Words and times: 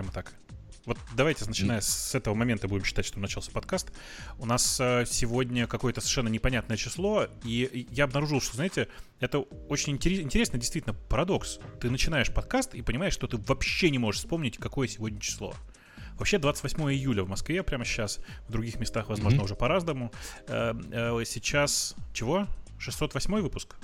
прямо 0.00 0.12
так. 0.12 0.32
Вот 0.86 0.96
давайте, 1.14 1.44
начиная 1.44 1.82
с 1.82 2.14
этого 2.14 2.34
момента, 2.34 2.66
будем 2.66 2.84
считать, 2.84 3.04
что 3.04 3.20
начался 3.20 3.52
подкаст. 3.52 3.92
У 4.38 4.46
нас 4.46 4.80
э, 4.80 5.04
сегодня 5.06 5.66
какое-то 5.66 6.00
совершенно 6.00 6.28
непонятное 6.28 6.78
число, 6.78 7.26
и 7.44 7.86
я 7.90 8.04
обнаружил, 8.04 8.40
что, 8.40 8.56
знаете, 8.56 8.88
это 9.20 9.40
очень 9.40 9.96
интересный 9.96 10.58
действительно 10.58 10.94
парадокс. 10.94 11.58
Ты 11.80 11.90
начинаешь 11.90 12.32
подкаст 12.32 12.74
и 12.74 12.80
понимаешь, 12.80 13.12
что 13.12 13.26
ты 13.26 13.36
вообще 13.36 13.90
не 13.90 13.98
можешь 13.98 14.22
вспомнить, 14.22 14.56
какое 14.56 14.88
сегодня 14.88 15.20
число. 15.20 15.54
Вообще 16.14 16.38
28 16.38 16.80
июля 16.92 17.24
в 17.24 17.28
Москве 17.28 17.62
прямо 17.62 17.84
сейчас, 17.84 18.20
в 18.48 18.52
других 18.52 18.76
местах, 18.80 19.10
возможно, 19.10 19.40
mm-hmm. 19.40 19.44
уже 19.44 19.54
по-разному. 19.56 20.12
Э, 20.48 20.72
э, 20.92 21.24
сейчас 21.26 21.94
чего? 22.14 22.46
608 22.78 23.40
выпуск? 23.42 23.76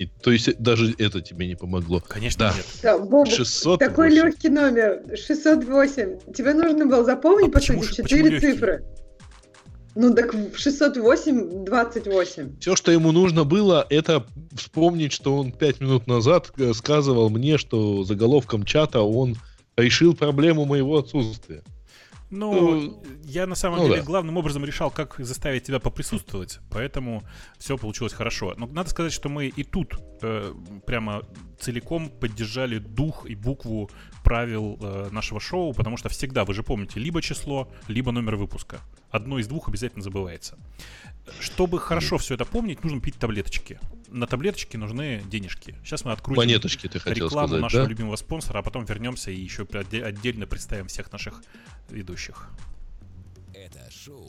И, 0.00 0.06
то 0.06 0.30
есть 0.32 0.58
даже 0.58 0.94
это 0.96 1.20
тебе 1.20 1.46
не 1.46 1.56
помогло. 1.56 2.00
Конечно 2.00 2.46
да. 2.46 2.54
нет. 2.56 2.66
Да, 2.82 2.98
Бобу, 2.98 3.30
608. 3.30 3.78
такой 3.78 4.08
легкий 4.08 4.48
номер. 4.48 5.02
608. 5.14 6.32
Тебе 6.32 6.54
нужно 6.54 6.86
было 6.86 7.04
запомнить, 7.04 7.50
а 7.50 7.52
по 7.52 7.60
сути, 7.60 8.08
4 8.08 8.40
цифры. 8.40 8.82
Ну 9.94 10.14
так 10.14 10.34
608, 10.54 11.66
28. 11.66 12.60
Все, 12.60 12.76
что 12.76 12.90
ему 12.90 13.12
нужно 13.12 13.44
было, 13.44 13.86
это 13.90 14.24
вспомнить, 14.54 15.12
что 15.12 15.36
он 15.36 15.52
5 15.52 15.80
минут 15.80 16.06
назад 16.06 16.50
э, 16.56 16.72
сказывал 16.72 17.28
мне, 17.28 17.58
что 17.58 18.02
заголовком 18.02 18.64
чата 18.64 19.02
он 19.02 19.36
решил 19.76 20.14
проблему 20.14 20.64
моего 20.64 20.96
отсутствия. 20.96 21.62
Ну, 22.30 22.52
ну, 22.52 23.02
я 23.24 23.46
на 23.46 23.56
самом 23.56 23.80
ну, 23.80 23.84
деле 23.86 23.98
да. 23.98 24.06
главным 24.06 24.36
образом 24.36 24.64
решал, 24.64 24.90
как 24.90 25.16
заставить 25.18 25.64
тебя 25.64 25.80
поприсутствовать, 25.80 26.60
поэтому 26.70 27.24
все 27.58 27.76
получилось 27.76 28.12
хорошо. 28.12 28.54
Но 28.56 28.66
надо 28.66 28.88
сказать, 28.90 29.12
что 29.12 29.28
мы 29.28 29.48
и 29.48 29.64
тут 29.64 29.94
э, 30.22 30.54
прямо 30.86 31.22
целиком 31.58 32.08
поддержали 32.08 32.78
дух 32.78 33.26
и 33.26 33.34
букву 33.34 33.90
правил 34.22 34.78
э, 34.80 35.08
нашего 35.10 35.40
шоу, 35.40 35.74
потому 35.74 35.96
что 35.96 36.08
всегда, 36.08 36.44
вы 36.44 36.54
же 36.54 36.62
помните, 36.62 37.00
либо 37.00 37.20
число, 37.20 37.68
либо 37.88 38.12
номер 38.12 38.36
выпуска. 38.36 38.80
Одно 39.10 39.40
из 39.40 39.48
двух 39.48 39.68
обязательно 39.68 40.04
забывается. 40.04 40.56
Чтобы 41.40 41.80
хорошо 41.80 42.16
все 42.18 42.34
это 42.34 42.44
помнить, 42.44 42.84
нужно 42.84 43.00
пить 43.00 43.16
таблеточки. 43.16 43.80
На 44.10 44.26
таблеточки 44.26 44.76
нужны 44.76 45.22
денежки. 45.26 45.76
Сейчас 45.84 46.04
мы 46.04 46.12
открутим 46.12 46.42
Монеточки, 46.42 46.88
ты 46.88 46.98
хотел 46.98 47.26
рекламу 47.26 47.48
сказать, 47.48 47.62
нашего 47.62 47.82
да? 47.84 47.88
любимого 47.88 48.16
спонсора, 48.16 48.58
а 48.58 48.62
потом 48.62 48.84
вернемся 48.84 49.30
и 49.30 49.40
еще 49.40 49.62
отдельно 49.62 50.46
представим 50.46 50.88
всех 50.88 51.12
наших 51.12 51.42
ведущих. 51.88 52.48
Это 53.54 53.90
шоу 53.90 54.28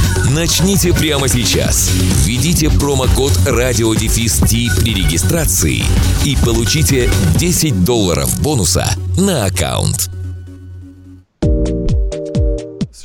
Начните 0.35 0.93
прямо 0.93 1.27
сейчас. 1.27 1.91
Введите 2.25 2.69
промокод 2.69 3.31
RadioDefist 3.45 4.79
при 4.79 4.93
регистрации 4.93 5.83
и 6.25 6.37
получите 6.43 7.09
10 7.37 7.83
долларов 7.83 8.41
бонуса 8.41 8.85
на 9.17 9.45
аккаунт. 9.45 10.09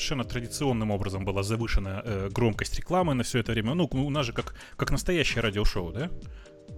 совершенно 0.07 0.25
традиционным 0.25 0.93
образом 0.93 1.25
была 1.25 1.43
завышена 1.43 2.01
э, 2.05 2.29
громкость 2.31 2.77
рекламы 2.77 3.15
на 3.15 3.25
все 3.25 3.41
это 3.41 3.51
время. 3.51 3.75
Ну, 3.75 3.89
у 3.91 4.11
нас 4.11 4.27
же 4.27 4.33
как, 4.33 4.55
как 4.77 4.93
настоящее 4.93 5.43
радиошоу, 5.43 5.93
да? 5.93 6.11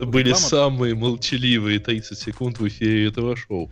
Были 0.01 0.31
Реклама... 0.31 0.49
самые 0.49 0.95
молчаливые 0.95 1.79
30 1.79 2.19
секунд 2.19 2.59
в 2.59 2.67
эфире 2.67 3.09
этого 3.09 3.37
шоу. 3.37 3.71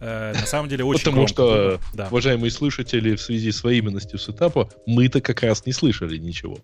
Э, 0.00 0.32
на 0.32 0.46
самом 0.46 0.68
деле 0.68 0.84
очень 0.84 1.00
Потому 1.00 1.16
громко. 1.26 1.32
что, 1.32 1.80
да. 1.94 2.06
уважаемые 2.06 2.50
слушатели, 2.50 3.16
в 3.16 3.20
связи 3.20 3.50
с 3.50 3.64
временностью 3.64 4.18
сетапа, 4.18 4.70
мы-то 4.86 5.20
как 5.20 5.42
раз 5.42 5.66
не 5.66 5.72
слышали 5.72 6.18
ничего. 6.18 6.58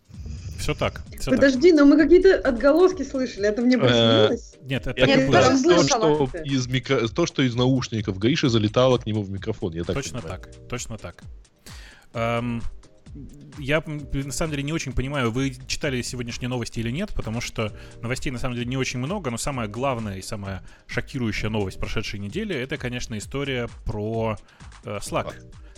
Все 0.58 0.74
так. 0.74 1.02
Все 1.18 1.32
Подожди, 1.32 1.70
так. 1.72 1.80
но 1.80 1.86
мы 1.86 1.96
какие-то 1.96 2.36
отголоски 2.36 3.02
слышали, 3.02 3.48
это 3.48 3.60
мне 3.60 3.76
приснилось? 3.76 4.54
Нет, 4.62 4.86
это 4.86 5.00
я 5.04 5.30
то, 5.30 5.82
что 5.82 6.30
из 6.44 6.66
микро... 6.68 7.08
то, 7.08 7.26
что 7.26 7.42
из 7.42 7.54
наушников 7.54 8.18
Гриша 8.18 8.48
залетало 8.48 8.98
к 8.98 9.06
нему 9.06 9.22
в 9.22 9.30
микрофон. 9.30 9.74
Я 9.74 9.84
так 9.84 9.96
точно 9.96 10.20
понимаю. 10.20 10.40
так, 10.40 10.68
точно 10.68 10.98
так. 10.98 11.22
Эм, 12.14 12.62
я 13.58 13.82
на 13.86 14.32
самом 14.32 14.50
деле 14.52 14.62
не 14.62 14.72
очень 14.72 14.92
понимаю, 14.92 15.30
вы 15.30 15.54
читали 15.66 16.02
сегодняшние 16.02 16.48
новости 16.48 16.80
или 16.80 16.90
нет, 16.90 17.12
потому 17.14 17.40
что 17.40 17.72
новостей 18.02 18.32
на 18.32 18.38
самом 18.38 18.54
деле 18.54 18.66
не 18.66 18.76
очень 18.76 18.98
много, 18.98 19.30
но 19.30 19.36
самая 19.36 19.68
главная 19.68 20.18
и 20.18 20.22
самая 20.22 20.64
шокирующая 20.86 21.50
новость 21.50 21.78
прошедшей 21.78 22.18
недели 22.20 22.54
это, 22.54 22.76
конечно, 22.76 23.16
история 23.16 23.68
про 23.84 24.36
э, 24.84 24.98
Slack. 24.98 25.34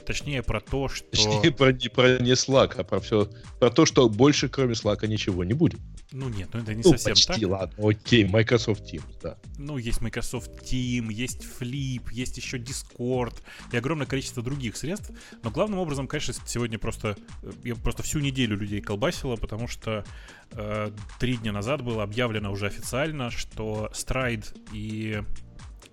Точнее, 0.06 0.43
про 0.44 0.61
то, 0.61 0.89
что... 0.89 1.05
Точнее, 1.11 1.50
про, 1.50 1.72
не, 1.72 1.89
про 1.89 2.19
не 2.21 2.33
Slack, 2.33 2.75
а 2.77 2.84
про 2.84 3.00
все... 3.00 3.28
Про 3.59 3.71
то, 3.71 3.87
что 3.87 4.09
больше, 4.09 4.49
кроме 4.49 4.75
Slack, 4.75 5.05
ничего 5.09 5.43
не 5.43 5.53
будет. 5.53 5.81
Ну 6.12 6.28
нет, 6.28 6.49
ну 6.53 6.61
это 6.61 6.75
не 6.75 6.83
ну, 6.84 6.91
совсем 6.91 7.15
почти, 7.15 7.41
так. 7.41 7.50
ладно, 7.50 7.89
окей, 7.89 8.25
Microsoft 8.25 8.83
Teams, 8.83 9.19
да. 9.21 9.37
Ну, 9.59 9.78
есть 9.78 10.00
Microsoft 10.00 10.50
Team, 10.62 11.12
есть 11.12 11.44
Flip, 11.44 12.05
есть 12.12 12.37
еще 12.37 12.59
Discord 12.59 13.34
и 13.72 13.77
огромное 13.77 14.06
количество 14.06 14.44
других 14.44 14.77
средств. 14.77 15.11
Но 15.43 15.50
главным 15.50 15.81
образом, 15.81 16.06
конечно, 16.06 16.34
сегодня 16.47 16.78
просто... 16.78 17.17
Я 17.65 17.75
просто 17.75 18.05
всю 18.05 18.21
неделю 18.21 18.56
людей 18.56 18.81
колбасило, 18.81 19.34
потому 19.34 19.67
что 19.67 20.05
э, 20.53 20.93
три 21.19 21.37
дня 21.38 21.50
назад 21.50 21.83
было 21.83 22.05
объявлено 22.05 22.53
уже 22.53 22.67
официально, 22.67 23.33
что 23.33 23.91
Stride 23.93 24.56
и... 24.73 25.21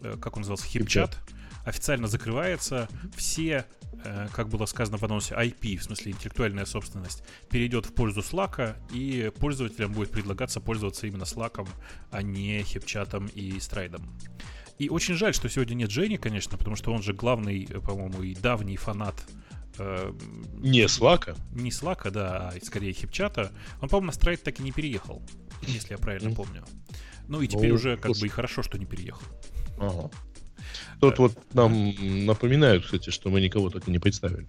Э, 0.01 0.17
как 0.21 0.37
он 0.37 0.41
назывался? 0.41 0.67
HipChat 0.67 1.15
официально 1.65 2.07
закрывается. 2.07 2.87
Все 3.15 3.65
Э, 3.82 3.82
как 4.33 4.49
было 4.49 4.65
сказано 4.65 4.97
в 4.97 5.03
анонсе, 5.03 5.35
IP, 5.35 5.77
в 5.77 5.83
смысле 5.83 6.11
интеллектуальная 6.11 6.65
собственность, 6.65 7.23
перейдет 7.49 7.85
в 7.85 7.93
пользу 7.93 8.21
Slack, 8.21 8.75
и 8.91 9.31
пользователям 9.39 9.93
будет 9.93 10.11
предлагаться 10.11 10.59
пользоваться 10.59 11.07
именно 11.07 11.23
Slack, 11.23 11.67
а 12.11 12.21
не 12.21 12.63
хипчатом 12.63 13.27
и 13.27 13.59
страйдом. 13.59 14.17
И 14.79 14.89
очень 14.89 15.15
жаль, 15.15 15.33
что 15.33 15.49
сегодня 15.49 15.75
нет 15.75 15.91
Жени, 15.91 16.17
конечно, 16.17 16.57
потому 16.57 16.75
что 16.75 16.91
он 16.91 17.03
же 17.03 17.13
главный, 17.13 17.63
э, 17.63 17.79
по-моему, 17.79 18.23
и 18.23 18.33
давний 18.33 18.77
фанат 18.77 19.15
э, 19.77 20.13
не 20.57 20.81
Slack. 20.85 21.37
Не 21.53 21.69
Slack, 21.69 22.09
да, 22.11 22.49
а 22.49 22.65
скорее 22.65 22.93
хипчата. 22.93 23.51
Он, 23.81 23.89
по-моему, 23.89 24.07
на 24.07 24.13
страйд 24.13 24.43
так 24.43 24.59
и 24.59 24.63
не 24.63 24.71
переехал, 24.71 25.21
если 25.61 25.93
я 25.93 25.97
правильно 25.97 26.35
помню. 26.35 26.65
Ну 27.27 27.41
и 27.41 27.47
теперь 27.47 27.69
ну, 27.69 27.75
уже 27.75 27.97
как 27.97 28.11
бы 28.11 28.25
и 28.25 28.29
хорошо, 28.29 28.63
что 28.63 28.77
не 28.77 28.85
переехал. 28.85 29.25
Ага. 29.77 30.09
Тут 30.99 31.19
вот 31.19 31.33
нам 31.53 32.25
напоминают, 32.25 32.85
кстати, 32.85 33.09
что 33.09 33.29
мы 33.29 33.41
никого 33.41 33.69
так 33.69 33.87
и 33.87 33.91
не 33.91 33.99
представили. 33.99 34.47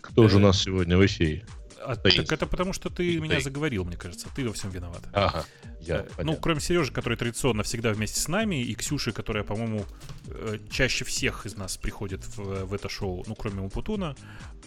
Кто 0.00 0.28
же 0.28 0.36
у 0.36 0.40
нас 0.40 0.60
сегодня 0.60 0.96
в 0.96 1.06
эфире? 1.06 1.44
А, 1.84 1.96
так 1.96 2.32
это 2.32 2.46
потому, 2.46 2.72
что 2.72 2.90
ты 2.90 3.18
меня 3.18 3.40
заговорил, 3.40 3.84
мне 3.84 3.96
кажется. 3.96 4.28
Ты 4.34 4.46
во 4.46 4.52
всем 4.52 4.70
виноват. 4.70 5.02
Ага. 5.12 5.44
Я, 5.80 6.06
э, 6.16 6.22
ну, 6.22 6.36
кроме 6.36 6.60
Сережи, 6.60 6.92
который 6.92 7.18
традиционно 7.18 7.64
всегда 7.64 7.92
вместе 7.92 8.20
с 8.20 8.28
нами, 8.28 8.62
и 8.62 8.74
Ксюши, 8.74 9.12
которая, 9.12 9.42
по-моему, 9.42 9.84
э, 10.28 10.58
чаще 10.70 11.04
всех 11.04 11.44
из 11.44 11.56
нас 11.56 11.76
приходит 11.76 12.20
в, 12.36 12.66
в 12.66 12.74
это 12.74 12.88
шоу, 12.88 13.24
ну, 13.26 13.34
кроме 13.34 13.62
Умпутуна. 13.62 14.14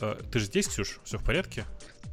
Э, 0.01 0.16
ты 0.31 0.39
же 0.39 0.45
здесь, 0.45 0.67
Ксюш? 0.67 1.00
Все 1.05 1.17
в 1.17 1.23
порядке? 1.23 1.63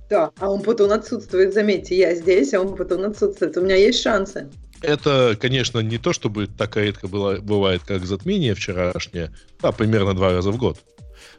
Да, 0.09 0.31
а 0.39 0.51
Умпутун 0.51 0.93
отсутствует, 0.93 1.53
заметьте, 1.53 1.97
я 1.97 2.15
здесь, 2.15 2.55
а 2.55 2.61
Умпутун 2.61 3.05
отсутствует. 3.05 3.57
У 3.57 3.63
меня 3.63 3.77
есть 3.77 4.01
шансы. 4.03 4.51
Это, 4.83 5.37
конечно, 5.41 5.79
не 5.81 5.99
то, 5.99 6.13
чтобы 6.13 6.47
так 6.47 6.77
редко 6.77 7.09
было, 7.09 7.37
бывает, 7.41 7.83
как 7.85 8.05
затмение 8.05 8.55
вчерашнее, 8.55 9.33
а 9.61 9.73
примерно 9.73 10.15
два 10.15 10.33
раза 10.33 10.51
в 10.51 10.57
год. 10.57 10.79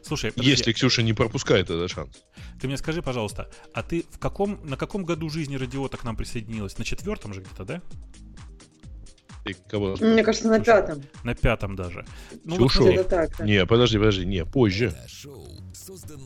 Слушай, 0.02 0.32
подожди. 0.32 0.50
если 0.50 0.72
Ксюша 0.72 1.02
не 1.02 1.12
пропускает 1.12 1.70
этот 1.70 1.90
шанс. 1.90 2.24
Ты 2.60 2.66
мне 2.66 2.76
скажи, 2.76 3.02
пожалуйста, 3.02 3.50
а 3.72 3.82
ты 3.82 4.04
в 4.10 4.18
каком, 4.18 4.60
на 4.64 4.76
каком 4.76 5.04
году 5.04 5.28
жизни 5.28 5.56
радиота 5.56 5.96
к 5.96 6.04
нам 6.04 6.16
присоединилась? 6.16 6.78
На 6.78 6.84
четвертом 6.84 7.34
же 7.34 7.40
где-то, 7.40 7.64
да? 7.64 7.82
Ты 9.44 9.54
кого? 9.68 9.96
Мне 10.00 10.22
кажется, 10.22 10.48
на 10.48 10.58
пятом. 10.58 11.02
На 11.22 11.34
пятом 11.34 11.76
даже. 11.76 12.06
Ну, 12.44 12.66
Ксюша? 12.66 12.96
Вот, 12.96 13.08
так, 13.08 13.36
да. 13.36 13.44
Не, 13.44 13.66
подожди, 13.66 13.98
подожди, 13.98 14.24
не, 14.24 14.44
позже. 14.44 14.94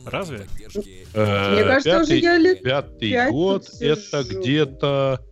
Разве? 0.05 0.47
Э, 1.13 1.53
Мне 1.53 1.63
кажется, 1.63 1.89
пятый, 1.89 2.01
уже 2.01 2.17
я 2.17 2.37
лет 2.37 2.63
Пятый 2.63 3.29
год, 3.29 3.69
это 3.81 4.23
где-то 4.23 5.25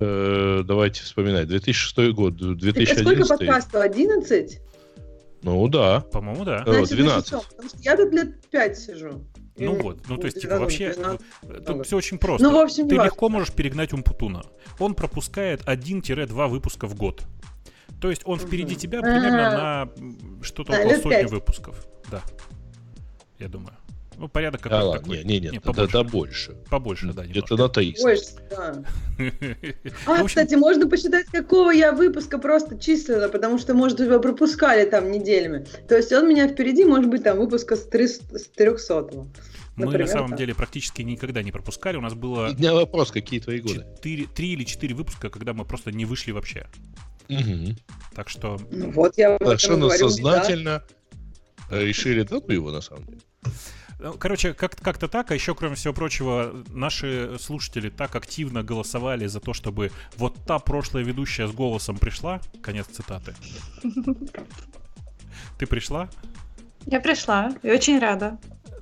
Э, 0.00 0.62
давайте 0.64 1.02
вспоминать. 1.02 1.48
2006 1.48 2.14
год, 2.14 2.36
2011. 2.36 2.74
Так, 2.74 2.96
а 2.96 3.00
сколько 3.00 3.28
подкасту? 3.28 3.80
11? 3.80 4.60
Ну 5.42 5.68
да. 5.68 6.00
По-моему, 6.00 6.44
да. 6.44 6.62
Значит, 6.66 6.96
12. 6.96 7.30
Потому 7.30 7.68
что 7.68 7.78
я 7.80 7.96
тут 7.96 8.12
лет 8.12 8.50
5 8.50 8.78
сижу. 8.78 9.24
Ну 9.56 9.74
вот, 9.74 10.08
ну 10.08 10.16
то 10.16 10.24
есть, 10.24 10.40
типа, 10.40 10.58
вообще, 10.58 10.96
тут 11.64 11.86
все 11.86 11.96
очень 11.96 12.18
просто. 12.18 12.44
Ну, 12.44 12.58
в 12.58 12.60
общем, 12.60 12.88
Ты 12.88 12.96
легко 12.96 13.28
можешь 13.28 13.52
перегнать 13.52 13.92
Умпутуна. 13.92 14.42
Он 14.80 14.94
пропускает 14.94 15.62
1-2 15.62 16.48
выпуска 16.48 16.88
в 16.88 16.96
год. 16.96 17.22
То 18.00 18.10
есть 18.10 18.22
он 18.24 18.38
впереди 18.38 18.74
тебя 18.74 19.00
примерно 19.00 19.82
а. 19.82 19.86
на 19.86 20.42
что-то 20.42 20.72
около 20.72 20.96
сотни 20.96 21.26
выпусков. 21.26 21.86
Да. 22.10 22.22
Я 23.38 23.48
думаю. 23.48 23.76
Ну, 24.16 24.28
порядок 24.28 24.60
какой-то 24.60 24.92
а, 24.92 24.98
такой. 24.98 25.24
Не, 25.24 25.40
не, 25.40 25.50
не, 25.50 25.60
побольше. 25.60 25.92
Да, 25.92 26.02
да 26.02 26.08
больше. 26.08 26.52
Побольше, 26.70 27.12
да. 27.12 27.24
Это 27.24 27.56
на 27.56 27.68
300. 27.68 28.02
Больше, 28.02 28.24
да. 28.50 28.84
А, 30.06 30.24
кстати, 30.24 30.54
можно 30.54 30.88
посчитать, 30.88 31.26
какого 31.26 31.70
я 31.70 31.92
выпуска 31.92 32.38
просто 32.38 32.78
численно, 32.78 33.28
потому 33.28 33.58
что, 33.58 33.74
может, 33.74 34.00
его 34.00 34.18
пропускали 34.18 34.84
там 34.88 35.10
неделями. 35.10 35.66
То 35.88 35.96
есть 35.96 36.12
он 36.12 36.28
меня 36.28 36.48
впереди, 36.48 36.84
может 36.84 37.08
быть, 37.10 37.22
там 37.22 37.38
выпуска 37.38 37.76
с 37.76 37.84
300 37.84 38.64
мы 39.76 39.86
Например, 39.86 40.06
на 40.06 40.12
самом 40.12 40.28
так. 40.30 40.38
деле 40.38 40.54
практически 40.54 41.02
никогда 41.02 41.42
не 41.42 41.50
пропускали. 41.50 41.96
У 41.96 42.00
нас 42.00 42.14
было... 42.14 42.50
У 42.50 42.54
меня 42.54 42.74
вопрос, 42.74 43.10
какие 43.10 43.40
твои 43.40 43.60
годы? 43.60 43.84
4, 43.96 44.26
3 44.26 44.48
или 44.52 44.64
4 44.64 44.94
выпуска, 44.94 45.30
когда 45.30 45.52
мы 45.52 45.64
просто 45.64 45.90
не 45.90 46.04
вышли 46.04 46.30
вообще. 46.30 46.68
Угу. 47.28 47.76
Так 48.14 48.28
что... 48.28 48.60
Ну, 48.70 48.92
вот 48.92 49.18
я 49.18 49.36
Совершенно 49.38 49.90
сознательно 49.90 50.84
да. 51.70 51.80
решили, 51.80 52.22
да 52.22 52.36
ну 52.46 52.54
его 52.54 52.70
на 52.70 52.80
самом 52.80 53.06
деле. 53.06 53.20
Ну, 54.04 54.12
короче, 54.18 54.52
как- 54.52 54.76
как-то 54.76 55.08
так, 55.08 55.30
а 55.30 55.34
еще, 55.34 55.54
кроме 55.54 55.76
всего 55.76 55.94
прочего, 55.94 56.52
наши 56.68 57.38
слушатели 57.40 57.88
так 57.88 58.14
активно 58.14 58.62
голосовали 58.62 59.26
за 59.26 59.40
то, 59.40 59.54
чтобы 59.54 59.92
вот 60.18 60.44
та 60.44 60.58
прошлая 60.58 61.02
ведущая 61.02 61.48
с 61.48 61.52
голосом 61.52 61.96
пришла. 61.96 62.42
Конец 62.62 62.86
цитаты. 62.88 63.34
Ты 65.58 65.66
пришла? 65.66 66.10
Я 66.84 67.00
пришла 67.00 67.54
и 67.62 67.70
очень 67.70 67.98
рада. 67.98 68.36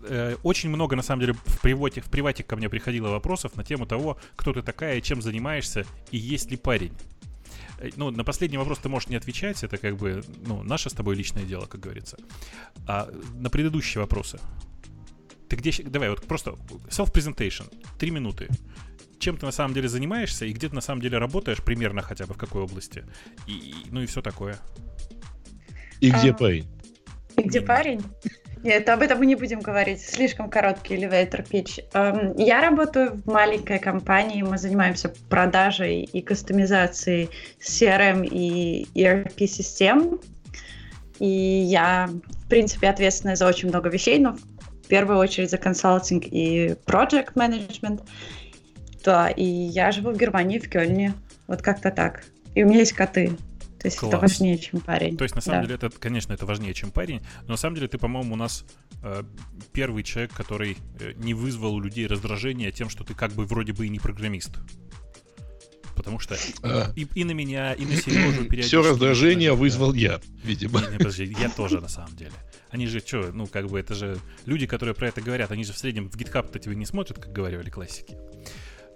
Э, 0.09 0.35
очень 0.43 0.71
много, 0.71 0.97
на 0.97 1.03
самом 1.03 1.21
деле, 1.21 1.35
в 1.35 1.61
привате, 1.61 2.01
в 2.01 2.11
привате 2.11 2.43
ко 2.43 2.57
мне 2.57 2.69
приходило 2.69 3.11
вопросов 3.11 3.55
на 3.55 3.63
тему 3.63 3.87
того, 3.87 4.19
кто 4.35 4.53
ты 4.53 4.61
такая, 4.63 5.01
чем 5.01 5.23
занимаешься 5.23 5.87
и 6.11 6.19
есть 6.19 6.51
ли 6.51 6.57
парень. 6.57 6.95
Э, 7.79 7.91
ну, 7.95 8.11
на 8.11 8.25
последний 8.25 8.59
вопрос 8.59 8.81
ты 8.81 8.89
можешь 8.89 9.09
не 9.09 9.15
отвечать, 9.15 9.63
это 9.63 9.77
как 9.77 9.97
бы, 9.99 10.25
ну, 10.45 10.65
наше 10.65 10.91
с 10.91 10.93
тобой 10.95 11.15
личное 11.15 11.45
дело, 11.45 11.67
как 11.67 11.81
говорится. 11.81 12.17
А 12.89 13.09
на 13.35 13.51
предыдущие 13.51 14.01
вопросы 14.01 14.41
ты 15.53 15.57
где... 15.57 15.83
Давай, 15.83 16.09
вот 16.09 16.23
просто 16.27 16.55
self-presentation. 16.89 17.71
Три 17.99 18.11
минуты. 18.11 18.49
Чем 19.19 19.37
ты 19.37 19.45
на 19.45 19.53
самом 19.53 19.75
деле 19.75 19.89
занимаешься 19.89 20.47
и 20.47 20.53
где 20.53 20.69
ты 20.69 20.75
на 20.75 20.81
самом 20.81 21.03
деле 21.03 21.19
работаешь, 21.19 21.63
примерно 21.63 22.01
хотя 22.01 22.27
бы 22.27 22.33
в 22.33 22.39
какой 22.39 22.63
области. 22.63 23.05
И, 23.47 23.53
и, 23.53 23.75
ну 23.91 24.01
и 24.01 24.07
все 24.07 24.23
такое. 24.23 24.57
И 26.01 26.11
где 26.11 26.31
а, 26.31 26.35
парень? 26.35 26.67
И 27.37 27.43
где 27.43 27.61
парень? 27.61 28.03
Нет, 28.63 28.89
об 28.89 29.03
этом 29.03 29.19
мы 29.19 29.27
не 29.27 29.35
будем 29.35 29.61
говорить. 29.61 30.01
Слишком 30.01 30.49
короткий 30.49 30.97
elevator 30.97 31.47
pitch. 31.47 31.85
Эм, 31.93 32.35
я 32.39 32.63
работаю 32.63 33.21
в 33.23 33.27
маленькой 33.27 33.79
компании. 33.79 34.43
Мы 34.43 34.57
занимаемся 34.57 35.13
продажей 35.29 36.05
и 36.05 36.23
кастомизацией 36.23 37.29
CRM 37.61 38.27
и 38.27 38.87
ERP-систем. 38.95 40.19
И 41.19 41.27
я, 41.27 42.09
в 42.09 42.49
принципе, 42.49 42.89
ответственная 42.89 43.37
за 43.37 43.47
очень 43.47 43.69
много 43.69 43.91
вещей, 43.91 44.19
но 44.19 44.37
первую 44.93 45.19
очередь 45.21 45.49
за 45.49 45.57
консалтинг 45.57 46.25
и 46.27 46.77
project 46.85 47.33
management. 47.35 48.03
Да, 49.03 49.31
и 49.31 49.43
я 49.43 49.91
живу 49.91 50.11
в 50.11 50.19
Германии, 50.19 50.59
в 50.59 50.69
Кёльне. 50.69 51.15
Вот 51.47 51.63
как-то 51.63 51.91
так. 51.91 52.25
И 52.55 52.63
у 52.63 52.69
меня 52.69 52.81
есть 52.81 52.93
коты. 52.93 53.33
То 53.81 53.89
есть 53.89 53.97
Класс. 53.97 54.13
это 54.13 54.21
важнее, 54.21 54.59
чем 54.59 54.81
парень. 54.81 55.17
То 55.17 55.25
есть, 55.25 55.35
на 55.35 55.41
самом 55.41 55.63
да. 55.63 55.67
деле, 55.67 55.77
это, 55.77 55.91
конечно, 55.99 56.35
это 56.35 56.45
важнее, 56.45 56.75
чем 56.75 56.91
парень. 56.91 57.23
Но 57.45 57.53
на 57.53 57.57
самом 57.57 57.77
деле, 57.77 57.89
ты, 57.89 57.97
по-моему, 57.97 58.35
у 58.35 58.37
нас 58.37 58.67
э, 59.03 59.23
первый 59.73 60.03
человек, 60.03 60.35
который 60.35 60.77
э, 61.01 61.15
не 61.17 61.33
вызвал 61.33 61.75
у 61.75 61.81
людей 61.81 62.07
раздражения 62.07 62.71
тем, 62.71 62.91
что 62.91 63.03
ты 63.03 63.15
как 63.15 63.33
бы 63.33 63.47
вроде 63.47 63.73
бы 63.73 63.87
и 63.87 63.89
не 63.89 63.99
программист. 63.99 64.59
Потому 66.03 66.19
что 66.19 66.37
а. 66.65 66.93
и, 66.97 67.07
и 67.15 67.23
на 67.23 67.31
меня, 67.31 67.75
и 67.75 67.85
на 67.85 67.95
Сережу 67.95 68.45
периодически... 68.45 68.67
Все 68.67 68.83
раздражение 68.83 69.55
вызвал 69.55 69.95
я, 69.95 70.21
видимо. 70.43 70.81
Не, 70.81 70.89
не, 70.89 70.99
подожди, 70.99 71.33
я 71.39 71.49
тоже, 71.49 71.81
на 71.81 71.87
самом 71.87 72.17
деле. 72.17 72.33
Они 72.71 72.89
же 72.89 72.99
что, 72.99 73.31
ну, 73.33 73.47
как 73.47 73.69
бы 73.69 73.79
это 73.79 73.95
же 73.95 74.19
люди, 74.45 74.67
которые 74.67 74.97
про 74.97 75.07
это 75.07 75.21
говорят, 75.21 75.53
они 75.53 75.63
же 75.63 75.73
в 75.73 75.79
среднем 75.79 76.11
в 76.11 76.17
GitHub-то 76.17 76.59
тебе 76.59 76.75
не 76.75 76.87
смотрят, 76.87 77.21
как 77.21 77.31
говорили 77.31 77.71
классики. 77.71 78.17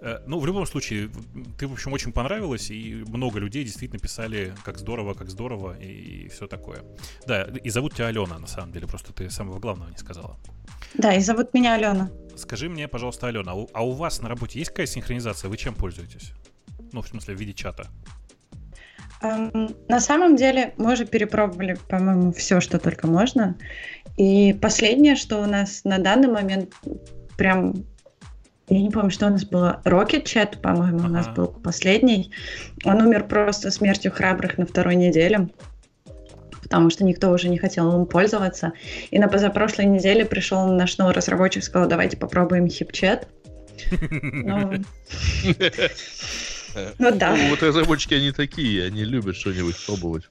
Э, 0.01 0.19
ну, 0.27 0.39
в 0.39 0.45
любом 0.45 0.65
случае, 0.65 1.09
ты, 1.57 1.65
в 1.65 1.71
общем, 1.71 1.93
очень 1.93 2.11
понравилась, 2.11 2.69
и 2.69 3.05
много 3.07 3.39
людей 3.39 3.63
действительно 3.63 3.99
писали, 3.99 4.53
как 4.65 4.77
здорово, 4.77 5.13
как 5.13 5.29
здорово, 5.29 5.79
и, 5.79 6.25
и 6.25 6.27
все 6.27 6.45
такое. 6.47 6.83
Да, 7.25 7.43
и 7.43 7.69
зовут 7.69 7.95
тебя 7.95 8.07
Алена, 8.07 8.37
на 8.37 8.47
самом 8.47 8.73
деле, 8.73 8.85
просто 8.85 9.13
ты 9.13 9.29
самого 9.29 9.59
главного 9.59 9.89
не 9.89 9.97
сказала. 9.97 10.37
Да, 10.93 11.13
и 11.13 11.21
зовут 11.21 11.53
меня 11.53 11.75
Алена. 11.75 12.11
Скажи 12.35 12.69
мне, 12.69 12.87
пожалуйста, 12.87 13.27
Алена, 13.27 13.53
а 13.53 13.55
у, 13.55 13.69
а 13.73 13.85
у 13.85 13.91
вас 13.91 14.21
на 14.21 14.29
работе 14.29 14.59
есть 14.59 14.71
какая 14.71 14.87
синхронизация? 14.87 15.49
Вы 15.49 15.57
чем 15.57 15.73
пользуетесь? 15.73 16.33
Ну, 16.91 17.01
в 17.01 17.07
смысле, 17.07 17.35
в 17.35 17.39
виде 17.39 17.53
чата. 17.53 17.87
Um, 19.21 19.75
на 19.87 19.99
самом 19.99 20.35
деле 20.35 20.73
мы 20.77 20.93
уже 20.93 21.05
перепробовали, 21.05 21.77
по-моему, 21.89 22.31
все, 22.31 22.59
что 22.59 22.77
только 22.77 23.07
можно. 23.07 23.55
И 24.15 24.53
последнее, 24.53 25.15
что 25.15 25.41
у 25.41 25.45
нас 25.45 25.83
на 25.83 25.97
данный 25.97 26.27
момент 26.27 26.73
прям... 27.35 27.73
Я 28.69 28.81
не 28.81 28.89
помню, 28.89 29.11
что 29.11 29.27
у 29.27 29.29
нас 29.29 29.45
было. 29.45 29.81
Rocket 29.85 30.25
Chat, 30.25 30.59
по-моему, 30.59 30.99
ага. 30.99 31.07
у 31.07 31.09
нас 31.09 31.27
был 31.29 31.47
последний. 31.47 32.31
Он 32.83 33.01
умер 33.01 33.27
просто 33.27 33.71
смертью 33.71 34.11
храбрых 34.11 34.57
на 34.57 34.65
второй 34.65 34.95
неделе 34.95 35.49
потому 36.63 36.89
что 36.89 37.05
никто 37.05 37.31
уже 37.31 37.47
не 37.47 37.57
хотел 37.57 37.97
им 37.97 38.05
пользоваться. 38.05 38.73
И 39.09 39.19
на 39.19 39.29
позапрошлой 39.29 39.85
неделе 39.85 40.25
пришел 40.25 40.67
наш 40.67 40.97
новый 40.97 41.13
разработчик 41.13 41.63
и 41.63 41.65
сказал, 41.65 41.87
давайте 41.87 42.17
попробуем 42.17 42.65
HipChat. 42.65 43.25
Ну, 46.99 47.09
Ну 47.11 47.17
да. 47.17 47.35
Вот 47.49 47.63
разработчики, 47.63 48.13
они 48.13 48.31
такие, 48.31 48.85
они 48.85 49.03
любят 49.03 49.35
что-нибудь 49.35 49.75
пробовать 49.85 50.29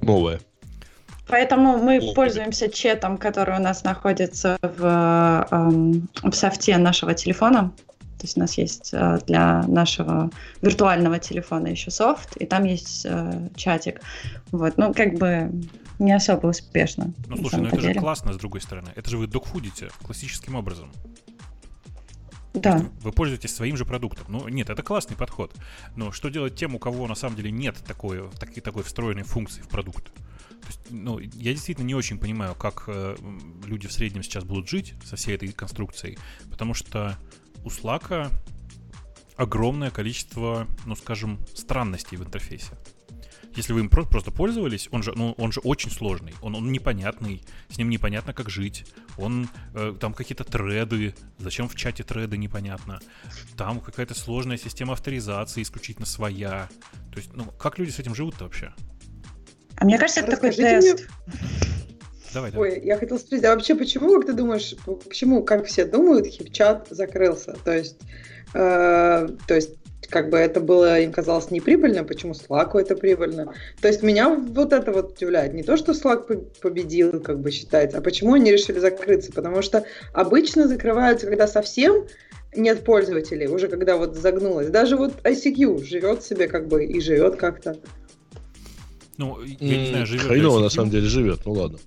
новое. 0.00 0.40
Поэтому 1.26 1.78
мы 1.78 1.98
О, 1.98 2.14
пользуемся 2.14 2.68
четом, 2.68 3.16
который 3.16 3.56
у 3.56 3.60
нас 3.60 3.82
находится 3.82 4.58
в, 4.60 5.48
эм, 5.50 6.08
в 6.22 6.32
софте 6.32 6.76
нашего 6.76 7.14
телефона. 7.14 7.72
То 8.18 8.26
есть 8.26 8.36
у 8.36 8.40
нас 8.40 8.58
есть 8.58 8.90
э, 8.92 9.18
для 9.26 9.62
нашего 9.66 10.30
виртуального 10.62 11.18
телефона 11.18 11.68
еще 11.68 11.90
софт, 11.90 12.36
и 12.36 12.46
там 12.46 12.64
есть 12.64 13.04
э, 13.04 13.48
чатик. 13.56 14.00
Вот, 14.50 14.76
ну 14.76 14.94
как 14.94 15.14
бы 15.14 15.50
не 15.98 16.12
особо 16.12 16.48
успешно. 16.48 17.12
Ну 17.28 17.36
слушай, 17.36 17.60
ну 17.60 17.68
это 17.68 17.76
деле. 17.78 17.94
же 17.94 18.00
классно 18.00 18.32
с 18.32 18.36
другой 18.36 18.60
стороны. 18.60 18.90
Это 18.94 19.10
же 19.10 19.18
вы 19.18 19.26
докфудите 19.26 19.90
классическим 20.02 20.54
образом. 20.54 20.90
Да. 22.54 22.88
Вы 23.00 23.10
пользуетесь 23.10 23.54
своим 23.54 23.76
же 23.76 23.84
продуктом. 23.84 24.26
Ну, 24.28 24.48
нет, 24.48 24.70
это 24.70 24.82
классный 24.82 25.16
подход. 25.16 25.52
Но 25.96 26.12
что 26.12 26.28
делать 26.28 26.54
тем, 26.54 26.76
у 26.76 26.78
кого 26.78 27.06
на 27.08 27.16
самом 27.16 27.36
деле 27.36 27.50
нет 27.50 27.76
такой, 27.84 28.30
такой, 28.38 28.62
такой 28.62 28.82
встроенной 28.84 29.24
функции 29.24 29.60
в 29.60 29.68
продукт? 29.68 30.12
То 30.14 30.68
есть, 30.68 30.80
ну, 30.88 31.18
я 31.18 31.52
действительно 31.52 31.84
не 31.84 31.94
очень 31.94 32.18
понимаю, 32.18 32.54
как 32.54 32.84
э, 32.86 33.16
люди 33.66 33.88
в 33.88 33.92
среднем 33.92 34.22
сейчас 34.22 34.44
будут 34.44 34.68
жить 34.68 34.94
со 35.04 35.16
всей 35.16 35.34
этой 35.34 35.52
конструкцией, 35.52 36.16
потому 36.50 36.74
что 36.74 37.18
у 37.64 37.68
Slack 37.68 38.30
огромное 39.36 39.90
количество, 39.90 40.66
ну, 40.86 40.94
скажем, 40.94 41.38
странностей 41.54 42.16
в 42.16 42.22
интерфейсе. 42.22 42.72
Если 43.56 43.72
вы 43.72 43.80
им 43.80 43.88
просто 43.88 44.30
пользовались, 44.30 44.88
он 44.90 45.02
же, 45.02 45.12
ну, 45.14 45.34
он 45.38 45.52
же 45.52 45.60
очень 45.60 45.90
сложный, 45.90 46.34
он, 46.42 46.56
он 46.56 46.72
непонятный, 46.72 47.42
с 47.68 47.78
ним 47.78 47.88
непонятно, 47.88 48.32
как 48.32 48.50
жить, 48.50 48.84
он, 49.16 49.48
э, 49.74 49.94
там 50.00 50.12
какие-то 50.12 50.44
треды, 50.44 51.14
зачем 51.38 51.68
в 51.68 51.76
чате 51.76 52.02
треды, 52.02 52.36
непонятно, 52.36 53.00
там 53.56 53.80
какая-то 53.80 54.14
сложная 54.14 54.56
система 54.56 54.94
авторизации, 54.94 55.62
исключительно 55.62 56.06
своя, 56.06 56.68
то 57.12 57.18
есть, 57.18 57.30
ну, 57.32 57.44
как 57.44 57.78
люди 57.78 57.90
с 57.90 57.98
этим 58.00 58.14
живут-то 58.14 58.44
вообще? 58.44 58.72
А 59.76 59.84
мне 59.84 59.98
кажется, 59.98 60.20
это 60.20 60.32
такой 60.32 60.50
тест. 60.52 61.00
Мне... 61.00 61.08
Давай, 62.32 62.50
давай. 62.50 62.70
Ой, 62.72 62.84
я 62.84 62.98
хотела 62.98 63.18
спросить, 63.18 63.44
а 63.44 63.54
вообще 63.54 63.76
почему, 63.76 64.14
как 64.16 64.26
ты 64.26 64.32
думаешь, 64.32 64.74
почему, 64.84 65.44
как 65.44 65.66
все 65.66 65.84
думают, 65.84 66.26
хипчат 66.26 66.88
закрылся? 66.90 67.56
То 67.64 67.72
есть, 67.72 67.96
э, 68.54 69.28
то 69.46 69.54
есть 69.54 69.70
как 70.08 70.30
бы 70.30 70.38
это 70.38 70.60
было, 70.60 71.00
им 71.00 71.12
казалось 71.12 71.50
неприбыльно, 71.50 72.04
почему 72.04 72.32
Slack 72.32 72.78
это 72.78 72.96
прибыльно. 72.96 73.52
То 73.80 73.88
есть 73.88 74.02
меня 74.02 74.28
вот 74.30 74.72
это 74.72 74.92
вот 74.92 75.12
удивляет. 75.12 75.54
Не 75.54 75.62
то, 75.62 75.76
что 75.76 75.92
Slack 75.92 76.46
победил, 76.60 77.20
как 77.20 77.40
бы 77.40 77.50
считается, 77.50 77.98
а 77.98 78.00
почему 78.00 78.34
они 78.34 78.52
решили 78.52 78.78
закрыться. 78.78 79.32
Потому 79.32 79.62
что 79.62 79.84
обычно 80.12 80.68
закрываются, 80.68 81.26
когда 81.26 81.46
совсем 81.46 82.06
нет 82.56 82.84
пользователей, 82.84 83.46
уже 83.48 83.68
когда 83.68 83.96
вот 83.96 84.14
загнулось. 84.16 84.68
Даже 84.68 84.96
вот 84.96 85.14
ICQ 85.24 85.84
живет 85.84 86.22
себе 86.22 86.48
как 86.48 86.68
бы 86.68 86.84
и 86.84 87.00
живет 87.00 87.36
как-то. 87.36 87.76
Ну, 89.16 89.40
я 89.42 89.78
не 89.78 89.86
знаю, 89.86 90.06
живет 90.06 90.26
Хреново 90.26 90.60
на 90.60 90.68
самом 90.68 90.90
деле 90.90 91.06
живет, 91.06 91.40
ну 91.44 91.52
ладно. 91.52 91.78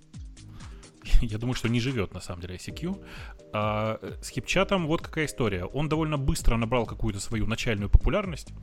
Я 1.21 1.37
думаю, 1.37 1.55
что 1.55 1.69
не 1.69 1.79
живет 1.79 2.13
на 2.13 2.21
самом 2.21 2.41
деле 2.41 2.55
ICQ. 2.55 3.05
А 3.53 3.99
с 4.21 4.29
хипчатом 4.29 4.87
вот 4.87 5.01
какая 5.01 5.25
история. 5.25 5.65
Он 5.65 5.89
довольно 5.89 6.17
быстро 6.17 6.57
набрал 6.57 6.85
какую-то 6.85 7.19
свою 7.19 7.47
начальную 7.47 7.89
популярность. 7.89 8.53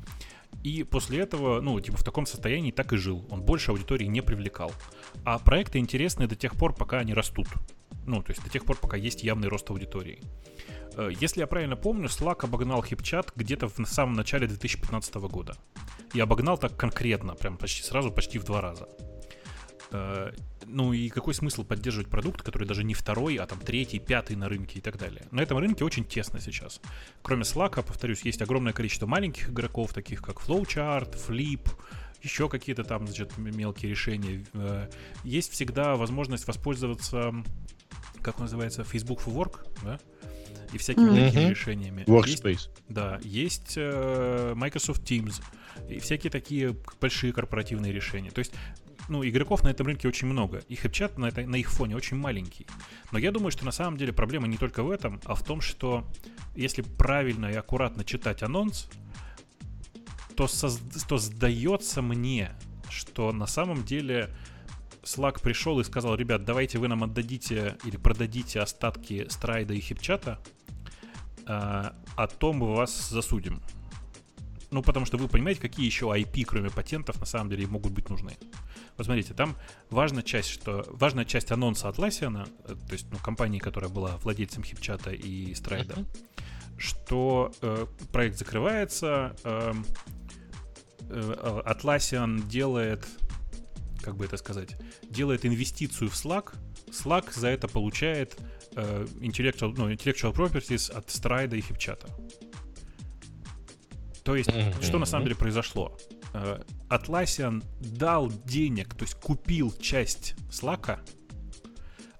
И 0.62 0.82
после 0.82 1.20
этого, 1.20 1.60
ну, 1.60 1.78
типа 1.80 1.98
в 1.98 2.04
таком 2.04 2.26
состоянии 2.26 2.70
так 2.70 2.92
и 2.92 2.96
жил. 2.96 3.26
Он 3.30 3.42
больше 3.42 3.70
аудитории 3.70 4.06
не 4.06 4.20
привлекал. 4.20 4.72
А 5.24 5.38
проекты 5.38 5.78
интересны 5.78 6.26
до 6.26 6.36
тех 6.36 6.54
пор, 6.54 6.74
пока 6.74 6.98
они 6.98 7.14
растут. 7.14 7.48
Ну, 8.06 8.22
то 8.22 8.30
есть 8.30 8.42
до 8.42 8.50
тех 8.50 8.64
пор, 8.64 8.76
пока 8.76 8.96
есть 8.96 9.22
явный 9.22 9.48
рост 9.48 9.70
аудитории. 9.70 10.20
Э, 10.96 11.10
если 11.20 11.40
я 11.40 11.46
правильно 11.46 11.76
помню, 11.76 12.06
Slack 12.06 12.44
обогнал 12.44 12.82
HipChat 12.82 13.32
где-то 13.34 13.68
в 13.68 13.84
самом 13.86 14.14
начале 14.14 14.46
2015 14.46 15.14
года. 15.14 15.56
И 16.12 16.20
обогнал 16.20 16.58
так 16.58 16.76
конкретно, 16.76 17.34
прям 17.34 17.56
почти 17.56 17.82
сразу, 17.82 18.10
почти 18.10 18.38
в 18.38 18.44
два 18.44 18.60
раза. 18.60 18.88
Э, 19.94 20.32
ну 20.66 20.92
и 20.92 21.08
какой 21.08 21.34
смысл 21.34 21.62
поддерживать 21.62 22.08
продукт, 22.08 22.42
который 22.42 22.66
даже 22.66 22.82
не 22.82 22.94
второй, 22.94 23.36
а 23.36 23.46
там 23.46 23.60
третий, 23.60 24.00
пятый 24.00 24.34
на 24.34 24.48
рынке 24.48 24.80
и 24.80 24.82
так 24.82 24.98
далее. 24.98 25.22
На 25.30 25.40
этом 25.40 25.56
рынке 25.58 25.84
очень 25.84 26.04
тесно 26.04 26.40
сейчас. 26.40 26.80
Кроме 27.22 27.42
Slack, 27.42 27.80
повторюсь, 27.84 28.22
есть 28.22 28.42
огромное 28.42 28.72
количество 28.72 29.06
маленьких 29.06 29.50
игроков, 29.50 29.92
таких 29.92 30.20
как 30.20 30.40
Flowchart, 30.40 31.16
Flip, 31.16 31.68
еще 32.22 32.48
какие-то 32.48 32.82
там, 32.82 33.06
значит, 33.06 33.38
мелкие 33.38 33.90
решения. 33.90 34.44
Э, 34.54 34.88
есть 35.22 35.52
всегда 35.52 35.94
возможность 35.94 36.46
воспользоваться, 36.48 37.32
как 38.20 38.40
называется, 38.40 38.82
Facebook 38.82 39.20
for 39.20 39.32
Work, 39.32 39.66
да? 39.84 40.00
И 40.72 40.78
всякими 40.78 41.10
mm-hmm. 41.10 41.26
такими 41.26 41.50
решениями. 41.50 42.02
Workspace. 42.02 42.50
Есть, 42.50 42.70
да, 42.88 43.20
есть 43.22 43.74
э, 43.76 44.54
Microsoft 44.56 45.08
Teams 45.08 45.40
и 45.88 46.00
всякие 46.00 46.32
такие 46.32 46.74
большие 47.00 47.32
корпоративные 47.32 47.92
решения. 47.92 48.32
То 48.32 48.40
есть 48.40 48.52
ну, 49.08 49.24
игроков 49.24 49.62
на 49.62 49.68
этом 49.68 49.86
рынке 49.86 50.08
очень 50.08 50.28
много. 50.28 50.58
И 50.68 50.76
хэпчат 50.76 51.18
на, 51.18 51.26
это, 51.26 51.42
на 51.42 51.56
их 51.56 51.70
фоне 51.70 51.96
очень 51.96 52.16
маленький. 52.16 52.66
Но 53.12 53.18
я 53.18 53.32
думаю, 53.32 53.50
что 53.50 53.64
на 53.64 53.72
самом 53.72 53.96
деле 53.96 54.12
проблема 54.12 54.46
не 54.46 54.56
только 54.56 54.82
в 54.82 54.90
этом, 54.90 55.20
а 55.24 55.34
в 55.34 55.42
том, 55.42 55.60
что 55.60 56.06
если 56.54 56.82
правильно 56.82 57.46
и 57.46 57.54
аккуратно 57.54 58.04
читать 58.04 58.42
анонс, 58.42 58.88
то, 60.36 60.46
соз... 60.46 60.80
то 61.08 61.18
сдается 61.18 62.02
мне, 62.02 62.52
что 62.88 63.32
на 63.32 63.46
самом 63.46 63.84
деле 63.84 64.30
Slack 65.02 65.42
пришел 65.42 65.78
и 65.80 65.84
сказал, 65.84 66.14
ребят, 66.14 66.44
давайте 66.44 66.78
вы 66.78 66.88
нам 66.88 67.04
отдадите 67.04 67.76
или 67.84 67.96
продадите 67.96 68.60
остатки 68.60 69.26
страйда 69.28 69.74
и 69.74 69.80
хипчата, 69.80 70.40
а, 71.46 71.94
а 72.16 72.26
то 72.26 72.52
мы 72.52 72.74
вас 72.74 73.10
засудим. 73.10 73.60
Ну, 74.70 74.82
потому 74.82 75.06
что 75.06 75.18
вы 75.18 75.28
понимаете, 75.28 75.60
какие 75.60 75.86
еще 75.86 76.06
IP, 76.06 76.44
кроме 76.44 76.70
патентов, 76.70 77.20
на 77.20 77.26
самом 77.26 77.50
деле 77.50 77.66
могут 77.66 77.92
быть 77.92 78.08
нужны. 78.08 78.36
Посмотрите, 78.96 79.34
там 79.34 79.56
важная 79.90 80.22
часть, 80.22 80.50
что 80.50 80.84
важная 80.88 81.24
часть 81.24 81.50
анонса 81.50 81.88
Atlassian, 81.88 82.48
э, 82.64 82.74
то 82.74 82.92
есть 82.92 83.06
ну, 83.10 83.18
компании, 83.18 83.58
которая 83.58 83.90
была 83.90 84.16
владельцем 84.18 84.62
хипчата 84.62 85.10
и 85.10 85.52
страйда, 85.54 85.94
uh-huh. 85.94 86.78
что 86.78 87.52
э, 87.60 87.86
проект 88.12 88.38
закрывается, 88.38 89.34
эм, 89.42 89.84
э, 91.08 91.62
Atlassian 91.66 92.46
делает, 92.46 93.04
как 94.00 94.16
бы 94.16 94.26
это 94.26 94.36
сказать, 94.36 94.76
делает 95.10 95.44
инвестицию 95.44 96.08
в 96.10 96.14
Slack, 96.14 96.54
Slack 96.86 97.32
за 97.34 97.48
это 97.48 97.66
получает 97.66 98.36
э, 98.76 99.06
intellectual, 99.20 99.74
ну, 99.76 99.90
intellectual 99.90 100.32
properties 100.32 100.92
от 100.92 101.10
страйда 101.10 101.56
и 101.56 101.60
хипчата. 101.60 102.06
То 104.22 104.36
есть, 104.36 104.48
mm-hmm. 104.48 104.82
что 104.82 104.98
на 104.98 105.06
самом 105.06 105.24
деле 105.24 105.36
произошло? 105.36 105.98
Э, 106.34 106.60
Atlassian 106.90 107.64
дал 107.80 108.30
денег, 108.44 108.94
то 108.94 109.04
есть 109.04 109.14
купил 109.14 109.72
часть 109.80 110.34
Slack, 110.50 110.98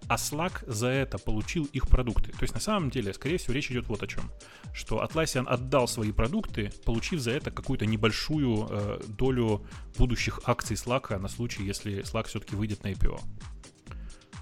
а 0.06 0.16
Slack 0.16 0.70
за 0.70 0.88
это 0.88 1.18
получил 1.18 1.64
их 1.64 1.88
продукты. 1.88 2.30
То 2.30 2.42
есть 2.42 2.54
на 2.54 2.60
самом 2.60 2.90
деле, 2.90 3.12
скорее 3.12 3.38
всего, 3.38 3.54
речь 3.54 3.70
идет 3.70 3.88
вот 3.88 4.02
о 4.02 4.06
чем. 4.06 4.30
Что 4.72 5.02
Atlassian 5.02 5.46
отдал 5.46 5.88
свои 5.88 6.12
продукты, 6.12 6.72
получив 6.84 7.20
за 7.20 7.32
это 7.32 7.50
какую-то 7.50 7.86
небольшую 7.86 8.68
э, 8.70 9.00
долю 9.08 9.66
будущих 9.98 10.40
акций 10.44 10.76
Slack 10.76 11.18
на 11.18 11.28
случай, 11.28 11.64
если 11.64 12.02
Slack 12.02 12.28
все-таки 12.28 12.54
выйдет 12.54 12.84
на 12.84 12.88
IPO. 12.88 13.20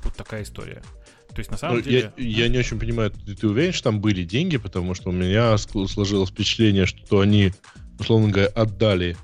Вот 0.05 0.17
такая 0.17 0.43
история. 0.43 0.83
То 1.29 1.38
есть 1.38 1.50
на 1.50 1.57
самом 1.57 1.76
ну, 1.76 1.83
деле... 1.83 2.12
Я, 2.19 2.43
я 2.43 2.49
не 2.49 2.59
очень 2.59 2.79
понимаю, 2.79 3.11
ты, 3.11 3.35
ты 3.35 3.49
уверен, 3.49 3.73
что 3.73 3.85
там 3.85 4.00
были 4.00 4.25
деньги? 4.25 4.59
Потому 4.59 4.95
что 4.95 5.11
у 5.11 5.12
меня 5.12 5.57
сложилось 5.57 6.31
впечатление, 6.31 6.85
что 6.85 7.21
они, 7.21 7.52
условно 7.99 8.29
говоря, 8.29 8.49
отдали 8.49 9.17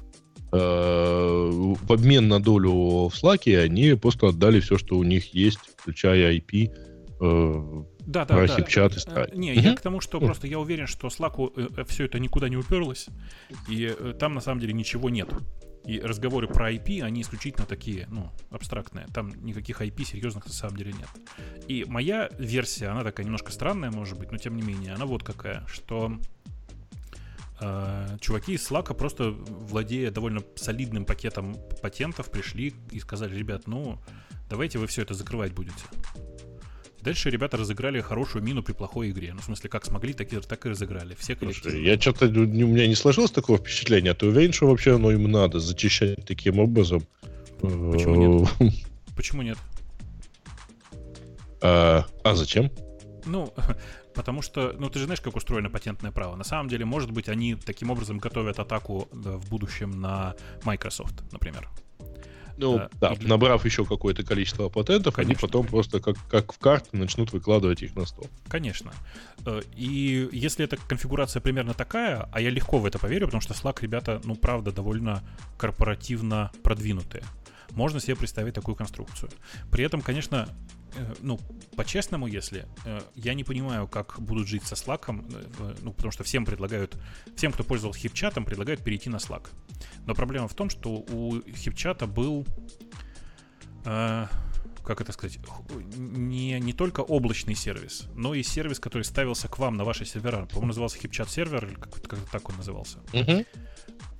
в 0.50 1.92
обмен 1.92 2.28
на 2.28 2.40
долю 2.40 2.72
в 3.08 3.12
Slack, 3.14 3.54
они 3.56 3.94
просто 3.94 4.28
отдали 4.28 4.60
все, 4.60 4.78
что 4.78 4.96
у 4.96 5.02
них 5.02 5.34
есть, 5.34 5.58
включая 5.76 6.34
IP, 6.36 6.70
э, 7.20 7.82
да, 8.08 8.24
да, 8.24 8.46
да. 8.46 8.62
чат 8.62 8.96
и. 8.96 9.00
Э, 9.10 9.26
не, 9.34 9.52
угу. 9.52 9.60
я 9.60 9.76
к 9.76 9.82
тому, 9.82 10.00
что 10.00 10.18
просто 10.18 10.46
я 10.46 10.58
уверен, 10.58 10.86
что 10.86 11.08
Slack 11.08 11.52
э, 11.76 11.84
все 11.84 12.06
это 12.06 12.18
никуда 12.18 12.48
не 12.48 12.56
уперлось, 12.56 13.08
и 13.68 13.94
э, 13.98 14.14
там 14.18 14.32
на 14.32 14.40
самом 14.40 14.60
деле 14.60 14.72
ничего 14.72 15.10
нет. 15.10 15.28
И 15.84 16.00
разговоры 16.00 16.48
про 16.48 16.72
IP, 16.72 17.02
они 17.02 17.20
исключительно 17.20 17.66
такие, 17.66 18.06
ну, 18.10 18.30
абстрактные. 18.50 19.06
Там 19.12 19.28
никаких 19.44 19.82
IP 19.82 20.04
серьезных 20.04 20.46
на 20.46 20.52
самом 20.52 20.78
деле 20.78 20.94
нет. 20.94 21.08
И 21.66 21.84
моя 21.86 22.30
версия, 22.38 22.88
она 22.88 23.04
такая 23.04 23.24
немножко 23.26 23.52
странная, 23.52 23.90
может 23.90 24.18
быть, 24.18 24.32
но 24.32 24.38
тем 24.38 24.56
не 24.56 24.62
менее, 24.62 24.94
она 24.94 25.04
вот 25.04 25.22
какая, 25.22 25.66
что 25.66 26.12
э, 26.46 26.50
чуваки 28.20 28.54
из 28.54 28.70
Slack 28.70 28.94
просто, 28.94 29.30
владея 29.30 30.10
довольно 30.10 30.42
солидным 30.54 31.04
пакетом 31.04 31.56
патентов, 31.82 32.30
пришли 32.30 32.74
и 32.90 33.00
сказали, 33.00 33.36
ребят, 33.36 33.66
ну, 33.66 33.98
давайте 34.48 34.78
вы 34.78 34.86
все 34.86 35.02
это 35.02 35.14
закрывать 35.14 35.52
будете. 35.52 35.84
Дальше 37.00 37.30
ребята 37.30 37.56
разыграли 37.56 38.00
хорошую 38.00 38.44
мину 38.44 38.62
при 38.62 38.72
плохой 38.72 39.10
игре. 39.10 39.32
Ну, 39.32 39.40
в 39.40 39.44
смысле, 39.44 39.70
как 39.70 39.84
смогли, 39.84 40.12
так 40.12 40.32
и, 40.32 40.40
так 40.40 40.66
и 40.66 40.68
разыграли. 40.68 41.14
Все 41.14 41.36
коллективы. 41.36 41.70
Слушай, 41.70 41.84
я 41.84 42.00
что-то... 42.00 42.26
У 42.26 42.46
меня 42.46 42.86
не 42.86 42.96
сложилось 42.96 43.30
такого 43.30 43.58
впечатления. 43.58 44.10
А 44.10 44.14
ты 44.14 44.26
уверен, 44.26 44.52
что 44.52 44.66
вообще 44.66 44.96
оно 44.96 45.12
им 45.12 45.30
надо 45.30 45.60
зачищать 45.60 46.26
таким 46.26 46.58
образом? 46.58 47.06
Почему 47.60 48.14
нет? 48.16 48.48
Почему 49.16 49.42
нет? 49.42 49.58
А, 51.60 52.04
а 52.24 52.34
зачем? 52.34 52.70
Ну, 53.24 53.52
потому 54.18 54.42
что, 54.42 54.74
ну, 54.76 54.90
ты 54.90 54.98
же 54.98 55.04
знаешь, 55.04 55.20
как 55.20 55.36
устроено 55.36 55.70
патентное 55.70 56.10
право. 56.10 56.34
На 56.34 56.42
самом 56.42 56.68
деле, 56.68 56.84
может 56.84 57.12
быть, 57.12 57.28
они 57.28 57.54
таким 57.54 57.90
образом 57.90 58.18
готовят 58.18 58.58
атаку 58.58 59.08
в 59.12 59.48
будущем 59.48 60.00
на 60.00 60.34
Microsoft, 60.64 61.22
например. 61.30 61.68
Ну, 62.56 62.78
да, 62.78 62.88
да 62.94 63.12
или... 63.12 63.28
набрав 63.28 63.64
еще 63.64 63.84
какое-то 63.84 64.24
количество 64.24 64.68
патентов, 64.68 65.14
Конечно. 65.14 65.30
они 65.30 65.40
потом 65.40 65.66
просто 65.68 66.00
как, 66.00 66.16
как 66.28 66.52
в 66.52 66.58
карты 66.58 66.96
начнут 66.96 67.32
выкладывать 67.32 67.80
их 67.84 67.94
на 67.94 68.06
стол. 68.06 68.26
Конечно. 68.48 68.90
Э, 69.46 69.62
и 69.76 70.28
если 70.32 70.64
эта 70.64 70.76
конфигурация 70.76 71.40
примерно 71.40 71.74
такая, 71.74 72.28
а 72.32 72.40
я 72.40 72.50
легко 72.50 72.78
в 72.78 72.86
это 72.86 72.98
поверю, 72.98 73.26
потому 73.28 73.40
что 73.40 73.54
Slack, 73.54 73.78
ребята, 73.82 74.20
ну, 74.24 74.34
правда, 74.34 74.72
довольно 74.72 75.22
корпоративно 75.56 76.50
продвинутые. 76.64 77.22
Можно 77.70 78.00
себе 78.00 78.16
представить 78.16 78.54
такую 78.54 78.74
конструкцию. 78.74 79.30
При 79.70 79.84
этом, 79.84 80.00
конечно, 80.00 80.48
Э, 80.48 80.77
ну, 81.20 81.38
по-честному, 81.76 82.26
если, 82.26 82.66
э, 82.84 83.00
я 83.14 83.34
не 83.34 83.44
понимаю, 83.44 83.88
как 83.88 84.20
будут 84.20 84.48
жить 84.48 84.64
со 84.64 84.74
Slack, 84.74 85.04
э, 85.08 85.74
ну, 85.82 85.92
потому 85.92 86.12
что 86.12 86.24
всем 86.24 86.44
предлагают, 86.44 86.96
всем, 87.36 87.52
кто 87.52 87.64
пользовался 87.64 88.00
хипчатом, 88.00 88.44
предлагают 88.44 88.82
перейти 88.82 89.10
на 89.10 89.16
Slack. 89.16 89.48
Но 90.06 90.14
проблема 90.14 90.48
в 90.48 90.54
том, 90.54 90.70
что 90.70 90.90
у 90.90 91.40
хипчата 91.52 92.06
был, 92.06 92.46
как 93.84 95.00
это 95.00 95.12
сказать, 95.12 95.38
не, 95.96 96.58
не 96.60 96.72
только 96.72 97.00
облачный 97.00 97.54
сервис, 97.54 98.06
но 98.14 98.34
и 98.34 98.42
сервис, 98.42 98.80
который 98.80 99.02
ставился 99.02 99.48
к 99.48 99.58
вам 99.58 99.76
на 99.76 99.84
ваши 99.84 100.04
сервера. 100.04 100.46
По-моему, 100.46 100.68
назывался 100.68 100.98
хипчат 100.98 101.30
сервер, 101.30 101.66
или 101.66 101.74
как, 101.74 102.02
как 102.02 102.18
так 102.30 102.48
он 102.48 102.56
назывался. 102.56 102.98
Uh-huh. 103.12 103.46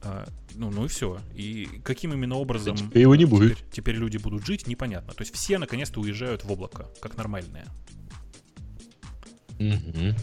А, 0.03 0.29
ну, 0.55 0.71
ну 0.71 0.85
и 0.85 0.89
все. 0.89 1.19
И 1.35 1.69
каким 1.85 2.13
именно 2.13 2.37
образом 2.37 2.77
теперь 2.77 3.03
его 3.03 3.17
не 3.17 3.25
будет. 3.25 3.57
Теперь, 3.57 3.71
теперь 3.73 3.95
люди 3.97 4.17
будут 4.17 4.47
жить, 4.47 4.67
непонятно. 4.67 5.13
То 5.13 5.23
есть 5.23 5.35
все 5.35 5.59
наконец-то 5.59 6.01
уезжают 6.01 6.45
в 6.45 6.53
облако, 6.53 6.87
как 7.01 7.17
нормальные. 7.17 7.67
Угу. 9.59 10.15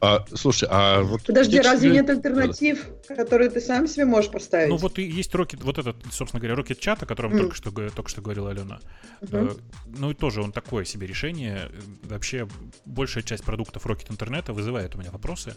А, 0.00 0.24
слушай, 0.32 0.68
а 0.70 1.02
вот... 1.02 1.24
Подожди, 1.24 1.58
разве 1.60 1.90
нет 1.90 2.08
альтернатив, 2.08 2.86
которые 3.08 3.50
ты 3.50 3.60
сам 3.60 3.88
себе 3.88 4.04
можешь 4.04 4.30
поставить? 4.30 4.68
Ну 4.68 4.76
вот 4.76 4.96
и 4.98 5.02
есть 5.02 5.34
Rocket, 5.34 5.60
вот 5.62 5.78
этот, 5.78 5.96
собственно 6.12 6.40
говоря, 6.40 6.60
Rocket 6.62 6.78
Chat, 6.78 7.02
о 7.02 7.06
котором 7.06 7.32
mm. 7.32 7.38
только, 7.38 7.56
что, 7.56 7.70
только 7.72 8.08
что 8.08 8.22
говорила 8.22 8.50
Алена. 8.50 8.78
Uh-huh. 9.22 9.60
Ну 9.86 10.10
и 10.12 10.14
тоже 10.14 10.40
он 10.40 10.52
такое 10.52 10.84
себе 10.84 11.08
решение. 11.08 11.70
Вообще 12.04 12.46
большая 12.84 13.24
часть 13.24 13.42
продуктов 13.42 13.86
Rocket 13.86 14.12
интернета 14.12 14.52
вызывает 14.52 14.94
у 14.94 14.98
меня 14.98 15.10
вопросы. 15.10 15.56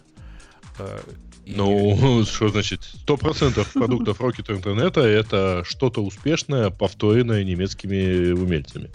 И... 1.44 1.54
Ну, 1.54 2.24
что 2.26 2.48
значит? 2.48 2.80
100% 3.06 3.66
продуктов 3.72 4.20
Rocket 4.20 4.54
интернета 4.54 5.00
это 5.00 5.64
что-то 5.66 6.02
успешное, 6.02 6.70
повторенное 6.70 7.44
немецкими 7.44 8.32
умельцами. 8.32 8.90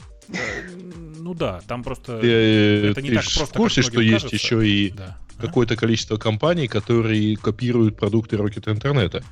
Ну 1.19 1.34
да, 1.34 1.62
там 1.67 1.84
просто 1.84 2.19
ты, 2.19 2.27
это 2.27 3.01
не 3.01 3.10
ты 3.10 3.15
так 3.15 3.24
просто. 3.25 3.46
В 3.46 3.51
курсе, 3.51 3.81
что 3.81 4.00
есть 4.00 4.31
еще 4.31 4.65
и 4.65 4.91
да. 4.91 5.17
какое-то 5.39 5.75
количество 5.75 6.17
компаний, 6.17 6.67
которые 6.67 7.36
копируют 7.36 7.98
продукты 7.98 8.38
Rocket 8.38 8.72
интернета. 8.72 9.24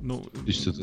Ну, 0.00 0.18
То 0.18 0.46
есть 0.46 0.66
это 0.66 0.82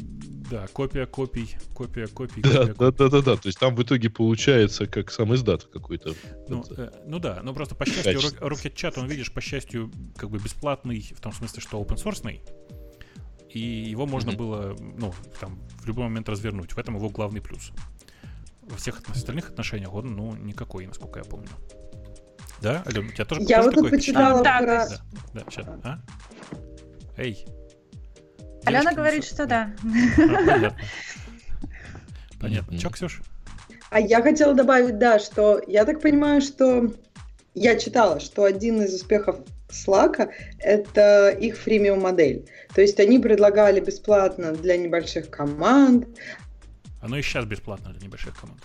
да, 0.50 0.68
копия 0.68 1.06
копий, 1.06 1.56
копия 1.74 2.08
копий. 2.08 2.42
Да, 2.42 2.68
копия, 2.68 2.74
да, 2.74 2.92
да, 2.92 3.10
да, 3.10 3.22
да. 3.22 3.36
То 3.36 3.48
есть 3.48 3.60
там 3.60 3.76
в 3.76 3.84
итоге 3.84 4.10
получается 4.10 4.88
как 4.88 5.12
сам 5.12 5.34
издат 5.34 5.64
какой-то. 5.64 6.14
Ну, 6.48 6.64
э, 6.78 6.92
ну 7.06 7.20
да, 7.20 7.42
но 7.44 7.54
просто 7.54 7.76
по 7.76 7.86
счастью, 7.86 8.20
Rocket 8.20 8.74
Chat, 8.74 9.00
он, 9.00 9.08
видишь, 9.08 9.32
по 9.32 9.42
счастью, 9.42 9.92
как 10.16 10.30
бы 10.30 10.40
бесплатный, 10.40 11.02
в 11.16 11.22
том 11.22 11.32
смысле, 11.32 11.62
что 11.62 11.82
open 11.82 11.96
source 11.96 12.40
и 13.56 13.60
его 13.60 14.06
можно 14.06 14.32
mm-hmm. 14.32 14.38
было, 14.38 14.76
ну, 14.80 15.14
там, 15.40 15.58
в 15.80 15.86
любой 15.86 16.04
момент 16.04 16.28
развернуть. 16.28 16.74
В 16.74 16.78
этом 16.78 16.98
его 16.98 17.10
главный 17.10 17.40
плюс. 17.40 17.72
во 18.64 18.76
всех 18.76 19.02
остальных 19.10 19.50
отношениях 19.50 19.94
он, 19.94 20.14
ну, 20.14 20.36
никакой, 20.36 20.86
насколько 20.86 21.20
я 21.20 21.26
помню. 21.26 21.48
Да, 22.62 22.84
Алена, 22.86 23.08
у 23.08 23.12
тебя 23.12 23.24
тоже 23.24 23.42
Я 23.44 23.62
вот 23.62 23.74
тут 23.74 23.90
почитала 23.90 24.44
да, 24.44 24.60
про... 24.60 24.66
Да, 24.66 24.98
да, 25.34 25.44
сейчас, 25.50 25.68
а? 25.84 26.02
Эй. 27.16 27.46
Алена 28.66 28.94
говорит, 28.94 29.24
что 29.24 29.46
да. 29.46 29.72
Понятно. 32.40 32.78
Че, 32.78 32.90
Ксюш? 32.90 33.22
А 33.90 34.00
я 34.00 34.22
хотела 34.22 34.54
добавить, 34.54 34.98
да, 34.98 35.20
что 35.20 35.62
я 35.68 35.86
так 35.86 36.02
понимаю, 36.02 36.42
что 36.42 36.94
я 37.54 37.78
читала, 37.78 38.20
что 38.20 38.44
один 38.44 38.82
из 38.82 38.94
успехов 38.94 39.38
Slack— 39.70 40.30
это 40.60 41.30
их 41.30 41.58
фримиум 41.58 42.02
модель. 42.02 42.46
То 42.74 42.82
есть 42.82 43.00
они 43.00 43.20
предлагали 43.20 43.80
бесплатно 43.80 44.52
для 44.52 44.78
небольших 44.78 45.30
команд. 45.30 46.08
Оно 47.02 47.18
и 47.18 47.22
сейчас 47.22 47.46
бесплатно 47.46 47.94
для 47.94 48.08
небольших 48.08 48.38
команд. 48.40 48.62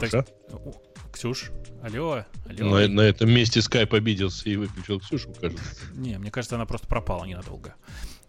Ксюша? 0.00 0.24
у- 0.52 0.72
Ксюш, 1.12 1.50
алло, 1.82 2.24
алло. 2.48 2.78
На, 2.78 2.88
на 2.88 3.00
этом 3.02 3.30
месте 3.30 3.60
Skype 3.60 3.96
обиделся 3.96 4.48
и 4.48 4.56
выключил 4.56 5.00
Ксюшу, 5.00 5.32
кажется. 5.40 5.62
Не, 5.94 6.18
мне 6.18 6.30
кажется, 6.30 6.56
она 6.56 6.66
просто 6.66 6.86
пропала 6.86 7.24
ненадолго. 7.24 7.74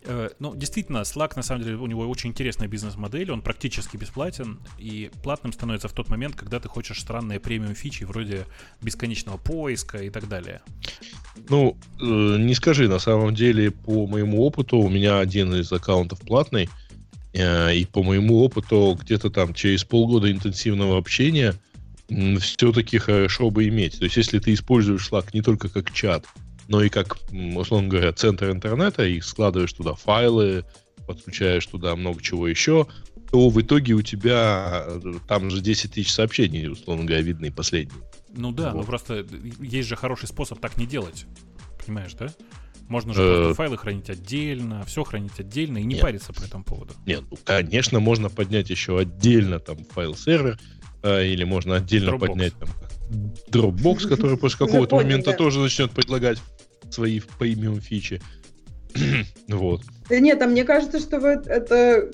Э, 0.03 0.29
Ну, 0.39 0.55
действительно, 0.55 0.99
Slack, 0.99 1.33
на 1.35 1.41
самом 1.41 1.63
деле, 1.63 1.75
у 1.75 1.85
него 1.85 2.07
очень 2.07 2.29
интересная 2.29 2.67
бизнес-модель, 2.67 3.31
он 3.31 3.41
практически 3.41 3.97
бесплатен, 3.97 4.59
и 4.77 5.11
платным 5.23 5.51
становится 5.51 5.87
в 5.87 5.93
тот 5.93 6.09
момент, 6.09 6.35
когда 6.35 6.59
ты 6.59 6.67
хочешь 6.69 6.99
странные 7.01 7.39
премиум 7.39 7.75
фичи 7.75 8.03
вроде 8.05 8.45
бесконечного 8.81 9.37
поиска 9.37 9.97
и 9.97 10.09
так 10.09 10.27
далее. 10.27 10.61
Ну, 11.49 11.77
э, 11.99 12.03
не 12.03 12.53
скажи, 12.55 12.87
на 12.87 12.99
самом 12.99 13.35
деле, 13.35 13.71
по 13.71 14.07
моему 14.07 14.43
опыту, 14.43 14.77
у 14.77 14.89
меня 14.89 15.19
один 15.19 15.53
из 15.53 15.71
аккаунтов 15.71 16.19
платный, 16.21 16.69
э, 17.33 17.75
и 17.75 17.85
по 17.85 18.03
моему 18.03 18.41
опыту, 18.43 18.97
где-то 18.99 19.29
там 19.29 19.53
через 19.53 19.83
полгода 19.83 20.31
интенсивного 20.31 20.97
общения 20.97 21.55
все-таки 22.39 22.97
хорошо 22.97 23.49
бы 23.49 23.67
иметь. 23.67 23.97
То 23.99 24.05
есть, 24.05 24.17
если 24.17 24.39
ты 24.39 24.53
используешь 24.53 25.09
Slack 25.09 25.29
не 25.33 25.41
только 25.41 25.69
как 25.69 25.91
чат, 25.93 26.25
но 26.67 26.83
и 26.83 26.89
как, 26.89 27.17
условно 27.55 27.87
говоря, 27.87 28.13
центр 28.13 28.51
интернета, 28.51 29.05
и 29.05 29.21
складываешь 29.21 29.73
туда 29.73 29.93
файлы, 29.95 30.65
подключаешь 31.07 31.65
туда 31.65 31.95
много 31.95 32.21
чего 32.21 32.47
еще, 32.47 32.87
то 33.31 33.49
в 33.49 33.61
итоге 33.61 33.93
у 33.93 34.01
тебя 34.01 34.83
э, 34.87 35.13
там 35.27 35.49
же 35.51 35.61
10 35.61 35.93
тысяч 35.93 36.11
сообщений, 36.11 36.67
условно 36.67 37.05
говоря, 37.05 37.21
видны 37.23 37.51
последние. 37.51 38.01
Ну 38.35 38.51
да, 38.51 38.71
ну 38.71 38.77
Вот. 38.79 38.85
просто 38.87 39.25
есть 39.59 39.87
же 39.87 39.95
хороший 39.95 40.27
способ 40.27 40.59
так 40.59 40.77
не 40.77 40.85
делать. 40.85 41.25
Понимаешь, 41.83 42.13
да? 42.13 42.29
Можно 42.87 43.13
же 43.13 43.21
Э. 43.21 43.53
файлы 43.53 43.77
хранить 43.77 44.09
отдельно, 44.09 44.83
все 44.85 45.03
хранить 45.03 45.39
отдельно 45.39 45.77
и 45.77 45.83
не 45.83 45.93
Нет. 45.95 46.01
париться 46.01 46.33
по 46.33 46.41
этому 46.43 46.63
поводу. 46.63 46.93
Нет, 47.05 47.23
ну, 47.29 47.37
конечно, 47.43 47.99
можно 47.99 48.29
поднять 48.29 48.71
еще 48.71 48.97
отдельно 48.97 49.59
там 49.59 49.77
файл-сервер, 49.93 50.57
э, 50.59 50.78
или 51.03 51.43
можно 51.43 51.75
отдельно 51.75 52.11
Dropbox. 52.11 52.19
поднять 52.19 52.53
там 52.59 52.69
Dropbox, 53.51 54.07
который 54.07 54.37
после 54.37 54.65
какого-то 54.65 54.95
момента 54.95 55.33
тоже 55.33 55.59
начнет 55.59 55.91
предлагать 55.91 56.39
свои 56.89 57.21
премиум 57.37 57.81
фичи. 57.81 58.21
вот. 59.47 59.81
Да 60.09 60.19
нет, 60.19 60.41
а 60.41 60.47
мне 60.47 60.63
кажется, 60.63 60.99
что 60.99 61.19
вот 61.19 61.47
это 61.47 62.11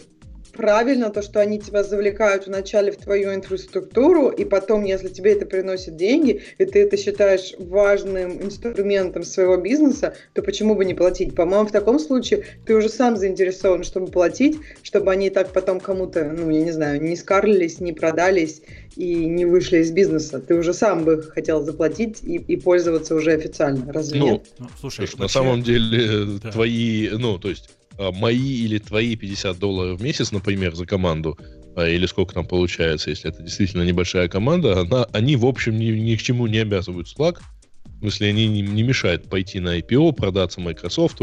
правильно, 0.56 1.10
то, 1.10 1.22
что 1.22 1.40
они 1.40 1.60
тебя 1.60 1.84
завлекают 1.84 2.48
вначале 2.48 2.92
в 2.92 2.98
твою 2.98 3.34
инфраструктуру, 3.34 4.30
и 4.30 4.46
потом, 4.46 4.84
если 4.86 5.10
тебе 5.10 5.34
это 5.34 5.46
приносит 5.46 5.96
деньги, 5.96 6.42
и 6.58 6.66
ты 6.66 6.80
это 6.84 6.98
считаешь 6.98 7.54
важным 7.60 8.42
инструментом 8.42 9.24
своего 9.24 9.58
бизнеса, 9.58 10.16
то 10.34 10.42
почему 10.42 10.76
бы 10.76 10.86
не 10.86 10.94
платить? 10.94 11.36
По-моему, 11.36 11.68
в 11.68 11.72
таком 11.72 12.00
случае 12.00 12.44
ты 12.66 12.76
уже 12.76 12.90
сам 12.90 13.18
заинтересован, 13.18 13.84
чтобы 13.84 14.08
платить, 14.12 14.58
чтобы 14.84 15.12
они 15.12 15.30
так 15.30 15.52
потом 15.54 15.80
кому-то, 15.80 16.24
ну, 16.26 16.50
я 16.50 16.62
не 16.62 16.72
знаю, 16.72 17.02
не 17.02 17.16
скарлились, 17.16 17.80
не 17.80 17.94
продались 17.94 18.62
и 18.96 19.26
не 19.26 19.46
вышли 19.46 19.80
из 19.80 19.92
бизнеса. 19.92 20.40
Ты 20.40 20.56
уже 20.56 20.74
сам 20.74 21.04
бы 21.04 21.22
хотел 21.22 21.62
заплатить 21.64 22.20
и, 22.24 22.36
и 22.38 22.56
пользоваться 22.56 23.16
уже 23.16 23.34
официально. 23.34 23.92
Разве 23.92 24.20
Ну, 24.20 24.26
нет? 24.32 24.46
Ну, 24.60 24.68
слушай, 24.80 25.08
Слушай, 25.08 25.16
на 25.18 25.22
вообще- 25.24 25.34
самом 25.34 25.62
деле, 25.64 26.40
Да. 26.42 26.52
твои, 26.52 27.10
ну, 27.10 27.38
то 27.38 27.50
есть, 27.50 27.70
мои 27.98 28.64
или 28.66 28.78
твои 28.78 29.16
50 29.16 29.58
долларов 29.58 30.00
в 30.00 30.04
месяц, 30.04 30.32
например, 30.32 30.76
за 30.76 30.86
команду, 30.86 31.38
а, 31.76 31.88
или 31.88 32.06
сколько 32.06 32.34
там 32.34 32.46
получается, 32.46 33.10
если 33.10 33.30
это 33.30 33.44
действительно 33.44 33.84
небольшая 33.84 34.28
команда, 34.28 34.82
она, 34.82 35.06
они, 35.14 35.36
в 35.36 35.46
общем, 35.46 35.78
ни, 35.78 35.92
ни 35.92 36.16
к 36.16 36.22
чему 36.22 36.48
не 36.48 36.60
обязывают 36.60 37.08
Slack. 37.08 37.40
В 37.86 38.00
смысле, 38.00 38.30
они 38.30 38.48
не, 38.48 38.62
не 38.62 38.84
мешают 38.84 39.30
пойти 39.30 39.60
на 39.60 39.80
IPO, 39.80 40.14
продаться 40.14 40.60
Microsoft 40.62 41.22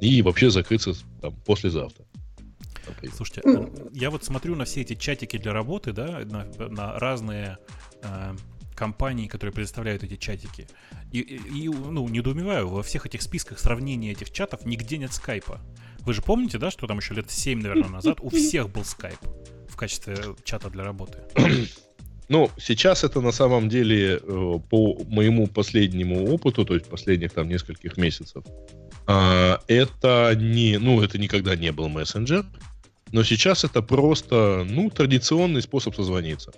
и 0.00 0.22
вообще 0.22 0.50
закрыться 0.50 0.94
там, 1.20 1.34
послезавтра. 1.46 2.04
Слушайте, 3.14 3.42
я 3.92 4.10
вот 4.10 4.24
смотрю 4.24 4.56
на 4.56 4.64
все 4.64 4.80
эти 4.80 4.94
чатики 4.94 5.36
для 5.38 5.52
работы, 5.52 5.92
да, 5.92 6.22
на, 6.24 6.46
на 6.68 6.98
разные 6.98 7.58
э, 8.02 8.34
компании, 8.74 9.26
которые 9.26 9.52
предоставляют 9.54 10.02
эти 10.02 10.16
чатики, 10.16 10.66
и- 11.12 11.20
и, 11.20 11.68
ну, 11.68 12.08
недоумеваю, 12.08 12.68
во 12.68 12.82
всех 12.82 13.06
этих 13.06 13.22
списках 13.22 13.58
сравнения 13.58 14.12
этих 14.12 14.30
чатов 14.32 14.64
нигде 14.66 14.98
нет 14.98 15.12
скайпа. 15.12 15.60
Вы 16.06 16.12
же 16.12 16.22
помните, 16.22 16.58
да, 16.58 16.70
что 16.70 16.86
там 16.86 16.98
еще 16.98 17.14
лет 17.14 17.30
7, 17.30 17.60
наверное, 17.60 17.88
назад 17.90 18.18
у 18.20 18.30
всех 18.30 18.70
был 18.70 18.84
скайп 18.84 19.18
в 19.68 19.76
качестве 19.76 20.16
чата 20.44 20.70
для 20.70 20.84
работы? 20.84 21.18
Ну, 22.30 22.50
сейчас 22.56 23.04
это 23.04 23.20
на 23.20 23.32
самом 23.32 23.68
деле, 23.68 24.14
э, 24.16 24.58
по 24.70 25.04
моему 25.08 25.46
последнему 25.46 26.32
опыту, 26.32 26.64
то 26.64 26.72
есть 26.72 26.86
последних 26.86 27.32
там 27.32 27.48
нескольких 27.48 27.98
месяцев, 27.98 28.42
а, 29.06 29.60
это 29.68 30.34
не, 30.34 30.78
ну, 30.78 31.02
это 31.02 31.18
никогда 31.18 31.54
не 31.54 31.70
был 31.70 31.90
мессенджер, 31.90 32.46
но 33.12 33.22
сейчас 33.24 33.64
это 33.64 33.82
просто, 33.82 34.66
ну, 34.66 34.88
традиционный 34.88 35.60
способ 35.60 35.94
созвониться. 35.94 36.52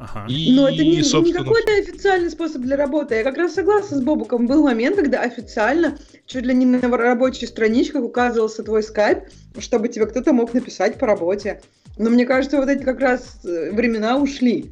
Ага. 0.00 0.26
И, 0.32 0.50
Но 0.52 0.66
это 0.66 0.82
не, 0.82 0.96
не 0.96 1.02
собственно, 1.02 1.44
какой-то 1.44 1.72
официальный 1.76 2.30
способ 2.30 2.62
для 2.62 2.76
работы. 2.76 3.16
Я 3.16 3.22
как 3.22 3.36
раз 3.36 3.52
согласна 3.52 3.98
с 3.98 4.00
Бобуком. 4.00 4.46
Был 4.46 4.62
момент, 4.62 4.96
когда 4.96 5.20
официально, 5.20 5.98
чуть 6.26 6.46
ли 6.46 6.54
не 6.54 6.64
на 6.64 6.80
рабочих 6.80 7.50
страничках 7.50 8.02
указывался 8.02 8.62
твой 8.62 8.82
скайп, 8.82 9.24
чтобы 9.58 9.88
тебе 9.88 10.06
кто-то 10.06 10.32
мог 10.32 10.54
написать 10.54 10.98
по 10.98 11.06
работе. 11.06 11.60
Но 11.98 12.08
мне 12.08 12.24
кажется, 12.24 12.56
вот 12.56 12.70
эти 12.70 12.82
как 12.82 12.98
раз 12.98 13.40
э, 13.44 13.72
времена 13.72 14.16
ушли. 14.16 14.70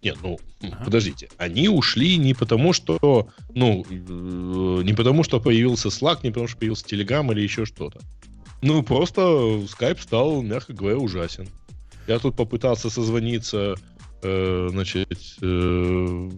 Нет, 0.00 0.16
ну, 0.22 0.38
Ага. 0.62 0.84
подождите. 0.84 1.28
Они 1.36 1.68
ушли 1.68 2.16
не 2.16 2.34
потому, 2.34 2.72
что, 2.72 3.28
ну, 3.52 3.84
э, 3.90 4.82
не 4.84 4.92
потому, 4.92 5.24
что 5.24 5.40
появился 5.40 5.88
Slack, 5.88 6.18
не 6.22 6.30
потому, 6.30 6.46
что 6.46 6.58
появился 6.58 6.86
Telegram 6.86 7.32
или 7.32 7.40
еще 7.40 7.64
что-то. 7.64 7.98
Ну, 8.62 8.84
просто 8.84 9.22
Skype 9.22 10.00
стал, 10.00 10.40
мягко 10.40 10.72
говоря, 10.72 10.98
ужасен. 10.98 11.48
Я 12.06 12.18
тут 12.18 12.36
попытался 12.36 12.90
созвониться, 12.90 13.76
э, 14.24 14.68
значит, 14.70 15.36
э, 15.42 16.30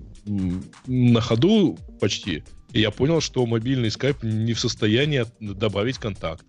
на 0.87 1.21
ходу 1.21 1.79
почти, 2.01 2.43
и 2.73 2.81
я 2.81 2.91
понял, 2.91 3.21
что 3.21 3.47
мобильный 3.47 3.89
Skype 3.89 4.27
не 4.27 4.53
в 4.53 4.61
состоянии 4.61 5.25
добавить 5.41 5.99
контакт. 5.99 6.45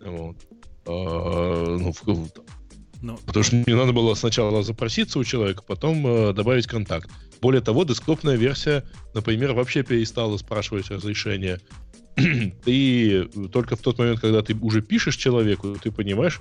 Вот. 0.00 0.36
А, 0.86 1.76
ну, 1.78 1.92
в- 1.92 2.28
Ну, 3.02 3.18
Потому 3.26 3.42
что 3.44 3.56
мне 3.56 3.74
надо 3.76 3.92
было 3.92 4.14
сначала 4.14 4.62
запроситься 4.62 5.18
у 5.18 5.24
человека, 5.24 5.62
потом 5.66 6.06
э, 6.06 6.32
добавить 6.32 6.66
контакт. 6.66 7.10
Более 7.40 7.60
того, 7.60 7.84
десктопная 7.84 8.36
версия, 8.36 8.84
например, 9.14 9.52
вообще 9.52 9.82
перестала 9.82 10.36
спрашивать 10.36 10.88
разрешение. 10.90 11.58
ты 12.64 13.24
только 13.52 13.74
в 13.76 13.80
тот 13.80 13.98
момент, 13.98 14.20
когда 14.20 14.42
ты 14.42 14.54
уже 14.54 14.82
пишешь 14.82 15.16
человеку, 15.16 15.76
ты 15.82 15.90
понимаешь, 15.90 16.40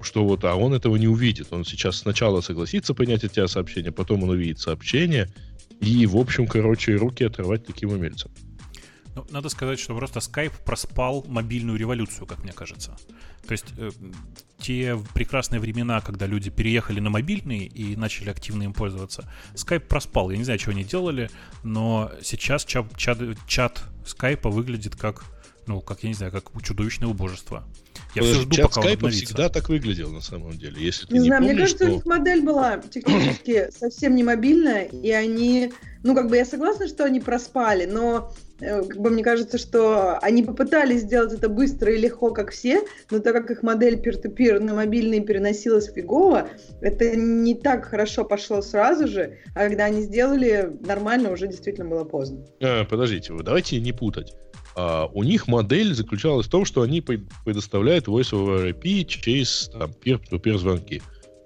что 0.00 0.24
вот, 0.24 0.44
а 0.44 0.54
он 0.54 0.74
этого 0.74 0.96
не 0.96 1.08
увидит. 1.08 1.48
Он 1.52 1.64
сейчас 1.64 1.98
сначала 1.98 2.40
согласится 2.40 2.94
принять 2.94 3.24
от 3.24 3.32
тебя 3.32 3.48
сообщение, 3.48 3.92
потом 3.92 4.22
он 4.22 4.30
увидит 4.30 4.58
сообщение, 4.58 5.28
и, 5.80 6.06
в 6.06 6.16
общем, 6.16 6.46
короче, 6.46 6.96
руки 6.96 7.24
отрывать 7.24 7.66
таким 7.66 7.90
умельцам. 7.90 8.30
Ну, 9.16 9.26
надо 9.30 9.48
сказать, 9.48 9.80
что 9.80 9.96
просто 9.96 10.18
Skype 10.18 10.52
проспал 10.64 11.24
мобильную 11.26 11.78
революцию, 11.78 12.26
как 12.26 12.44
мне 12.44 12.52
кажется. 12.52 12.98
То 13.46 13.52
есть 13.52 13.64
э, 13.78 13.90
те 14.58 14.98
прекрасные 15.14 15.58
времена, 15.58 16.02
когда 16.02 16.26
люди 16.26 16.50
переехали 16.50 17.00
на 17.00 17.08
мобильный 17.08 17.60
и 17.64 17.96
начали 17.96 18.28
активно 18.28 18.64
им 18.64 18.74
пользоваться, 18.74 19.24
Skype 19.54 19.86
проспал. 19.86 20.30
Я 20.30 20.36
не 20.36 20.44
знаю, 20.44 20.58
что 20.58 20.72
они 20.72 20.84
делали, 20.84 21.30
но 21.62 22.12
сейчас 22.22 22.66
чат, 22.66 22.94
чат, 22.98 23.18
чат 23.46 23.84
Skype 24.04 24.50
выглядит 24.50 24.96
как, 24.96 25.24
ну, 25.66 25.80
как, 25.80 26.02
я 26.02 26.08
не 26.08 26.14
знаю, 26.14 26.32
как 26.32 26.44
чудовищное 26.62 27.08
убожество. 27.08 27.64
Я 28.14 28.22
все 28.22 28.34
жду, 28.34 28.54
Чат 28.54 28.68
пока 28.68 28.80
скайпа 28.82 29.08
всегда 29.10 29.48
так 29.48 29.68
выглядел, 29.68 30.10
на 30.10 30.20
самом 30.20 30.52
деле. 30.52 30.74
Если 30.78 31.06
ты 31.06 31.14
Не 31.14 31.20
не, 31.20 31.26
знаю, 31.26 31.42
мне 31.42 31.50
помнишь, 31.50 31.70
кажется, 31.70 31.84
у 31.84 31.88
то- 31.88 31.94
них 31.94 32.06
модель 32.06 32.42
была 32.42 32.78
технически 32.78 33.68
совсем 33.78 34.14
не 34.14 34.24
мобильная, 34.24 34.84
и 34.84 35.10
они, 35.10 35.72
ну, 36.02 36.14
как 36.14 36.28
бы 36.28 36.36
я 36.36 36.44
согласна, 36.44 36.88
что 36.88 37.04
они 37.04 37.20
проспали, 37.20 37.84
но 37.84 38.32
э, 38.60 38.82
как 38.84 38.98
бы 38.98 39.10
мне 39.10 39.22
кажется, 39.22 39.58
что 39.58 40.18
они 40.20 40.42
попытались 40.42 41.00
сделать 41.02 41.32
это 41.32 41.48
быстро 41.48 41.92
и 41.92 41.98
легко, 41.98 42.30
как 42.30 42.52
все, 42.52 42.82
но 43.10 43.18
так 43.18 43.34
как 43.34 43.50
их 43.50 43.62
модель 43.62 43.96
peer-to-peer 43.96 44.60
на 44.60 44.74
мобильный 44.74 45.20
переносилась 45.20 45.92
фигово, 45.92 46.48
это 46.80 47.16
не 47.16 47.54
так 47.54 47.86
хорошо 47.86 48.24
пошло 48.24 48.62
сразу 48.62 49.08
же, 49.08 49.38
а 49.54 49.68
когда 49.68 49.86
они 49.86 50.02
сделали 50.02 50.70
нормально, 50.80 51.32
уже 51.32 51.48
действительно 51.48 51.86
было 51.88 52.04
поздно. 52.04 52.46
А, 52.62 52.84
подождите, 52.84 53.32
вы 53.32 53.42
давайте 53.42 53.80
не 53.80 53.92
путать. 53.92 54.34
А, 54.76 55.08
у 55.12 55.22
них 55.22 55.48
модель 55.48 55.94
заключалась 55.94 56.46
в 56.46 56.50
том, 56.50 56.66
что 56.66 56.82
они 56.82 57.00
предоставляют 57.00 58.06
voice 58.06 58.32
over 58.32 58.72
IP 58.72 59.04
через 59.06 59.70
там, 59.72 59.90
peer-to-peer 59.90 60.58
звонки. 60.58 61.02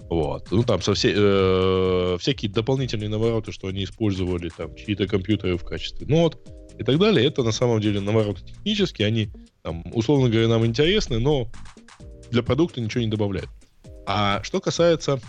Вот. 0.09 0.51
Ну, 0.51 0.65
там 0.65 0.83
со 0.83 0.95
все, 0.95 1.13
э, 1.15 2.17
всякие 2.19 2.51
дополнительные 2.51 3.09
навороты, 3.09 3.53
что 3.53 3.69
они 3.69 3.85
использовали 3.85 4.49
там 4.49 4.75
чьи-то 4.75 5.07
компьютеры 5.07 5.57
в 5.57 5.65
качестве 5.65 6.09
нот 6.09 6.41
и 6.77 6.83
так 6.83 6.99
далее, 6.99 7.25
это 7.25 7.45
на 7.45 7.53
самом 7.53 7.81
деле 7.81 8.01
навороты 8.01 8.45
технические, 8.45 9.07
они, 9.07 9.31
там, 9.63 9.85
условно 9.93 10.29
говоря, 10.29 10.49
нам 10.49 10.67
интересны, 10.67 11.21
но 11.21 11.49
для 12.33 12.43
продукта 12.43 12.81
ничего 12.81 13.05
не 13.05 13.11
добавляют. 13.11 13.49
А 14.07 14.43
что 14.43 14.61
касается... 14.61 15.21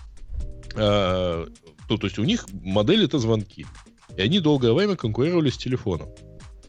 Э, 0.75 1.45
то, 1.87 1.97
то 1.97 2.07
есть 2.07 2.17
у 2.17 2.23
них 2.23 2.47
модель 2.53 3.03
это 3.03 3.19
звонки. 3.19 3.65
И 4.15 4.21
они 4.21 4.39
долгое 4.39 4.71
время 4.73 4.95
конкурировали 4.95 5.49
с 5.49 5.57
телефоном. 5.57 6.09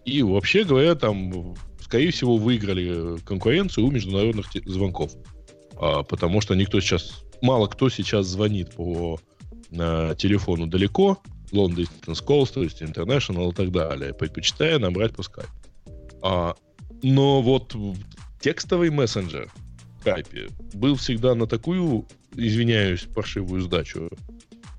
И 0.05 0.23
вообще 0.23 0.65
говоря, 0.65 0.95
там, 0.95 1.55
скорее 1.81 2.11
всего, 2.11 2.37
выиграли 2.37 3.19
конкуренцию 3.21 3.87
у 3.87 3.91
международных 3.91 4.47
звонков. 4.65 5.13
А, 5.77 6.03
потому 6.03 6.41
что 6.41 6.55
никто 6.55 6.81
сейчас 6.81 7.25
мало 7.41 7.67
кто 7.67 7.89
сейчас 7.91 8.27
звонит 8.27 8.75
по 8.75 9.21
э, 9.71 10.15
телефону 10.17 10.67
далеко, 10.67 11.19
long 11.51 11.75
distance 11.75 12.25
calls, 12.25 12.53
то 12.53 12.63
есть 12.63 12.83
international 12.83 13.51
и 13.51 13.55
так 13.55 13.71
далее, 13.71 14.15
предпочитая 14.15 14.79
набрать 14.79 15.15
по 15.15 15.23
Skype. 15.23 15.49
А, 16.23 16.55
но 17.03 17.43
вот 17.43 17.77
текстовый 18.41 18.91
мессенджер 18.91 19.51
в 20.01 20.07
Skype 20.07 20.53
был 20.75 20.97
всегда 20.97 21.35
на 21.35 21.47
такую, 21.47 22.07
извиняюсь, 22.35 23.03
паршивую 23.03 23.61
сдачу, 23.63 24.11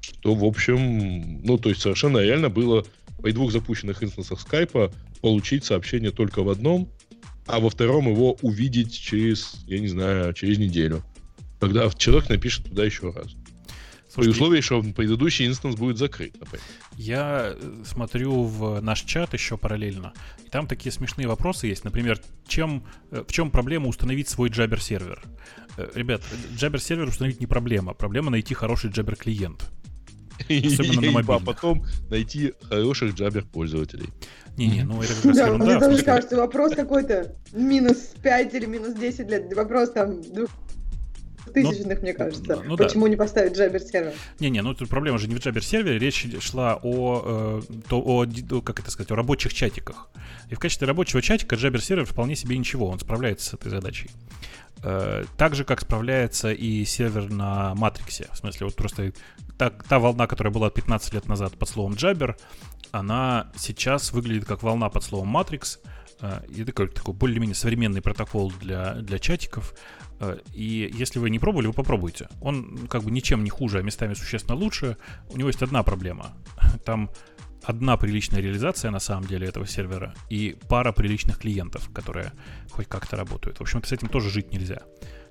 что, 0.01 0.33
в 0.33 0.43
общем, 0.43 1.43
ну, 1.43 1.57
то 1.57 1.69
есть 1.69 1.81
совершенно 1.81 2.19
реально 2.19 2.49
было 2.49 2.85
при 3.21 3.31
двух 3.31 3.51
запущенных 3.51 4.03
инстансах 4.03 4.39
скайпа 4.41 4.91
получить 5.23 5.65
сообщение 5.65 6.11
только 6.11 6.43
в 6.43 6.49
одном, 6.49 6.87
а 7.47 7.59
во 7.59 7.71
втором 7.71 8.07
его 8.07 8.37
увидеть 8.43 8.93
через, 8.93 9.63
я 9.65 9.79
не 9.79 9.87
знаю, 9.87 10.33
через 10.33 10.59
неделю 10.59 11.03
когда 11.63 11.89
человек 11.91 12.27
напишет 12.27 12.65
туда 12.65 12.83
еще 12.83 13.11
раз. 13.11 13.27
Слушайте, 14.09 14.15
При 14.15 14.29
условии, 14.29 14.61
что 14.61 14.83
предыдущий 14.83 15.47
инстанс 15.47 15.75
будет 15.75 15.97
закрыт. 15.97 16.37
Например. 16.37 16.61
Я 16.97 17.55
э, 17.55 17.83
смотрю 17.85 18.43
в 18.43 18.81
наш 18.81 19.01
чат 19.01 19.33
еще 19.33 19.57
параллельно, 19.57 20.11
и 20.45 20.49
там 20.49 20.67
такие 20.67 20.91
смешные 20.91 21.25
вопросы 21.27 21.67
есть. 21.67 21.85
Например, 21.85 22.19
чем, 22.47 22.83
э, 23.11 23.23
в 23.25 23.31
чем 23.31 23.49
проблема 23.49 23.87
установить 23.87 24.27
свой 24.27 24.49
Jabber 24.49 24.79
сервер? 24.79 25.23
Э, 25.77 25.89
ребят, 25.95 26.21
Jabber 26.51 26.79
сервер 26.79 27.07
установить 27.07 27.39
не 27.39 27.47
проблема. 27.47 27.93
Проблема 27.93 28.29
найти 28.29 28.53
хороший 28.53 28.89
Jabber 28.89 29.15
клиент. 29.15 29.71
Особенно 30.49 31.01
на 31.01 31.11
мобильных. 31.11 31.29
А 31.29 31.39
потом 31.39 31.85
найти 32.09 32.53
хороших 32.69 33.15
Jabber 33.15 33.45
пользователей. 33.51 34.09
Не-не, 34.57 34.83
ну 34.83 35.01
это 35.01 35.13
как 35.15 35.25
раз 35.25 35.37
ерунда. 35.37 35.65
Мне 35.65 35.79
тоже 35.79 36.03
кажется, 36.03 36.37
вопрос 36.37 36.75
какой-то 36.75 37.35
минус 37.53 38.13
5 38.21 38.53
или 38.53 38.65
минус 38.65 38.93
10 38.93 39.29
лет. 39.29 39.53
Вопрос 39.55 39.91
там 39.91 40.21
тысячных, 41.53 42.01
мне 42.01 42.13
кажется. 42.13 42.61
Ну, 42.65 42.77
Почему 42.77 43.05
да. 43.05 43.11
не 43.11 43.15
поставить 43.15 43.57
Jabber 43.57 43.79
сервер? 43.79 44.13
Не-не, 44.39 44.61
ну 44.61 44.73
тут 44.73 44.89
проблема 44.89 45.17
же 45.17 45.27
не 45.27 45.35
в 45.35 45.39
Jabber 45.39 45.61
сервере, 45.61 45.99
речь 45.99 46.27
шла 46.39 46.79
о, 46.81 47.61
э, 47.69 47.73
то, 47.89 47.99
о, 47.99 48.25
как 48.61 48.79
это 48.79 48.91
сказать, 48.91 49.11
о 49.11 49.15
рабочих 49.15 49.53
чатиках. 49.53 50.09
И 50.49 50.55
в 50.55 50.59
качестве 50.59 50.87
рабочего 50.87 51.21
чатика 51.21 51.55
Jabber 51.55 51.81
сервер 51.81 52.05
вполне 52.05 52.35
себе 52.35 52.57
ничего, 52.57 52.87
он 52.87 52.99
справляется 52.99 53.51
с 53.51 53.53
этой 53.53 53.69
задачей. 53.69 54.09
Э, 54.83 55.23
так 55.37 55.55
же, 55.55 55.63
как 55.63 55.81
справляется 55.81 56.51
и 56.51 56.83
сервер 56.85 57.29
на 57.29 57.73
Матриксе. 57.75 58.27
В 58.33 58.37
смысле, 58.37 58.67
вот 58.67 58.75
просто 58.75 59.13
та, 59.57 59.69
та 59.69 59.99
волна, 59.99 60.27
которая 60.27 60.53
была 60.53 60.69
15 60.69 61.13
лет 61.13 61.27
назад 61.27 61.57
под 61.57 61.69
словом 61.69 61.93
Jabber, 61.93 62.35
она 62.91 63.51
сейчас 63.55 64.11
выглядит 64.11 64.45
как 64.45 64.61
волна 64.61 64.89
под 64.89 65.03
словом 65.03 65.35
Matrix. 65.35 65.79
Э, 66.19 66.41
и 66.49 66.63
такой, 66.65 66.89
такой 66.89 67.13
более-менее 67.13 67.55
современный 67.55 68.01
протокол 68.01 68.51
для, 68.59 68.95
для 68.95 69.19
чатиков. 69.19 69.73
Э, 70.19 70.37
и 70.53 70.91
если 70.93 71.19
вы 71.19 71.29
не 71.29 71.39
пробовали, 71.39 71.67
вы 71.67 71.73
попробуйте. 71.73 72.27
Он 72.41 72.87
как 72.89 73.03
бы 73.03 73.11
ничем 73.11 73.43
не 73.43 73.49
хуже, 73.49 73.79
а 73.79 73.81
местами 73.81 74.15
существенно 74.15 74.57
лучше. 74.57 74.97
У 75.29 75.37
него 75.37 75.47
есть 75.47 75.61
одна 75.61 75.83
проблема. 75.83 76.33
Там 76.85 77.09
одна 77.63 77.97
приличная 77.97 78.41
реализация 78.41 78.91
на 78.91 78.99
самом 78.99 79.27
деле 79.27 79.47
этого 79.47 79.65
сервера 79.65 80.13
и 80.29 80.55
пара 80.67 80.91
приличных 80.91 81.39
клиентов, 81.39 81.89
которые 81.93 82.33
хоть 82.71 82.87
как-то 82.87 83.15
работают. 83.15 83.57
В 83.57 83.61
общем, 83.61 83.83
с 83.83 83.91
этим 83.91 84.09
тоже 84.09 84.29
жить 84.29 84.51
нельзя. 84.51 84.81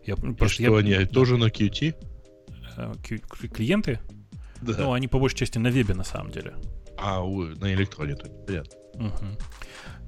Я, 0.04 0.14
и 0.14 0.32
просто, 0.32 0.62
что 0.62 0.62
я, 0.62 0.76
они 0.76 1.06
тоже 1.06 1.36
на 1.36 1.46
QT? 1.46 1.94
Э, 2.76 2.94
клиенты? 3.48 4.00
Да. 4.60 4.74
Ну, 4.78 4.92
они 4.92 5.08
по 5.08 5.18
большей 5.18 5.36
части 5.36 5.58
на 5.58 5.68
вебе 5.68 5.94
на 5.94 6.04
самом 6.04 6.30
деле. 6.30 6.54
А, 6.98 7.20
на 7.22 7.72
электроне, 7.72 8.16
понятно. 8.46 8.78
Угу. 8.94 9.26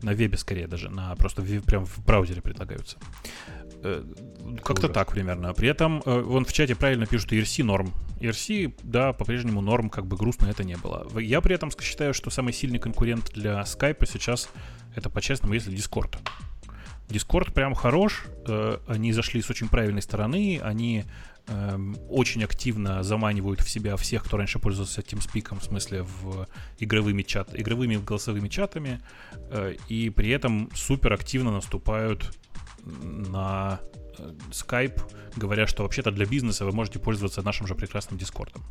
На 0.03 0.13
вебе 0.13 0.37
скорее 0.37 0.67
даже, 0.67 0.91
на 0.91 1.15
просто 1.17 1.43
в, 1.43 1.61
прям 1.63 1.87
в 1.87 2.05
браузере 2.05 2.43
предлагаются. 2.43 2.99
Э, 3.83 4.05
как-то 4.63 4.89
так 4.89 5.13
примерно. 5.13 5.53
При 5.55 5.69
этом 5.69 6.03
э, 6.05 6.21
вон 6.21 6.45
в 6.45 6.53
чате 6.53 6.75
правильно 6.75 7.07
пишут 7.07 7.33
ERC 7.33 7.65
норм. 7.65 7.93
ERC, 8.21 8.75
да, 8.83 9.13
по-прежнему 9.13 9.61
норм, 9.61 9.91
как 9.91 10.07
бы 10.07 10.17
грустно 10.17 10.47
это 10.47 10.65
не 10.65 10.77
было. 10.77 11.07
Я 11.19 11.41
при 11.41 11.55
этом 11.55 11.71
считаю, 11.81 12.15
что 12.15 12.31
самый 12.31 12.53
сильный 12.53 12.79
конкурент 12.79 13.33
для 13.33 13.61
Skype 13.63 14.07
сейчас 14.07 14.49
это 14.95 15.11
по-честному, 15.11 15.55
если 15.55 15.73
Discord. 15.73 16.19
Discord 17.09 17.53
прям 17.53 17.75
хорош, 17.75 18.25
э, 18.47 18.79
они 18.87 19.13
зашли 19.13 19.43
с 19.43 19.51
очень 19.51 19.69
правильной 19.69 20.01
стороны, 20.01 20.61
они 20.63 21.05
эм, 21.49 21.99
очень 22.09 22.43
активно 22.43 23.03
заманивают 23.03 23.61
в 23.61 23.69
себя 23.69 23.97
всех, 23.97 24.25
кто 24.25 24.39
раньше 24.39 24.59
пользовался 24.59 25.03
TeamSpeak, 25.03 25.59
в 25.59 25.65
смысле 25.65 26.03
в 26.03 26.49
игровыми, 26.79 27.23
чат, 27.23 27.51
игровыми 27.53 27.97
голосовыми 27.97 28.49
чатами, 28.49 29.01
и 29.91 30.09
при 30.09 30.31
этом 30.31 30.71
супер 30.75 31.13
активно 31.13 31.51
наступают 31.51 32.33
на 32.85 33.81
э, 33.83 34.04
Skype, 34.51 35.01
говоря, 35.37 35.67
что 35.67 35.83
вообще-то 35.83 36.11
для 36.11 36.27
бизнеса 36.27 36.65
вы 36.65 36.73
можете 36.73 36.99
пользоваться 36.99 37.43
нашим 37.43 37.67
же 37.67 37.75
прекрасным 37.75 38.19
Дискордом. 38.19 38.63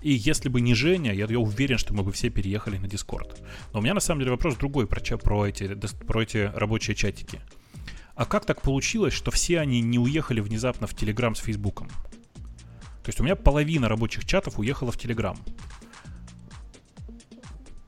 И 0.00 0.12
если 0.12 0.48
бы 0.48 0.60
не 0.60 0.74
Женя, 0.74 1.12
я, 1.12 1.26
я 1.26 1.38
уверен, 1.38 1.78
что 1.78 1.94
мы 1.94 2.02
бы 2.02 2.12
все 2.12 2.30
переехали 2.30 2.78
на 2.78 2.88
Дискорд. 2.88 3.40
Но 3.72 3.80
у 3.80 3.82
меня 3.82 3.94
на 3.94 4.00
самом 4.00 4.20
деле 4.20 4.32
вопрос 4.32 4.56
другой 4.56 4.86
про, 4.86 5.00
про, 5.18 5.46
эти, 5.46 5.74
про 6.06 6.22
эти 6.22 6.50
рабочие 6.54 6.94
чатики. 6.94 7.40
А 8.14 8.26
как 8.26 8.44
так 8.44 8.62
получилось, 8.62 9.14
что 9.14 9.30
все 9.30 9.60
они 9.60 9.80
не 9.80 9.98
уехали 9.98 10.40
внезапно 10.40 10.86
в 10.86 10.94
Телеграм 10.94 11.34
с 11.34 11.40
Фейсбуком? 11.40 11.88
То 11.88 13.08
есть 13.08 13.20
у 13.20 13.24
меня 13.24 13.34
половина 13.34 13.88
рабочих 13.88 14.24
чатов 14.24 14.58
уехала 14.58 14.92
в 14.92 14.98
Телеграм. 14.98 15.36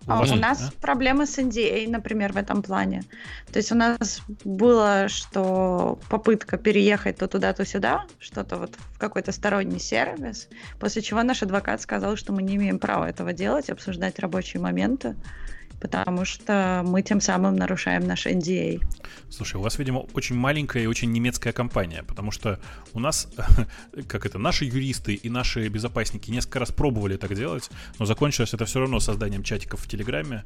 А 0.06 0.20
у 0.20 0.36
нас 0.36 0.60
да? 0.60 0.70
проблемы 0.80 1.26
с 1.26 1.38
NDA, 1.38 1.88
например, 1.88 2.32
в 2.32 2.36
этом 2.36 2.62
плане. 2.62 3.04
То 3.52 3.58
есть 3.58 3.72
у 3.72 3.74
нас 3.74 4.22
было, 4.44 5.08
что 5.08 5.98
попытка 6.08 6.58
переехать 6.58 7.18
то 7.18 7.26
туда, 7.26 7.52
то 7.52 7.64
сюда, 7.64 8.04
что-то 8.18 8.56
вот 8.56 8.74
в 8.92 8.98
какой-то 8.98 9.32
сторонний 9.32 9.80
сервис, 9.80 10.48
после 10.78 11.02
чего 11.02 11.22
наш 11.22 11.42
адвокат 11.42 11.80
сказал, 11.80 12.16
что 12.16 12.32
мы 12.32 12.42
не 12.42 12.56
имеем 12.56 12.78
права 12.78 13.08
этого 13.08 13.32
делать, 13.32 13.70
обсуждать 13.70 14.18
рабочие 14.18 14.60
моменты 14.60 15.16
потому 15.84 16.24
что 16.24 16.82
мы 16.82 17.02
тем 17.02 17.20
самым 17.20 17.56
нарушаем 17.56 18.06
наш 18.06 18.26
NDA. 18.26 18.80
Слушай, 19.28 19.56
у 19.56 19.60
вас, 19.60 19.78
видимо, 19.78 20.06
очень 20.14 20.34
маленькая 20.34 20.82
и 20.82 20.86
очень 20.86 21.12
немецкая 21.12 21.52
компания, 21.52 22.02
потому 22.08 22.30
что 22.30 22.58
у 22.94 23.00
нас, 23.00 23.28
как 24.08 24.24
это, 24.24 24.38
наши 24.38 24.64
юристы 24.64 25.12
и 25.12 25.28
наши 25.28 25.68
безопасники 25.68 26.30
несколько 26.30 26.60
раз 26.60 26.72
пробовали 26.72 27.18
так 27.18 27.34
делать, 27.34 27.68
но 27.98 28.06
закончилось 28.06 28.54
это 28.54 28.64
все 28.64 28.80
равно 28.80 28.98
созданием 28.98 29.42
чатиков 29.42 29.80
в 29.80 29.86
Телеграме. 29.86 30.44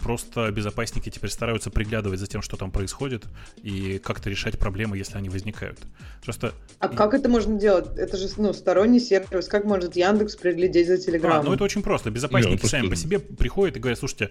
Просто 0.00 0.50
безопасники 0.50 1.08
теперь 1.08 1.30
стараются 1.30 1.70
приглядывать 1.70 2.18
за 2.18 2.26
тем, 2.26 2.42
что 2.42 2.56
там 2.56 2.72
происходит, 2.72 3.26
и 3.62 4.00
как-то 4.00 4.28
решать 4.28 4.58
проблемы, 4.58 4.98
если 4.98 5.18
они 5.18 5.28
возникают. 5.28 5.78
Просто... 6.24 6.52
А 6.80 6.88
как 6.88 7.14
это 7.14 7.28
можно 7.28 7.60
делать? 7.60 7.96
Это 7.96 8.16
же 8.16 8.28
ну, 8.38 8.52
сторонний 8.52 8.98
сервис. 8.98 9.46
Как 9.46 9.64
может 9.64 9.94
Яндекс 9.94 10.34
приглядеть 10.34 10.88
за 10.88 10.96
Телеграмом? 10.96 11.40
А, 11.40 11.42
ну 11.44 11.54
это 11.54 11.62
очень 11.62 11.82
просто. 11.82 12.10
Безопасники 12.10 12.62
Нет, 12.62 12.70
сами 12.70 12.88
по 12.88 12.96
себе 12.96 13.20
приходят 13.20 13.76
и 13.76 13.78
говорят, 13.78 14.00
слушайте, 14.00 14.30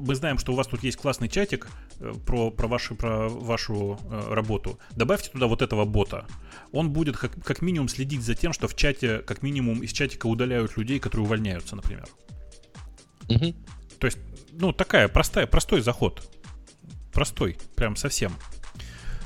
мы 0.00 0.14
знаем, 0.14 0.38
что 0.38 0.52
у 0.52 0.56
вас 0.56 0.66
тут 0.66 0.82
есть 0.82 0.96
классный 0.96 1.28
чатик 1.28 1.68
э, 2.00 2.12
про, 2.24 2.50
про, 2.50 2.68
вашу, 2.68 2.94
про 2.94 3.28
вашу 3.28 3.98
э, 4.10 4.34
работу. 4.34 4.78
Добавьте 4.92 5.30
туда 5.30 5.46
вот 5.46 5.62
этого 5.62 5.84
бота. 5.84 6.26
Он 6.72 6.90
будет 6.90 7.16
как, 7.16 7.32
как 7.44 7.62
минимум 7.62 7.88
следить 7.88 8.22
за 8.22 8.34
тем, 8.34 8.52
что 8.52 8.68
в 8.68 8.74
чате, 8.74 9.18
как 9.18 9.42
минимум, 9.42 9.82
из 9.82 9.92
чатика 9.92 10.26
удаляют 10.26 10.76
людей, 10.76 10.98
которые 10.98 11.26
увольняются, 11.26 11.76
например. 11.76 12.06
Угу. 13.28 13.54
То 13.98 14.06
есть, 14.06 14.18
ну, 14.52 14.72
такая 14.72 15.08
простая, 15.08 15.46
простой 15.46 15.80
заход. 15.80 16.28
Простой, 17.12 17.56
прям 17.76 17.96
совсем. 17.96 18.32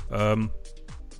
Эм, 0.09 0.51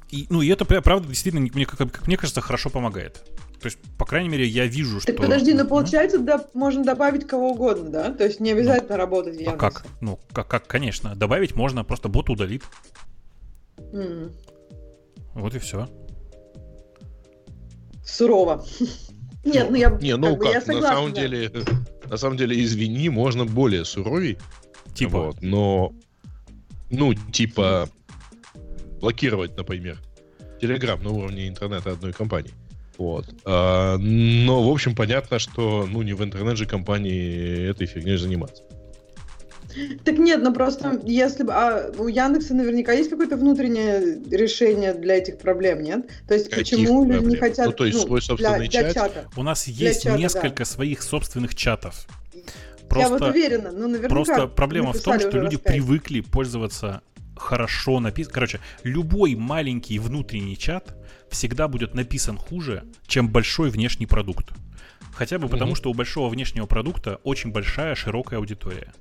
и, 0.10 0.28
ну, 0.30 0.42
и 0.42 0.48
это, 0.50 0.66
правда, 0.66 1.08
действительно, 1.08 1.42
мне, 1.54 1.66
как, 1.66 1.80
как 1.80 2.08
мне 2.08 2.18
кажется, 2.18 2.42
хорошо 2.42 2.70
помогает. 2.70 3.24
То 3.62 3.68
есть, 3.68 3.78
по 3.96 4.06
крайней 4.06 4.30
мере, 4.30 4.48
я 4.48 4.66
вижу, 4.66 5.00
так 5.00 5.16
что... 5.16 5.24
подожди, 5.24 5.54
но 5.54 5.66
получается, 5.66 6.18
да, 6.18 6.44
можно 6.56 6.84
добавить 6.84 7.28
кого 7.28 7.52
угодно, 7.52 7.92
да? 7.92 8.12
То 8.12 8.24
есть 8.24 8.40
не 8.40 8.52
обязательно 8.52 8.96
ну, 8.96 8.98
работать 8.98 9.36
в 9.36 9.40
Яндексе. 9.40 9.56
А 9.56 9.70
как? 9.70 9.86
Ну, 10.02 10.20
как, 10.34 10.48
как, 10.48 10.66
конечно. 10.66 11.16
Добавить 11.16 11.56
можно, 11.56 11.84
просто 11.84 12.10
бот 12.10 12.32
удалит. 12.32 12.64
Mm. 13.78 14.34
Вот 15.36 15.54
и 15.54 15.60
все. 15.60 15.88
Сурово. 18.04 18.66
Нет, 19.46 19.70
ну 19.70 19.76
я, 19.76 19.92
не, 20.02 20.18
ну 20.18 20.38
как, 20.38 20.68
на 20.68 20.82
самом 20.82 21.14
деле, 21.14 21.52
на 22.10 22.18
самом 22.18 22.38
деле, 22.38 22.64
извини, 22.64 23.10
можно 23.10 23.46
более 23.46 23.86
суровей. 23.86 24.40
Типа. 24.96 25.28
Вот, 25.28 25.42
но, 25.42 25.94
ну, 26.90 27.14
типа, 27.14 27.90
блокировать, 29.00 29.56
например, 29.56 30.00
Телеграм 30.60 31.02
на 31.04 31.12
уровне 31.12 31.48
интернета 31.48 31.92
одной 31.92 32.12
компании. 32.12 32.54
Вот. 33.02 33.26
А, 33.46 33.98
но, 33.98 34.62
в 34.62 34.72
общем, 34.72 34.96
понятно, 34.96 35.40
что 35.40 35.88
ну, 35.90 36.04
не 36.04 36.14
в 36.14 36.24
интернет 36.24 36.56
же 36.56 36.68
компании 36.68 37.68
этой 37.68 37.88
фигней 37.88 38.16
заниматься. 38.16 38.62
Так 40.04 40.20
нет, 40.20 40.42
ну 40.44 40.54
просто 40.54 41.02
если 41.04 41.44
бы... 41.44 41.52
А 41.54 41.92
у 41.98 42.08
Яндекса 42.08 42.54
наверняка 42.54 42.92
есть 42.92 43.10
какое-то 43.10 43.38
внутреннее 43.38 44.22
решение 44.30 44.94
для 44.94 45.16
этих 45.16 45.40
проблем, 45.40 45.82
нет? 45.82 46.08
То 46.28 46.36
есть 46.36 46.50
Каких 46.50 46.78
почему 46.78 47.06
проблем? 47.06 47.24
люди 47.24 47.32
не 47.32 47.36
хотят... 47.38 47.66
Ну, 47.66 47.72
то 47.72 47.86
есть 47.86 47.98
ну, 47.98 48.06
свой 48.06 48.22
собственный 48.22 48.68
для, 48.68 48.68
чат? 48.68 48.84
Для 48.84 48.94
чата. 48.94 49.30
У 49.36 49.42
нас 49.42 49.68
есть 49.68 50.04
чата, 50.04 50.20
несколько 50.20 50.60
да. 50.60 50.66
своих 50.66 51.02
собственных 51.02 51.56
чатов. 51.56 52.06
Просто, 52.88 53.14
Я 53.14 53.18
вот 53.18 53.30
уверена, 53.30 53.72
ну 53.72 53.88
наверняка... 53.88 54.10
Просто 54.10 54.48
проблема 54.48 54.94
в 54.94 55.02
том, 55.02 55.20
что 55.20 55.40
люди 55.40 55.58
привыкли 55.58 56.22
пользоваться 56.22 57.02
хорошо 57.36 58.00
написан. 58.00 58.32
Короче, 58.32 58.60
любой 58.84 59.34
маленький 59.36 59.98
внутренний 59.98 60.58
чат 60.58 60.94
всегда 61.32 61.68
будет 61.68 61.96
написан 61.96 62.38
хуже, 62.38 62.84
чем 63.08 63.30
большой 63.30 63.70
внешний 63.70 64.06
продукт. 64.06 64.52
Хотя 65.14 65.40
бы 65.40 65.48
потому, 65.48 65.74
mm-hmm. 65.74 65.78
что 65.78 65.90
у 65.92 65.94
большого 65.94 66.30
внешнего 66.30 66.66
продукта 66.66 67.20
очень 67.24 67.52
большая, 67.52 67.96
широкая 67.96 68.40
аудитория. 68.40 68.94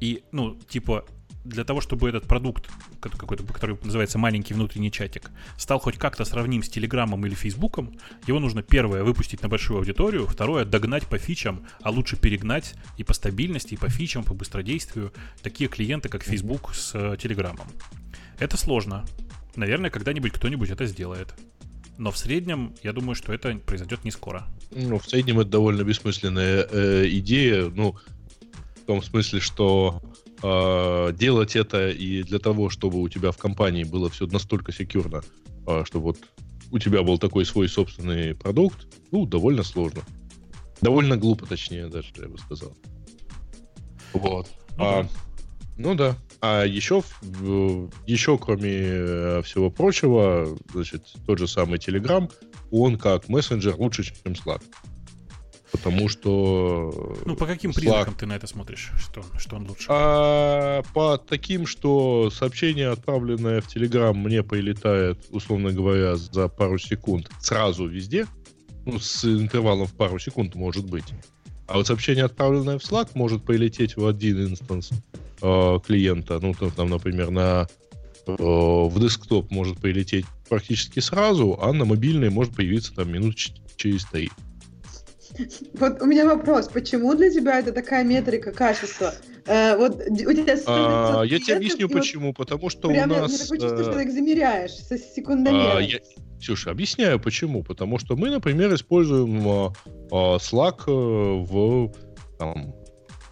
И, 0.00 0.22
ну, 0.32 0.58
типа, 0.68 1.04
для 1.44 1.64
того, 1.64 1.80
чтобы 1.80 2.08
этот 2.08 2.26
продукт, 2.26 2.68
какой-то, 3.00 3.44
который 3.44 3.78
называется 3.82 4.18
маленький 4.18 4.54
внутренний 4.54 4.92
чатик, 4.92 5.30
стал 5.56 5.78
хоть 5.78 5.96
как-то 5.96 6.24
сравним 6.24 6.62
с 6.62 6.68
Телеграмом 6.68 7.24
или 7.26 7.34
Фейсбуком, 7.34 7.98
его 8.26 8.38
нужно 8.38 8.62
первое 8.62 9.04
выпустить 9.04 9.42
на 9.42 9.48
большую 9.48 9.78
аудиторию, 9.78 10.26
второе 10.26 10.64
догнать 10.64 11.06
по 11.06 11.18
фичам, 11.18 11.66
а 11.82 11.90
лучше 11.90 12.16
перегнать 12.16 12.74
и 12.98 13.04
по 13.04 13.14
стабильности, 13.14 13.74
и 13.74 13.78
по 13.78 13.88
фичам, 13.88 14.22
по 14.22 14.34
быстродействию 14.34 15.12
такие 15.42 15.68
клиенты, 15.68 16.08
как 16.08 16.22
Facebook 16.22 16.74
с 16.74 16.92
э, 16.94 17.16
Телеграмом. 17.20 17.66
Это 18.38 18.56
сложно. 18.56 19.04
Наверное, 19.56 19.90
когда-нибудь 19.90 20.32
кто-нибудь 20.32 20.70
это 20.70 20.86
сделает. 20.86 21.34
Но 21.98 22.10
в 22.10 22.16
среднем, 22.16 22.74
я 22.82 22.92
думаю, 22.92 23.14
что 23.14 23.32
это 23.32 23.54
произойдет 23.56 24.04
не 24.04 24.10
скоро. 24.10 24.46
Ну, 24.70 24.98
в 24.98 25.06
среднем 25.06 25.40
это 25.40 25.50
довольно 25.50 25.82
бессмысленная 25.82 26.66
э, 26.70 27.06
идея. 27.08 27.68
Ну, 27.68 27.96
в 28.82 28.86
том 28.86 29.02
смысле, 29.02 29.40
что 29.40 30.00
э, 30.42 31.12
делать 31.14 31.56
это 31.56 31.90
и 31.90 32.22
для 32.22 32.38
того, 32.38 32.70
чтобы 32.70 33.00
у 33.02 33.08
тебя 33.08 33.32
в 33.32 33.36
компании 33.36 33.84
было 33.84 34.08
все 34.08 34.26
настолько 34.26 34.72
секьюрно, 34.72 35.22
э, 35.66 35.84
чтобы 35.84 36.06
вот 36.06 36.18
у 36.70 36.78
тебя 36.78 37.02
был 37.02 37.18
такой 37.18 37.44
свой 37.44 37.68
собственный 37.68 38.34
продукт, 38.34 38.86
ну, 39.10 39.26
довольно 39.26 39.62
сложно. 39.62 40.02
Довольно 40.80 41.16
глупо, 41.16 41.46
точнее, 41.46 41.88
даже, 41.88 42.08
я 42.16 42.28
бы 42.28 42.38
сказал. 42.38 42.74
Вот. 44.14 44.48
Ну, 44.78 44.84
а, 44.84 45.02
да. 45.02 45.08
Ну 45.80 45.94
да. 45.94 46.16
А 46.42 46.64
еще, 46.64 47.02
еще 48.06 48.38
кроме 48.38 48.70
э, 48.70 49.42
всего 49.42 49.70
прочего, 49.70 50.56
значит, 50.72 51.06
тот 51.26 51.38
же 51.38 51.48
самый 51.48 51.78
Telegram, 51.78 52.30
он 52.70 52.98
как 52.98 53.28
мессенджер 53.28 53.76
лучше, 53.76 54.04
чем 54.04 54.32
Slack. 54.32 54.62
Потому 55.72 56.08
что... 56.08 57.18
Ну, 57.24 57.36
по 57.36 57.46
каким 57.46 57.70
Slack... 57.70 57.74
признакам 57.74 58.14
ты 58.14 58.26
на 58.26 58.34
это 58.34 58.46
смотришь? 58.46 58.90
Что, 58.98 59.22
что 59.38 59.56
он 59.56 59.68
лучше? 59.68 59.86
А, 59.88 60.82
по 60.92 61.16
таким, 61.16 61.66
что 61.66 62.30
сообщение, 62.30 62.88
отправленное 62.88 63.60
в 63.60 63.68
Telegram, 63.74 64.12
мне 64.12 64.42
прилетает, 64.42 65.18
условно 65.30 65.72
говоря, 65.72 66.16
за 66.16 66.48
пару 66.48 66.78
секунд 66.78 67.30
сразу 67.40 67.86
везде. 67.86 68.26
Ну, 68.84 68.98
с 68.98 69.24
интервалом 69.24 69.86
в 69.86 69.94
пару 69.94 70.18
секунд, 70.18 70.54
может 70.54 70.84
быть. 70.84 71.06
А 71.66 71.76
вот 71.76 71.86
сообщение, 71.86 72.24
отправленное 72.24 72.78
в 72.78 72.82
Slack, 72.82 73.10
может 73.14 73.44
прилететь 73.44 73.96
в 73.96 74.06
один 74.06 74.42
инстанс 74.42 74.90
э, 75.42 75.78
клиента. 75.86 76.38
Ну, 76.40 76.54
там, 76.54 76.90
например, 76.90 77.30
на 77.30 77.66
э, 78.26 78.32
в 78.32 79.00
десктоп 79.00 79.50
может 79.50 79.78
прилететь 79.78 80.26
практически 80.48 81.00
сразу, 81.00 81.58
а 81.60 81.72
на 81.72 81.84
мобильный 81.84 82.30
может 82.30 82.54
появиться 82.54 82.94
там 82.94 83.12
минут 83.12 83.36
через 83.76 84.04
три. 84.06 84.30
Вот 85.74 86.02
у 86.02 86.06
меня 86.06 86.26
вопрос, 86.26 86.68
почему 86.68 87.14
для 87.14 87.30
тебя 87.30 87.60
это 87.60 87.72
такая 87.72 88.04
метрика 88.04 88.52
качества? 88.52 89.14
Э, 89.46 89.76
вот 89.76 89.96
у 89.96 90.32
тебя 90.32 90.56
а, 90.66 91.22
Я 91.22 91.38
тебе 91.38 91.56
объясню 91.56 91.88
почему, 91.88 92.28
вот 92.28 92.36
потому 92.36 92.68
что 92.68 92.88
у 92.88 92.92
нас... 92.92 93.06
Мне 93.06 93.38
такое 93.38 93.58
чувство, 93.58 93.82
что 93.82 93.92
ты 93.92 94.02
их 94.02 94.12
замеряешь 94.12 94.72
со 94.72 94.98
секундомером. 94.98 95.76
А, 95.76 95.80
я... 95.80 95.98
Ксюша, 96.40 96.70
объясняю 96.70 97.20
почему. 97.20 97.62
Потому 97.62 97.98
что 97.98 98.16
мы, 98.16 98.30
например, 98.30 98.74
используем 98.74 99.46
а, 99.46 99.72
а, 100.10 100.36
Slack 100.36 100.84
э, 100.86 101.44
в, 101.44 101.92
там, 102.38 102.74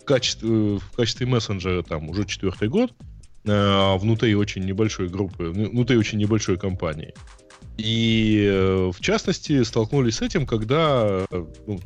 качестве, 0.09 0.79
в 0.79 0.91
качестве 0.97 1.27
мессенджера 1.27 1.83
там, 1.83 2.09
уже 2.09 2.25
четвертый 2.25 2.69
год 2.69 2.93
а, 3.47 3.97
внутри 3.99 4.35
очень 4.35 4.65
небольшой 4.65 5.09
группы, 5.09 5.45
внутри 5.45 5.97
очень 5.97 6.19
небольшой 6.19 6.59
компании. 6.59 7.15
И 7.77 8.45
э, 8.51 8.91
в 8.93 9.01
частности 9.01 9.63
столкнулись 9.63 10.17
с 10.17 10.23
этим, 10.23 10.47
когда, 10.47 11.27
ну, 11.65 11.79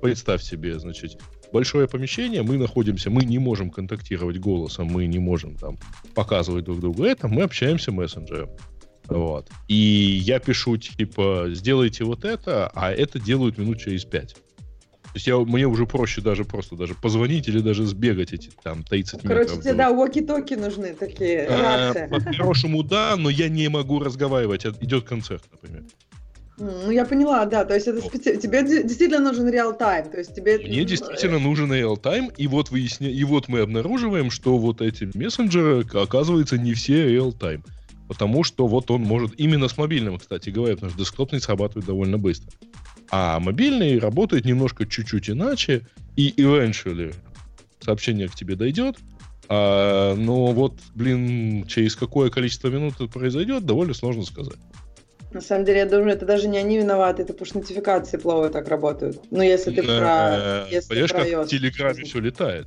представь 0.00 0.42
себе, 0.42 0.78
значит, 0.78 1.20
большое 1.52 1.86
помещение, 1.88 2.42
мы 2.42 2.56
находимся, 2.56 3.10
мы 3.10 3.22
не 3.22 3.38
можем 3.38 3.70
контактировать 3.70 4.38
голосом, 4.38 4.86
мы 4.86 5.06
не 5.06 5.18
можем 5.18 5.56
там 5.56 5.78
показывать 6.14 6.64
друг 6.64 6.80
другу 6.80 7.04
это, 7.04 7.28
мы 7.28 7.42
общаемся 7.42 7.92
мессенджером. 7.92 8.48
Вот. 9.08 9.50
И 9.68 9.74
я 9.74 10.38
пишу, 10.38 10.78
типа, 10.78 11.48
сделайте 11.50 12.04
вот 12.04 12.24
это, 12.24 12.68
а 12.74 12.90
это 12.90 13.20
делают 13.20 13.58
минут 13.58 13.78
через 13.78 14.04
пять. 14.06 14.36
То 15.16 15.18
есть 15.18 15.28
я, 15.28 15.38
мне 15.38 15.66
уже 15.66 15.86
проще 15.86 16.20
даже 16.20 16.44
просто 16.44 16.76
даже 16.76 16.94
позвонить 16.94 17.48
или 17.48 17.60
даже 17.60 17.86
сбегать 17.86 18.34
эти 18.34 18.50
там 18.62 18.82
30 18.82 19.22
Короче, 19.22 19.28
метров. 19.28 19.46
Короче, 19.46 19.62
тебе, 19.62 19.72
да, 19.72 19.90
уоки-токи 19.90 20.52
нужны 20.52 20.92
такие, 20.92 21.46
а, 21.48 22.08
По-хорошему, 22.10 22.82
да, 22.82 23.16
но 23.16 23.30
я 23.30 23.48
не 23.48 23.70
могу 23.70 23.98
разговаривать. 23.98 24.66
Идет 24.66 25.04
концерт, 25.04 25.42
например. 25.50 25.84
Ну, 26.58 26.90
я 26.90 27.06
поняла, 27.06 27.46
да. 27.46 27.64
То 27.64 27.72
есть 27.72 27.86
это 27.86 28.02
специ... 28.02 28.36
тебе 28.36 28.62
действительно 28.62 29.20
нужен 29.20 29.48
реал-тайм. 29.48 30.10
То 30.10 30.18
есть 30.18 30.34
тебе... 30.34 30.58
Мне 30.58 30.84
действительно 30.84 31.38
нужен 31.38 31.72
реал-тайм, 31.72 32.30
и 32.36 32.46
вот 32.46 32.70
выясня... 32.70 33.08
и 33.08 33.24
вот 33.24 33.48
мы 33.48 33.60
обнаруживаем, 33.60 34.30
что 34.30 34.58
вот 34.58 34.82
эти 34.82 35.08
мессенджеры, 35.14 35.86
оказывается, 35.94 36.58
не 36.58 36.74
все 36.74 37.08
реал-тайм. 37.08 37.64
Потому 38.06 38.44
что 38.44 38.66
вот 38.66 38.90
он 38.90 39.00
может 39.00 39.32
именно 39.40 39.68
с 39.68 39.78
мобильным, 39.78 40.18
кстати 40.18 40.50
говоря, 40.50 40.74
потому 40.74 40.90
что 40.90 41.00
десктопный 41.00 41.40
срабатывает 41.40 41.86
довольно 41.86 42.18
быстро. 42.18 42.50
А 43.10 43.38
мобильный 43.40 43.98
работает 43.98 44.44
немножко 44.44 44.86
чуть-чуть 44.86 45.30
иначе, 45.30 45.82
и 46.16 46.32
eventually 46.36 47.14
сообщение 47.80 48.28
к 48.28 48.34
тебе 48.34 48.56
дойдет, 48.56 48.96
а, 49.48 50.14
но 50.14 50.46
вот, 50.46 50.74
блин, 50.94 51.66
через 51.66 51.94
какое 51.94 52.30
количество 52.30 52.68
минут 52.68 52.94
это 52.96 53.06
произойдет, 53.06 53.64
довольно 53.64 53.94
сложно 53.94 54.24
сказать. 54.24 54.58
На 55.32 55.40
самом 55.40 55.64
деле, 55.64 55.80
я 55.80 55.86
думаю, 55.86 56.10
это 56.10 56.24
даже 56.24 56.48
не 56.48 56.56
они 56.56 56.78
виноваты, 56.78 57.22
это 57.22 57.32
потому 57.32 57.46
что 57.46 57.58
нотификации 57.58 58.16
плохо 58.16 58.48
так 58.48 58.68
работают. 58.68 59.20
Ну, 59.30 59.42
если 59.42 59.70
ты 59.70 59.82
про... 59.82 60.66
Если 60.70 60.88
Понимаешь, 60.88 61.10
про 61.10 61.24
как 61.24 61.46
в 61.46 61.48
Телеграме 61.48 62.04
все 62.04 62.20
летает. 62.20 62.66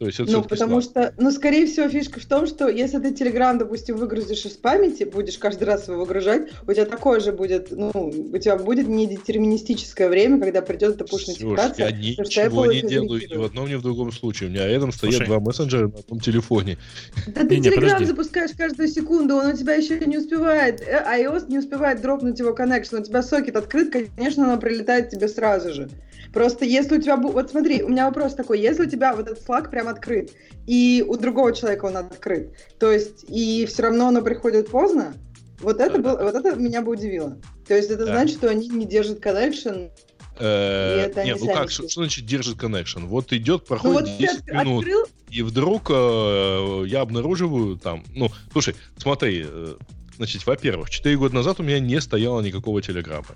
То 0.00 0.06
есть 0.06 0.18
это 0.18 0.32
ну, 0.32 0.42
потому 0.42 0.80
что, 0.80 1.12
ну, 1.18 1.30
скорее 1.30 1.66
всего, 1.66 1.86
фишка 1.86 2.20
в 2.20 2.24
том, 2.24 2.46
что 2.46 2.70
если 2.70 2.96
ты 2.96 3.10
Telegram, 3.10 3.58
допустим, 3.58 3.98
выгрузишь 3.98 4.46
из 4.46 4.52
памяти, 4.52 5.04
будешь 5.04 5.36
каждый 5.36 5.64
раз 5.64 5.88
его 5.88 5.98
выгружать, 5.98 6.48
у 6.66 6.72
тебя 6.72 6.86
такое 6.86 7.20
же 7.20 7.32
будет, 7.32 7.70
ну, 7.70 7.90
у 7.92 8.38
тебя 8.38 8.56
будет 8.56 8.88
недетерминистическое 8.88 10.08
время, 10.08 10.40
когда 10.40 10.62
придет 10.62 10.94
эта 10.94 11.04
пуш-нотификация. 11.04 11.90
Я 11.90 11.92
ничего 11.92 12.64
не 12.64 12.80
делаю 12.80 13.20
ни 13.20 13.36
в 13.36 13.42
одном, 13.42 13.68
ни 13.68 13.74
в 13.74 13.82
другом 13.82 14.10
случае. 14.10 14.48
У 14.48 14.52
меня 14.52 14.66
рядом 14.66 14.90
стоят 14.90 15.16
Слушай. 15.16 15.26
два 15.26 15.38
мессенджера 15.38 15.88
на 15.88 15.98
одном 15.98 16.20
телефоне. 16.20 16.78
Да 17.26 17.44
ты 17.44 17.58
Telegram 17.58 18.02
запускаешь 18.02 18.52
каждую 18.56 18.88
секунду, 18.88 19.34
он 19.34 19.52
у 19.52 19.52
тебя 19.54 19.74
еще 19.74 20.00
не 20.06 20.16
успевает, 20.16 20.80
э, 20.80 21.04
iOS 21.18 21.50
не 21.50 21.58
успевает 21.58 22.00
дропнуть 22.00 22.38
его 22.38 22.52
connection, 22.52 23.02
у 23.02 23.04
тебя 23.04 23.22
сокет 23.22 23.54
открыт, 23.54 23.92
конечно, 23.92 24.44
оно 24.50 24.58
прилетает 24.58 25.10
тебе 25.10 25.28
сразу 25.28 25.74
же. 25.74 25.90
Просто 26.32 26.64
если 26.64 26.98
у 26.98 27.00
тебя... 27.00 27.16
Вот 27.16 27.50
смотри, 27.50 27.82
у 27.82 27.88
меня 27.88 28.06
вопрос 28.06 28.34
такой. 28.34 28.60
Если 28.60 28.84
у 28.84 28.88
тебя 28.88 29.14
вот 29.14 29.26
этот 29.26 29.42
флаг 29.42 29.70
прям 29.70 29.88
открыт, 29.90 30.32
и 30.66 31.04
у 31.06 31.16
другого 31.16 31.54
человека 31.54 31.84
он 31.86 31.96
открыт, 31.96 32.54
то 32.78 32.90
есть 32.90 33.24
и 33.28 33.66
все 33.66 33.82
равно 33.82 34.08
оно 34.08 34.22
приходит 34.22 34.70
поздно, 34.70 35.14
вот 35.60 35.80
это, 35.80 35.98
был, 35.98 36.16
вот 36.16 36.34
это 36.34 36.54
меня 36.56 36.82
бы 36.82 36.92
удивило. 36.92 37.36
То 37.68 37.76
есть 37.76 37.90
это 37.90 38.06
да. 38.06 38.12
значит, 38.12 38.38
что 38.38 38.48
они 38.48 38.68
не 38.68 38.86
держат 38.86 39.24
connection 39.24 39.90
э, 40.38 41.12
нет, 41.24 41.38
ну 41.40 41.46
как, 41.46 41.70
что, 41.70 41.88
что 41.88 42.00
значит 42.02 42.24
держит 42.26 42.56
connection? 42.56 43.06
Вот 43.06 43.32
идет, 43.32 43.66
проходит 43.66 44.06
ну, 44.06 44.10
вот 44.10 44.18
10 44.18 44.46
минут, 44.48 44.84
открыл... 44.84 45.04
и 45.30 45.42
вдруг 45.42 45.90
э, 45.90 46.84
я 46.86 47.02
обнаруживаю 47.02 47.76
там, 47.76 48.04
ну, 48.14 48.30
слушай, 48.52 48.74
смотри, 48.96 49.44
э, 49.46 49.74
значит, 50.16 50.46
во-первых, 50.46 50.90
4 50.90 51.16
года 51.16 51.34
назад 51.34 51.60
у 51.60 51.62
меня 51.62 51.78
не 51.78 52.00
стояло 52.00 52.40
никакого 52.40 52.80
телеграмма. 52.82 53.34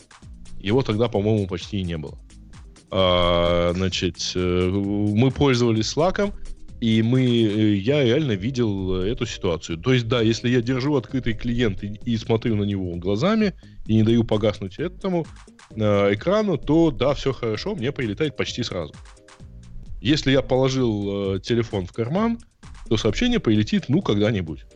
Его 0.59 0.83
тогда, 0.83 1.09
по-моему, 1.09 1.47
почти 1.47 1.79
и 1.79 1.83
не 1.83 1.99
было. 1.99 2.19
А, 2.97 3.73
значит, 3.75 4.33
э, 4.37 4.69
мы 4.71 5.33
пользовались 5.33 5.97
Slack, 5.97 6.33
и 6.81 7.03
мы, 7.03 7.23
э, 7.23 7.75
я 7.75 8.05
реально 8.05 8.33
видел 8.33 8.95
эту 9.03 9.27
ситуацию. 9.27 9.79
То 9.79 9.93
есть, 9.93 10.07
да, 10.07 10.21
если 10.21 10.49
я 10.49 10.61
держу 10.61 10.95
открытый 10.95 11.35
клиент 11.35 11.83
и, 11.83 11.99
и 12.05 12.17
смотрю 12.17 12.55
на 12.55 12.63
него 12.63 12.95
глазами, 12.95 13.53
и 13.87 13.97
не 13.97 14.05
даю 14.05 14.23
погаснуть 14.23 14.79
этому 14.79 15.27
э, 15.75 16.15
экрану, 16.15 16.57
то 16.57 16.93
да, 16.93 17.15
все 17.15 17.33
хорошо, 17.33 17.75
мне 17.75 17.91
прилетает 17.91 18.37
почти 18.37 18.63
сразу. 18.63 18.95
Если 20.01 20.31
я 20.31 20.41
положил 20.41 21.35
э, 21.35 21.41
телефон 21.41 21.87
в 21.87 21.93
карман, 21.93 22.39
то 22.89 22.97
сообщение 22.97 23.41
прилетит, 23.41 23.87
ну, 23.89 24.03
когда-нибудь. 24.03 24.67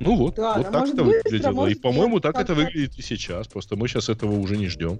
Ну 0.00 0.16
вот, 0.16 0.36
да, 0.36 0.54
вот 0.54 0.72
так 0.72 0.88
это 0.88 1.04
выглядело. 1.04 1.66
И, 1.66 1.74
по-моему, 1.74 2.20
так 2.20 2.40
это 2.40 2.54
выглядит 2.54 2.98
и 2.98 3.02
сейчас. 3.02 3.48
Просто 3.48 3.76
мы 3.76 3.86
сейчас 3.86 4.08
этого 4.08 4.32
уже 4.32 4.56
не 4.56 4.68
ждем. 4.68 4.98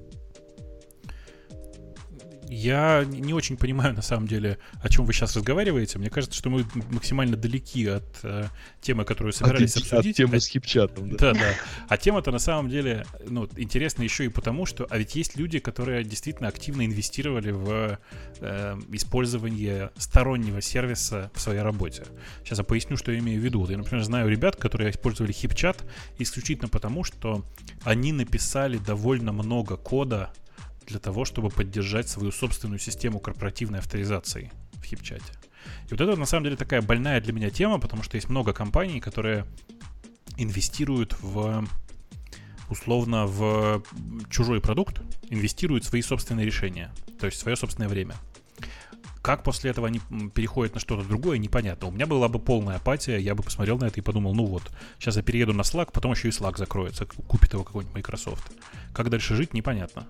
Я 2.62 3.04
не 3.04 3.34
очень 3.34 3.56
понимаю, 3.56 3.92
на 3.92 4.02
самом 4.02 4.28
деле, 4.28 4.58
о 4.80 4.88
чем 4.88 5.04
вы 5.04 5.12
сейчас 5.12 5.34
разговариваете. 5.34 5.98
Мне 5.98 6.10
кажется, 6.10 6.38
что 6.38 6.48
мы 6.48 6.64
максимально 6.90 7.36
далеки 7.36 7.86
от 7.88 8.20
э, 8.22 8.44
темы, 8.80 9.04
которую 9.04 9.32
собирались 9.32 9.76
от, 9.76 9.82
обсудить. 9.82 10.20
От 10.20 10.26
темы 10.26 10.40
с 10.40 10.46
хипчатом, 10.46 11.10
да. 11.10 11.16
Да, 11.16 11.32
да. 11.32 11.54
А 11.88 11.96
тема-то 11.96 12.30
на 12.30 12.38
самом 12.38 12.70
деле 12.70 13.04
ну, 13.26 13.48
интересна 13.56 14.04
еще 14.04 14.26
и 14.26 14.28
потому, 14.28 14.64
что... 14.64 14.86
А 14.90 14.98
ведь 14.98 15.16
есть 15.16 15.36
люди, 15.36 15.58
которые 15.58 16.04
действительно 16.04 16.48
активно 16.48 16.86
инвестировали 16.86 17.50
в 17.50 17.98
э, 18.40 18.78
использование 18.92 19.90
стороннего 19.96 20.60
сервиса 20.60 21.32
в 21.34 21.40
своей 21.40 21.62
работе. 21.62 22.04
Сейчас 22.44 22.58
я 22.58 22.64
поясню, 22.64 22.96
что 22.96 23.10
я 23.10 23.18
имею 23.18 23.40
в 23.40 23.44
виду. 23.44 23.68
Я, 23.68 23.76
например, 23.76 24.04
знаю 24.04 24.28
ребят, 24.28 24.54
которые 24.54 24.90
использовали 24.90 25.32
хипчат 25.32 25.84
исключительно 26.18 26.68
потому, 26.68 27.02
что 27.02 27.44
они 27.82 28.12
написали 28.12 28.78
довольно 28.78 29.32
много 29.32 29.76
кода 29.76 30.30
для 30.92 31.00
того, 31.00 31.24
чтобы 31.24 31.48
поддержать 31.48 32.08
свою 32.08 32.30
собственную 32.30 32.78
систему 32.78 33.18
корпоративной 33.18 33.80
авторизации 33.80 34.52
в 34.74 34.84
хипчате. 34.84 35.32
И 35.88 35.90
вот 35.90 36.00
это 36.00 36.16
на 36.16 36.26
самом 36.26 36.44
деле 36.44 36.56
такая 36.56 36.82
больная 36.82 37.20
для 37.20 37.32
меня 37.32 37.50
тема, 37.50 37.78
потому 37.78 38.02
что 38.02 38.16
есть 38.16 38.28
много 38.28 38.52
компаний, 38.52 39.00
которые 39.00 39.46
инвестируют 40.36 41.16
в 41.20 41.66
условно 42.68 43.26
в 43.26 43.82
чужой 44.30 44.60
продукт, 44.60 45.02
инвестируют 45.28 45.84
свои 45.84 46.02
собственные 46.02 46.46
решения, 46.46 46.90
то 47.20 47.26
есть 47.26 47.38
свое 47.38 47.56
собственное 47.56 47.88
время. 47.88 48.14
Как 49.20 49.44
после 49.44 49.70
этого 49.70 49.86
они 49.86 50.00
переходят 50.34 50.74
на 50.74 50.80
что-то 50.80 51.06
другое, 51.06 51.38
непонятно. 51.38 51.86
У 51.86 51.90
меня 51.92 52.06
была 52.06 52.28
бы 52.28 52.40
полная 52.40 52.76
апатия, 52.76 53.18
я 53.18 53.36
бы 53.36 53.42
посмотрел 53.44 53.78
на 53.78 53.84
это 53.84 54.00
и 54.00 54.02
подумал, 54.02 54.34
ну 54.34 54.46
вот, 54.46 54.64
сейчас 54.98 55.16
я 55.16 55.22
перееду 55.22 55.52
на 55.52 55.62
Slack, 55.62 55.90
потом 55.92 56.12
еще 56.12 56.28
и 56.28 56.32
Slack 56.32 56.58
закроется, 56.58 57.06
купит 57.06 57.52
его 57.52 57.62
какой-нибудь 57.62 57.94
Microsoft. 57.94 58.50
Как 58.92 59.10
дальше 59.10 59.36
жить, 59.36 59.54
непонятно. 59.54 60.08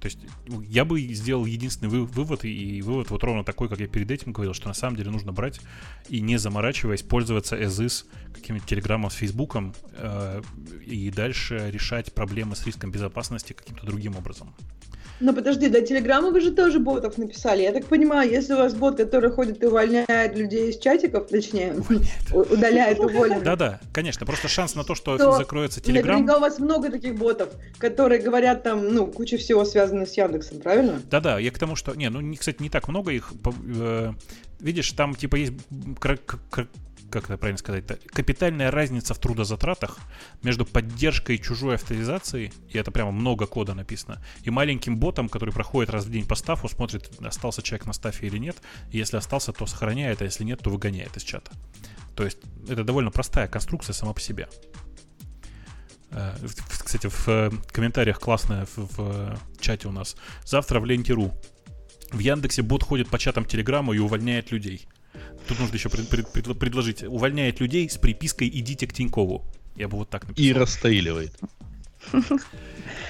То 0.00 0.06
есть 0.06 0.18
я 0.62 0.84
бы 0.84 1.00
сделал 1.14 1.46
единственный 1.46 1.88
вы, 1.88 2.04
вывод, 2.04 2.44
и 2.44 2.82
вывод 2.82 3.10
вот 3.10 3.24
ровно 3.24 3.44
такой, 3.44 3.68
как 3.68 3.80
я 3.80 3.86
перед 3.86 4.10
этим 4.10 4.32
говорил, 4.32 4.54
что 4.54 4.68
на 4.68 4.74
самом 4.74 4.96
деле 4.96 5.10
нужно 5.10 5.32
брать 5.32 5.60
и 6.08 6.20
не 6.20 6.36
заморачиваясь, 6.36 7.02
пользоваться 7.02 7.56
is, 7.56 8.04
каким-нибудь 8.34 8.68
телеграммом 8.68 9.10
с 9.10 9.14
фейсбуком, 9.14 9.74
э, 9.92 10.42
и 10.84 11.10
дальше 11.10 11.70
решать 11.72 12.12
проблемы 12.12 12.56
с 12.56 12.66
риском 12.66 12.90
безопасности 12.90 13.52
каким-то 13.52 13.86
другим 13.86 14.16
образом. 14.16 14.54
Но 15.20 15.32
подожди, 15.32 15.68
для 15.68 15.80
Телеграма 15.80 16.30
вы 16.30 16.40
же 16.40 16.52
тоже 16.52 16.78
ботов 16.78 17.16
написали. 17.16 17.62
Я 17.62 17.72
так 17.72 17.86
понимаю, 17.86 18.30
если 18.30 18.52
у 18.54 18.56
вас 18.56 18.74
бот, 18.74 18.96
который 18.96 19.30
ходит 19.30 19.62
и 19.62 19.66
увольняет 19.66 20.36
людей 20.36 20.70
из 20.70 20.78
чатиков, 20.78 21.28
точнее, 21.28 21.74
увольняет. 21.74 22.52
удаляет 22.52 22.98
уволенных. 22.98 23.42
Да-да, 23.42 23.80
конечно. 23.92 24.26
Просто 24.26 24.48
шанс 24.48 24.74
на 24.74 24.84
то, 24.84 24.94
что 24.94 25.16
то 25.16 25.32
закроется 25.32 25.80
Телеграм... 25.80 26.16
Наверняка 26.16 26.36
у 26.36 26.40
вас 26.40 26.58
много 26.58 26.90
таких 26.90 27.14
ботов, 27.16 27.50
которые 27.78 28.20
говорят 28.20 28.62
там, 28.62 28.92
ну, 28.92 29.06
куча 29.06 29.38
всего 29.38 29.64
связано 29.64 30.06
с 30.06 30.12
Яндексом, 30.16 30.60
правильно? 30.60 31.00
Да-да, 31.10 31.38
я 31.38 31.50
к 31.50 31.58
тому, 31.58 31.76
что... 31.76 31.94
Не, 31.94 32.10
ну, 32.10 32.34
кстати, 32.34 32.62
не 32.62 32.68
так 32.68 32.88
много 32.88 33.12
их. 33.12 33.32
Э, 33.78 34.12
видишь, 34.60 34.90
там 34.92 35.14
типа 35.14 35.36
есть 35.36 35.52
как 37.20 37.30
это 37.30 37.38
правильно 37.38 37.58
сказать, 37.58 37.84
капитальная 38.06 38.70
разница 38.70 39.14
в 39.14 39.18
трудозатратах 39.18 39.98
между 40.42 40.64
поддержкой 40.64 41.38
чужой 41.38 41.76
авторизации, 41.76 42.52
и 42.68 42.78
это 42.78 42.90
прямо 42.90 43.10
много 43.10 43.46
кода 43.46 43.74
написано, 43.74 44.22
и 44.42 44.50
маленьким 44.50 44.98
ботом, 44.98 45.28
который 45.28 45.52
проходит 45.52 45.90
раз 45.90 46.04
в 46.04 46.10
день 46.10 46.26
по 46.26 46.34
стафу, 46.34 46.68
смотрит, 46.68 47.10
остался 47.20 47.62
человек 47.62 47.86
на 47.86 47.92
стафе 47.92 48.26
или 48.26 48.38
нет, 48.38 48.56
и 48.90 48.98
если 48.98 49.16
остался, 49.16 49.52
то 49.52 49.66
сохраняет, 49.66 50.22
а 50.22 50.24
если 50.24 50.44
нет, 50.44 50.60
то 50.60 50.70
выгоняет 50.70 51.16
из 51.16 51.22
чата. 51.22 51.50
То 52.14 52.24
есть 52.24 52.38
это 52.68 52.84
довольно 52.84 53.10
простая 53.10 53.48
конструкция 53.48 53.92
сама 53.92 54.12
по 54.12 54.20
себе. 54.20 54.48
Э, 56.10 56.34
кстати, 56.68 57.08
в 57.08 57.28
э, 57.28 57.50
комментариях 57.72 58.18
классная 58.20 58.66
в, 58.74 58.88
в 58.96 59.38
чате 59.60 59.88
у 59.88 59.92
нас. 59.92 60.16
Завтра 60.44 60.80
в 60.80 60.86
ленте.ру. 60.86 61.32
В 62.12 62.18
Яндексе 62.18 62.62
бот 62.62 62.82
ходит 62.82 63.08
по 63.08 63.18
чатам 63.18 63.44
Телеграма 63.44 63.94
и 63.94 63.98
увольняет 63.98 64.52
людей. 64.52 64.88
Тут 65.48 65.60
нужно 65.60 65.74
еще 65.74 65.88
пред, 65.88 66.08
пред, 66.08 66.32
пред, 66.32 66.58
предложить. 66.58 67.02
Увольняет 67.02 67.60
людей 67.60 67.88
с 67.88 67.96
припиской 67.96 68.48
«идите 68.48 68.86
к 68.86 68.92
Тинькову». 68.92 69.44
Я 69.76 69.88
бы 69.88 69.98
вот 69.98 70.10
так 70.10 70.26
написал. 70.26 70.44
И 70.44 70.52
расстреливает. 70.52 71.32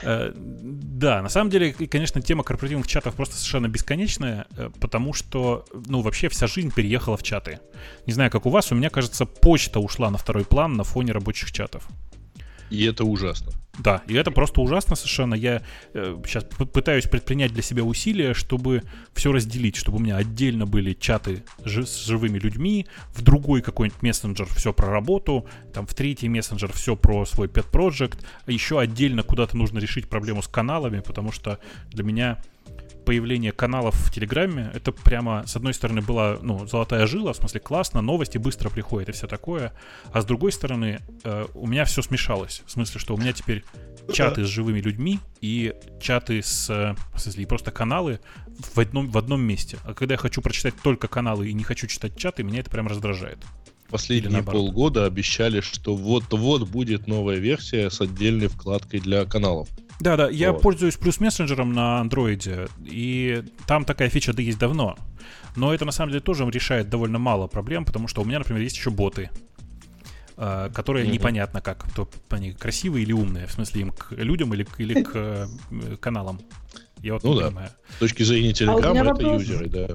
Э, 0.03 0.33
да, 0.35 1.23
на 1.23 1.29
самом 1.29 1.51
деле, 1.51 1.73
конечно, 1.73 2.23
тема 2.23 2.43
корпоративных 2.45 2.87
чатов 2.87 3.15
просто 3.15 3.37
совершенно 3.37 3.69
бесконечная, 3.69 4.47
э, 4.57 4.71
потому 4.81 5.13
что, 5.13 5.65
ну, 5.87 6.01
вообще 6.01 6.29
вся 6.29 6.47
жизнь 6.47 6.73
переехала 6.73 7.17
в 7.17 7.23
чаты. 7.23 7.61
Не 8.07 8.13
знаю, 8.13 8.31
как 8.31 8.47
у 8.47 8.51
вас, 8.51 8.73
у 8.73 8.75
меня, 8.75 8.91
кажется, 8.91 9.27
почта 9.27 9.81
ушла 9.81 10.11
на 10.11 10.19
второй 10.19 10.45
план 10.45 10.75
на 10.75 10.85
фоне 10.85 11.13
рабочих 11.13 11.53
чатов. 11.53 11.87
И 12.71 12.85
это 12.85 13.05
ужасно. 13.05 13.53
Да, 13.79 14.03
и 14.07 14.15
это 14.15 14.31
просто 14.31 14.61
ужасно 14.61 14.97
совершенно. 14.97 15.35
Я 15.35 15.63
э, 15.93 16.17
сейчас 16.27 16.45
пытаюсь 16.45 17.05
предпринять 17.05 17.53
для 17.53 17.63
себя 17.63 17.85
усилия, 17.85 18.33
чтобы 18.33 18.83
все 19.13 19.33
разделить, 19.33 19.77
чтобы 19.77 19.99
у 19.99 20.01
меня 20.01 20.17
отдельно 20.17 20.67
были 20.67 20.95
чаты 20.95 21.45
с 21.65 22.07
живыми 22.07 22.39
людьми, 22.39 22.87
в 23.15 23.23
другой 23.23 23.61
какой-нибудь 23.61 24.03
мессенджер 24.03 24.47
все 24.47 24.73
про 24.73 24.89
работу, 24.89 25.47
там 25.75 25.87
в 25.87 25.95
третий 25.95 26.29
мессенджер 26.29 26.73
все 26.73 26.97
про 26.97 27.27
свой 27.27 27.49
pet 27.49 27.71
project, 27.71 28.19
а 28.47 28.51
еще 28.51 28.81
отдельно 28.81 29.23
куда-то 29.23 29.57
нужно 29.57 29.79
решить 29.79 30.09
проблему 30.09 30.43
с 30.43 30.49
каналами, 30.49 31.01
потому 31.01 31.31
что 31.31 31.59
для 31.91 32.03
меня 32.03 32.39
появление 33.07 33.53
каналов 33.53 33.95
в 33.95 34.13
Телеграме, 34.13 34.71
это 34.75 34.93
прямо, 34.93 35.45
с 35.47 35.57
одной 35.57 35.73
стороны, 35.73 36.03
была, 36.03 36.39
ну, 36.43 36.67
золотая 36.67 37.07
жила, 37.07 37.33
в 37.33 37.37
смысле, 37.37 37.61
классно, 37.61 38.03
новости 38.03 38.37
быстро 38.37 38.69
приходят 38.69 39.09
и 39.09 39.13
все 39.13 39.29
такое, 39.29 39.73
а 40.13 40.21
с 40.21 40.25
другой 40.25 40.53
стороны, 40.53 41.01
э, 41.23 41.47
у 41.55 41.67
меня 41.67 41.85
все 41.85 42.03
смешалось, 42.03 42.63
в 42.67 42.71
смысле, 42.73 43.01
что 43.01 43.15
у 43.15 43.17
меня 43.17 43.33
теперь 43.33 43.65
чаты 44.13 44.45
с 44.45 44.49
живыми 44.49 44.81
людьми 44.81 45.21
и 45.41 45.73
чаты 46.01 46.43
с, 46.43 46.69
в 46.69 47.19
смысле, 47.19 47.45
и 47.45 47.47
просто 47.47 47.71
каналы 47.71 48.21
в 48.75 48.79
одном, 48.79 49.09
в 49.09 49.17
одном 49.17 49.41
месте. 49.41 49.79
А 49.85 49.95
когда 49.95 50.15
я 50.15 50.19
хочу 50.19 50.43
прочитать 50.43 50.75
только 50.83 51.09
каналы 51.09 51.49
и 51.49 51.53
не 51.53 51.63
хочу 51.63 51.87
читать 51.87 52.17
чаты, 52.17 52.43
меня 52.43 52.61
это 52.61 52.71
прям 52.71 52.89
раздражает. 52.89 53.39
Последние 53.89 54.43
полгода 54.43 55.05
обещали, 55.05 55.61
что 55.61 55.95
вот-вот 55.95 56.69
будет 56.69 57.07
новая 57.07 57.37
версия 57.37 57.89
с 57.89 58.01
отдельной 58.01 58.49
вкладкой 58.49 58.99
для 58.99 59.25
каналов. 59.27 59.69
Да, 60.01 60.17
да, 60.17 60.29
я 60.29 60.53
вот. 60.53 60.63
пользуюсь 60.63 60.97
плюс 60.97 61.21
мессенджером 61.21 61.73
на 61.73 62.01
андроиде, 62.01 62.69
и 62.85 63.43
там 63.67 63.85
такая 63.85 64.09
фича 64.11 64.33
да 64.33 64.43
есть 64.43 64.59
давно. 64.59 64.97
Но 65.57 65.73
это 65.73 65.85
на 65.85 65.93
самом 65.93 66.11
деле 66.11 66.21
тоже 66.21 66.45
решает 66.51 66.91
довольно 66.91 67.19
мало 67.19 67.47
проблем, 67.47 67.85
потому 67.85 68.09
что 68.09 68.21
у 68.21 68.25
меня, 68.25 68.39
например, 68.39 68.63
есть 68.63 68.77
еще 68.77 68.91
боты, 68.91 69.31
э, 70.37 70.71
которые 70.75 71.07
mm-hmm. 71.07 71.11
непонятно 71.11 71.61
как, 71.63 71.91
то 71.93 72.09
они 72.29 72.53
красивые 72.53 73.05
или 73.05 73.13
умные, 73.13 73.47
в 73.47 73.53
смысле 73.53 73.81
им 73.83 73.91
к 73.91 74.13
людям 74.13 74.53
или, 74.53 74.67
или 74.77 75.03
к 75.03 75.11
э, 75.15 75.47
каналам. 75.99 76.41
Я 77.03 77.15
вот 77.15 77.25
ну 77.25 77.33
не 77.35 77.41
да. 77.41 77.47
понимаю. 77.47 77.71
С 77.97 77.99
точки 77.99 78.23
зрения 78.23 78.53
Телеграма 78.53 79.01
а 79.01 79.03
это 79.03 79.05
вопрос... 79.05 79.43
юзеры, 79.43 79.69
да. 79.69 79.89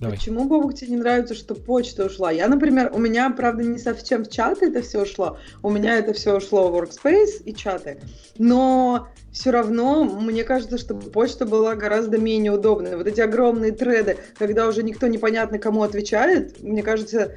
Давай. 0.00 0.16
Почему, 0.16 0.44
Бобок, 0.44 0.74
тебе 0.74 0.92
не 0.92 0.96
нравится, 0.96 1.34
что 1.34 1.54
почта 1.54 2.06
ушла? 2.06 2.30
Я, 2.30 2.48
например, 2.48 2.90
у 2.94 2.98
меня, 2.98 3.28
правда, 3.28 3.62
не 3.62 3.78
совсем 3.78 4.24
в 4.24 4.30
чаты 4.30 4.66
это 4.66 4.80
все 4.80 5.02
ушло. 5.02 5.36
У 5.62 5.68
меня 5.68 5.98
это 5.98 6.14
все 6.14 6.38
ушло 6.38 6.70
в 6.70 6.74
Workspace 6.74 7.42
и 7.44 7.54
чаты. 7.54 8.00
Но 8.38 9.08
все 9.30 9.50
равно 9.50 10.04
мне 10.04 10.42
кажется, 10.42 10.78
что 10.78 10.94
почта 10.94 11.44
была 11.44 11.74
гораздо 11.74 12.16
менее 12.16 12.52
удобной. 12.52 12.96
Вот 12.96 13.06
эти 13.06 13.20
огромные 13.20 13.72
треды, 13.72 14.16
когда 14.38 14.68
уже 14.68 14.82
никто 14.82 15.06
непонятно 15.06 15.58
кому 15.58 15.82
отвечает, 15.82 16.62
мне 16.62 16.82
кажется, 16.82 17.34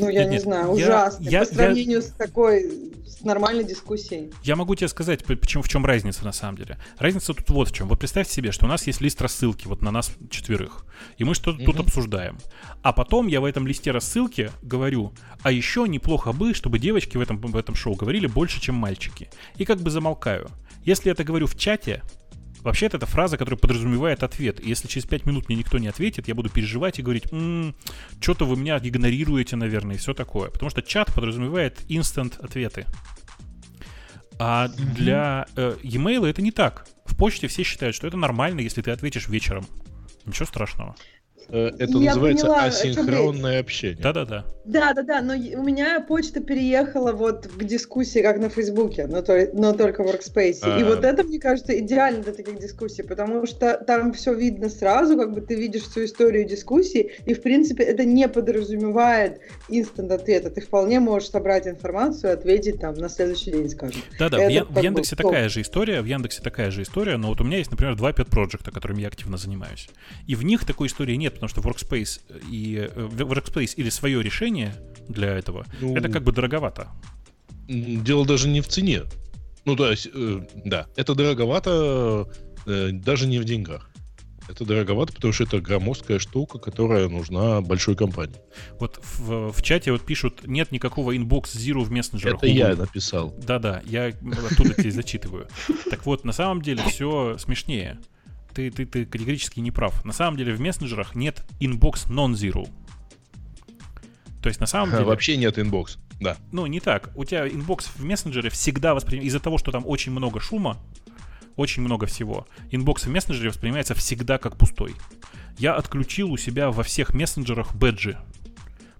ну, 0.00 0.08
я 0.08 0.24
нет, 0.24 0.32
не 0.32 0.38
знаю, 0.38 0.66
я, 0.66 0.70
ужасно. 0.70 1.28
Я, 1.28 1.40
по 1.40 1.46
сравнению 1.46 1.98
я... 1.98 2.02
с 2.02 2.06
такой 2.06 2.92
с 3.06 3.22
нормальной 3.22 3.64
дискуссией. 3.64 4.32
Я 4.42 4.56
могу 4.56 4.74
тебе 4.74 4.88
сказать, 4.88 5.24
почему, 5.24 5.62
в 5.62 5.68
чем 5.68 5.84
разница 5.84 6.24
на 6.24 6.32
самом 6.32 6.56
деле. 6.56 6.78
Разница 6.98 7.34
тут 7.34 7.48
вот 7.50 7.68
в 7.68 7.74
чем. 7.74 7.88
Вот 7.88 7.98
представьте 7.98 8.32
себе, 8.32 8.52
что 8.52 8.66
у 8.66 8.68
нас 8.68 8.86
есть 8.86 9.00
лист 9.00 9.20
рассылки 9.20 9.66
вот 9.66 9.82
на 9.82 9.90
нас 9.90 10.12
четверых, 10.30 10.84
и 11.18 11.24
мы 11.24 11.34
что-то 11.34 11.60
mm-hmm. 11.60 11.66
тут 11.66 11.80
обсуждаем. 11.80 12.38
А 12.82 12.92
потом 12.92 13.26
я 13.26 13.40
в 13.40 13.44
этом 13.44 13.66
листе 13.66 13.90
рассылки 13.90 14.50
говорю, 14.62 15.12
а 15.42 15.52
еще 15.52 15.86
неплохо 15.86 16.32
бы, 16.32 16.54
чтобы 16.54 16.78
девочки 16.78 17.16
в 17.16 17.20
этом, 17.20 17.38
в 17.38 17.56
этом 17.56 17.74
шоу 17.74 17.94
говорили 17.94 18.26
больше, 18.26 18.60
чем 18.60 18.74
мальчики. 18.76 19.28
И 19.56 19.64
как 19.64 19.80
бы 19.80 19.90
замолкаю. 19.90 20.50
Если 20.84 21.12
это 21.12 21.24
говорю 21.24 21.46
в 21.46 21.56
чате, 21.58 22.02
Вообще-то 22.62 22.98
это 22.98 23.06
фраза, 23.06 23.36
которая 23.36 23.58
подразумевает 23.58 24.22
ответ. 24.22 24.60
И 24.60 24.68
если 24.68 24.88
через 24.88 25.06
5 25.06 25.26
минут 25.26 25.48
мне 25.48 25.56
никто 25.56 25.78
не 25.78 25.88
ответит, 25.88 26.28
я 26.28 26.34
буду 26.34 26.50
переживать 26.50 26.98
и 26.98 27.02
говорить, 27.02 27.24
м-м, 27.32 27.74
что-то 28.20 28.44
вы 28.44 28.56
меня 28.56 28.78
игнорируете, 28.82 29.56
наверное, 29.56 29.96
и 29.96 29.98
все 29.98 30.14
такое. 30.14 30.50
Потому 30.50 30.70
что 30.70 30.82
чат 30.82 31.12
подразумевает 31.14 31.80
инстант 31.88 32.38
ответы. 32.38 32.86
А 34.38 34.68
для 34.68 35.46
э, 35.56 35.76
e-mail 35.82 36.26
это 36.26 36.40
не 36.40 36.50
так. 36.50 36.86
В 37.04 37.16
почте 37.16 37.46
все 37.48 37.62
считают, 37.62 37.94
что 37.94 38.06
это 38.06 38.16
нормально, 38.16 38.60
если 38.60 38.82
ты 38.82 38.90
ответишь 38.90 39.28
вечером. 39.28 39.66
Ничего 40.24 40.46
страшного. 40.46 40.96
Э, 41.52 41.70
это 41.78 41.98
я 41.98 42.10
называется 42.10 42.46
поняла, 42.46 42.64
асинхронное 42.64 43.60
общение. 43.60 43.98
Да-да-да. 44.00 44.44
Да-да-да, 44.64 45.20
но 45.20 45.34
у 45.34 45.64
меня 45.64 46.00
почта 46.00 46.40
переехала 46.40 47.12
вот 47.12 47.46
к 47.48 47.64
дискуссии, 47.64 48.20
как 48.20 48.38
на 48.38 48.48
Фейсбуке, 48.48 49.06
но, 49.06 49.22
то, 49.22 49.48
но 49.52 49.72
только 49.72 50.04
в 50.04 50.06
Workspace. 50.06 50.58
А-а-а. 50.62 50.80
И 50.80 50.84
вот 50.84 51.04
это, 51.04 51.24
мне 51.24 51.40
кажется, 51.40 51.76
идеально 51.78 52.22
для 52.22 52.32
таких 52.32 52.58
дискуссий, 52.58 53.02
потому 53.02 53.46
что 53.46 53.82
там 53.86 54.12
все 54.12 54.34
видно 54.34 54.68
сразу, 54.68 55.16
как 55.16 55.32
бы 55.32 55.40
ты 55.40 55.54
видишь 55.56 55.82
всю 55.82 56.04
историю 56.04 56.44
дискуссии, 56.44 57.12
и, 57.26 57.34
в 57.34 57.42
принципе, 57.42 57.82
это 57.82 58.04
не 58.04 58.28
подразумевает 58.28 59.40
инстант 59.68 60.12
ответа. 60.12 60.50
Ты 60.50 60.60
вполне 60.60 61.00
можешь 61.00 61.30
собрать 61.30 61.66
информацию 61.66 62.30
и 62.30 62.34
ответить 62.34 62.80
там 62.80 62.94
на 62.94 63.08
следующий 63.08 63.50
день, 63.50 63.68
скажем. 63.70 64.02
Да-да, 64.18 64.38
в, 64.38 64.48
Я- 64.48 64.64
в 64.64 64.80
Яндексе 64.80 65.16
бы, 65.16 65.22
такая 65.24 65.48
же 65.48 65.62
история, 65.62 66.00
в 66.00 66.06
Яндексе 66.06 66.42
такая 66.42 66.70
же 66.70 66.82
история, 66.82 67.16
но 67.16 67.28
вот 67.28 67.40
у 67.40 67.44
меня 67.44 67.58
есть, 67.58 67.70
например, 67.70 67.96
два 67.96 68.10
pet 68.10 68.30
проекта, 68.30 68.70
которыми 68.70 69.00
я 69.00 69.08
активно 69.08 69.36
занимаюсь. 69.36 69.88
И 70.26 70.34
в 70.34 70.44
них 70.44 70.64
такой 70.64 70.86
истории 70.88 71.16
нет, 71.16 71.39
потому 71.40 71.48
что 71.48 71.60
Workspace, 71.62 72.20
и, 72.50 72.88
э, 72.94 73.08
Workspace 73.08 73.74
или 73.76 73.90
свое 73.90 74.22
решение 74.22 74.74
для 75.08 75.28
этого, 75.28 75.64
ну, 75.80 75.96
это 75.96 76.08
как 76.08 76.22
бы 76.22 76.32
дороговато. 76.32 76.88
Дело 77.68 78.26
даже 78.26 78.48
не 78.48 78.60
в 78.60 78.68
цене. 78.68 79.02
Ну, 79.64 79.76
то 79.76 79.90
есть, 79.90 80.08
э, 80.12 80.40
да, 80.64 80.86
это 80.96 81.14
дороговато 81.14 82.28
э, 82.66 82.90
даже 82.92 83.26
не 83.26 83.38
в 83.38 83.44
деньгах. 83.44 83.90
Это 84.48 84.64
дороговато, 84.64 85.12
потому 85.12 85.32
что 85.32 85.44
это 85.44 85.60
громоздкая 85.60 86.18
штука, 86.18 86.58
которая 86.58 87.08
нужна 87.08 87.60
большой 87.60 87.94
компании. 87.94 88.40
Вот 88.80 89.00
в, 89.02 89.52
в 89.52 89.62
чате 89.62 89.92
вот 89.92 90.02
пишут, 90.02 90.46
нет 90.46 90.72
никакого 90.72 91.16
inbox 91.16 91.54
zero 91.54 91.84
в 91.84 91.92
мессенджерах. 91.92 92.38
Это 92.38 92.48
я 92.48 92.74
написал. 92.74 93.32
Да-да, 93.38 93.80
я 93.86 94.08
оттуда 94.08 94.74
тебе 94.74 94.90
зачитываю. 94.90 95.46
Так 95.88 96.04
вот, 96.04 96.24
на 96.24 96.32
самом 96.32 96.62
деле 96.62 96.82
все 96.82 97.38
смешнее 97.38 98.00
ты, 98.54 98.70
ты, 98.70 98.86
ты 98.86 99.06
категорически 99.06 99.60
не 99.60 99.70
прав. 99.70 100.04
На 100.04 100.12
самом 100.12 100.36
деле 100.36 100.54
в 100.54 100.60
мессенджерах 100.60 101.14
нет 101.14 101.44
inbox 101.60 102.08
non-zero. 102.08 102.68
То 104.42 104.48
есть 104.48 104.60
на 104.60 104.66
самом 104.66 104.92
деле... 104.92 105.04
Вообще 105.04 105.36
нет 105.36 105.58
inbox, 105.58 105.98
да. 106.20 106.36
Ну, 106.52 106.66
не 106.66 106.80
так. 106.80 107.10
У 107.14 107.24
тебя 107.24 107.46
inbox 107.46 107.86
в 107.86 108.04
мессенджере 108.04 108.50
всегда 108.50 108.94
воспринимается... 108.94 109.28
Из-за 109.28 109.40
того, 109.40 109.58
что 109.58 109.70
там 109.70 109.86
очень 109.86 110.12
много 110.12 110.40
шума, 110.40 110.78
очень 111.56 111.82
много 111.82 112.06
всего, 112.06 112.46
inbox 112.70 113.04
в 113.04 113.10
мессенджере 113.10 113.50
воспринимается 113.50 113.94
всегда 113.94 114.38
как 114.38 114.56
пустой. 114.56 114.94
Я 115.58 115.74
отключил 115.74 116.32
у 116.32 116.36
себя 116.38 116.70
во 116.70 116.82
всех 116.82 117.12
мессенджерах 117.12 117.74
бэджи. 117.74 118.18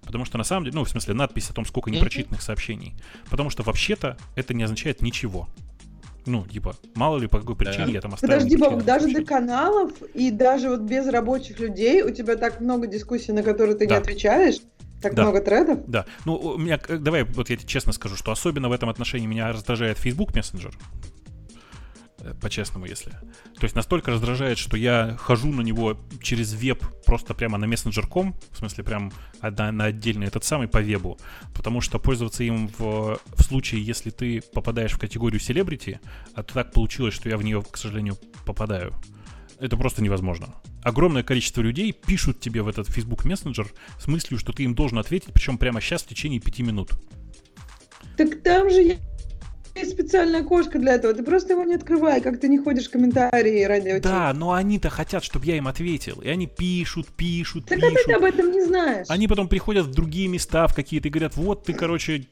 Потому 0.03 0.25
что 0.25 0.39
на 0.39 0.45
самом 0.45 0.65
деле, 0.65 0.77
ну, 0.77 0.85
в 0.85 0.91
смысле, 0.91 1.15
надпись 1.15 1.49
о 1.51 1.55
том, 1.55 1.65
сколько 1.65 1.91
непрочитанных 1.91 2.43
сообщений. 2.43 2.95
Потому 3.31 3.49
что 3.49 3.63
вообще-то 3.63 4.19
это 4.35 4.53
не 4.55 4.65
означает 4.65 5.03
ничего. 5.03 5.49
Ну, 6.31 6.47
типа, 6.47 6.77
мало 6.95 7.19
ли 7.19 7.27
по 7.27 7.41
какой 7.41 7.57
причине 7.57 7.87
да. 7.87 7.93
я 7.93 8.01
там 8.01 8.15
оставил. 8.15 8.35
Подожди, 8.35 8.57
Бог, 8.57 8.85
даже 8.85 9.13
до 9.13 9.25
каналов 9.25 9.93
и 10.15 10.31
даже 10.31 10.69
вот 10.69 10.81
без 10.81 11.07
рабочих 11.09 11.59
людей 11.59 12.03
у 12.03 12.11
тебя 12.11 12.37
так 12.37 12.61
много 12.61 12.87
дискуссий, 12.87 13.33
на 13.33 13.43
которые 13.43 13.77
ты 13.77 13.87
да. 13.87 13.97
не 13.97 14.01
отвечаешь. 14.01 14.61
Так 15.03 15.15
да. 15.15 15.23
много 15.23 15.41
тредов? 15.41 15.79
Да. 15.87 16.05
Ну, 16.27 16.37
у 16.37 16.59
меня, 16.59 16.79
давай, 16.89 17.25
вот 17.25 17.49
я 17.51 17.57
тебе 17.57 17.67
честно 17.67 17.93
скажу, 17.93 18.17
что 18.17 18.33
особенно 18.33 18.69
в 18.69 18.73
этом 18.73 18.89
отношении 18.91 19.27
меня 19.27 19.51
раздражает 19.51 19.99
Facebook 19.99 20.33
Messenger. 20.33 20.73
Э, 22.23 22.35
по-честному, 22.35 22.87
если. 22.87 23.11
То 23.11 23.63
есть 23.63 23.75
настолько 23.75 24.11
раздражает, 24.11 24.59
что 24.59 24.77
я 24.77 25.17
хожу 25.19 25.53
на 25.53 25.63
него 25.63 25.99
через 26.23 26.53
веб 26.53 26.85
просто 27.07 27.35
прямо 27.35 27.59
на 27.59 27.65
messenger.com, 27.65 28.35
в 28.51 28.57
смысле 28.57 28.85
прям 28.85 29.13
на, 29.41 29.73
на 29.73 29.85
отдельный 29.85 30.27
этот 30.27 30.45
самый 30.45 30.69
по 30.69 30.81
вебу, 30.81 31.19
потому 31.55 31.81
что 31.81 31.99
пользоваться 31.99 32.45
им 32.45 32.69
в, 32.79 33.19
в 33.35 33.43
случае, 33.43 33.83
если 33.83 34.11
ты 34.11 34.43
попадаешь 34.53 34.93
в 34.93 34.99
категорию 34.99 35.41
селебрити, 35.41 36.01
а 36.35 36.43
так 36.43 36.73
получилось, 36.73 37.15
что 37.15 37.29
я 37.29 37.37
в 37.37 37.43
нее, 37.43 37.63
к 37.69 37.77
сожалению, 37.77 38.19
попадаю, 38.45 38.95
это 39.59 39.77
просто 39.77 40.03
невозможно. 40.03 40.55
Огромное 40.83 41.23
количество 41.23 41.63
людей 41.63 41.93
пишут 41.93 42.41
тебе 42.41 42.63
в 42.63 42.69
этот 42.69 42.89
Facebook 42.89 43.25
Messenger 43.25 43.67
с 43.99 44.07
мыслью, 44.07 44.39
что 44.39 44.53
ты 44.53 44.65
им 44.65 44.75
должен 44.75 44.99
ответить, 44.99 45.33
причем 45.33 45.59
прямо 45.59 45.81
сейчас 45.81 46.03
в 46.03 46.09
течение 46.09 46.41
пяти 46.41 46.63
минут. 46.63 46.93
Так 48.17 48.43
там 48.43 48.69
же 48.71 48.99
есть 49.75 49.93
специальная 49.93 50.41
окошко 50.41 50.79
для 50.79 50.95
этого. 50.95 51.15
Ты 51.15 51.23
просто 51.23 51.53
его 51.53 51.65
не 51.65 51.75
открывай, 51.75 52.21
как 52.21 52.41
ты 52.41 52.49
не 52.49 52.59
ходишь 52.59 52.89
в 52.89 52.91
комментарии 52.91 53.65
ради 53.65 53.99
Да, 54.01 54.33
но 54.35 54.53
они-то 54.53 54.91
хотят, 54.91 55.25
чтобы 55.25 55.47
я 55.47 55.57
им 55.57 55.69
ответил. 55.69 56.21
И 56.21 56.29
они 56.29 56.47
пишут, 56.47 57.09
пишут, 57.09 57.67
так 57.67 57.79
пишут. 57.79 57.95
Так 57.95 58.05
ты 58.07 58.13
об 58.13 58.25
этом 58.25 58.51
не 58.51 58.65
знаешь. 58.65 59.07
Они 59.09 59.29
потом 59.29 59.49
приходят 59.49 59.87
в 59.87 59.91
другие 59.93 60.29
места, 60.29 60.67
в 60.67 60.75
какие-то, 60.75 61.09
и 61.09 61.11
говорят, 61.11 61.37
вот 61.37 61.65
ты, 61.65 61.73
короче... 61.73 62.27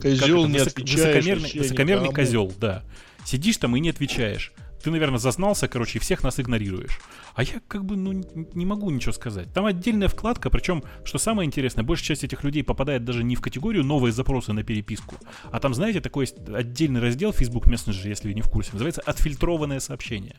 Козел 0.00 0.46
не 0.46 0.58
высок, 0.58 0.68
отвечаешь. 0.68 1.14
Высокомерный, 1.14 1.60
высокомерный 1.60 2.12
козел, 2.12 2.52
да. 2.60 2.82
Сидишь 3.24 3.56
там 3.56 3.76
и 3.76 3.80
не 3.80 3.90
отвечаешь 3.90 4.52
ты, 4.86 4.92
наверное, 4.92 5.18
зазнался, 5.18 5.66
короче, 5.66 5.98
и 5.98 6.00
всех 6.00 6.22
нас 6.22 6.38
игнорируешь. 6.38 7.00
А 7.34 7.42
я 7.42 7.60
как 7.66 7.84
бы, 7.84 7.96
ну, 7.96 8.12
не 8.54 8.64
могу 8.64 8.88
ничего 8.90 9.10
сказать. 9.10 9.52
Там 9.52 9.66
отдельная 9.66 10.06
вкладка, 10.06 10.48
причем, 10.48 10.84
что 11.02 11.18
самое 11.18 11.44
интересное, 11.44 11.82
большая 11.82 12.06
часть 12.06 12.22
этих 12.22 12.44
людей 12.44 12.62
попадает 12.62 13.04
даже 13.04 13.24
не 13.24 13.34
в 13.34 13.40
категорию 13.40 13.82
новые 13.82 14.12
запросы 14.12 14.52
на 14.52 14.62
переписку, 14.62 15.16
а 15.50 15.58
там, 15.58 15.74
знаете, 15.74 16.00
такой 16.00 16.26
есть 16.26 16.36
отдельный 16.48 17.00
раздел 17.00 17.32
Facebook 17.32 17.66
Messenger, 17.66 18.08
если 18.08 18.28
вы 18.28 18.34
не 18.34 18.42
в 18.42 18.48
курсе, 18.48 18.70
называется 18.74 19.02
«Отфильтрованное 19.04 19.80
сообщение». 19.80 20.36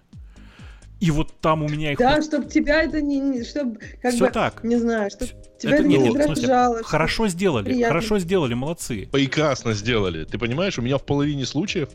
И 0.99 1.11
вот 1.11 1.41
там 1.41 1.63
у 1.63 1.67
меня 1.67 1.91
их... 1.91 1.99
Да, 1.99 2.21
чтобы 2.21 2.49
тебя 2.49 2.81
это 2.81 3.01
не... 3.01 3.19
не 3.19 3.43
чтобы, 3.43 3.79
как 4.01 4.13
Все 4.13 4.25
бы, 4.25 4.31
так. 4.31 4.63
Не 4.63 4.77
знаю, 4.77 5.11
чтобы 5.11 5.31
тебя 5.59 5.75
это, 5.75 5.83
это 5.83 5.87
не 5.87 6.09
раздражало. 6.09 6.83
Хорошо 6.83 7.27
сделали, 7.27 7.65
приятно. 7.65 7.87
хорошо 7.87 8.19
сделали, 8.19 8.53
молодцы. 8.55 9.07
Прекрасно 9.11 9.73
сделали. 9.73 10.23
Ты 10.23 10.39
понимаешь, 10.39 10.79
у 10.79 10.81
меня 10.81 10.97
в 10.97 11.05
половине 11.05 11.45
случаев 11.45 11.89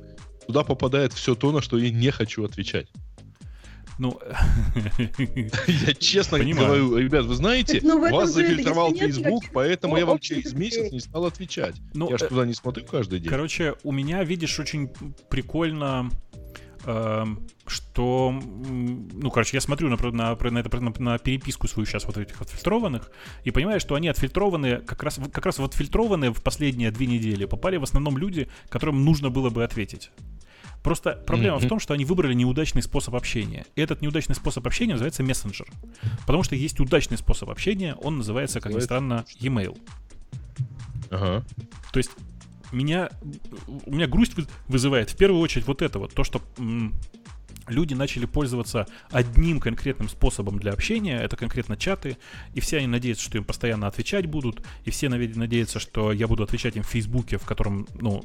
туда 0.47 0.62
попадает 0.64 1.12
все 1.12 1.34
то, 1.34 1.53
на 1.53 1.61
что 1.61 1.78
я 1.78 1.90
не 1.90 2.11
хочу 2.11 2.45
отвечать. 2.45 2.88
Ну, 3.99 4.18
я 5.68 5.95
честно 5.95 6.38
Понимаю. 6.38 6.88
говорю, 6.88 6.97
ребят, 6.97 7.26
вы 7.26 7.34
знаете, 7.34 7.80
ну, 7.82 8.01
вас 8.01 8.32
зафильтровал 8.32 8.95
Facebook, 8.95 9.45
поэтому 9.53 9.97
я 9.97 10.07
вам 10.07 10.18
через 10.18 10.55
месяц 10.55 10.90
не 10.90 11.01
стал 11.01 11.26
отвечать. 11.26 11.76
Ну, 11.95 12.11
я 12.11 12.18
же 12.18 12.24
э, 12.24 12.28
туда 12.28 12.47
не 12.47 12.55
смотрю 12.55 12.84
каждый 12.84 13.20
день. 13.20 13.28
Короче, 13.28 13.74
у 13.84 13.93
меня, 13.93 14.24
видишь, 14.24 14.59
очень 14.59 14.90
прикольно 15.28 16.11
что, 16.83 18.33
ну, 18.33 19.30
короче, 19.30 19.57
я 19.57 19.61
смотрю 19.61 19.89
на, 19.89 19.97
на, 19.97 20.35
на, 20.35 20.59
это, 20.59 20.80
на, 20.80 20.93
на 20.99 21.18
переписку 21.18 21.68
свою 21.68 21.87
сейчас 21.87 22.05
вот 22.07 22.16
этих 22.16 22.41
отфильтрованных 22.41 23.11
и 23.45 23.51
понимаю, 23.51 23.78
что 23.80 23.95
они 23.95 24.09
отфильтрованные, 24.09 24.78
как 24.78 25.03
раз, 25.03 25.20
как 25.33 25.47
раз 25.47 25.59
в 25.59 25.64
отфильтрованные 25.64 26.33
в 26.33 26.43
последние 26.43 26.91
две 26.91 27.07
недели 27.07 27.45
попали 27.45 27.76
в 27.76 27.85
основном 27.85 28.18
люди, 28.18 28.49
которым 28.68 29.05
нужно 29.05 29.30
было 29.30 29.51
бы 29.51 29.62
ответить. 29.62 30.11
Просто 30.83 31.12
проблема 31.12 31.59
mm-hmm. 31.59 31.66
в 31.66 31.68
том, 31.68 31.78
что 31.78 31.95
они 31.95 32.05
выбрали 32.05 32.35
неудачный 32.35 32.83
способ 32.83 33.14
общения. 33.14 33.64
И 33.76 33.80
этот 33.80 34.03
неудачный 34.03 34.35
способ 34.35 34.66
общения 34.66 34.95
называется 34.95 35.22
мессенджер. 35.22 35.68
Потому 36.26 36.43
что 36.43 36.57
есть 36.57 36.80
удачный 36.80 37.16
способ 37.16 37.51
общения, 37.51 37.95
он 38.03 38.18
называется, 38.18 38.61
как 38.61 38.74
ни 38.74 38.80
странно, 38.80 39.24
e-mail. 39.39 39.78
Ага. 41.11 41.45
То 41.93 41.99
есть 41.99 42.11
меня, 42.73 43.11
у 43.87 43.95
меня 43.95 44.07
грусть 44.07 44.35
вызывает 44.68 45.11
в 45.11 45.16
первую 45.16 45.41
очередь 45.41 45.66
вот 45.66 45.83
это 45.83 45.99
вот, 45.99 46.14
то, 46.14 46.25
что 46.25 46.41
люди 47.68 47.94
начали 47.94 48.26
пользоваться 48.26 48.86
одним 49.10 49.60
конкретным 49.60 50.08
способом 50.08 50.58
для 50.58 50.72
общения, 50.72 51.20
это 51.20 51.36
конкретно 51.36 51.76
чаты, 51.76 52.16
и 52.54 52.60
все 52.60 52.78
они 52.78 52.86
надеются, 52.86 53.24
что 53.24 53.38
им 53.38 53.44
постоянно 53.44 53.86
отвечать 53.86 54.26
будут, 54.26 54.62
и 54.84 54.90
все 54.90 55.08
надеются, 55.08 55.78
что 55.78 56.12
я 56.12 56.26
буду 56.26 56.42
отвечать 56.42 56.76
им 56.76 56.82
в 56.82 56.88
Фейсбуке, 56.88 57.38
в 57.38 57.44
котором, 57.44 57.86
ну, 58.00 58.24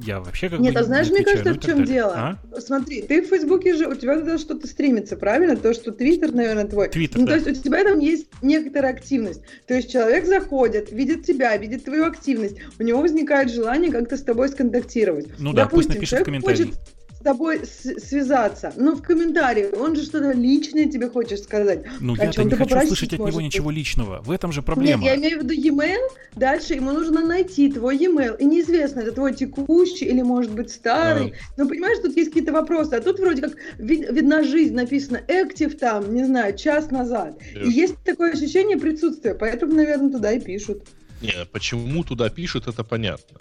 я 0.00 0.20
вообще 0.20 0.48
как 0.48 0.60
Нет, 0.60 0.74
бы 0.74 0.80
а 0.80 0.84
знаешь, 0.84 1.10
мне 1.10 1.24
кажется, 1.24 1.50
ну, 1.50 1.60
в 1.60 1.64
чем 1.64 1.84
дело? 1.84 2.14
А? 2.16 2.60
Смотри, 2.60 3.02
ты 3.02 3.22
в 3.22 3.26
Фейсбуке 3.26 3.74
же, 3.74 3.88
у 3.88 3.94
тебя 3.94 4.18
туда 4.18 4.38
что-то 4.38 4.66
стримится, 4.66 5.16
правильно? 5.16 5.56
То, 5.56 5.74
что 5.74 5.90
Твиттер, 5.90 6.32
наверное, 6.32 6.66
твой. 6.66 6.88
Твиттер, 6.88 7.20
ну, 7.20 7.26
да. 7.26 7.38
то 7.38 7.48
есть 7.48 7.60
у 7.60 7.62
тебя 7.64 7.82
там 7.82 7.98
есть 7.98 8.28
некоторая 8.40 8.92
активность. 8.92 9.42
То 9.66 9.74
есть 9.74 9.90
человек 9.90 10.26
заходит, 10.26 10.92
видит 10.92 11.24
тебя, 11.24 11.56
видит 11.56 11.84
твою 11.84 12.06
активность, 12.06 12.56
у 12.78 12.82
него 12.82 13.00
возникает 13.00 13.50
желание 13.50 13.90
как-то 13.90 14.16
с 14.16 14.22
тобой 14.22 14.48
сконтактировать. 14.48 15.26
Ну 15.38 15.52
Допустим, 15.52 15.54
да, 15.54 15.66
пусть 15.68 15.88
напишет 15.88 16.20
в 16.20 16.24
комментарии. 16.24 16.56
Хочет 16.64 16.97
с 17.18 17.24
тобой 17.24 17.62
связаться. 17.64 18.72
Но 18.76 18.94
в 18.94 19.02
комментарии 19.02 19.68
он 19.76 19.96
же 19.96 20.04
что-то 20.04 20.32
личное 20.32 20.86
тебе 20.86 21.08
хочет 21.08 21.40
сказать. 21.42 21.84
Ну, 22.00 22.14
я-то 22.14 22.44
не 22.44 22.54
хочу 22.54 22.80
слышать 22.86 23.12
от 23.14 23.18
него 23.18 23.40
ничего 23.40 23.70
личного. 23.70 24.22
В 24.22 24.30
этом 24.30 24.52
же 24.52 24.62
проблема. 24.62 25.02
Нет, 25.02 25.14
я 25.14 25.20
имею 25.20 25.40
в 25.40 25.42
виду 25.42 25.54
e-mail. 25.54 26.00
Дальше 26.36 26.74
ему 26.74 26.92
нужно 26.92 27.26
найти 27.26 27.72
твой 27.72 27.96
e-mail. 27.96 28.36
И 28.38 28.44
неизвестно, 28.44 29.00
это 29.00 29.12
твой 29.12 29.34
текущий 29.34 30.04
или, 30.04 30.22
может 30.22 30.52
быть, 30.52 30.70
старый. 30.70 31.30
А. 31.30 31.32
Ну, 31.56 31.68
понимаешь, 31.68 31.98
тут 32.00 32.16
есть 32.16 32.30
какие-то 32.30 32.52
вопросы. 32.52 32.94
А 32.94 33.00
тут 33.00 33.18
вроде 33.18 33.42
как 33.42 33.56
вид- 33.78 34.10
видна 34.10 34.44
жизнь, 34.44 34.74
написано 34.74 35.20
active 35.26 35.76
там, 35.76 36.14
не 36.14 36.24
знаю, 36.24 36.56
час 36.56 36.90
назад. 36.92 37.38
И 37.54 37.68
есть 37.68 37.96
такое 38.04 38.32
ощущение 38.32 38.76
присутствия. 38.76 39.34
Поэтому, 39.34 39.74
наверное, 39.74 40.10
туда 40.10 40.32
и 40.32 40.40
пишут. 40.40 40.84
Не, 41.20 41.32
почему 41.50 42.04
туда 42.04 42.28
пишут, 42.28 42.68
это 42.68 42.84
понятно. 42.84 43.38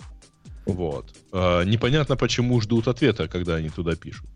Вот. 0.68 1.16
А, 1.32 1.64
непонятно, 1.64 2.16
почему 2.16 2.60
ждут 2.62 2.88
ответа, 2.88 3.28
когда 3.28 3.56
они 3.56 3.70
туда 3.70 3.96
пишут. 3.96 4.28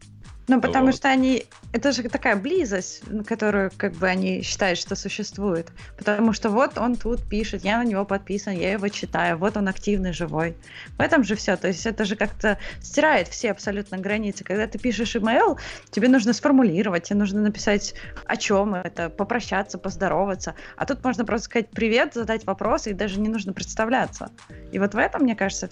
Ну, 0.47 0.59
потому 0.59 0.87
вот. 0.87 0.95
что 0.95 1.07
они... 1.07 1.45
Это 1.71 1.93
же 1.93 2.03
такая 2.03 2.35
близость, 2.35 3.03
которую 3.25 3.71
как 3.77 3.93
бы 3.93 4.07
они 4.07 4.41
считают, 4.41 4.77
что 4.77 4.95
существует. 4.95 5.71
Потому 5.97 6.33
что 6.33 6.49
вот 6.49 6.77
он 6.77 6.97
тут 6.97 7.23
пишет, 7.23 7.63
я 7.63 7.77
на 7.77 7.87
него 7.87 8.03
подписан, 8.03 8.53
я 8.53 8.73
его 8.73 8.89
читаю, 8.89 9.37
вот 9.37 9.55
он 9.55 9.69
активный, 9.69 10.11
живой. 10.11 10.57
В 10.97 11.01
этом 11.01 11.23
же 11.23 11.35
все. 11.35 11.55
То 11.55 11.69
есть 11.69 11.85
это 11.85 12.03
же 12.03 12.17
как-то 12.17 12.57
стирает 12.81 13.29
все 13.29 13.51
абсолютно 13.51 13.97
границы. 13.99 14.43
Когда 14.43 14.67
ты 14.67 14.77
пишешь 14.77 15.15
email, 15.15 15.57
тебе 15.89 16.09
нужно 16.09 16.33
сформулировать, 16.33 17.03
тебе 17.03 17.19
нужно 17.19 17.41
написать, 17.41 17.93
о 18.25 18.35
чем 18.35 18.75
это, 18.75 19.09
попрощаться, 19.09 19.77
поздороваться. 19.77 20.55
А 20.75 20.85
тут 20.85 21.01
можно 21.01 21.23
просто 21.23 21.45
сказать 21.45 21.69
привет, 21.69 22.13
задать 22.13 22.45
вопросы, 22.45 22.89
и 22.89 22.93
даже 22.93 23.21
не 23.21 23.29
нужно 23.29 23.53
представляться. 23.53 24.31
И 24.73 24.79
вот 24.79 24.93
в 24.93 24.97
этом, 24.97 25.21
мне 25.21 25.35
кажется, 25.35 25.69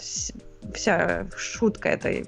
вся 0.74 1.28
шутка 1.38 1.89
этой 1.89 2.28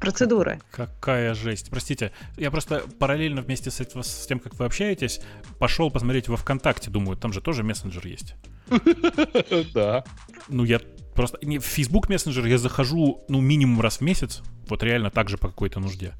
процедуры. 0.00 0.60
Какая 0.70 1.34
жесть. 1.34 1.70
Простите, 1.70 2.12
я 2.36 2.50
просто 2.50 2.84
параллельно 2.98 3.42
вместе 3.42 3.70
с, 3.70 3.80
с 3.80 4.26
тем, 4.26 4.40
как 4.40 4.58
вы 4.58 4.64
общаетесь, 4.64 5.20
пошел 5.58 5.90
посмотреть 5.90 6.28
во 6.28 6.36
ВКонтакте, 6.36 6.90
думаю, 6.90 7.16
там 7.16 7.32
же 7.32 7.40
тоже 7.40 7.62
мессенджер 7.62 8.06
есть. 8.06 8.34
Да. 9.74 10.04
Ну, 10.48 10.64
я 10.64 10.80
просто... 11.14 11.38
Не, 11.42 11.58
в 11.58 11.64
Facebook 11.64 12.08
мессенджер 12.08 12.46
я 12.46 12.58
захожу, 12.58 13.24
ну, 13.28 13.40
минимум 13.40 13.80
раз 13.80 13.98
в 13.98 14.00
месяц, 14.00 14.42
вот 14.68 14.82
реально 14.82 15.10
так 15.10 15.28
же 15.28 15.38
по 15.38 15.48
какой-то 15.48 15.80
нужде. 15.80 16.14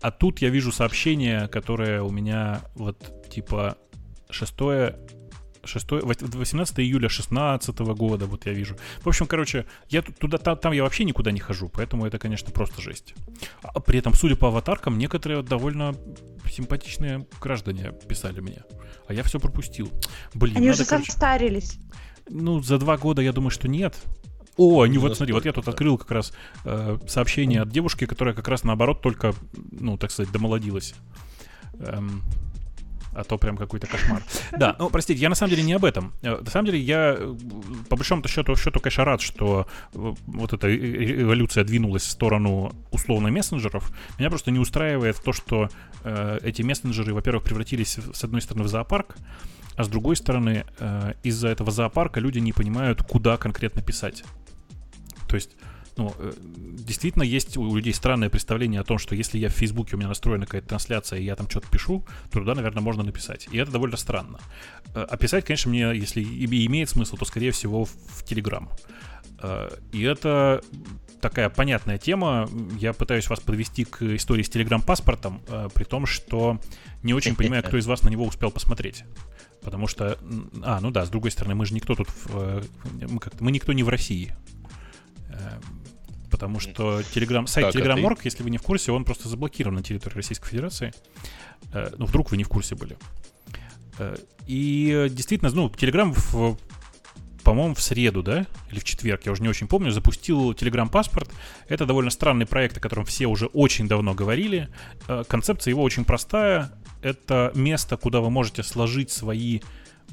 А 0.00 0.10
тут 0.10 0.40
я 0.40 0.48
вижу 0.48 0.72
сообщение, 0.72 1.48
которое 1.48 2.02
у 2.02 2.10
меня 2.10 2.60
вот 2.74 3.28
типа 3.30 3.76
6 4.30 4.54
6, 5.64 5.90
18 5.90 6.80
июля 6.80 7.08
16 7.08 7.78
года, 7.78 8.26
вот 8.26 8.46
я 8.46 8.52
вижу. 8.52 8.76
В 9.02 9.08
общем, 9.08 9.26
короче, 9.26 9.66
я 9.88 10.02
туда, 10.02 10.38
там, 10.38 10.56
там 10.56 10.72
я 10.72 10.82
вообще 10.82 11.04
никуда 11.04 11.30
не 11.30 11.40
хожу, 11.40 11.68
поэтому 11.68 12.06
это, 12.06 12.18
конечно, 12.18 12.50
просто 12.50 12.80
жесть. 12.82 13.14
А 13.62 13.80
при 13.80 13.98
этом, 13.98 14.14
судя 14.14 14.36
по 14.36 14.48
аватаркам, 14.48 14.98
некоторые 14.98 15.42
довольно 15.42 15.94
симпатичные 16.50 17.26
граждане 17.40 17.92
писали 18.08 18.40
мне. 18.40 18.64
А 19.06 19.14
я 19.14 19.22
все 19.22 19.38
пропустил. 19.38 19.90
Блин, 20.34 20.56
Они 20.56 20.68
надо, 20.68 20.82
уже 20.82 20.88
короче... 20.88 21.10
состарились. 21.10 21.78
Ну, 22.28 22.62
за 22.62 22.78
два 22.78 22.96
года 22.96 23.22
я 23.22 23.32
думаю, 23.32 23.50
что 23.50 23.68
нет. 23.68 23.96
О, 24.56 24.82
они 24.82 24.98
вот 24.98 25.16
смотри, 25.16 25.32
вот 25.32 25.46
я 25.46 25.52
тут 25.52 25.66
открыл 25.66 25.96
как 25.96 26.10
раз 26.10 26.32
э, 26.64 26.98
сообщение 27.06 27.62
от 27.62 27.70
девушки, 27.70 28.04
которая 28.06 28.34
как 28.34 28.48
раз 28.48 28.64
наоборот 28.64 29.00
только, 29.00 29.34
ну, 29.70 29.96
так 29.96 30.10
сказать, 30.10 30.30
домолодилась. 30.30 30.94
Эм, 31.78 32.22
а 33.14 33.24
то 33.24 33.38
прям 33.38 33.56
какой-то 33.56 33.86
кошмар. 33.86 34.22
Да, 34.58 34.76
ну, 34.78 34.90
простите, 34.90 35.20
я 35.20 35.28
на 35.28 35.34
самом 35.34 35.50
деле 35.50 35.62
не 35.62 35.72
об 35.72 35.84
этом. 35.84 36.12
Э, 36.22 36.40
на 36.40 36.50
самом 36.50 36.66
деле 36.66 36.80
я, 36.80 37.16
э, 37.18 37.34
по 37.88 37.96
большому 37.96 38.26
счету, 38.28 38.56
счету 38.56 38.80
конечно, 38.80 39.04
рад, 39.04 39.20
что 39.20 39.66
э, 39.94 40.14
вот 40.26 40.52
эта 40.52 40.74
эволюция 40.74 41.64
двинулась 41.64 42.02
в 42.02 42.10
сторону 42.10 42.72
условно 42.90 43.30
мессенджеров. 43.30 43.92
Меня 44.18 44.30
просто 44.30 44.50
не 44.50 44.58
устраивает 44.58 45.22
то, 45.22 45.32
что 45.32 45.68
э, 46.04 46.38
эти 46.42 46.62
мессенджеры, 46.62 47.14
во-первых, 47.14 47.44
превратились, 47.44 47.98
с 48.12 48.24
одной 48.24 48.40
стороны, 48.40 48.64
в 48.64 48.68
зоопарк, 48.68 49.16
а 49.76 49.84
с 49.84 49.88
другой 49.88 50.16
стороны, 50.16 50.64
э, 50.78 51.14
из-за 51.22 51.48
этого 51.48 51.70
зоопарка 51.70 52.20
люди 52.20 52.38
не 52.38 52.52
понимают, 52.52 53.02
куда 53.02 53.36
конкретно 53.36 53.82
писать. 53.82 54.24
То 55.28 55.36
есть 55.36 55.50
ну, 55.96 56.14
э, 56.18 56.32
действительно 56.38 57.22
есть 57.22 57.56
у 57.56 57.76
людей 57.76 57.92
странное 57.92 58.30
представление 58.30 58.80
о 58.80 58.84
том, 58.84 58.98
что 58.98 59.14
если 59.14 59.38
я 59.38 59.48
в 59.48 59.52
Фейсбуке, 59.52 59.96
у 59.96 59.98
меня 59.98 60.08
настроена 60.08 60.46
какая-то 60.46 60.68
трансляция, 60.68 61.18
и 61.18 61.24
я 61.24 61.36
там 61.36 61.48
что-то 61.48 61.68
пишу, 61.68 62.04
то 62.30 62.38
туда, 62.38 62.54
наверное, 62.54 62.82
можно 62.82 63.02
написать. 63.02 63.48
И 63.52 63.58
это 63.58 63.70
довольно 63.70 63.96
странно. 63.96 64.38
Описать, 64.94 65.44
э, 65.44 65.46
конечно, 65.48 65.70
мне, 65.70 65.82
если 65.94 66.22
и 66.22 66.66
имеет 66.66 66.88
смысл, 66.88 67.16
то, 67.16 67.24
скорее 67.24 67.50
всего, 67.50 67.84
в 67.84 68.24
Телеграм. 68.24 68.70
Э, 69.42 69.68
и 69.92 70.02
это 70.02 70.62
такая 71.20 71.50
понятная 71.50 71.98
тема. 71.98 72.48
Я 72.78 72.94
пытаюсь 72.94 73.28
вас 73.28 73.40
подвести 73.40 73.84
к 73.84 74.02
истории 74.02 74.42
с 74.42 74.48
Телеграм-паспортом, 74.48 75.40
при 75.72 75.84
том, 75.84 76.06
что 76.06 76.58
не 77.02 77.14
очень 77.14 77.36
понимаю, 77.36 77.62
кто 77.62 77.76
из 77.76 77.86
вас 77.86 78.02
на 78.02 78.08
него 78.08 78.24
успел 78.24 78.50
посмотреть. 78.50 79.04
Потому 79.62 79.86
что, 79.86 80.18
а, 80.64 80.80
ну 80.80 80.90
да, 80.90 81.06
с 81.06 81.10
другой 81.10 81.30
стороны, 81.30 81.54
мы 81.54 81.64
же 81.64 81.74
никто 81.74 81.94
тут, 81.94 82.08
мы, 82.28 83.20
как 83.20 83.40
мы 83.40 83.52
никто 83.52 83.72
не 83.72 83.84
в 83.84 83.88
России 83.88 84.34
потому 86.32 86.58
что 86.58 87.00
Telegram, 87.14 87.46
сайт 87.46 87.72
так, 87.72 87.76
Telegram.org, 87.76 88.18
ты... 88.18 88.26
если 88.26 88.42
вы 88.42 88.50
не 88.50 88.58
в 88.58 88.62
курсе, 88.62 88.90
он 88.90 89.04
просто 89.04 89.28
заблокирован 89.28 89.76
на 89.76 89.82
территории 89.84 90.16
Российской 90.16 90.48
Федерации. 90.48 90.92
Э, 91.72 91.92
ну, 91.96 92.06
вдруг 92.06 92.32
вы 92.32 92.38
не 92.38 92.44
в 92.44 92.48
курсе 92.48 92.74
были. 92.74 92.96
Э, 93.98 94.16
и 94.48 95.06
действительно, 95.10 95.50
ну, 95.52 95.68
Telegram 95.68 96.12
в 96.12 96.56
по-моему, 97.42 97.74
в 97.74 97.82
среду, 97.82 98.22
да, 98.22 98.46
или 98.70 98.78
в 98.78 98.84
четверг, 98.84 99.22
я 99.26 99.32
уже 99.32 99.42
не 99.42 99.48
очень 99.48 99.66
помню, 99.66 99.90
запустил 99.90 100.52
Telegram 100.52 100.88
паспорт. 100.88 101.28
Это 101.68 101.86
довольно 101.86 102.10
странный 102.10 102.46
проект, 102.46 102.76
о 102.76 102.80
котором 102.80 103.04
все 103.04 103.26
уже 103.26 103.46
очень 103.46 103.88
давно 103.88 104.14
говорили. 104.14 104.68
Э, 105.08 105.24
концепция 105.28 105.72
его 105.72 105.82
очень 105.82 106.04
простая. 106.04 106.72
Это 107.02 107.50
место, 107.54 107.96
куда 107.96 108.20
вы 108.20 108.30
можете 108.30 108.62
сложить 108.62 109.10
свои 109.10 109.60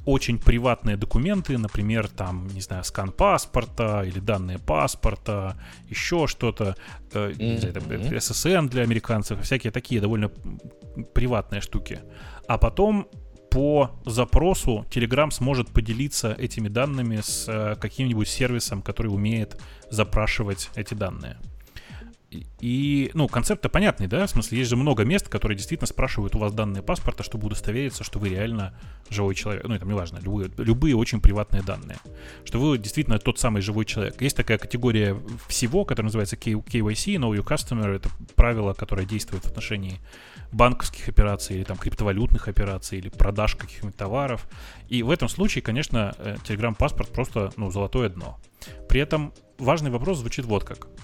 очень 0.06 0.40
приватные 0.40 0.98
документы, 0.98 1.58
например, 1.58 2.08
там, 2.08 2.48
не 2.48 2.62
знаю, 2.62 2.84
скан 2.84 3.12
паспорта 3.12 4.04
или 4.04 4.20
данные 4.20 4.58
паспорта, 4.58 5.56
еще 5.88 6.28
что-то, 6.28 6.76
э, 7.14 7.32
mm-hmm. 7.32 8.12
SSN 8.12 8.70
для 8.70 8.84
американцев, 8.84 9.42
всякие 9.42 9.72
такие 9.72 10.02
довольно 10.02 10.32
приватные 11.14 11.62
штуки. 11.62 12.00
А 12.48 12.58
потом 12.58 13.08
по 13.50 13.92
запросу 14.06 14.86
Telegram 14.90 15.32
сможет 15.32 15.70
поделиться 15.70 16.34
этими 16.34 16.68
данными 16.68 17.22
с 17.22 17.46
э, 17.48 17.76
каким-нибудь 17.76 18.28
сервисом, 18.28 18.82
который 18.82 19.08
умеет 19.08 19.60
запрашивать 19.90 20.70
эти 20.76 20.94
данные. 20.94 21.38
И, 22.32 23.10
ну, 23.16 23.28
концепт-то 23.28 23.70
понятный, 23.70 24.08
да? 24.08 24.28
В 24.28 24.30
смысле, 24.30 24.60
есть 24.60 24.70
же 24.70 24.76
много 24.76 25.04
мест, 25.04 25.28
которые 25.28 25.58
действительно 25.58 25.88
спрашивают 25.88 26.36
у 26.36 26.40
вас 26.40 26.54
данные 26.54 26.84
паспорта, 26.84 27.24
чтобы 27.24 27.48
удостовериться, 27.48 28.04
что 28.04 28.20
вы 28.20 28.30
реально 28.30 28.78
живой 29.10 29.34
человек. 29.34 29.64
Ну, 29.68 29.74
это 29.74 29.86
не 29.86 29.94
важно, 29.94 30.20
любые, 30.22 30.52
любые 30.58 30.96
очень 30.96 31.22
приватные 31.22 31.64
данные. 31.64 31.98
Что 32.46 32.60
вы 32.60 32.78
действительно 32.78 33.18
тот 33.18 33.40
самый 33.40 33.64
живой 33.64 33.86
человек. 33.86 34.22
Есть 34.22 34.38
такая 34.38 34.60
категория 34.60 35.18
всего, 35.48 35.86
которая 35.86 36.08
называется 36.08 36.36
KYC, 36.36 37.16
Know 37.16 37.36
Your 37.36 37.44
Customer. 37.44 37.96
Это 37.96 38.10
правило, 38.36 38.74
которое 38.74 39.08
действует 39.08 39.44
в 39.44 39.48
отношении 39.48 40.00
банковских 40.52 41.10
операций 41.10 41.56
или 41.56 41.64
там 41.64 41.78
криптовалютных 41.78 42.48
операций 42.48 43.00
или 43.00 43.10
продаж 43.10 43.56
каких-нибудь 43.56 43.98
товаров. 43.98 44.48
И 44.88 45.02
в 45.02 45.10
этом 45.10 45.30
случае, 45.30 45.64
конечно, 45.64 46.14
э, 46.20 46.36
Telegram 46.48 46.76
паспорт 46.76 47.10
просто, 47.10 47.52
ну, 47.58 47.72
золотое 47.72 48.10
дно. 48.10 48.38
При 48.88 49.02
этом 49.02 49.34
важный 49.58 49.90
вопрос 49.90 50.20
звучит 50.20 50.46
вот 50.46 50.64
как– 50.64 50.88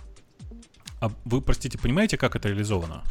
а 1.01 1.11
вы, 1.25 1.41
простите, 1.41 1.77
понимаете, 1.77 2.17
как 2.17 2.35
это 2.35 2.49
реализовано? 2.49 3.03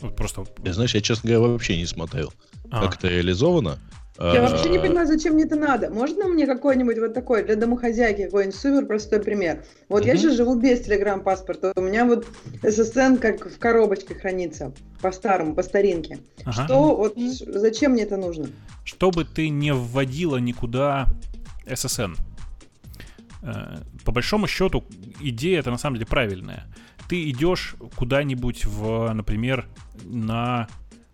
Вот 0.00 0.16
просто... 0.16 0.46
Я, 0.64 0.72
знаешь, 0.72 0.94
я, 0.94 1.00
честно 1.00 1.30
говоря, 1.30 1.52
вообще 1.52 1.76
не 1.76 1.86
смотрел, 1.86 2.32
а. 2.70 2.82
как 2.82 2.96
это 2.96 3.08
реализовано. 3.08 3.78
Я 4.20 4.42
вообще 4.42 4.68
не 4.68 4.78
понимаю, 4.78 5.06
зачем 5.06 5.32
мне 5.34 5.44
это 5.44 5.56
надо. 5.56 5.88
Можно 5.88 6.28
мне 6.28 6.46
какой-нибудь 6.46 6.98
вот 6.98 7.14
такой 7.14 7.42
для 7.42 7.56
домохозяйки 7.56 8.24
какой-нибудь 8.24 8.54
супер 8.54 8.86
простой 8.86 9.20
пример? 9.20 9.64
Вот 9.88 10.04
я 10.04 10.14
сейчас 10.16 10.34
живу 10.34 10.56
без 10.56 10.80
телеграм-паспорта. 10.82 11.72
У 11.74 11.80
меня 11.80 12.04
вот 12.04 12.26
SSN 12.62 13.16
как 13.16 13.50
в 13.50 13.58
коробочке 13.58 14.14
хранится. 14.14 14.74
По-старому, 15.00 15.54
по 15.54 15.62
старинке. 15.62 16.18
Ага. 16.44 16.64
Что, 16.64 16.96
вот 16.96 17.14
зачем 17.16 17.92
мне 17.92 18.02
это 18.02 18.18
нужно? 18.18 18.48
Чтобы 18.84 19.24
ты 19.24 19.48
не 19.48 19.72
вводила 19.72 20.36
никуда 20.36 21.06
SSN. 21.64 22.16
Э, 23.42 23.78
по 24.04 24.12
большому 24.12 24.46
счету, 24.46 24.84
идея 25.20 25.60
это 25.60 25.70
на 25.70 25.78
самом 25.78 25.96
деле 25.96 26.06
правильная. 26.06 26.66
Ты 27.08 27.28
идешь 27.30 27.74
куда-нибудь 27.96 28.64
в, 28.66 29.12
например, 29.12 29.66
на 30.04 30.68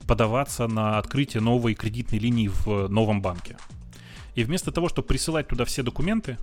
подаваться 0.06 0.68
на 0.68 0.98
открытие 0.98 1.42
новой 1.42 1.74
кредитной 1.74 2.18
линии 2.18 2.48
в 2.48 2.88
новом 2.88 3.20
банке. 3.20 3.56
И 4.34 4.44
вместо 4.44 4.70
того, 4.70 4.88
чтобы 4.88 5.08
присылать 5.08 5.48
туда 5.48 5.64
все 5.64 5.82
документы, 5.82 6.38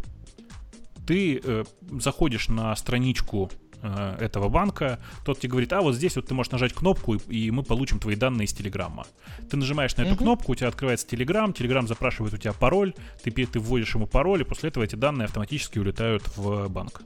ты 1.06 1.40
э, 1.44 1.64
заходишь 1.92 2.50
на 2.50 2.76
страничку 2.76 3.52
Э, 3.86 4.16
этого 4.18 4.48
банка, 4.48 4.98
тот 5.26 5.40
тебе 5.40 5.52
говорит, 5.52 5.74
а 5.74 5.82
вот 5.82 5.94
здесь 5.96 6.16
вот 6.16 6.26
ты 6.26 6.34
можешь 6.34 6.54
нажать 6.54 6.72
кнопку, 6.74 7.16
и, 7.16 7.52
мы 7.52 7.64
получим 7.64 8.00
твои 8.00 8.16
данные 8.16 8.46
из 8.46 8.54
Телеграма. 8.54 9.06
Ты 9.50 9.58
нажимаешь 9.58 9.96
на 9.98 10.04
эту 10.04 10.14
угу. 10.14 10.24
кнопку, 10.24 10.54
у 10.54 10.56
тебя 10.56 10.70
открывается 10.70 11.06
Телеграм, 11.06 11.52
Телеграм 11.52 11.86
запрашивает 11.86 12.34
у 12.34 12.38
тебя 12.38 12.54
пароль, 12.54 12.94
ты, 13.22 13.32
ты 13.32 13.60
вводишь 13.60 13.94
ему 13.94 14.08
пароль, 14.08 14.40
и 14.40 14.46
после 14.46 14.70
этого 14.70 14.86
эти 14.86 14.96
данные 14.96 15.26
автоматически 15.26 15.80
улетают 15.80 16.24
в 16.38 16.70
банк. 16.70 17.02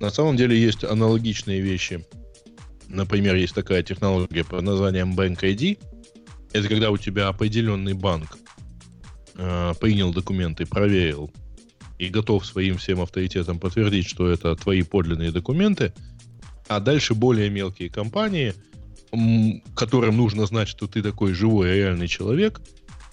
На 0.00 0.08
самом 0.08 0.36
деле 0.36 0.58
есть 0.58 0.82
аналогичные 0.82 1.60
вещи. 1.60 2.06
Например, 2.88 3.34
есть 3.34 3.54
такая 3.54 3.82
технология 3.82 4.44
под 4.44 4.62
названием 4.62 5.12
Bank 5.12 5.40
ID. 5.42 5.78
Это 6.54 6.68
когда 6.68 6.90
у 6.90 6.96
тебя 6.96 7.28
определенный 7.28 7.92
банк 7.92 8.38
э, 9.34 9.74
принял 9.78 10.10
документы, 10.10 10.64
проверил, 10.64 11.30
и 12.00 12.08
готов 12.08 12.46
своим 12.46 12.78
всем 12.78 13.02
авторитетом 13.02 13.58
подтвердить, 13.58 14.08
что 14.08 14.30
это 14.30 14.56
твои 14.56 14.82
подлинные 14.82 15.32
документы, 15.32 15.92
а 16.66 16.80
дальше 16.80 17.14
более 17.14 17.50
мелкие 17.50 17.90
компании, 17.90 18.54
которым 19.74 20.16
нужно 20.16 20.46
знать, 20.46 20.68
что 20.68 20.86
ты 20.86 21.02
такой 21.02 21.34
живой, 21.34 21.74
реальный 21.74 22.08
человек, 22.08 22.62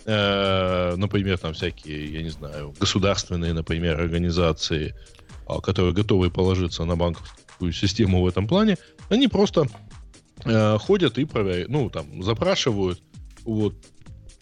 э, 0.06 0.96
например, 0.96 1.38
там 1.38 1.54
всякие, 1.54 2.14
я 2.14 2.24
не 2.24 2.30
знаю, 2.30 2.74
государственные, 2.80 3.52
например, 3.52 4.00
организации, 4.00 4.96
а, 5.48 5.60
которые 5.60 5.94
готовы 5.94 6.32
положиться 6.32 6.86
на 6.86 6.96
банковскую 6.96 7.74
систему 7.74 8.22
в 8.22 8.28
этом 8.28 8.48
плане, 8.48 8.78
они 9.10 9.28
просто 9.28 9.68
э, 10.46 10.78
ходят 10.78 11.18
и 11.18 11.26
проверяют, 11.26 11.70
ну, 11.70 11.90
там, 11.90 12.24
запрашивают, 12.24 13.02
вот, 13.44 13.76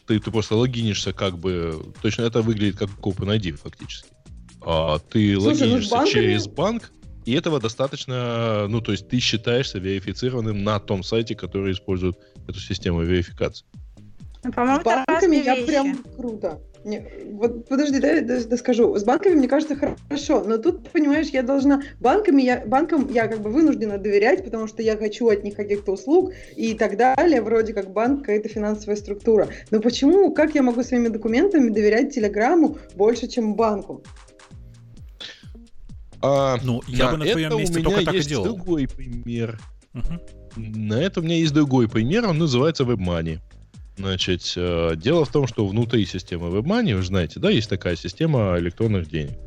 ты, 0.05 0.19
ты 0.19 0.29
просто 0.29 0.55
логинишься 0.55 1.13
как 1.13 1.39
бы, 1.39 1.83
точно 2.03 2.23
это 2.23 2.43
выглядит 2.43 2.77
как 2.77 2.89
OpenID 3.01 3.53
фактически. 3.53 4.14
А, 4.65 4.97
ты 4.97 5.35
Слушай, 5.35 5.67
логинишься 5.67 5.95
ну, 5.95 6.07
через 6.07 6.47
банк, 6.47 6.91
и 7.25 7.33
этого 7.33 7.59
достаточно, 7.59 8.67
ну, 8.67 8.81
то 8.81 8.91
есть 8.91 9.07
ты 9.07 9.19
считаешься 9.19 9.77
верифицированным 9.77 10.63
на 10.63 10.79
том 10.79 11.03
сайте, 11.03 11.35
который 11.35 11.71
использует 11.71 12.17
эту 12.47 12.59
систему 12.59 13.01
верификации. 13.01 13.65
Ну, 14.43 14.51
по-моему, 14.51 14.81
с 14.81 14.83
банками 14.83 15.35
я 15.37 15.55
вещи. 15.55 15.67
прям 15.67 16.03
круто. 16.17 16.59
Не, 16.83 17.03
вот 17.31 17.67
подожди, 17.67 17.99
да, 17.99 18.21
да, 18.21 18.43
да 18.43 18.57
скажу. 18.57 18.95
С 18.95 19.03
банками, 19.03 19.33
мне 19.33 19.47
кажется, 19.47 19.75
хорошо, 19.75 20.43
но 20.43 20.59
тут, 20.59 20.87
понимаешь, 20.89 21.29
я 21.29 21.41
должна... 21.41 21.81
Банками 21.99 22.43
я, 22.43 22.63
банкам 22.63 23.09
я 23.11 23.27
как 23.27 23.41
бы 23.41 23.49
вынуждена 23.49 23.97
доверять, 23.97 24.43
потому 24.43 24.67
что 24.67 24.83
я 24.83 24.95
хочу 24.95 25.27
от 25.29 25.43
них 25.43 25.55
каких-то 25.55 25.93
услуг 25.93 26.31
и 26.55 26.75
так 26.75 26.95
далее. 26.95 27.41
Вроде 27.41 27.73
как 27.73 27.91
банк 27.91 28.19
какая-то 28.19 28.49
финансовая 28.49 28.97
структура. 28.97 29.47
Но 29.71 29.79
почему, 29.79 30.31
как 30.31 30.53
я 30.53 30.61
могу 30.61 30.83
своими 30.83 31.07
документами 31.07 31.69
доверять 31.69 32.13
Телеграмму 32.13 32.77
больше, 32.93 33.27
чем 33.27 33.55
банку? 33.55 34.03
А, 36.25 36.57
ну, 36.63 36.81
я 36.87 37.11
бы 37.11 37.17
на 37.17 37.25
твоем 37.25 37.57
месте 37.57 37.81
только 37.81 38.03
так 38.03 38.15
и 38.15 38.21
делал. 38.21 38.45
другой 38.45 38.87
пример. 38.87 39.59
Угу. 39.93 40.57
На 40.57 40.95
это 40.95 41.19
у 41.19 41.23
меня 41.23 41.35
есть 41.35 41.53
другой 41.53 41.87
пример, 41.87 42.27
он 42.27 42.37
называется 42.39 42.83
WebMoney. 42.83 43.39
Значит, 43.97 44.53
э, 44.57 44.95
дело 44.97 45.23
в 45.25 45.31
том, 45.31 45.47
что 45.47 45.65
внутри 45.65 46.05
системы 46.05 46.49
WebMoney, 46.49 46.95
вы 46.95 47.03
знаете, 47.03 47.39
да, 47.39 47.49
есть 47.49 47.69
такая 47.69 47.95
система 47.95 48.57
электронных 48.57 49.07
денег. 49.07 49.37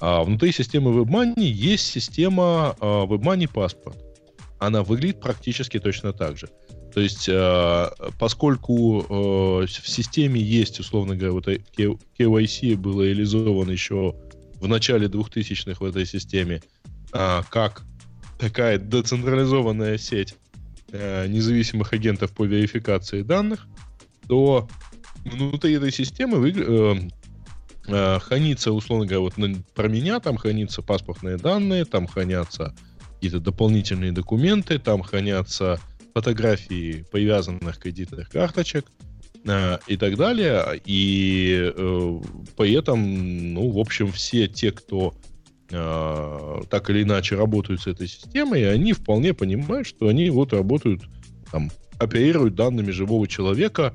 А 0.00 0.22
внутри 0.22 0.52
системы 0.52 0.92
WebMoney 1.00 1.42
есть 1.42 1.86
система 1.86 2.76
э, 2.80 2.84
WebMoney 2.84 3.50
паспорт. 3.52 3.96
Она 4.58 4.82
выглядит 4.82 5.20
практически 5.20 5.80
точно 5.80 6.12
так 6.12 6.36
же. 6.36 6.48
То 6.94 7.00
есть, 7.00 7.28
э, 7.28 7.86
поскольку 8.18 9.00
в 9.08 9.68
системе 9.68 10.40
есть, 10.40 10.78
условно 10.78 11.16
говоря, 11.16 11.32
вот 11.32 11.48
KYC 11.48 12.76
было 12.76 13.02
реализовано 13.02 13.70
еще 13.70 14.14
в 14.60 14.68
начале 14.68 15.06
2000-х 15.06 15.78
в 15.80 15.88
этой 15.88 16.06
системе, 16.06 16.62
как 17.10 17.84
такая 18.38 18.78
децентрализованная 18.78 19.98
сеть 19.98 20.34
независимых 20.92 21.92
агентов 21.92 22.32
по 22.32 22.44
верификации 22.44 23.22
данных, 23.22 23.66
то 24.28 24.68
внутри 25.24 25.74
этой 25.74 25.90
системы 25.90 26.38
вы, 26.38 26.52
э, 26.52 26.96
э, 27.88 28.18
хранится, 28.20 28.72
условно 28.72 29.06
говоря, 29.06 29.20
вот 29.20 29.36
на, 29.36 29.54
про 29.74 29.88
меня 29.88 30.20
там 30.20 30.36
хранятся 30.36 30.82
паспортные 30.82 31.36
данные, 31.36 31.84
там 31.84 32.06
хранятся 32.06 32.74
какие-то 33.14 33.40
дополнительные 33.40 34.12
документы, 34.12 34.78
там 34.78 35.02
хранятся 35.02 35.80
фотографии 36.14 37.04
привязанных 37.10 37.78
кредитных 37.78 38.28
карточек. 38.30 38.86
э, 38.86 39.07
и 39.44 39.96
так 39.96 40.16
далее. 40.16 40.80
И 40.84 41.72
э, 41.74 42.20
при 42.56 42.72
этом, 42.72 43.54
ну, 43.54 43.70
в 43.70 43.78
общем, 43.78 44.12
все 44.12 44.46
те, 44.48 44.72
кто 44.72 45.14
э, 45.70 46.62
так 46.68 46.90
или 46.90 47.02
иначе 47.02 47.36
работают 47.36 47.82
с 47.82 47.86
этой 47.86 48.08
системой, 48.08 48.70
они 48.70 48.92
вполне 48.92 49.34
понимают, 49.34 49.86
что 49.86 50.08
они 50.08 50.28
вот 50.30 50.52
работают, 50.52 51.02
там, 51.50 51.70
оперируют 51.98 52.54
данными 52.54 52.90
живого 52.90 53.26
человека, 53.26 53.94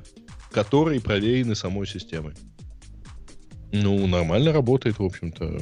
которые 0.51 1.01
проверены 1.01 1.55
самой 1.55 1.87
системой. 1.87 2.33
Ну, 3.71 4.05
нормально 4.07 4.53
работает, 4.53 4.99
в 4.99 5.03
общем-то. 5.03 5.59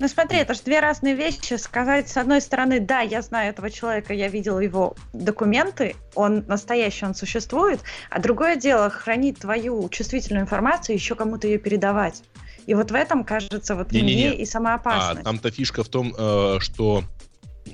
Ну 0.00 0.08
смотри, 0.08 0.38
это 0.38 0.54
же 0.54 0.60
две 0.64 0.80
разные 0.80 1.14
вещи. 1.14 1.54
Сказать, 1.54 2.08
с 2.08 2.16
одной 2.16 2.40
стороны, 2.40 2.80
да, 2.80 3.00
я 3.00 3.22
знаю 3.22 3.50
этого 3.50 3.70
человека, 3.70 4.12
я 4.12 4.28
видел 4.28 4.58
его 4.58 4.96
документы, 5.12 5.94
он 6.14 6.44
настоящий, 6.48 7.04
он 7.06 7.14
существует, 7.14 7.80
а 8.10 8.20
другое 8.20 8.56
дело, 8.56 8.90
хранить 8.90 9.38
твою 9.38 9.88
чувствительную 9.88 10.42
информацию, 10.42 10.96
еще 10.96 11.14
кому-то 11.14 11.46
ее 11.46 11.58
передавать. 11.58 12.22
И 12.66 12.74
вот 12.74 12.90
в 12.90 12.94
этом, 12.94 13.24
кажется, 13.24 13.76
вот 13.76 13.92
не, 13.92 14.02
мне 14.02 14.14
не, 14.14 14.28
не. 14.30 14.36
и 14.36 14.46
сама 14.46 14.74
опасность. 14.74 15.20
А, 15.20 15.24
там-то 15.24 15.50
фишка 15.50 15.84
в 15.84 15.88
том, 15.88 16.14
э, 16.16 16.56
что 16.60 17.04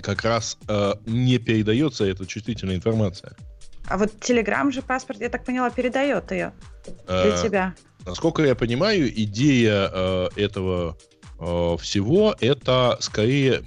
как 0.03 0.25
раз 0.25 0.59
э, 0.69 0.95
не 1.07 1.39
передается 1.39 2.05
эта 2.05 2.27
чувствительная 2.27 2.77
информация. 2.77 3.35
А 3.89 3.97
вот 3.97 4.13
Telegram 4.21 4.71
же 4.71 4.83
паспорт, 4.83 5.21
я 5.21 5.29
так 5.29 5.45
поняла, 5.45 5.71
передает 5.71 6.31
ее 6.33 6.53
для 6.85 7.35
а, 7.35 7.43
тебя. 7.43 7.75
Насколько 8.05 8.45
я 8.45 8.55
понимаю, 8.55 9.09
идея 9.23 9.91
э, 9.93 10.29
этого 10.37 10.97
э, 11.41 11.77
всего 11.81 12.35
это 12.41 12.97
скорее, 13.01 13.63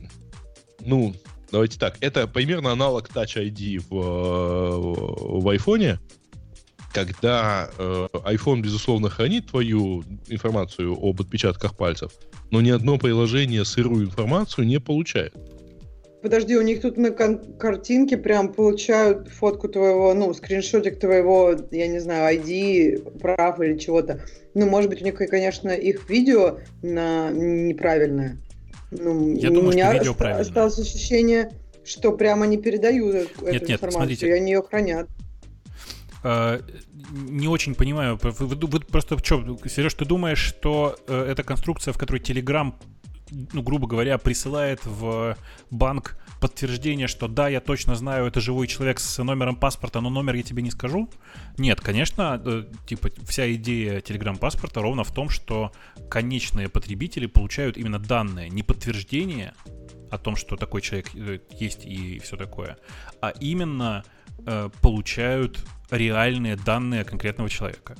ну, 0.79 1.13
давайте 1.51 1.79
так, 1.79 1.97
это 2.01 2.27
примерно 2.27 2.71
аналог 2.71 3.09
Touch 3.09 3.35
ID 3.35 3.83
в, 3.89 3.95
э, 3.95 5.39
в 5.41 5.47
iPhone, 5.47 5.99
когда 6.93 7.69
э, 7.77 8.07
iPhone, 8.13 8.61
безусловно, 8.61 9.09
хранит 9.09 9.47
твою 9.47 10.03
информацию 10.27 10.93
об 10.93 11.19
отпечатках 11.19 11.75
пальцев, 11.75 12.11
но 12.51 12.61
ни 12.61 12.69
одно 12.69 12.97
приложение 12.97 13.65
сырую 13.65 14.05
информацию 14.05 14.67
не 14.67 14.79
получает. 14.79 15.33
Подожди, 16.23 16.55
у 16.55 16.61
них 16.61 16.79
тут 16.79 16.95
на 16.95 17.11
картинке 17.11 18.15
прям 18.15 18.53
получают 18.53 19.27
фотку 19.27 19.67
твоего, 19.67 20.13
ну, 20.13 20.33
скриншотик 20.33 20.97
твоего, 20.97 21.53
я 21.71 21.87
не 21.87 21.99
знаю, 21.99 22.39
ID, 22.39 23.19
прав 23.19 23.59
или 23.59 23.77
чего-то. 23.77 24.21
Ну, 24.53 24.65
может 24.65 24.89
быть, 24.89 25.01
у 25.01 25.03
них, 25.03 25.15
конечно, 25.15 25.69
их 25.71 26.09
видео 26.09 26.59
на... 26.81 27.29
неправильное. 27.29 28.37
Ну, 28.91 29.35
я 29.35 29.49
у 29.49 29.53
думаю, 29.53 29.73
меня 29.73 29.87
что 29.87 29.97
видео 29.97 30.11
ост- 30.13 30.21
осталось 30.21 30.79
ощущение, 30.79 31.51
что 31.83 32.13
прямо 32.13 32.47
не 32.47 32.57
передают 32.57 33.41
нет, 33.41 33.55
эту 33.55 33.65
нет, 33.65 33.71
информацию, 33.71 33.91
смотрите. 33.91 34.27
и 34.29 34.31
они 34.31 34.53
ее 34.53 34.61
хранят. 34.61 35.09
Uh, 36.23 36.63
не 37.11 37.49
очень 37.49 37.75
понимаю. 37.75 38.17
Вы, 38.23 38.31
вы, 38.31 38.55
вы 38.55 38.79
просто 38.79 39.17
что, 39.21 39.57
Сереж, 39.67 39.93
ты 39.95 40.05
думаешь, 40.05 40.39
что 40.39 40.95
uh, 41.07 41.21
эта 41.21 41.43
конструкция, 41.43 41.93
в 41.93 41.97
которой 41.97 42.21
Telegram 42.21 42.73
ну, 43.53 43.61
грубо 43.61 43.87
говоря, 43.87 44.17
присылает 44.17 44.85
в 44.85 45.37
банк 45.71 46.17
подтверждение, 46.39 47.07
что 47.07 47.27
да, 47.27 47.47
я 47.47 47.61
точно 47.61 47.95
знаю, 47.95 48.25
это 48.25 48.41
живой 48.41 48.67
человек 48.67 48.99
с 48.99 49.23
номером 49.23 49.55
паспорта, 49.55 50.01
но 50.01 50.09
номер 50.09 50.35
я 50.35 50.43
тебе 50.43 50.61
не 50.61 50.71
скажу. 50.71 51.09
Нет, 51.57 51.79
конечно, 51.79 52.41
э, 52.43 52.65
типа 52.85 53.09
вся 53.25 53.53
идея 53.53 54.01
телеграм-паспорта 54.01 54.81
ровно 54.81 55.03
в 55.03 55.11
том, 55.13 55.29
что 55.29 55.71
конечные 56.09 56.67
потребители 56.67 57.27
получают 57.27 57.77
именно 57.77 57.97
данные, 57.97 58.49
не 58.49 58.61
подтверждение 58.61 59.53
о 60.11 60.17
том, 60.17 60.35
что 60.35 60.57
такой 60.57 60.81
человек 60.81 61.15
э, 61.15 61.39
есть 61.51 61.85
и 61.85 62.19
все 62.19 62.35
такое, 62.35 62.77
а 63.21 63.29
именно 63.29 64.03
э, 64.45 64.69
получают 64.81 65.63
реальные 65.91 66.57
данные 66.57 67.05
конкретного 67.05 67.49
человека 67.49 67.95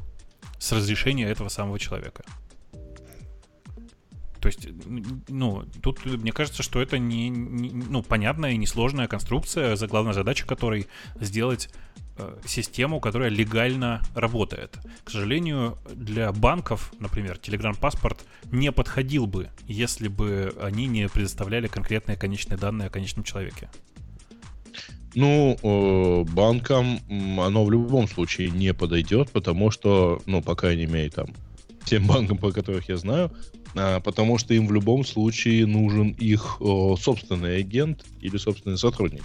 с 0.60 0.72
разрешения 0.74 1.26
этого 1.30 1.50
самого 1.50 1.80
человека. 1.80 2.24
То 4.44 4.48
есть, 4.48 4.68
ну, 5.30 5.64
тут 5.82 6.04
мне 6.04 6.34
кажется, 6.34 6.64
что 6.64 6.82
это 6.82 6.98
не, 6.98 7.30
не 7.30 7.70
ну, 7.72 8.04
понятная 8.04 8.52
и 8.52 8.58
несложная 8.58 9.08
конструкция, 9.08 9.78
за 9.78 9.88
главная 9.88 10.12
задача 10.12 10.46
которой 10.46 10.88
сделать 11.22 11.70
э, 12.18 12.40
систему, 12.46 13.00
которая 13.00 13.30
легально 13.30 14.02
работает. 14.14 14.78
К 15.06 15.12
сожалению, 15.12 15.78
для 15.96 16.34
банков, 16.34 16.92
например, 17.00 17.40
Telegram 17.42 17.74
паспорт 17.80 18.20
не 18.52 18.74
подходил 18.74 19.28
бы, 19.28 19.50
если 19.66 20.10
бы 20.10 20.54
они 20.62 20.88
не 20.88 21.08
предоставляли 21.08 21.68
конкретные 21.68 22.18
конечные 22.18 22.58
данные 22.58 22.88
о 22.88 22.90
конечном 22.90 23.24
человеке. 23.24 23.70
Ну, 25.16 25.58
э, 25.64 26.34
банкам 26.34 27.00
оно 27.40 27.64
в 27.64 27.72
любом 27.72 28.10
случае 28.10 28.52
не 28.52 28.74
подойдет, 28.74 29.32
потому 29.32 29.72
что, 29.72 30.22
ну, 30.26 30.42
по 30.42 30.56
крайней 30.56 30.88
мере, 30.88 31.10
там, 31.12 31.28
тем 31.86 32.08
банкам, 32.08 32.38
по 32.38 32.52
которых 32.52 32.90
я 32.90 32.98
знаю, 32.98 33.32
а, 33.76 34.00
потому 34.00 34.38
что 34.38 34.54
им 34.54 34.68
в 34.68 34.74
любом 34.74 35.06
случае 35.06 35.66
нужен 35.66 36.12
их 36.12 36.60
собственный 37.00 37.58
агент 37.58 38.06
или 38.22 38.38
собственный 38.38 38.78
сотрудник 38.78 39.24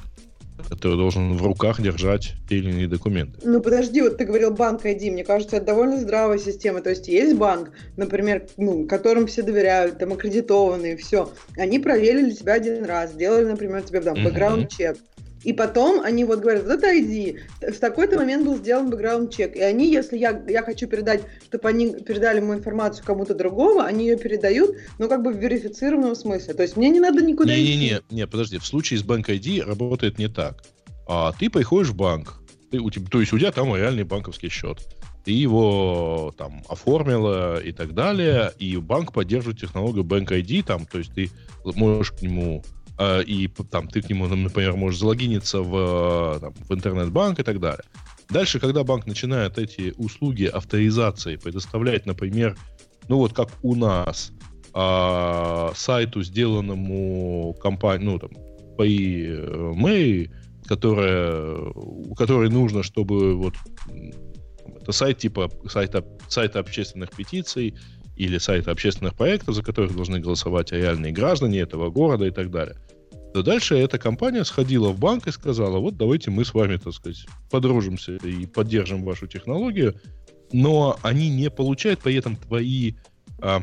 который 0.69 0.97
должен 0.97 1.37
в 1.37 1.43
руках 1.45 1.81
держать 1.81 2.35
те 2.49 2.57
или 2.57 2.71
иные 2.71 2.89
документы. 2.89 3.39
Ну 3.45 3.61
подожди, 3.61 4.03
вот 4.03 4.19
ты 4.19 4.25
говорил 4.25 4.51
банк 4.51 4.85
ID, 4.85 5.11
мне 5.11 5.25
кажется, 5.25 5.57
это 5.57 5.67
довольно 5.67 5.99
здравая 5.99 6.39
система. 6.39 6.81
То 6.81 6.91
есть 6.91 7.09
есть 7.09 7.37
банк, 7.37 7.71
например, 7.97 8.47
ну, 8.57 8.87
которым 8.87 9.27
все 9.27 9.43
доверяют, 9.43 9.99
там 9.99 10.13
аккредитованные, 10.13 10.97
все. 10.97 11.33
Они 11.57 11.79
проверили 11.79 12.33
тебя 12.33 12.55
один 12.55 12.85
раз, 12.85 13.13
сделали, 13.13 13.45
например, 13.45 13.83
тебе 13.83 14.01
там 14.01 14.23
бэкграунд-чек. 14.23 14.97
Uh-huh. 14.97 15.18
И 15.45 15.53
потом 15.53 16.01
они 16.01 16.24
вот 16.24 16.41
говорят, 16.41 16.64
вот 16.64 16.72
это 16.72 16.93
ID, 16.93 17.39
в 17.61 17.78
такой-то 17.78 18.16
момент 18.16 18.45
был 18.45 18.57
сделан 18.57 18.91
бэкграунд-чек. 18.91 19.57
И 19.57 19.61
они, 19.61 19.91
если 19.91 20.18
я, 20.18 20.43
я 20.49 20.62
хочу 20.62 20.89
передать, 20.89 21.22
чтобы 21.45 21.68
они 21.68 21.95
передали 21.95 22.41
мою 22.41 22.59
информацию 22.59 23.05
кому-то 23.07 23.34
другому, 23.34 23.80
они 23.80 24.09
ее 24.09 24.16
передают, 24.16 24.76
но 24.99 25.09
как 25.09 25.22
бы 25.22 25.32
в 25.32 25.39
верифицированном 25.39 26.16
смысле. 26.16 26.55
То 26.55 26.62
есть 26.62 26.76
мне 26.76 26.91
не 26.91 27.01
надо 27.01 27.22
никуда 27.22 27.55
не, 27.55 27.62
идти. 27.62 27.72
Не-не-не, 27.72 28.01
не, 28.11 28.26
подожди, 28.26 28.59
в 28.59 28.66
случае 28.66 28.99
с 28.99 29.03
банк 29.03 29.28
ID 29.28 29.64
работает 29.64 30.18
не 30.18 30.28
так. 30.28 30.64
А 31.07 31.32
ты 31.32 31.49
приходишь 31.49 31.91
в 31.91 31.97
банк, 31.97 32.41
ты, 32.70 32.78
у 32.78 32.91
тебя, 32.91 33.07
то 33.11 33.20
есть 33.20 33.32
у 33.32 33.39
тебя 33.39 33.53
там 33.53 33.74
реальный 33.74 34.05
банковский 34.05 34.49
счет. 34.49 34.78
Ты 35.24 35.32
его 35.32 36.34
там 36.36 36.62
оформила 36.68 37.62
и 37.62 37.72
так 37.72 37.95
далее, 37.95 38.53
и 38.59 38.76
банк 38.76 39.12
поддерживает 39.12 39.61
технологию 39.61 40.05
Bank 40.05 40.28
ID, 40.28 40.64
там, 40.64 40.86
то 40.86 40.99
есть 40.99 41.12
ты 41.14 41.30
можешь 41.64 42.12
к 42.12 42.22
нему 42.22 42.64
и 43.01 43.49
там 43.71 43.89
ты 43.89 44.03
к 44.03 44.09
нему, 44.09 44.27
например, 44.27 44.75
можешь 44.75 45.01
залогиниться 45.01 45.61
в, 45.61 46.39
там, 46.41 46.53
в 46.55 46.75
интернет-банк 46.75 47.39
и 47.39 47.43
так 47.43 47.61
далее. 47.61 47.85
Дальше, 48.29 48.61
когда 48.61 48.85
банк 48.85 49.07
начинает 49.07 49.59
эти 49.59 49.95
услуги 49.97 50.45
авторизации 50.45 51.37
предоставлять, 51.37 52.07
например, 52.07 52.57
ну 53.09 53.19
вот 53.19 53.33
как 53.33 53.49
у 53.63 53.75
нас, 53.75 54.33
а, 54.75 55.73
сайту, 55.75 56.23
сделанному 56.23 57.55
компанией, 57.63 58.05
ну 58.05 58.19
там, 58.19 58.31
по 58.77 58.87
May, 58.87 60.31
которая, 60.67 61.57
у 61.75 62.15
которой 62.15 62.51
нужно, 62.51 62.83
чтобы 62.83 63.35
вот 63.35 63.55
это 64.83 64.93
сайт 64.93 65.19
типа 65.19 65.51
сайта, 65.69 66.05
сайта 66.29 66.59
общественных 66.59 67.11
петиций 67.11 67.75
или 68.17 68.37
сайта 68.39 68.73
общественных 68.73 69.15
проектов, 69.15 69.55
за 69.55 69.63
которых 69.63 69.95
должны 69.95 70.21
голосовать 70.21 70.73
реальные 70.73 71.13
граждане 71.13 71.61
этого 71.61 71.91
города 71.91 72.27
и 72.27 72.31
так 72.31 72.51
далее 72.51 72.77
то 73.33 73.43
дальше 73.43 73.76
эта 73.76 73.99
компания 73.99 74.45
сходила 74.45 74.89
в 74.89 74.99
банк 74.99 75.26
и 75.26 75.33
сказала, 75.33 75.79
вот 75.79 75.97
давайте 75.97 76.31
мы 76.31 76.45
с 76.45 76.55
вами, 76.55 76.76
так 76.76 76.95
сказать, 76.95 77.26
подружимся 77.51 78.16
и 78.16 78.47
поддержим 78.47 79.05
вашу 79.05 79.26
технологию, 79.26 79.95
но 80.53 80.99
они 81.03 81.29
не 81.29 81.51
получают 81.51 82.01
при 82.01 82.14
этом 82.16 82.37
твои, 82.37 82.95
а, 83.41 83.62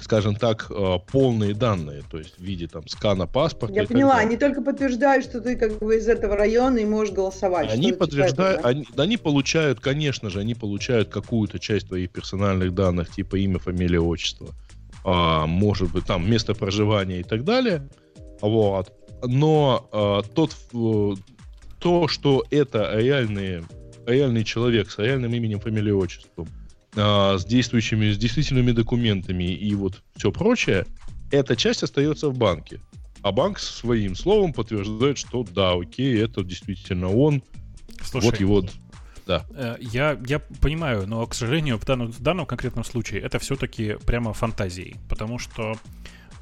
скажем 0.00 0.36
так, 0.36 0.70
а, 0.70 0.98
полные 0.98 1.54
данные, 1.54 2.02
то 2.08 2.18
есть 2.18 2.38
в 2.38 2.42
виде 2.42 2.68
там 2.68 2.86
скана 2.86 3.26
паспорта. 3.26 3.74
Я 3.74 3.84
поняла, 3.84 4.16
они 4.16 4.36
только 4.36 4.62
подтверждают, 4.62 5.24
что 5.24 5.40
ты 5.40 5.56
как 5.56 5.78
бы 5.78 5.96
из 5.96 6.06
этого 6.06 6.36
района 6.36 6.78
и 6.78 6.84
можешь 6.84 7.12
голосовать. 7.12 7.70
Они 7.72 7.92
подтверждают, 7.92 8.62
да? 8.62 8.68
они, 8.68 8.86
они 8.96 9.16
получают, 9.16 9.80
конечно 9.80 10.30
же, 10.30 10.40
они 10.40 10.54
получают 10.54 11.08
какую-то 11.08 11.58
часть 11.58 11.88
твоих 11.88 12.10
персональных 12.10 12.74
данных, 12.74 13.10
типа 13.10 13.36
имя, 13.36 13.58
фамилия, 13.58 14.00
отчество, 14.00 14.54
а, 15.04 15.46
может 15.46 15.90
быть, 15.90 16.04
там 16.06 16.30
место 16.30 16.54
проживания 16.54 17.20
и 17.20 17.24
так 17.24 17.44
далее, 17.44 17.88
вот. 18.40 18.92
Но 19.22 19.88
э, 19.92 20.28
тот, 20.34 20.56
э, 20.72 21.14
то, 21.78 22.08
что 22.08 22.44
это 22.50 22.92
реальные, 22.96 23.64
реальный 24.06 24.44
человек 24.44 24.90
с 24.90 24.98
реальным 24.98 25.32
именем, 25.32 25.60
фамилией, 25.60 25.92
отчеством, 25.92 26.48
э, 26.94 27.36
с 27.38 27.44
действующими, 27.44 28.12
с 28.12 28.18
действительными 28.18 28.72
документами 28.72 29.44
и 29.44 29.74
вот 29.74 30.02
все 30.16 30.30
прочее, 30.30 30.86
эта 31.30 31.56
часть 31.56 31.82
остается 31.82 32.28
в 32.28 32.38
банке. 32.38 32.80
А 33.22 33.32
банк 33.32 33.58
своим 33.58 34.14
словом 34.14 34.52
подтверждает, 34.52 35.18
что 35.18 35.44
да, 35.44 35.72
окей, 35.72 36.22
это 36.22 36.44
действительно 36.44 37.08
он. 37.08 37.42
Слушай, 38.00 38.24
вот 38.24 38.40
его 38.40 38.64
да. 39.28 39.44
Э, 39.54 39.76
я, 39.78 40.18
я 40.26 40.38
понимаю, 40.38 41.06
но, 41.06 41.24
к 41.26 41.34
сожалению, 41.34 41.78
в 41.78 41.84
данном, 41.84 42.10
в 42.10 42.20
данном 42.20 42.46
конкретном 42.46 42.82
случае 42.82 43.20
это 43.20 43.38
все-таки 43.38 43.96
прямо 44.06 44.32
фантазии. 44.32 44.96
Потому 45.08 45.38
что 45.38 45.76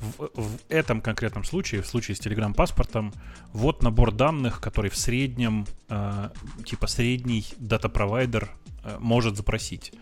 в, 0.01 0.31
в 0.35 0.59
этом 0.69 1.01
конкретном 1.01 1.45
случае, 1.45 1.83
в 1.83 1.87
случае 1.87 2.17
с 2.17 2.21
Telegram 2.21 2.55
паспортом, 2.55 3.13
вот 3.53 3.83
набор 3.83 4.13
данных, 4.13 4.61
который 4.61 4.91
в 4.91 4.97
среднем, 4.97 5.67
э, 5.89 6.31
типа 6.65 6.87
средний 6.87 7.47
дата-провайдер 7.59 8.51
э, 8.85 8.97
может 9.01 9.37
запросить. 9.37 9.93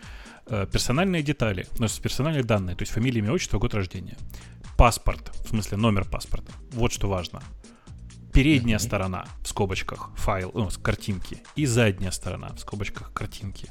Э, 0.46 0.66
персональные 0.70 1.22
детали, 1.22 1.66
ну, 1.78 1.86
персональные 2.02 2.44
данные, 2.44 2.76
то 2.76 2.82
есть 2.82 2.92
фамилия, 2.92 3.20
имя, 3.20 3.32
отчество, 3.32 3.58
год 3.58 3.74
рождения. 3.74 4.16
Паспорт, 4.76 5.30
в 5.44 5.48
смысле 5.48 5.78
номер 5.78 6.04
паспорта. 6.04 6.52
Вот 6.72 6.92
что 6.92 7.08
важно. 7.08 7.42
Передняя 8.32 8.78
mm-hmm. 8.78 8.82
сторона 8.82 9.26
в 9.42 9.48
скобочках 9.48 10.10
файл, 10.16 10.50
ну, 10.54 10.68
картинки, 10.82 11.42
и 11.54 11.66
задняя 11.66 12.10
сторона 12.10 12.48
в 12.48 12.58
скобочках 12.58 13.12
картинки. 13.12 13.68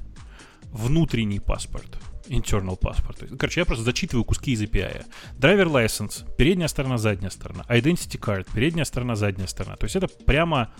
Внутренний 0.72 1.40
паспорт, 1.40 2.00
internal 2.28 2.78
паспорт. 2.78 3.24
Короче, 3.38 3.62
я 3.62 3.66
просто 3.66 3.84
зачитываю 3.84 4.24
куски 4.24 4.52
из 4.52 4.62
API. 4.62 5.06
Driver 5.38 5.68
license, 5.68 6.26
передняя 6.38 6.68
сторона, 6.68 6.98
задняя 6.98 7.30
сторона. 7.30 7.64
Identity 7.70 8.20
card, 8.20 8.48
передняя 8.54 8.86
сторона, 8.86 9.16
задняя 9.16 9.48
сторона. 9.48 9.76
То 9.76 9.86
есть 9.86 9.96
это 9.96 10.08
прямо 10.08 10.72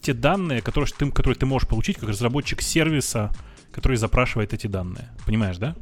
те 0.00 0.14
данные, 0.14 0.62
которые 0.62 0.90
ты, 0.96 1.10
которые 1.10 1.36
ты 1.36 1.46
можешь 1.46 1.68
получить 1.68 1.98
как 1.98 2.08
разработчик 2.08 2.62
сервиса, 2.62 3.32
который 3.72 3.96
запрашивает 3.96 4.52
эти 4.52 4.66
данные. 4.66 5.10
Понимаешь, 5.26 5.58
да? 5.58 5.74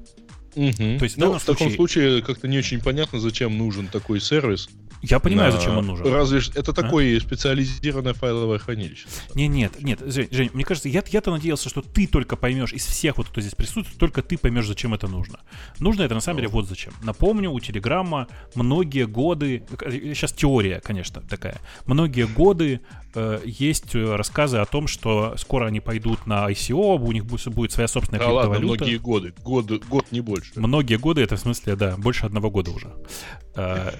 Угу. 0.54 0.98
То 0.98 1.04
есть 1.04 1.16
в, 1.16 1.18
ну, 1.18 1.38
в 1.38 1.42
случае... 1.42 1.54
таком 1.54 1.72
случае 1.74 2.22
как-то 2.22 2.48
не 2.48 2.58
очень 2.58 2.80
понятно, 2.80 3.20
зачем 3.20 3.56
нужен 3.56 3.88
такой 3.88 4.20
сервис. 4.20 4.68
Я 5.02 5.18
понимаю, 5.18 5.52
на... 5.52 5.58
зачем 5.58 5.76
он 5.76 5.86
нужен. 5.86 6.06
Разве 6.06 6.40
это 6.54 6.72
такое 6.72 7.16
а? 7.16 7.20
специализированное 7.20 8.12
файловое 8.12 8.58
хранилище? 8.58 9.08
Не, 9.34 9.48
нет, 9.48 9.82
нет, 9.82 10.00
Жень, 10.00 10.28
Жень 10.30 10.50
мне 10.52 10.64
кажется, 10.64 10.88
я, 10.88 11.02
я-то 11.10 11.32
надеялся, 11.32 11.68
что 11.68 11.82
ты 11.82 12.06
только 12.06 12.36
поймешь 12.36 12.72
из 12.72 12.86
всех, 12.86 13.18
вот 13.18 13.28
кто 13.28 13.40
здесь 13.40 13.54
присутствует, 13.54 13.98
только 13.98 14.22
ты 14.22 14.38
поймешь, 14.38 14.66
зачем 14.66 14.94
это 14.94 15.08
нужно. 15.08 15.40
Нужно 15.80 16.02
это 16.02 16.14
на 16.14 16.20
самом 16.20 16.38
деле 16.38 16.48
вот 16.48 16.68
зачем. 16.68 16.92
Напомню, 17.02 17.50
у 17.50 17.58
Телеграма 17.58 18.28
многие 18.54 19.06
годы, 19.06 19.64
сейчас 19.80 20.32
теория, 20.32 20.80
конечно, 20.80 21.20
такая, 21.22 21.60
многие 21.86 22.26
годы 22.26 22.80
э, 23.14 23.40
есть 23.44 23.94
рассказы 23.94 24.58
о 24.58 24.66
том, 24.66 24.86
что 24.86 25.34
скоро 25.36 25.66
они 25.66 25.80
пойдут 25.80 26.26
на 26.26 26.48
ICO, 26.48 26.98
у 26.98 27.12
них 27.12 27.26
будет, 27.26 27.48
будет 27.48 27.72
своя 27.72 27.88
собственная 27.88 28.20
да 28.20 28.26
криптовалюта. 28.26 28.70
Ладно, 28.70 28.84
многие 28.84 28.98
годы, 28.98 29.34
год, 29.42 29.84
год 29.86 30.06
не 30.12 30.20
больше. 30.20 30.41
Многие 30.56 30.96
годы, 30.96 31.22
это 31.22 31.36
в 31.36 31.40
смысле, 31.40 31.76
да, 31.76 31.96
больше 31.96 32.26
одного 32.26 32.50
года 32.50 32.70
уже. 32.70 32.92
Э, 33.54 33.92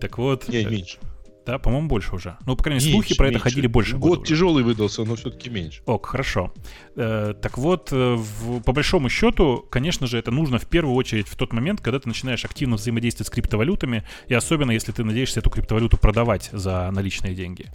так 0.00 0.18
вот... 0.18 0.48
Не, 0.48 0.64
меньше. 0.64 0.98
Да, 1.46 1.60
по-моему, 1.60 1.86
больше 1.86 2.12
уже. 2.12 2.36
Ну, 2.44 2.56
по 2.56 2.64
крайней 2.64 2.84
мере, 2.84 2.92
слухи 2.92 3.16
про 3.16 3.28
это 3.28 3.38
ходили 3.38 3.68
больше. 3.68 3.96
Год 3.96 4.26
тяжелый 4.26 4.64
выдался, 4.64 5.04
но 5.04 5.14
все-таки 5.14 5.48
меньше. 5.48 5.80
Ок, 5.86 6.06
хорошо. 6.06 6.52
Э, 6.96 7.34
так 7.40 7.56
вот, 7.56 7.90
э, 7.92 8.18
по 8.64 8.72
большому 8.72 9.08
счету, 9.08 9.64
конечно 9.70 10.08
же, 10.08 10.18
это 10.18 10.32
нужно 10.32 10.58
в 10.58 10.66
первую 10.66 10.96
очередь 10.96 11.28
в 11.28 11.36
тот 11.36 11.52
момент, 11.52 11.80
когда 11.80 12.00
ты 12.00 12.08
начинаешь 12.08 12.44
активно 12.44 12.74
взаимодействовать 12.74 13.28
с 13.28 13.30
криптовалютами, 13.30 14.02
и 14.26 14.34
особенно 14.34 14.72
если 14.72 14.90
ты 14.90 15.04
надеешься 15.04 15.38
эту 15.38 15.50
криптовалюту 15.50 15.98
продавать 15.98 16.50
за 16.52 16.90
наличные 16.90 17.36
деньги. 17.36 17.66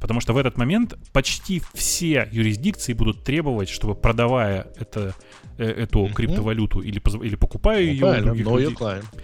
Потому 0.00 0.20
что 0.20 0.32
в 0.32 0.36
этот 0.36 0.58
момент 0.58 0.94
почти 1.12 1.62
все 1.74 2.28
юрисдикции 2.30 2.92
будут 2.92 3.24
требовать, 3.24 3.68
чтобы 3.68 3.94
продавая 3.94 4.68
это, 4.76 5.14
э, 5.58 5.64
эту 5.64 6.04
mm-hmm. 6.04 6.12
криптовалюту 6.12 6.80
или, 6.80 7.00
или 7.24 7.36
покупая 7.36 7.78
ну, 7.78 7.90
ее 7.90 8.22
других 8.22 8.46
людей, 8.46 8.76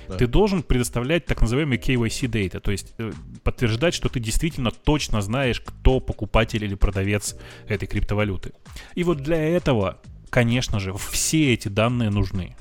да. 0.08 0.16
ты 0.16 0.26
должен 0.26 0.62
предоставлять 0.62 1.26
так 1.26 1.40
называемый 1.40 1.78
KYC 1.78 2.28
data, 2.28 2.60
то 2.60 2.70
есть 2.70 2.94
э, 2.98 3.12
подтверждать, 3.42 3.94
что 3.94 4.08
ты 4.08 4.18
действительно 4.18 4.70
точно 4.70 5.20
знаешь, 5.20 5.60
кто 5.60 6.00
покупатель 6.00 6.64
или 6.64 6.74
продавец 6.74 7.36
этой 7.68 7.86
криптовалюты. 7.86 8.52
И 8.94 9.04
вот 9.04 9.18
для 9.18 9.40
этого, 9.42 9.98
конечно 10.30 10.80
же, 10.80 10.94
все 10.94 11.52
эти 11.52 11.68
данные 11.68 12.10
нужны. 12.10 12.56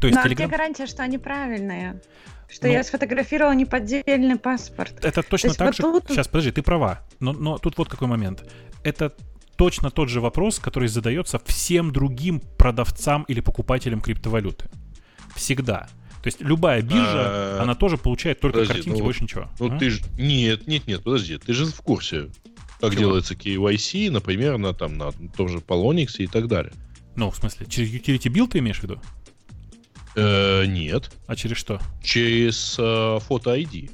То 0.00 0.08
есть, 0.08 0.18
Но 0.18 0.26
Telegram... 0.26 0.34
где 0.34 0.46
гарантия, 0.46 0.86
что 0.86 1.02
они 1.02 1.18
правильные? 1.18 2.00
Что 2.48 2.66
ну, 2.66 2.72
я 2.72 2.84
сфотографировала 2.84 3.52
неподдельный 3.54 4.36
паспорт. 4.36 5.04
Это 5.04 5.22
точно 5.22 5.54
так 5.54 5.68
вот 5.68 5.76
же. 5.76 5.82
Тут... 5.82 6.04
Сейчас, 6.08 6.28
подожди, 6.28 6.52
ты 6.52 6.62
права. 6.62 7.00
Но, 7.20 7.32
но 7.32 7.58
тут 7.58 7.78
вот 7.78 7.88
какой 7.88 8.08
момент. 8.08 8.44
Это 8.82 9.12
точно 9.56 9.90
тот 9.90 10.08
же 10.08 10.20
вопрос, 10.20 10.58
который 10.58 10.88
задается 10.88 11.40
всем 11.46 11.92
другим 11.92 12.40
продавцам 12.40 13.24
или 13.24 13.40
покупателям 13.40 14.00
криптовалюты. 14.00 14.68
Всегда. 15.34 15.88
То 16.22 16.28
есть 16.28 16.40
любая 16.40 16.80
биржа, 16.80 17.58
а, 17.58 17.58
она 17.62 17.74
тоже 17.74 17.98
получает 17.98 18.40
только 18.40 18.60
подожди, 18.60 18.74
картинки, 18.74 18.98
ну, 18.98 19.04
больше 19.04 19.24
ничего. 19.24 19.50
Ну 19.58 19.74
а? 19.74 19.78
ты 19.78 19.90
же... 19.90 20.02
Нет, 20.18 20.66
нет, 20.66 20.86
нет, 20.86 21.02
подожди. 21.02 21.36
Ты 21.36 21.52
же 21.52 21.66
в 21.66 21.80
курсе, 21.82 22.30
как 22.80 22.92
Чего? 22.92 23.00
делается 23.00 23.34
KYC, 23.34 24.10
например, 24.10 24.56
на, 24.56 24.72
там, 24.72 24.96
на 24.96 25.12
том 25.36 25.48
же 25.48 25.58
Polonix 25.58 26.16
и 26.18 26.26
так 26.26 26.48
далее. 26.48 26.72
Ну, 27.14 27.30
в 27.30 27.36
смысле, 27.36 27.66
через 27.68 27.92
utility 27.92 28.32
build 28.32 28.48
ты 28.52 28.58
имеешь 28.60 28.80
в 28.80 28.82
виду? 28.84 29.00
Э, 30.16 30.64
нет. 30.66 31.10
А 31.26 31.36
через 31.36 31.56
что? 31.56 31.80
Через 32.02 32.76
э, 32.78 33.18
фото 33.20 33.56
ID. 33.56 33.90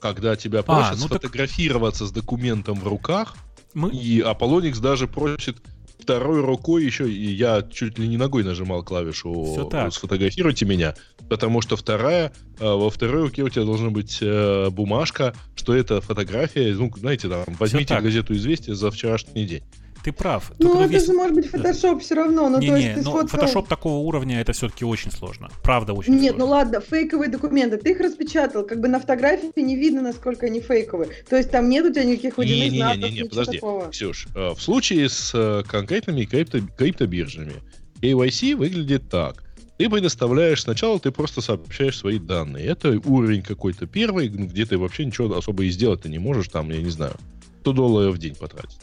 Когда 0.00 0.36
тебя 0.36 0.60
а, 0.60 0.62
просят 0.62 0.92
а, 0.92 0.96
ну 0.96 1.06
сфотографироваться 1.06 2.00
так... 2.00 2.08
с 2.08 2.12
документом 2.12 2.80
в 2.80 2.86
руках, 2.86 3.36
Мы... 3.74 3.90
и 3.90 4.20
Аполлоникс 4.20 4.78
даже 4.78 5.06
просит 5.06 5.58
второй 6.02 6.40
рукой 6.40 6.84
еще, 6.84 7.10
и 7.10 7.32
я 7.32 7.62
чуть 7.62 7.98
ли 7.98 8.08
не 8.08 8.16
ногой 8.16 8.42
нажимал 8.42 8.82
клавишу 8.82 9.70
«Сфотографируйте 9.90 10.66
меня», 10.66 10.94
потому 11.28 11.60
что 11.60 11.76
вторая, 11.76 12.32
э, 12.58 12.64
во 12.64 12.90
второй 12.90 13.22
руке 13.22 13.42
у 13.42 13.48
тебя 13.48 13.64
должна 13.64 13.90
быть 13.90 14.18
э, 14.20 14.70
бумажка, 14.70 15.34
что 15.54 15.74
это 15.74 16.00
фотография, 16.00 16.74
ну, 16.74 16.92
знаете, 16.96 17.28
там, 17.28 17.44
возьмите 17.58 17.98
газету 18.00 18.34
«Известия» 18.34 18.74
за 18.74 18.90
вчерашний 18.90 19.46
день. 19.46 19.62
Ты 20.02 20.12
прав. 20.12 20.52
Ну, 20.58 20.80
это 20.80 20.92
весь... 20.92 21.06
же 21.06 21.12
может 21.12 21.34
быть 21.34 21.48
фотошоп 21.48 22.02
все 22.02 22.14
равно. 22.16 22.48
Ну, 22.48 22.58
не, 22.58 22.68
то 22.68 22.76
есть 22.76 22.96
не, 22.96 23.02
но 23.02 23.26
фотошоп 23.26 23.68
такого 23.68 23.98
уровня 23.98 24.40
это 24.40 24.52
все-таки 24.52 24.84
очень 24.84 25.12
сложно. 25.12 25.48
Правда, 25.62 25.92
очень 25.92 26.14
Нет, 26.14 26.30
сложно. 26.32 26.38
ну 26.38 26.50
ладно, 26.50 26.80
фейковые 26.80 27.30
документы. 27.30 27.76
Ты 27.76 27.92
их 27.92 28.00
распечатал, 28.00 28.64
как 28.64 28.80
бы 28.80 28.88
на 28.88 28.98
фотографии 28.98 29.60
не 29.60 29.76
видно, 29.76 30.02
насколько 30.02 30.46
они 30.46 30.60
фейковые. 30.60 31.10
То 31.28 31.36
есть 31.36 31.50
там 31.50 31.68
нет 31.68 31.86
у 31.86 31.92
тебя 31.92 32.04
никаких 32.04 32.36
водяных 32.36 32.72
не, 32.72 32.78
знаков, 32.78 32.96
не, 32.96 33.10
не, 33.10 33.22
не, 33.22 33.28
подожди, 33.28 33.58
такого. 33.58 33.90
Ксюш, 33.90 34.26
э, 34.34 34.50
в 34.56 34.60
случае 34.60 35.08
с 35.08 35.30
э, 35.34 35.62
конкретными 35.68 36.24
крипто, 36.24 36.60
криптобиржами 36.76 37.54
KYC 38.00 38.56
выглядит 38.56 39.08
так. 39.08 39.44
Ты 39.78 39.88
предоставляешь, 39.88 40.62
сначала 40.62 40.98
ты 40.98 41.10
просто 41.12 41.40
сообщаешь 41.40 41.96
свои 41.96 42.18
данные. 42.18 42.66
Это 42.66 43.00
уровень 43.04 43.42
какой-то 43.42 43.86
первый, 43.86 44.28
где 44.28 44.66
ты 44.66 44.78
вообще 44.78 45.04
ничего 45.04 45.34
особо 45.36 45.64
и 45.64 45.70
сделать 45.70 46.02
ты 46.02 46.08
не 46.08 46.18
можешь, 46.18 46.48
там, 46.48 46.70
я 46.70 46.82
не 46.82 46.90
знаю, 46.90 47.14
100 47.60 47.72
долларов 47.72 48.14
в 48.14 48.18
день 48.18 48.34
потратить. 48.34 48.80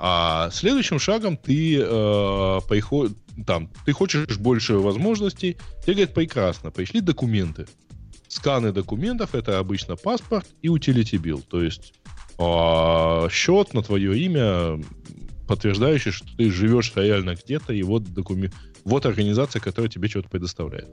А 0.00 0.50
следующим 0.52 1.00
шагом 1.00 1.36
ты 1.36 1.78
э, 1.80 2.60
приход... 2.68 3.12
там, 3.44 3.68
ты 3.84 3.92
хочешь 3.92 4.38
больше 4.38 4.74
возможностей, 4.74 5.56
тебе 5.82 5.94
говорят, 5.94 6.14
прекрасно, 6.14 6.70
пришли 6.70 7.00
документы. 7.00 7.66
сканы 8.28 8.72
документов 8.72 9.34
это 9.34 9.58
обычно 9.58 9.96
паспорт 9.96 10.46
и 10.62 10.68
utility 10.68 11.20
bill, 11.20 11.42
то 11.42 11.62
есть 11.62 11.94
э, 12.38 13.28
счет 13.30 13.74
на 13.74 13.82
твое 13.82 14.16
имя, 14.20 14.80
подтверждающий, 15.48 16.12
что 16.12 16.28
ты 16.36 16.48
живешь 16.48 16.92
реально 16.94 17.34
где-то, 17.34 17.72
и 17.72 17.82
вот 17.82 18.04
документ, 18.04 18.54
вот 18.84 19.04
организация, 19.04 19.58
которая 19.58 19.90
тебе 19.90 20.08
что-то 20.08 20.28
предоставляет. 20.28 20.88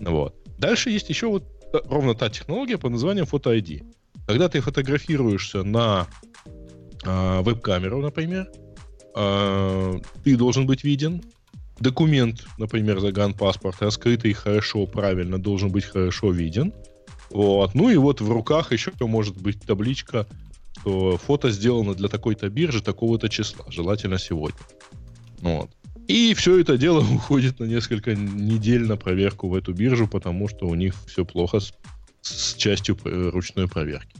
Вот. 0.00 0.36
Дальше 0.58 0.90
есть 0.90 1.08
еще 1.08 1.28
вот 1.28 1.44
ровно 1.84 2.14
та 2.14 2.28
технология 2.28 2.76
под 2.76 2.92
названием 2.92 3.24
Photo 3.24 3.58
ID. 3.58 3.84
Когда 4.26 4.48
ты 4.48 4.60
фотографируешься 4.60 5.62
на 5.62 6.06
э, 6.46 6.53
веб-камеру, 7.04 8.00
например, 8.00 8.48
э, 9.14 10.00
ты 10.22 10.36
должен 10.36 10.66
быть 10.66 10.84
виден. 10.84 11.22
Документ, 11.80 12.46
например, 12.58 13.00
загранпаспорт, 13.00 13.82
раскрытый 13.82 14.32
хорошо, 14.32 14.86
правильно, 14.86 15.38
должен 15.38 15.70
быть 15.70 15.84
хорошо 15.84 16.30
виден. 16.30 16.72
Вот. 17.30 17.74
Ну 17.74 17.90
и 17.90 17.96
вот 17.96 18.20
в 18.20 18.30
руках 18.30 18.72
еще 18.72 18.92
может 19.00 19.36
быть 19.36 19.60
табличка, 19.60 20.26
что 20.80 21.16
фото 21.16 21.50
сделано 21.50 21.94
для 21.94 22.08
такой-то 22.08 22.48
биржи 22.48 22.80
такого-то 22.82 23.28
числа, 23.28 23.64
желательно 23.70 24.18
сегодня. 24.18 24.60
Вот. 25.40 25.70
И 26.06 26.34
все 26.34 26.60
это 26.60 26.76
дело 26.76 27.00
уходит 27.14 27.58
на 27.58 27.64
несколько 27.64 28.14
недель 28.14 28.86
на 28.86 28.96
проверку 28.96 29.48
в 29.48 29.54
эту 29.54 29.72
биржу, 29.72 30.06
потому 30.06 30.48
что 30.48 30.66
у 30.66 30.74
них 30.74 30.94
все 31.06 31.24
плохо 31.24 31.60
с, 31.60 31.72
с 32.20 32.54
частью 32.54 32.96
ручной 33.04 33.68
проверки. 33.68 34.16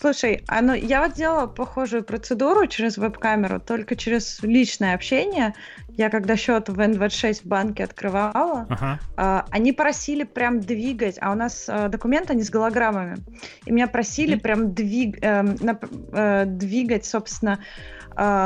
Слушай, 0.00 0.42
а 0.48 0.62
ну 0.62 0.72
я 0.72 1.02
вот 1.02 1.12
делала 1.12 1.46
похожую 1.46 2.02
процедуру 2.02 2.66
через 2.66 2.96
веб-камеру, 2.96 3.60
только 3.60 3.96
через 3.96 4.42
личное 4.42 4.94
общение. 4.94 5.54
Я 5.88 6.08
когда 6.08 6.36
счет 6.36 6.70
в 6.70 6.80
N26 6.80 7.42
в 7.42 7.46
банке 7.46 7.84
открывала, 7.84 8.66
ага. 8.70 8.98
э, 9.18 9.42
они 9.50 9.72
просили 9.72 10.22
прям 10.22 10.60
двигать, 10.60 11.18
а 11.20 11.32
у 11.32 11.34
нас 11.34 11.66
э, 11.68 11.88
документы 11.88 12.32
они 12.32 12.42
с 12.42 12.48
голограммами, 12.48 13.18
и 13.66 13.72
меня 13.72 13.88
просили 13.88 14.36
mm-hmm. 14.36 14.40
прям 14.40 14.72
двиг, 14.72 15.18
э, 15.20 15.42
на, 15.42 15.78
э, 16.12 16.44
двигать, 16.46 17.04
собственно, 17.04 17.58
э, 17.58 17.99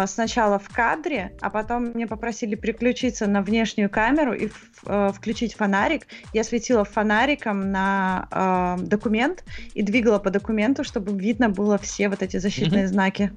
сначала 0.06 0.58
в 0.58 0.68
кадре, 0.68 1.32
а 1.40 1.50
потом 1.50 1.92
мне 1.94 2.06
попросили 2.06 2.54
переключиться 2.54 3.26
на 3.26 3.42
внешнюю 3.42 3.90
камеру 3.90 4.34
и 4.34 4.48
э, 4.86 5.12
включить 5.14 5.54
фонарик. 5.54 6.06
Я 6.32 6.44
светила 6.44 6.84
фонариком 6.84 7.72
на 7.72 8.28
э, 8.30 8.82
документ 8.84 9.44
и 9.74 9.82
двигала 9.82 10.18
по 10.18 10.30
документу, 10.30 10.84
чтобы 10.84 11.18
видно 11.18 11.48
было 11.48 11.78
все 11.78 12.08
вот 12.08 12.22
эти 12.22 12.36
защитные 12.36 12.84
mm-hmm. 12.84 12.88
знаки. 12.88 13.32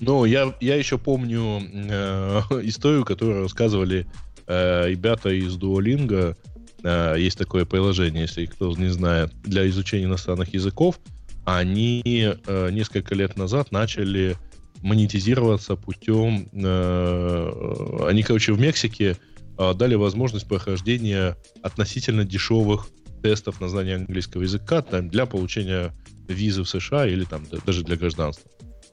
Ну, 0.00 0.24
я, 0.24 0.54
я 0.60 0.76
еще 0.76 0.98
помню 0.98 1.62
э, 1.72 2.40
историю, 2.62 3.04
которую 3.04 3.42
рассказывали 3.42 4.06
э, 4.46 4.88
ребята 4.88 5.30
из 5.30 5.56
Duolingo. 5.56 6.36
Э, 6.82 7.14
есть 7.18 7.38
такое 7.38 7.64
приложение, 7.64 8.22
если 8.22 8.46
кто 8.46 8.72
не 8.72 8.88
знает, 8.88 9.32
для 9.42 9.68
изучения 9.68 10.04
иностранных 10.04 10.52
языков. 10.52 10.98
Они 11.44 12.02
э, 12.04 12.70
несколько 12.70 13.14
лет 13.14 13.36
назад 13.36 13.70
начали 13.70 14.36
монетизироваться 14.84 15.76
путем... 15.76 16.46
Э, 16.52 18.06
они, 18.06 18.22
короче, 18.22 18.52
в 18.52 18.60
Мексике 18.60 19.16
э, 19.58 19.74
дали 19.74 19.94
возможность 19.94 20.46
прохождения 20.46 21.38
относительно 21.62 22.24
дешевых 22.24 22.88
тестов 23.22 23.62
на 23.62 23.68
знание 23.70 23.96
английского 23.96 24.42
языка 24.42 24.82
там, 24.82 25.08
для 25.08 25.24
получения 25.24 25.94
визы 26.28 26.64
в 26.64 26.68
США 26.68 27.06
или 27.06 27.24
там 27.24 27.46
даже 27.64 27.82
для 27.82 27.96
гражданства. 27.96 28.50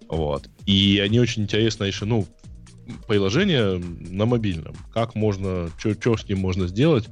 Вот. 0.08 0.50
И 0.66 1.02
они 1.04 1.20
очень 1.20 1.44
интересно 1.44 1.84
еще, 1.84 2.06
ну, 2.06 2.26
приложение 3.10 3.78
на 3.78 4.26
мобильном. 4.26 4.76
Как 4.94 5.14
можно, 5.14 5.70
что 5.78 6.16
с 6.16 6.28
ним 6.28 6.40
можно 6.40 6.68
сделать, 6.68 7.10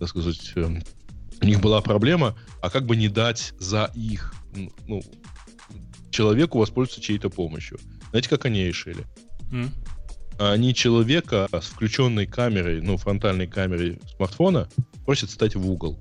так 0.00 0.08
сказать, 0.08 0.52
у 0.56 1.46
них 1.46 1.60
была 1.60 1.80
проблема, 1.80 2.36
а 2.60 2.70
как 2.70 2.86
бы 2.86 2.96
не 2.96 3.08
дать 3.08 3.54
за 3.60 3.88
их, 3.94 4.34
ну, 4.88 5.00
человеку 6.10 6.58
воспользоваться 6.58 7.00
чьей-то 7.00 7.30
помощью. 7.30 7.78
Знаете, 8.10 8.28
как 8.28 8.44
они 8.44 8.64
решили? 8.64 9.04
Mm. 9.52 9.70
Они 10.38 10.74
человека 10.74 11.48
с 11.52 11.66
включенной 11.66 12.26
камерой, 12.26 12.80
ну, 12.80 12.96
фронтальной 12.96 13.46
камерой 13.46 14.00
смартфона 14.16 14.68
просят 15.04 15.30
стать 15.30 15.54
в 15.54 15.70
угол. 15.70 15.98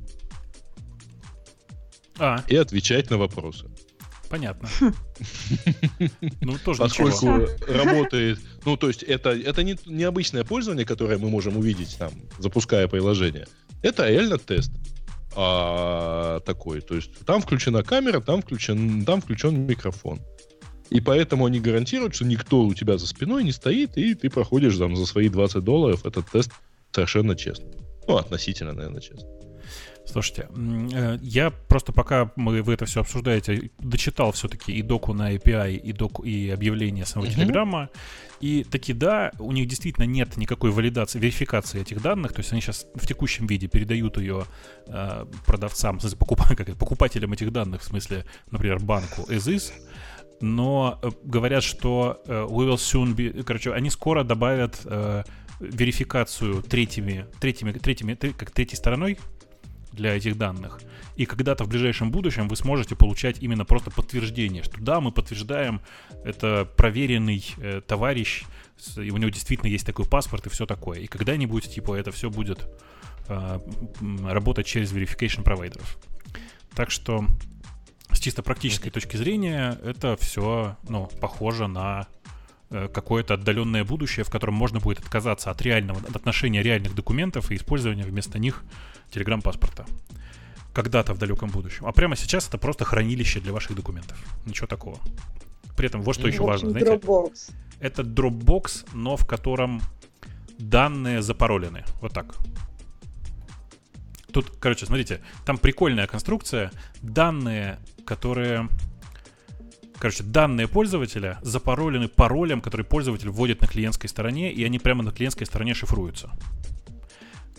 А. 2.18 2.44
И 2.48 2.56
отвечать 2.56 3.10
на 3.10 3.18
вопросы. 3.18 3.66
Понятно. 4.30 4.70
Ну, 6.42 6.58
тоже 6.64 6.80
Поскольку 6.80 7.28
ничего. 7.28 7.48
работает... 7.68 8.40
Ну, 8.64 8.78
то 8.78 8.88
есть 8.88 9.04
это, 9.04 9.32
это 9.32 9.64
не 9.64 9.78
необычное 9.86 10.44
пользование, 10.44 10.86
которое 10.86 11.18
мы 11.18 11.30
можем 11.30 11.58
увидеть 11.58 11.98
там, 11.98 12.12
запуская 12.38 12.88
приложение. 12.88 13.48
Это 13.82 14.08
реально 14.08 14.38
тест 14.38 14.72
а, 15.36 16.40
такой. 16.42 16.82
То 16.82 16.96
есть 16.96 17.12
там 17.26 17.42
включена 17.42 17.84
камера, 17.84 18.22
там 18.22 18.42
включен, 18.42 19.04
там 19.06 19.22
включен 19.22 19.66
микрофон. 19.66 20.22
И 20.90 21.02
поэтому 21.02 21.46
они 21.46 21.60
гарантируют, 21.60 22.16
что 22.16 22.26
никто 22.26 22.64
у 22.64 22.74
тебя 22.74 22.98
за 22.98 23.08
спиной 23.08 23.44
не 23.44 23.52
стоит, 23.52 23.98
и 23.98 24.16
ты 24.16 24.30
проходишь 24.30 24.78
там 24.78 24.96
за 24.96 25.06
свои 25.06 25.30
20 25.30 25.64
долларов 25.64 26.06
этот 26.06 26.30
тест 26.30 26.52
совершенно 26.92 27.36
честно. 27.36 27.68
Ну, 28.08 28.18
относительно, 28.18 28.74
наверное, 28.74 29.02
честно. 29.02 29.28
Слушайте, 30.12 30.48
э, 30.94 31.20
я 31.22 31.52
просто 31.52 31.94
пока 31.94 32.32
мы, 32.36 32.64
вы 32.64 32.74
это 32.74 32.86
все 32.86 33.02
обсуждаете, 33.02 33.70
дочитал 33.78 34.32
все-таки 34.32 34.72
и 34.72 34.82
доку 34.82 35.14
на 35.14 35.36
API, 35.36 35.76
и 35.76 35.94
доку, 35.94 36.24
и 36.24 36.50
объявление 36.50 37.06
самого. 37.06 37.30
Телеграма. 37.30 37.90
И 38.40 38.64
таки 38.64 38.94
да, 38.94 39.32
у 39.38 39.52
них 39.52 39.68
действительно 39.68 40.06
нет 40.06 40.38
никакой 40.38 40.72
валидации, 40.72 41.20
верификации 41.20 41.82
этих 41.82 42.02
данных. 42.02 42.34
То 42.34 42.40
есть 42.40 42.52
они 42.52 42.62
сейчас 42.62 42.88
в 42.96 43.06
текущем 43.06 43.46
виде 43.46 43.68
передают 43.68 44.18
ее 44.18 44.46
э, 44.88 45.26
продавцам, 45.46 46.00
покуп, 46.18 46.42
как 46.48 46.62
это, 46.62 46.76
покупателям 46.76 47.34
этих 47.34 47.52
данных, 47.52 47.82
в 47.82 47.86
смысле, 47.86 48.26
например, 48.50 48.80
банку 48.80 49.22
as 49.30 49.48
is. 49.48 49.72
Но 50.42 51.00
э, 51.02 51.10
говорят, 51.24 51.64
что 51.64 52.22
э, 52.26 52.48
we 52.50 52.68
will 52.68 52.76
soon 52.76 53.16
be... 53.16 53.44
Короче, 53.44 53.74
они 53.74 53.90
скоро 53.90 54.24
добавят 54.24 54.82
э, 54.86 55.24
верификацию 55.60 56.64
третьими, 56.64 57.26
третьими, 57.40 57.72
третьими, 57.72 58.16
как 58.16 58.52
третьей 58.52 58.78
стороной, 58.78 59.18
для 59.92 60.16
этих 60.16 60.38
данных. 60.38 60.80
И 61.16 61.26
когда-то 61.26 61.66
в 61.66 61.68
ближайшем 61.68 62.12
будущем 62.12 62.48
вы 62.48 62.56
сможете 62.56 62.96
получать 62.96 63.42
именно 63.42 63.66
просто 63.66 63.92
подтверждение, 63.92 64.64
что 64.64 64.80
да, 64.80 65.02
мы 65.02 65.12
подтверждаем, 65.12 65.82
это 66.24 66.68
проверенный 66.78 67.44
э, 67.58 67.82
товарищ, 67.86 68.46
и 68.96 69.12
у 69.12 69.18
него 69.18 69.30
действительно 69.30 69.70
есть 69.70 69.86
такой 69.86 70.06
паспорт 70.06 70.48
и 70.48 70.50
все 70.50 70.66
такое. 70.66 71.00
И 71.00 71.08
когда-нибудь, 71.08 71.70
типа, 71.70 71.96
это 71.96 72.12
все 72.12 72.30
будет 72.30 72.68
э, 73.28 73.60
работать 74.24 74.66
через 74.66 74.94
verification 74.94 75.44
провайдеров. 75.44 75.98
Так 76.76 76.92
что 76.92 77.26
с 78.12 78.20
чисто 78.20 78.44
практической 78.44 78.90
точки 78.90 79.18
зрения 79.18 79.78
это 79.84 80.18
все, 80.18 80.78
ну, 80.88 81.10
похоже 81.22 81.68
на 81.68 82.08
э, 82.70 82.88
какое-то 82.88 83.36
отдаленное 83.36 83.84
будущее, 83.84 84.24
в 84.24 84.30
котором 84.30 84.56
можно 84.56 84.80
будет 84.80 85.00
отказаться 85.00 85.52
от 85.52 85.62
реального, 85.62 86.00
от 86.08 86.16
отношения 86.16 86.64
реальных 86.64 86.96
документов 86.96 87.52
и 87.52 87.56
использования 87.56 88.04
вместо 88.04 88.40
них 88.40 88.64
телеграм-паспорта. 89.12 89.86
Когда-то 90.74 91.14
в 91.14 91.18
далеком 91.18 91.50
будущем. 91.50 91.86
А 91.88 91.92
прямо 91.92 92.16
сейчас 92.16 92.48
это 92.48 92.58
просто 92.58 92.86
хранилище 92.86 93.40
для 93.40 93.54
ваших 93.54 93.76
документов. 93.76 94.18
Ничего 94.46 94.68
такого. 94.68 95.00
При 95.76 95.88
этом 95.88 96.02
вот 96.02 96.14
что 96.16 96.28
еще 96.28 96.44
важно. 96.44 96.72
Знаете, 96.72 96.94
Dropbox. 96.94 97.52
Это 97.80 98.02
Dropbox, 98.04 98.88
но 98.94 99.16
в 99.16 99.26
котором 99.26 99.82
данные 100.58 101.22
запаролены. 101.22 101.86
Вот 102.02 102.14
так. 102.14 102.36
Тут, 104.32 104.52
короче, 104.60 104.86
смотрите, 104.86 105.22
там 105.46 105.58
прикольная 105.58 106.06
конструкция. 106.06 106.72
Данные, 107.02 107.80
которые... 108.10 108.68
Короче, 110.00 110.24
данные 110.24 110.68
пользователя 110.68 111.38
запаролены 111.44 112.08
паролем, 112.08 112.60
который 112.60 112.86
пользователь 112.86 113.30
вводит 113.30 113.62
на 113.62 113.68
клиентской 113.68 114.10
стороне, 114.10 114.52
и 114.52 114.64
они 114.64 114.80
прямо 114.80 115.04
на 115.04 115.12
клиентской 115.12 115.46
стороне 115.46 115.76
шифруются. 115.76 116.32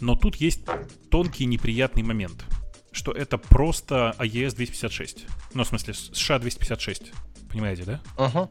Но 0.01 0.17
тут 0.17 0.37
есть 0.37 0.63
тонкий 1.09 1.45
неприятный 1.45 2.03
момент, 2.03 2.45
что 2.91 3.13
это 3.13 3.39
просто 3.39 4.17
AES 4.19 4.57
256. 4.57 5.27
Ну, 5.55 5.63
в 5.63 5.69
смысле, 5.69 5.95
США 5.95 6.39
256. 6.41 7.13
Понимаете, 7.51 7.85
да? 7.85 8.01
Ага. 8.17 8.49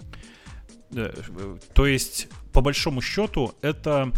То 1.74 1.86
есть, 1.86 2.30
по 2.54 2.62
большому 2.62 3.02
счету, 3.02 3.56
это 3.62 4.14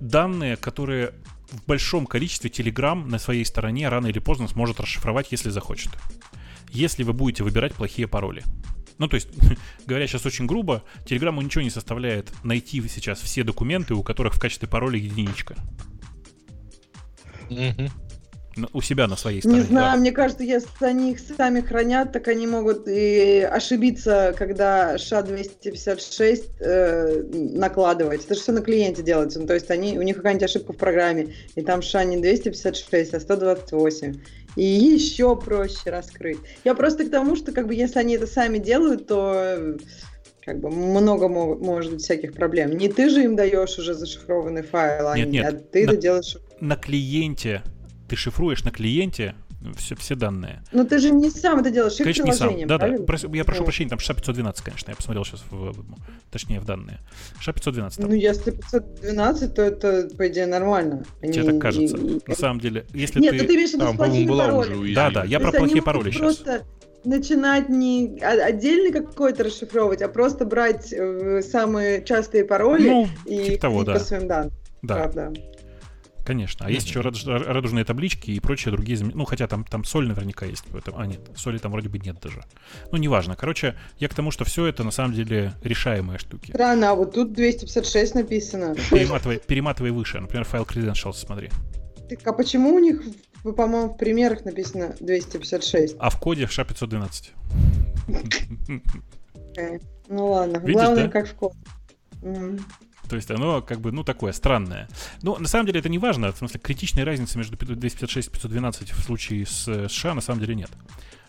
данные, 0.00 0.56
которые 0.56 1.12
в 1.52 1.66
большом 1.66 2.06
количестве 2.06 2.50
Telegram 2.50 3.04
на 3.06 3.18
своей 3.18 3.44
стороне 3.44 3.88
рано 3.88 4.06
или 4.06 4.18
поздно 4.18 4.48
сможет 4.48 4.80
расшифровать, 4.80 5.28
если 5.30 5.50
захочет. 5.50 5.90
Если 6.70 7.02
вы 7.02 7.12
будете 7.12 7.44
выбирать 7.44 7.74
плохие 7.74 8.08
пароли. 8.08 8.42
Ну, 8.98 9.08
то 9.08 9.16
есть, 9.16 9.28
говоря 9.86 10.06
сейчас 10.06 10.26
очень 10.26 10.46
грубо, 10.46 10.82
Телеграму 11.06 11.42
ничего 11.42 11.62
не 11.62 11.70
составляет 11.70 12.32
найти 12.42 12.86
сейчас 12.88 13.20
все 13.20 13.44
документы, 13.44 13.94
у 13.94 14.02
которых 14.02 14.34
в 14.34 14.40
качестве 14.40 14.68
пароля 14.68 14.98
единичка. 14.98 15.56
У 18.72 18.80
себя 18.80 19.06
на 19.06 19.16
своей 19.16 19.40
стороне. 19.40 19.60
Не 19.60 19.66
знаю, 19.66 19.92
да. 19.92 20.00
мне 20.00 20.12
кажется, 20.12 20.44
если 20.44 20.84
они 20.84 21.12
их 21.12 21.20
сами 21.20 21.60
хранят, 21.60 22.12
так 22.12 22.28
они 22.28 22.46
могут 22.46 22.86
и 22.86 23.40
ошибиться, 23.40 24.34
когда 24.36 24.96
SHA-256 24.96 26.50
э, 26.60 27.22
накладывать. 27.32 28.24
Это 28.24 28.34
же 28.34 28.40
все 28.40 28.52
на 28.52 28.60
клиенте 28.60 29.02
делается. 29.02 29.40
Ну, 29.40 29.46
то 29.46 29.54
есть 29.54 29.70
они, 29.70 29.98
у 29.98 30.02
них 30.02 30.16
какая-нибудь 30.16 30.44
ошибка 30.44 30.72
в 30.72 30.76
программе, 30.76 31.34
и 31.54 31.62
там 31.62 31.80
SHA 31.80 32.04
не 32.04 32.16
256, 32.18 33.14
а 33.14 33.20
128. 33.20 34.14
И 34.56 34.64
еще 34.64 35.34
проще 35.36 35.90
раскрыть. 35.90 36.38
Я 36.64 36.74
просто 36.74 37.04
к 37.04 37.10
тому, 37.10 37.36
что 37.36 37.52
как 37.52 37.66
бы 37.66 37.74
если 37.74 37.98
они 37.98 38.16
это 38.16 38.26
сами 38.26 38.58
делают, 38.58 39.06
то 39.06 39.76
как 40.44 40.60
бы 40.60 40.70
много 40.70 41.28
может 41.28 41.92
быть 41.92 42.02
всяких 42.02 42.34
проблем. 42.34 42.76
Не 42.76 42.88
ты 42.88 43.08
же 43.08 43.22
им 43.24 43.36
даешь 43.36 43.78
уже 43.78 43.94
зашифрованный 43.94 44.62
файл, 44.62 45.08
а, 45.08 45.16
нет, 45.16 45.28
нет, 45.28 45.46
а 45.46 45.52
ты 45.56 45.86
на, 45.86 45.90
это 45.90 45.96
делаешь... 45.96 46.36
На 46.60 46.76
клиенте 46.76 47.62
ты 48.12 48.16
шифруешь 48.16 48.62
на 48.62 48.70
клиенте 48.70 49.34
все, 49.74 49.96
все 49.96 50.14
данные. 50.14 50.62
Но 50.70 50.84
ты 50.84 50.98
же 50.98 51.10
не 51.10 51.30
сам 51.30 51.60
это 51.60 51.70
делаешь, 51.70 51.94
их 51.94 52.04
Конечно, 52.04 52.24
не 52.24 52.32
сам. 52.32 52.66
Да, 52.66 52.76
да. 52.76 52.88
Я 52.88 53.44
прошу 53.44 53.60
ну. 53.60 53.64
прощения, 53.64 53.88
там 53.88 54.00
SHA-512, 54.00 54.56
конечно, 54.62 54.90
я 54.90 54.96
посмотрел 54.96 55.24
сейчас, 55.24 55.42
в, 55.50 55.74
точнее, 56.30 56.60
в 56.60 56.66
данные. 56.66 57.00
SHA-512 57.40 57.96
там. 57.96 58.10
Ну, 58.10 58.14
если 58.14 58.50
512, 58.50 59.54
то 59.54 59.62
это, 59.62 60.10
по 60.14 60.28
идее, 60.28 60.44
нормально. 60.44 61.04
Они, 61.22 61.32
Тебе 61.32 61.52
так 61.52 61.58
кажется. 61.62 61.96
И, 61.96 62.18
и... 62.18 62.20
На 62.26 62.34
самом 62.34 62.60
деле, 62.60 62.84
если 62.92 63.18
Нет, 63.18 63.30
ты... 63.30 63.38
Нет, 63.38 63.46
ты 63.46 63.54
имеешь 63.54 63.70
в 63.70 63.74
виду 63.76 63.90
с 63.90 63.96
плохими 63.96 64.28
паролями. 64.28 64.94
Да, 64.94 65.10
да, 65.10 65.24
я 65.24 65.40
про 65.40 65.52
плохие 65.52 65.80
пароли 65.80 66.10
сейчас. 66.10 66.20
Просто 66.36 66.66
начинать 67.04 67.70
не 67.70 68.20
отдельный 68.20 68.92
какой-то 68.92 69.44
расшифровывать, 69.44 70.02
а 70.02 70.08
просто 70.08 70.44
брать 70.44 70.92
э, 70.92 71.40
самые 71.40 72.04
частые 72.04 72.44
пароли 72.44 72.90
ну, 72.90 73.08
и 73.24 73.44
типа 73.44 73.60
того, 73.62 73.84
да. 73.84 73.94
по 73.94 74.00
своим 74.00 74.28
данным. 74.28 74.52
Да. 74.82 74.96
Правда. 74.96 75.32
Конечно. 76.24 76.66
А 76.66 76.70
есть 76.70 76.86
еще 76.86 77.00
радужные 77.00 77.84
таблички 77.84 78.30
и 78.30 78.40
прочие 78.40 78.72
другие... 78.72 78.98
Ну, 79.02 79.24
хотя 79.24 79.46
там, 79.48 79.64
там 79.64 79.84
соль 79.84 80.06
наверняка 80.06 80.46
есть. 80.46 80.64
А, 80.94 81.06
нет, 81.06 81.20
соли 81.34 81.58
там 81.58 81.72
вроде 81.72 81.88
бы 81.88 81.98
нет 81.98 82.20
даже. 82.20 82.42
Ну, 82.92 82.98
неважно. 82.98 83.34
Короче, 83.34 83.74
я 83.98 84.08
к 84.08 84.14
тому, 84.14 84.30
что 84.30 84.44
все 84.44 84.66
это 84.66 84.84
на 84.84 84.90
самом 84.92 85.14
деле 85.14 85.54
решаемые 85.62 86.18
штуки. 86.18 86.52
Странно, 86.52 86.90
а 86.90 86.94
вот 86.94 87.14
тут 87.14 87.32
256 87.32 88.14
написано. 88.14 88.74
Перематывай, 88.90 89.38
перематывай 89.38 89.90
выше. 89.90 90.20
Например, 90.20 90.44
файл 90.44 90.62
credentials, 90.62 91.14
смотри. 91.14 91.50
Так, 92.08 92.26
а 92.26 92.32
почему 92.32 92.74
у 92.74 92.78
них, 92.78 93.02
по-моему, 93.42 93.94
в 93.94 93.96
примерах 93.96 94.44
написано 94.44 94.94
256? 95.00 95.96
А 95.98 96.10
в 96.10 96.20
коде 96.20 96.44
SHA-512. 96.44 97.30
Okay. 99.56 99.82
Ну 100.08 100.30
ладно. 100.30 100.58
Видишь, 100.58 100.74
Главное, 100.74 101.04
да? 101.04 101.10
как 101.10 101.28
в 101.28 101.34
коде. 101.34 101.56
То 103.08 103.16
есть 103.16 103.30
оно 103.30 103.62
как 103.62 103.80
бы, 103.80 103.92
ну, 103.92 104.04
такое 104.04 104.32
странное. 104.32 104.88
Но 105.22 105.38
на 105.38 105.48
самом 105.48 105.66
деле 105.66 105.80
это 105.80 105.88
не 105.88 105.98
важно. 105.98 106.32
В 106.32 106.38
смысле, 106.38 106.60
критичной 106.60 107.04
разницы 107.04 107.38
между 107.38 107.56
256 107.56 108.28
и 108.28 108.30
512 108.30 108.90
в 108.90 109.02
случае 109.02 109.46
с 109.46 109.88
США 109.88 110.14
на 110.14 110.20
самом 110.20 110.40
деле 110.40 110.54
нет. 110.54 110.70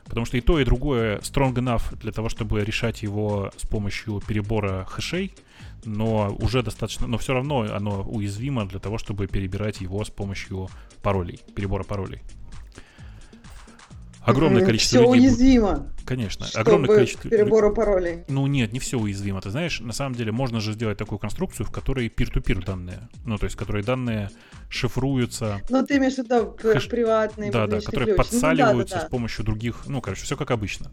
Потому 0.06 0.26
что 0.26 0.38
и 0.38 0.42
то, 0.42 0.60
и 0.60 0.66
другое 0.66 1.20
strong 1.20 1.54
enough 1.54 1.96
для 1.98 2.12
того, 2.12 2.30
чтобы 2.30 2.64
решать 2.64 3.04
его 3.04 3.52
с 3.58 3.68
помощью 3.68 4.22
перебора 4.22 4.86
хэшей, 4.86 5.34
но 5.86 6.36
уже 6.40 6.62
достаточно, 6.62 7.08
но 7.08 7.18
все 7.18 7.34
равно 7.34 7.62
оно 7.62 8.02
уязвимо 8.04 8.66
для 8.66 8.80
того, 8.80 8.98
чтобы 8.98 9.28
перебирать 9.28 9.82
его 9.82 10.04
с 10.04 10.10
помощью 10.10 10.70
паролей, 11.02 11.40
перебора 11.56 11.84
паролей. 11.84 12.22
Огромное 14.24 14.66
количество 14.66 15.00
все 15.00 15.14
людей... 15.14 15.28
уязвимо. 15.28 15.88
Конечно. 16.06 16.46
огромное 16.56 16.96
количество... 16.96 17.30
перебору 17.30 17.74
паролей. 17.74 18.24
Ну 18.28 18.48
нет, 18.48 18.74
не 18.74 18.80
все 18.80 18.98
уязвимо. 18.98 19.42
Ты 19.42 19.50
знаешь, 19.50 19.80
на 19.80 19.94
самом 19.94 20.16
деле 20.16 20.32
можно 20.32 20.60
же 20.60 20.74
сделать 20.74 20.98
такую 20.98 21.20
конструкцию, 21.20 21.66
в 21.66 21.72
которой 21.72 22.08
peer-to-peer 22.08 22.66
данные. 22.66 23.10
Ну, 23.26 23.38
то 23.38 23.46
есть, 23.46 23.56
в 23.56 23.60
которой 23.60 23.84
данные 23.84 24.30
шифруются. 24.70 25.62
Ну, 25.70 25.86
ты 25.86 25.98
имеешь 25.98 26.16
в 26.16 26.18
виду 26.20 26.58
Хэш... 26.60 26.90
приватные 26.90 27.52
Да, 27.52 27.68
да, 27.68 27.80
которые 27.80 28.16
ключ. 28.16 28.18
подсаливаются 28.18 28.74
ну, 28.74 28.84
да, 28.84 28.86
да, 28.86 29.02
да. 29.02 29.08
с 29.08 29.10
помощью 29.10 29.46
других. 29.46 29.84
Ну, 29.88 30.02
короче, 30.02 30.24
все 30.24 30.36
как 30.36 30.52
обычно. 30.52 30.92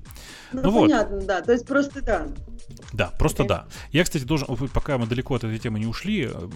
Ну, 0.52 0.62
ну 0.62 0.80
понятно, 0.80 1.16
вот. 1.16 1.26
да. 1.26 1.40
То 1.40 1.52
есть 1.52 1.66
просто 1.66 2.02
да. 2.02 2.28
Да, 2.92 3.08
просто 3.18 3.44
okay. 3.44 3.48
да. 3.48 3.68
Я, 3.92 4.04
кстати, 4.04 4.24
должен, 4.24 4.48
пока 4.72 4.98
мы 4.98 5.06
далеко 5.06 5.34
от 5.34 5.44
этой 5.44 5.58
темы 5.58 5.78
не 5.78 5.86
ушли, 5.86 6.24
э, 6.24 6.48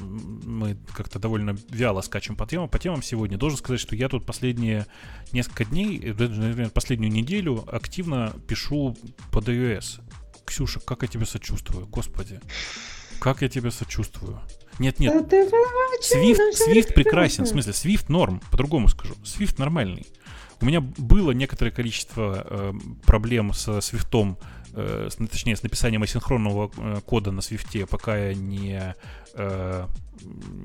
мы 0.45 0.77
как-то 0.93 1.19
довольно 1.19 1.57
вяло 1.71 2.01
скачем 2.01 2.37
по 2.37 2.47
темам, 2.47 2.69
по 2.69 2.79
темам 2.79 3.03
сегодня. 3.03 3.39
Должен 3.39 3.59
сказать, 3.59 3.81
что 3.81 3.95
я 3.95 4.09
тут 4.09 4.27
последние 4.27 4.87
несколько 5.33 5.65
дней, 5.65 6.01
э, 6.01 6.13
наверное, 6.13 6.71
последнюю 6.71 7.13
неделю 7.13 7.65
активно 7.71 8.35
пишу 8.49 8.97
под 9.31 9.49
iOS. 9.49 10.01
Ксюша, 10.45 10.81
как 10.81 11.03
я 11.03 11.09
тебе 11.09 11.27
сочувствую, 11.27 11.87
господи. 11.87 12.41
Как 13.21 13.43
я 13.43 13.49
тебе 13.49 13.71
сочувствую. 13.71 14.41
Нет, 14.79 14.99
нет. 14.99 15.15
Swift, 15.15 16.39
Swift 16.69 16.95
прекрасен. 16.95 17.45
В 17.45 17.49
смысле, 17.49 17.73
Swift 17.73 18.07
норм, 18.09 18.43
по-другому 18.51 18.89
скажу. 18.89 19.15
Swift 19.23 19.55
нормальный. 19.59 20.07
У 20.61 20.67
меня 20.67 20.81
было 20.81 21.33
некоторое 21.33 21.71
количество 21.71 22.47
э, 22.49 22.73
проблем 23.05 23.53
с 23.53 23.69
Swift, 23.69 24.37
э, 24.75 25.09
с, 25.11 25.17
точнее, 25.17 25.57
с 25.57 25.63
написанием 25.63 26.03
асинхронного 26.03 26.71
э, 26.77 27.01
кода 27.05 27.31
на 27.31 27.41
Swift, 27.41 27.87
пока 27.87 28.17
я 28.17 28.35
не, 28.35 28.95
э, 29.35 29.87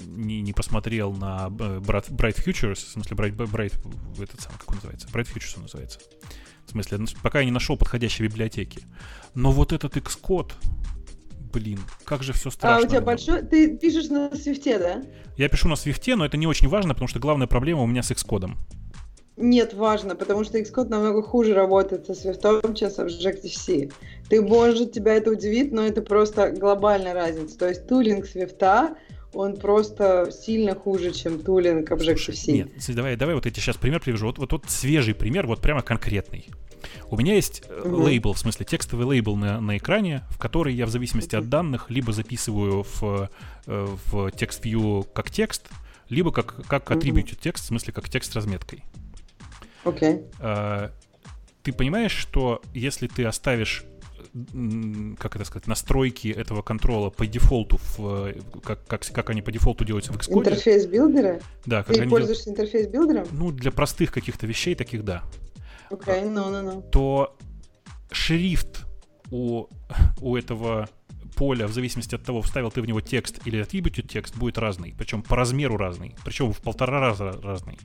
не, 0.08 0.42
не 0.42 0.54
посмотрел 0.54 1.14
на 1.14 1.48
э, 1.48 1.80
Bright 1.80 2.44
Futures, 2.44 2.76
в 2.76 2.90
смысле, 2.90 3.18
Bright, 3.18 3.36
Bright, 3.36 3.74
этот 4.22 4.42
самый, 4.42 4.58
как 4.58 4.70
он 4.70 4.76
называется? 4.76 5.08
Bright 5.08 5.34
Futures 5.34 5.54
он 5.58 5.64
называется. 5.64 6.00
В 6.66 6.72
смысле, 6.72 7.00
пока 7.24 7.40
я 7.40 7.46
не 7.46 7.52
нашел 7.52 7.78
подходящей 7.78 8.26
библиотеки. 8.26 8.84
Но 9.34 9.52
вот 9.52 9.74
этот 9.74 9.98
Xcode, 9.98 10.54
блин, 11.52 11.80
как 12.06 12.22
же 12.22 12.34
все 12.34 12.52
страшно. 12.52 12.84
А 12.84 12.86
у 12.86 12.88
тебя 12.88 13.02
большой... 13.02 13.42
Ты 13.42 13.76
пишешь 13.78 14.10
на 14.10 14.36
свифте, 14.36 14.78
да? 14.78 15.04
Я 15.36 15.50
пишу 15.50 15.68
на 15.68 15.76
свифте, 15.76 16.16
но 16.16 16.26
это 16.26 16.38
не 16.38 16.46
очень 16.46 16.68
важно, 16.68 16.94
потому 16.94 17.08
что 17.08 17.20
главная 17.20 17.48
проблема 17.48 17.82
у 17.82 17.88
меня 17.88 18.04
с 18.04 18.12
Xcode. 18.12 18.56
Нет, 19.40 19.74
важно, 19.74 20.16
потому 20.16 20.44
что 20.44 20.60
Xcode 20.60 20.90
намного 20.90 21.22
хуже 21.22 21.54
работает 21.54 22.06
со 22.06 22.14
свифтом, 22.14 22.76
чем 22.76 22.90
с 22.90 23.00
Objective-C. 23.00 23.90
Ты, 24.28 24.42
может, 24.42 24.92
тебя 24.92 25.14
это 25.14 25.32
удивит, 25.32 25.72
но 25.72 25.86
это 25.86 26.02
просто 26.02 26.52
глобальная 26.52 27.14
разница. 27.14 27.58
То 27.58 27.70
есть 27.70 27.88
тулинг 27.88 28.26
свифта, 28.26 28.98
он 29.34 29.56
просто 29.56 30.30
сильно 30.32 30.76
хуже, 30.76 31.12
чем 31.12 31.40
тулинг 31.40 31.90
Objective-C. 31.90 32.52
Нет, 32.52 32.70
давай, 32.90 33.16
давай 33.16 33.34
вот 33.34 33.46
я 33.46 33.52
тебе 33.52 33.62
сейчас 33.62 33.78
пример 33.78 34.02
привяжу. 34.02 34.26
Вот, 34.26 34.40
вот, 34.40 34.52
вот 34.52 34.66
свежий 34.68 35.16
пример, 35.16 35.48
вот 35.48 35.62
прямо 35.62 35.82
конкретный. 35.82 36.46
У 37.10 37.18
меня 37.18 37.36
есть 37.36 37.64
угу. 37.70 38.04
лейбл, 38.04 38.34
в 38.34 38.40
смысле 38.40 38.66
текстовый 38.66 39.06
лейбл 39.06 39.38
на, 39.38 39.62
на 39.62 39.78
экране, 39.78 40.24
в 40.32 40.38
который 40.38 40.74
я 40.74 40.86
в 40.86 40.90
зависимости 40.90 41.36
от 41.36 41.48
данных 41.48 41.90
либо 41.90 42.12
записываю 42.12 42.84
в, 42.84 43.30
э, 43.68 43.88
в 44.12 44.28
TextView 44.28 45.08
как 45.14 45.32
текст, 45.32 45.70
либо 46.10 46.32
как, 46.32 46.56
как 46.68 46.92
attributed 46.92 47.38
text, 47.40 47.66
в 47.66 47.68
смысле 47.68 47.94
как 47.94 48.10
текст 48.10 48.34
с 48.34 48.36
разметкой. 48.36 48.84
Окей. 49.84 50.14
Okay. 50.14 50.32
А, 50.40 50.92
ты 51.64 51.74
понимаешь, 51.74 52.12
что 52.12 52.62
если 52.74 53.08
ты 53.08 53.26
оставишь 53.26 53.86
как 55.18 55.36
это 55.36 55.46
сказать, 55.46 55.68
настройки 55.68 56.28
этого 56.28 56.62
control 56.62 57.04
а 57.04 57.10
по 57.10 57.26
дефолту, 57.26 57.80
в, 57.98 58.34
как, 58.64 58.86
как, 58.86 59.06
как 59.06 59.30
они 59.30 59.42
по 59.42 59.52
дефолту 59.52 59.86
делаются 59.86 60.14
в 60.14 60.18
Xcode. 60.18 60.40
Interface 60.40 60.86
Builder 60.86 61.28
а? 61.28 61.40
Да. 61.66 61.84
Как 61.84 61.96
Ты 61.96 62.02
они 62.02 62.10
пользуешься 62.10 62.46
дел... 62.46 62.54
Interface 62.54 62.88
Builder 62.88 63.16
ом? 63.16 63.28
Ну, 63.32 63.52
для 63.52 63.72
простых 63.72 64.12
каких-то 64.12 64.46
вещей 64.46 64.76
таких, 64.76 65.04
да. 65.04 65.24
Окей, 65.90 66.16
okay, 66.16 66.30
ну, 66.30 66.50
ну, 66.50 66.62
ну. 66.62 66.82
То 66.82 67.38
шрифт 68.12 68.86
у, 69.32 69.66
у 70.22 70.36
этого 70.36 70.90
поля, 71.36 71.68
в 71.68 71.74
зависимости 71.74 72.16
от 72.16 72.24
того, 72.24 72.42
вставил 72.42 72.70
ты 72.70 72.82
в 72.82 72.86
него 72.86 73.02
текст 73.02 73.40
или 73.46 73.62
attributed 73.62 74.08
текст, 74.08 74.36
будет 74.36 74.58
разный. 74.58 74.94
Причем 74.98 75.24
по 75.24 75.36
размеру 75.36 75.78
разный. 75.78 76.16
Причем 76.24 76.52
в 76.52 76.60
полтора 76.60 77.00
раза 77.00 77.32
разный. 77.42 77.80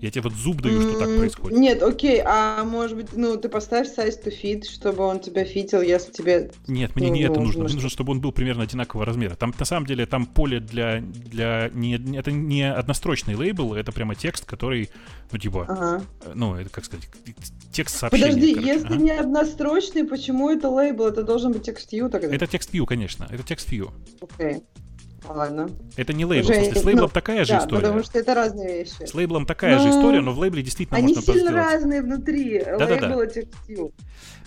Я 0.00 0.10
тебе 0.10 0.22
вот 0.22 0.32
зуб 0.32 0.62
даю, 0.62 0.80
что 0.80 0.98
так 0.98 1.08
происходит. 1.08 1.58
Нет, 1.58 1.82
окей, 1.82 2.22
а 2.24 2.64
может 2.64 2.96
быть, 2.96 3.12
ну, 3.12 3.36
ты 3.36 3.50
поставь 3.50 3.86
size 3.86 4.24
to 4.24 4.32
fit, 4.32 4.64
чтобы 4.64 5.04
он 5.04 5.20
тебя 5.20 5.44
фитил, 5.44 5.82
если 5.82 6.10
тебе... 6.10 6.50
Нет, 6.66 6.96
мне 6.96 7.08
ну, 7.08 7.14
не 7.14 7.22
это 7.22 7.38
нужно. 7.38 7.64
Мне 7.64 7.74
нужно, 7.74 7.90
чтобы 7.90 8.12
он 8.12 8.20
был 8.20 8.32
примерно 8.32 8.62
одинакового 8.62 9.04
размера. 9.04 9.36
Там, 9.36 9.52
на 9.58 9.64
самом 9.66 9.86
деле, 9.86 10.06
там 10.06 10.24
поле 10.24 10.60
для... 10.60 11.00
для 11.00 11.70
не, 11.74 11.96
это 12.16 12.32
не 12.32 12.62
однострочный 12.62 13.34
лейбл, 13.34 13.74
это 13.74 13.92
прямо 13.92 14.14
текст, 14.14 14.46
который, 14.46 14.88
ну, 15.32 15.38
типа... 15.38 15.66
Ага. 15.68 16.02
Ну, 16.34 16.54
это, 16.54 16.70
как 16.70 16.86
сказать, 16.86 17.06
текст 17.70 17.98
сообщения. 17.98 18.26
Подожди, 18.26 18.54
короче. 18.54 18.72
если 18.72 18.86
ага. 18.86 18.96
не 18.96 19.10
однострочный, 19.10 20.04
почему 20.04 20.48
это 20.48 20.70
лейбл? 20.70 21.04
Это 21.04 21.22
должен 21.22 21.52
быть 21.52 21.64
текст 21.64 21.92
view 21.92 22.08
тогда? 22.08 22.34
Это 22.34 22.46
текст 22.46 22.72
view, 22.72 22.86
конечно. 22.86 23.28
Это 23.30 23.42
текст 23.42 23.70
view. 23.70 23.90
Окей. 24.22 24.62
Ладно. 25.28 25.70
Это 25.96 26.12
не 26.12 26.24
лейбл. 26.24 26.50
Уже, 26.50 26.74
с 26.74 26.84
лейблом 26.84 27.04
ну, 27.04 27.08
такая 27.08 27.44
же 27.44 27.52
да, 27.52 27.58
история. 27.58 27.82
потому 27.82 28.02
что 28.02 28.18
это 28.18 28.34
разные 28.34 28.78
вещи. 28.78 29.04
С 29.04 29.14
лейблом 29.14 29.46
такая 29.46 29.76
но... 29.76 29.82
же 29.82 29.90
история, 29.90 30.20
но 30.20 30.32
в 30.32 30.38
лейбле 30.38 30.62
действительно 30.62 30.98
Они 30.98 31.14
можно 31.14 31.32
сильно 31.32 31.52
разные 31.52 32.02
внутри. 32.02 32.62
Да, 32.64 32.86
Лейбл 32.86 33.00
да, 33.00 33.16
да. 33.16 33.26
текстил. 33.26 33.92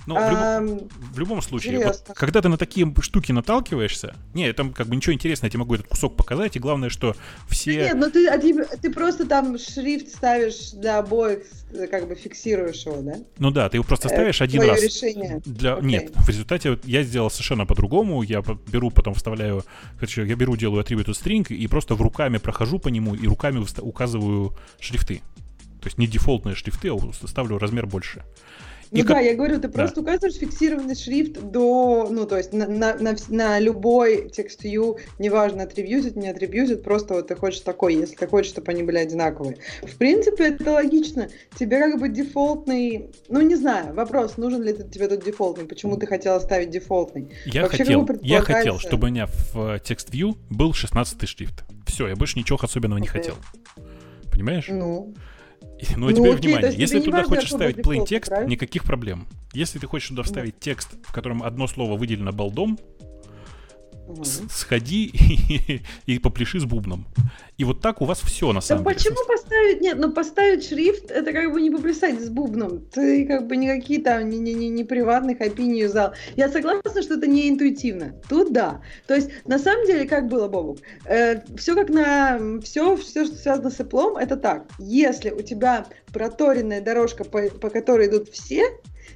Ну, 0.05 0.15
в, 0.15 0.31
любом, 0.31 0.89
в 0.89 1.19
любом 1.19 1.41
случае, 1.41 1.85
вот, 1.85 2.03
когда 2.15 2.41
ты 2.41 2.49
на 2.49 2.57
такие 2.57 2.93
штуки 2.99 3.31
наталкиваешься, 3.31 4.15
не, 4.33 4.51
там 4.51 4.73
как 4.73 4.87
бы 4.87 4.95
ничего 4.95 5.13
интересного, 5.13 5.47
я 5.47 5.51
тебе 5.51 5.59
могу 5.59 5.75
этот 5.75 5.87
кусок 5.87 6.17
показать, 6.17 6.55
и 6.55 6.59
главное, 6.59 6.89
что 6.89 7.15
все... 7.47 7.75
нет, 7.75 7.95
ну 7.95 8.09
ты, 8.11 8.27
а 8.27 8.37
ты, 8.37 8.91
просто 8.91 9.25
там 9.25 9.57
шрифт 9.57 10.09
ставишь 10.09 10.71
для 10.71 10.99
обоих, 10.99 11.43
как 11.89 12.07
бы 12.07 12.15
фиксируешь 12.15 12.85
его, 12.85 13.01
да? 13.01 13.15
Ну 13.37 13.51
да, 13.51 13.69
ты 13.69 13.77
его 13.77 13.85
просто 13.85 14.09
э, 14.09 14.11
ставишь 14.11 14.35
Это 14.35 14.43
один 14.43 14.61
раз. 14.63 14.83
решение. 14.83 15.41
Для... 15.45 15.71
Okay. 15.73 15.85
Нет, 15.85 16.11
в 16.15 16.27
результате 16.27 16.77
я 16.83 17.03
сделал 17.03 17.29
совершенно 17.29 17.65
по-другому, 17.65 18.21
я 18.23 18.43
беру, 18.67 18.91
потом 18.91 19.13
вставляю, 19.13 19.63
короче, 19.95 20.25
я 20.25 20.35
беру 20.35 20.57
делаю 20.57 20.83
attributed 20.83 21.13
string 21.13 21.47
и 21.53 21.67
просто 21.67 21.95
в 21.95 22.01
руками 22.01 22.37
прохожу 22.37 22.77
по 22.79 22.89
нему 22.89 23.15
и 23.15 23.25
руками 23.25 23.65
указываю 23.79 24.53
шрифты. 24.79 25.21
То 25.79 25.87
есть 25.87 25.97
не 25.97 26.07
дефолтные 26.07 26.55
шрифты, 26.55 26.89
а 26.89 27.27
ставлю 27.27 27.57
размер 27.57 27.85
больше. 27.85 28.23
Ну 28.93 28.99
и 28.99 29.01
да, 29.01 29.15
как... 29.15 29.23
я 29.23 29.33
говорю, 29.33 29.59
ты 29.59 29.69
просто 29.69 29.95
да. 29.95 30.01
указываешь 30.01 30.35
фиксированный 30.35 30.95
шрифт 30.95 31.41
до, 31.41 32.07
ну, 32.11 32.27
то 32.27 32.37
есть 32.37 32.53
на, 32.53 32.67
на, 32.67 32.95
на, 32.95 33.15
на 33.29 33.59
любой 33.59 34.29
текст 34.29 34.63
view, 34.63 34.99
неважно, 35.17 35.63
атрибьютит, 35.63 36.15
не 36.15 36.27
атрибьютит, 36.27 36.83
просто 36.83 37.15
вот 37.15 37.27
ты 37.27 37.35
хочешь 37.35 37.61
такой, 37.61 37.95
если 37.95 38.15
ты 38.15 38.27
хочешь, 38.27 38.51
чтобы 38.51 38.71
они 38.71 38.83
были 38.83 38.99
одинаковые. 38.99 39.57
В 39.81 39.97
принципе, 39.97 40.49
это 40.49 40.71
логично. 40.71 41.27
Тебе 41.57 41.79
как 41.79 41.99
бы 41.99 42.07
дефолтный, 42.07 43.09
ну, 43.29 43.41
не 43.41 43.55
знаю, 43.55 43.95
вопрос, 43.95 44.37
нужен 44.37 44.61
ли 44.61 44.73
тебе 44.73 45.07
тут 45.07 45.25
дефолтный, 45.25 45.65
почему 45.65 45.97
ты 45.97 46.05
хотел 46.05 46.35
оставить 46.35 46.69
дефолтный? 46.69 47.31
Я 47.45 47.63
Вообще, 47.63 47.79
хотел, 47.79 48.07
я 48.21 48.41
хотел, 48.41 48.77
чтобы 48.77 49.07
у 49.07 49.09
меня 49.09 49.27
в 49.53 49.79
текст 49.79 50.13
view 50.13 50.37
был 50.51 50.73
16 50.73 51.27
шрифт. 51.27 51.63
Все, 51.87 52.07
я 52.07 52.15
больше 52.15 52.37
ничего 52.37 52.59
особенного 52.61 52.99
okay. 52.99 53.01
не 53.01 53.07
хотел. 53.07 53.35
Понимаешь? 54.31 54.67
Ну. 54.69 55.15
Ну, 55.97 56.07
а 56.07 56.11
ну, 56.11 56.15
теперь 56.15 56.35
окей, 56.35 56.55
внимание, 56.55 56.79
если 56.79 56.99
ты 56.99 57.05
туда 57.05 57.23
хочешь 57.23 57.49
вставить 57.49 57.77
plain 57.77 58.05
текст, 58.05 58.31
никаких 58.47 58.83
проблем. 58.83 59.27
Если 59.53 59.79
ты 59.79 59.87
хочешь 59.87 60.09
туда 60.09 60.23
вставить 60.23 60.59
текст, 60.59 60.89
в 61.03 61.11
котором 61.11 61.43
одно 61.43 61.67
слово 61.67 61.97
выделено 61.97 62.31
балдом, 62.31 62.79
угу. 64.07 64.23
сходи 64.23 65.05
и, 65.05 65.81
и 66.05 66.19
попляши 66.19 66.59
с 66.59 66.65
бубном. 66.65 67.05
И 67.57 67.63
вот 67.63 67.81
так 67.81 68.01
у 68.01 68.05
вас 68.05 68.19
все 68.19 68.51
на 68.51 68.61
самом 68.61 68.83
да 68.83 68.91
деле. 68.91 68.99
почему 68.99 69.27
поставить? 69.27 69.81
Нет, 69.81 69.97
ну 69.99 70.11
поставить 70.11 70.65
шрифт, 70.65 71.11
это 71.11 71.31
как 71.31 71.51
бы 71.51 71.61
не 71.61 71.69
поплясать 71.69 72.19
с 72.19 72.29
бубном. 72.29 72.81
Ты 72.85 73.25
как 73.25 73.47
бы 73.47 73.57
никакие 73.57 74.01
там 74.01 74.29
не, 74.29 74.39
не, 74.39 74.53
не, 74.53 74.69
не 74.69 74.83
приватных 74.83 75.39
API 75.39 75.63
не 75.63 75.81
юзал. 75.81 76.13
Я 76.35 76.49
согласна, 76.49 77.01
что 77.01 77.15
это 77.15 77.27
не 77.27 77.49
интуитивно. 77.49 78.15
Тут 78.29 78.53
да. 78.53 78.81
То 79.07 79.15
есть 79.15 79.29
на 79.45 79.59
самом 79.59 79.85
деле 79.85 80.07
как 80.07 80.27
было, 80.27 80.47
Бобук? 80.47 80.79
Э, 81.05 81.41
все 81.57 81.75
как 81.75 81.89
на... 81.89 82.59
Все, 82.61 82.95
все, 82.97 83.25
что 83.25 83.35
связано 83.35 83.69
с 83.69 83.79
Apple, 83.79 84.19
это 84.19 84.37
так. 84.37 84.65
Если 84.79 85.29
у 85.29 85.41
тебя 85.41 85.85
проторенная 86.11 86.81
дорожка, 86.81 87.23
по, 87.23 87.41
по 87.49 87.69
которой 87.69 88.07
идут 88.07 88.29
все, 88.29 88.63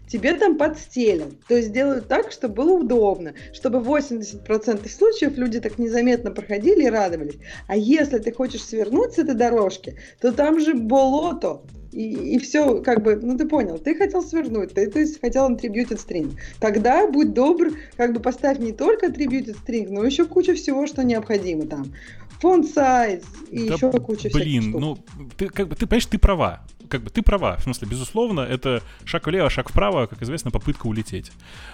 тебе 0.08 0.34
там 0.34 0.58
подстелят. 0.58 1.34
То 1.48 1.56
есть 1.56 1.72
делают 1.72 2.08
так, 2.08 2.32
чтобы 2.32 2.56
было 2.56 2.72
удобно, 2.80 3.34
чтобы 3.54 3.80
80% 3.80 4.90
случаев 4.90 5.38
люди 5.38 5.60
так 5.60 5.78
незаметно 5.78 6.32
проходили 6.32 6.86
и 6.86 6.90
радовались. 6.90 7.38
А 7.68 7.76
если 7.76 8.18
ты 8.20 8.32
хочешь 8.32 8.64
свернуть 8.64 9.14
с 9.14 9.20
этой 9.20 9.36
дорожки, 9.36 9.98
то 10.20 10.32
там 10.32 10.60
же 10.60 10.74
болото, 10.74 11.62
и, 11.92 12.36
и 12.36 12.40
все, 12.40 12.82
как 12.82 13.04
бы, 13.04 13.16
ну 13.16 13.38
ты 13.38 13.48
понял, 13.48 13.78
ты 13.78 13.96
хотел 13.96 14.22
свернуть, 14.22 14.74
ты, 14.74 14.88
то 14.88 15.00
есть 15.00 15.20
хотел 15.20 15.50
attributed 15.50 16.00
string. 16.06 16.38
Тогда 16.60 17.08
будь 17.08 17.34
добр, 17.34 17.72
как 17.96 18.14
бы 18.14 18.20
поставь 18.20 18.60
не 18.60 18.72
только 18.72 19.08
attributed 19.08 19.58
string, 19.66 19.88
но 19.90 20.04
еще 20.04 20.26
кучу 20.26 20.56
всего, 20.56 20.88
что 20.88 21.04
необходимо 21.04 21.66
там. 21.66 21.94
Font 22.42 22.72
size 22.72 23.24
и 23.50 23.68
да 23.68 23.76
еще 23.76 23.92
куча 23.92 24.30
Блин, 24.32 24.62
всяких 24.62 24.80
ну, 24.80 24.98
ты, 25.38 25.48
как 25.48 25.70
бы, 25.70 25.76
ты 25.76 25.88
понимаешь, 25.88 26.06
ты 26.06 26.20
права 26.20 26.64
как 26.88 27.04
бы 27.04 27.10
ты 27.10 27.22
права. 27.22 27.58
В 27.58 27.64
смысле, 27.64 27.88
безусловно, 27.88 28.42
это 28.42 28.82
шаг 29.06 29.28
влево, 29.28 29.50
шаг 29.50 29.70
вправо, 29.70 30.08
как 30.08 30.22
известно, 30.22 30.52
попытка 30.52 30.88
улететь. 30.88 31.32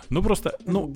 Ну 0.09 0.21
просто, 0.21 0.55
ну, 0.65 0.93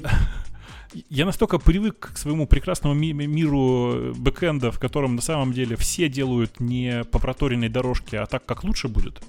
я 1.09 1.25
настолько 1.25 1.59
привык 1.59 2.11
к 2.13 2.17
своему 2.17 2.47
прекрасному 2.47 2.95
ми- 2.95 3.13
миру 3.13 4.13
бэкэнда, 4.15 4.71
в 4.71 4.79
котором 4.79 5.15
на 5.15 5.21
самом 5.21 5.53
деле 5.53 5.75
все 5.75 6.09
делают 6.09 6.59
не 6.59 7.03
по 7.05 7.19
проторенной 7.19 7.69
дорожке, 7.69 8.19
а 8.19 8.25
так, 8.25 8.45
как 8.45 8.63
лучше 8.63 8.87
будет 8.87 9.21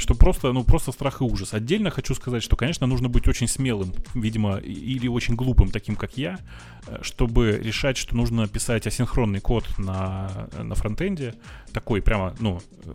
что 0.00 0.14
просто, 0.14 0.52
ну, 0.52 0.64
просто 0.64 0.92
страх 0.92 1.20
и 1.20 1.24
ужас. 1.24 1.54
Отдельно 1.54 1.90
хочу 1.90 2.14
сказать, 2.14 2.42
что, 2.42 2.56
конечно, 2.56 2.86
нужно 2.86 3.08
быть 3.08 3.28
очень 3.28 3.46
смелым, 3.48 3.92
видимо, 4.14 4.56
или 4.56 5.06
очень 5.08 5.36
глупым, 5.36 5.70
таким 5.70 5.96
как 5.96 6.16
я, 6.16 6.38
э, 6.86 6.98
чтобы 7.02 7.60
решать, 7.62 7.96
что 7.96 8.16
нужно 8.16 8.48
писать 8.48 8.86
асинхронный 8.86 9.40
код 9.40 9.64
на, 9.78 10.48
на 10.58 10.74
фронтенде, 10.74 11.34
такой 11.72 12.00
прямо, 12.02 12.34
ну, 12.40 12.60
э, 12.84 12.92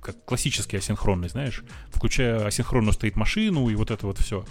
как 0.00 0.24
классический 0.24 0.78
асинхронный, 0.78 1.28
знаешь, 1.28 1.62
включая 1.92 2.46
асинхронную 2.46 2.92
стоит 2.92 3.16
машину 3.16 3.68
и 3.68 3.74
вот 3.74 3.90
это 3.90 4.06
вот 4.06 4.18
все. 4.18 4.44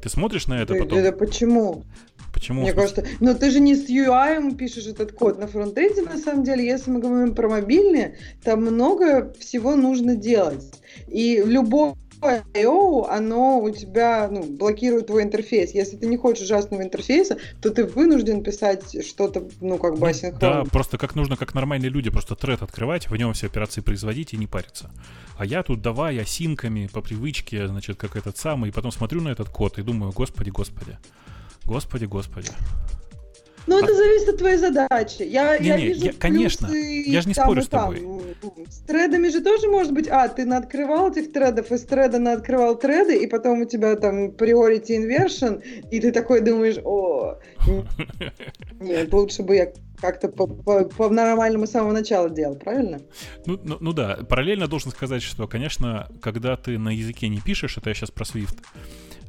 Ты 0.00 0.08
смотришь 0.08 0.46
на 0.46 0.54
это 0.54 0.74
потом... 0.74 0.98
Это 0.98 1.16
почему? 1.16 1.84
Почему? 2.32 2.62
Мне 2.62 2.72
кажется, 2.72 3.04
но 3.20 3.34
ты 3.34 3.50
же 3.50 3.60
не 3.60 3.74
с 3.74 3.88
UI 3.88 4.54
пишешь 4.56 4.86
этот 4.86 5.12
код 5.12 5.38
на 5.38 5.46
фронтенде, 5.46 6.02
на 6.02 6.18
самом 6.18 6.44
деле, 6.44 6.64
если 6.64 6.90
мы 6.90 7.00
говорим 7.00 7.34
про 7.34 7.48
мобильные, 7.48 8.16
там 8.42 8.62
много 8.62 9.32
всего 9.38 9.76
нужно 9.76 10.16
делать. 10.16 10.64
И 11.08 11.40
в 11.40 11.48
любом 11.48 11.96
I.O. 12.22 13.06
оно 13.08 13.60
у 13.60 13.70
тебя 13.70 14.28
ну, 14.30 14.44
блокирует 14.44 15.08
твой 15.08 15.24
интерфейс. 15.24 15.72
Если 15.72 15.96
ты 15.96 16.06
не 16.06 16.16
хочешь 16.16 16.44
ужасного 16.44 16.82
интерфейса, 16.82 17.38
то 17.60 17.70
ты 17.70 17.84
вынужден 17.84 18.44
писать 18.44 19.04
что-то, 19.04 19.48
ну, 19.60 19.78
как 19.78 19.94
бы 19.94 20.00
ну, 20.00 20.06
асинхронно. 20.06 20.64
Да, 20.64 20.70
просто 20.70 20.98
как 20.98 21.16
нужно, 21.16 21.36
как 21.36 21.54
нормальные 21.54 21.90
люди, 21.90 22.10
просто 22.10 22.36
тред 22.36 22.62
открывать, 22.62 23.10
в 23.10 23.16
нем 23.16 23.32
все 23.32 23.46
операции 23.46 23.80
производить 23.80 24.34
и 24.34 24.36
не 24.36 24.46
париться. 24.46 24.90
А 25.36 25.44
я 25.44 25.62
тут 25.62 25.82
давай 25.82 26.18
осинками 26.20 26.88
по 26.92 27.00
привычке, 27.00 27.66
значит, 27.66 27.96
как 27.96 28.14
этот 28.14 28.36
самый, 28.36 28.70
и 28.70 28.72
потом 28.72 28.92
смотрю 28.92 29.20
на 29.20 29.30
этот 29.30 29.48
код 29.48 29.78
и 29.78 29.82
думаю, 29.82 30.12
господи, 30.12 30.50
господи. 30.50 30.98
Господи, 31.66 32.04
господи. 32.04 32.50
Ну, 33.66 33.78
это 33.78 33.92
а... 33.92 33.94
зависит 33.94 34.28
от 34.28 34.38
твоей 34.38 34.56
задачи. 34.56 35.22
Я, 35.22 35.58
не, 35.58 35.68
я 35.68 35.76
не, 35.76 35.86
вижу 35.86 36.06
я, 36.06 36.12
конечно, 36.12 36.66
я 36.66 37.20
же 37.22 37.28
не 37.28 37.34
спорю 37.34 37.62
с 37.62 37.68
тобой. 37.68 38.02
С 38.68 38.78
тредами 38.80 39.28
же 39.28 39.40
тоже 39.40 39.68
может 39.68 39.92
быть, 39.92 40.08
а, 40.08 40.28
ты 40.28 40.44
наоткрывал 40.44 41.10
этих 41.10 41.32
тредов, 41.32 41.70
из 41.70 41.82
треда 41.84 42.18
наоткрывал 42.18 42.76
треды, 42.76 43.22
и 43.22 43.26
потом 43.26 43.60
у 43.60 43.64
тебя 43.64 43.94
там 43.96 44.30
priority 44.30 44.98
inversion, 44.98 45.62
и 45.90 46.00
ты 46.00 46.10
такой 46.10 46.40
думаешь, 46.40 46.78
о, 46.82 47.38
нет, 48.80 49.12
лучше 49.12 49.42
бы 49.42 49.56
я 49.56 49.72
как-то 50.00 50.28
по, 50.28 50.48
по, 50.48 50.84
по 50.84 51.08
нормальному 51.08 51.66
с 51.66 51.70
самого 51.70 51.92
начала 51.92 52.28
делал, 52.28 52.56
правильно? 52.56 53.00
Ну, 53.46 53.60
ну, 53.62 53.76
ну 53.78 53.92
да, 53.92 54.18
параллельно 54.28 54.66
должен 54.66 54.90
сказать, 54.90 55.22
что, 55.22 55.46
конечно, 55.46 56.08
когда 56.20 56.56
ты 56.56 56.78
на 56.78 56.88
языке 56.88 57.28
не 57.28 57.40
пишешь, 57.40 57.76
это 57.76 57.90
я 57.90 57.94
сейчас 57.94 58.10
про 58.10 58.24
Swift, 58.24 58.58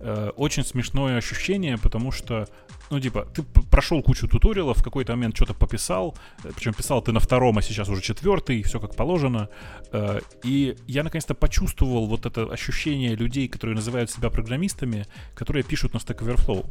э, 0.04 0.32
очень 0.36 0.64
смешное 0.64 1.18
ощущение, 1.18 1.78
потому 1.78 2.12
что, 2.12 2.48
ну, 2.90 3.00
типа, 3.00 3.26
ты 3.34 3.44
прошел 3.44 4.04
кучу 4.04 4.28
туториалов, 4.28 4.78
в 4.78 4.84
какой-то 4.84 5.14
момент 5.14 5.36
что-то 5.36 5.54
пописал, 5.54 6.16
э, 6.44 6.52
причем 6.56 6.74
писал 6.74 7.02
ты 7.02 7.12
на 7.12 7.20
втором, 7.20 7.58
а 7.58 7.62
сейчас 7.62 7.90
уже 7.90 8.02
четвертый, 8.02 8.62
все 8.64 8.80
как 8.80 8.96
положено. 8.96 9.48
Э, 9.92 10.20
и 10.44 10.76
я 10.88 11.04
наконец-то 11.04 11.34
почувствовал 11.34 12.08
вот 12.08 12.26
это 12.26 12.44
ощущение 12.54 13.16
людей, 13.16 13.48
которые 13.48 13.76
называют 13.76 14.12
себя 14.12 14.30
программистами, 14.30 15.06
которые 15.36 15.64
пишут 15.64 15.94
на 15.94 16.00
Stack 16.00 16.20
Overflow. 16.20 16.66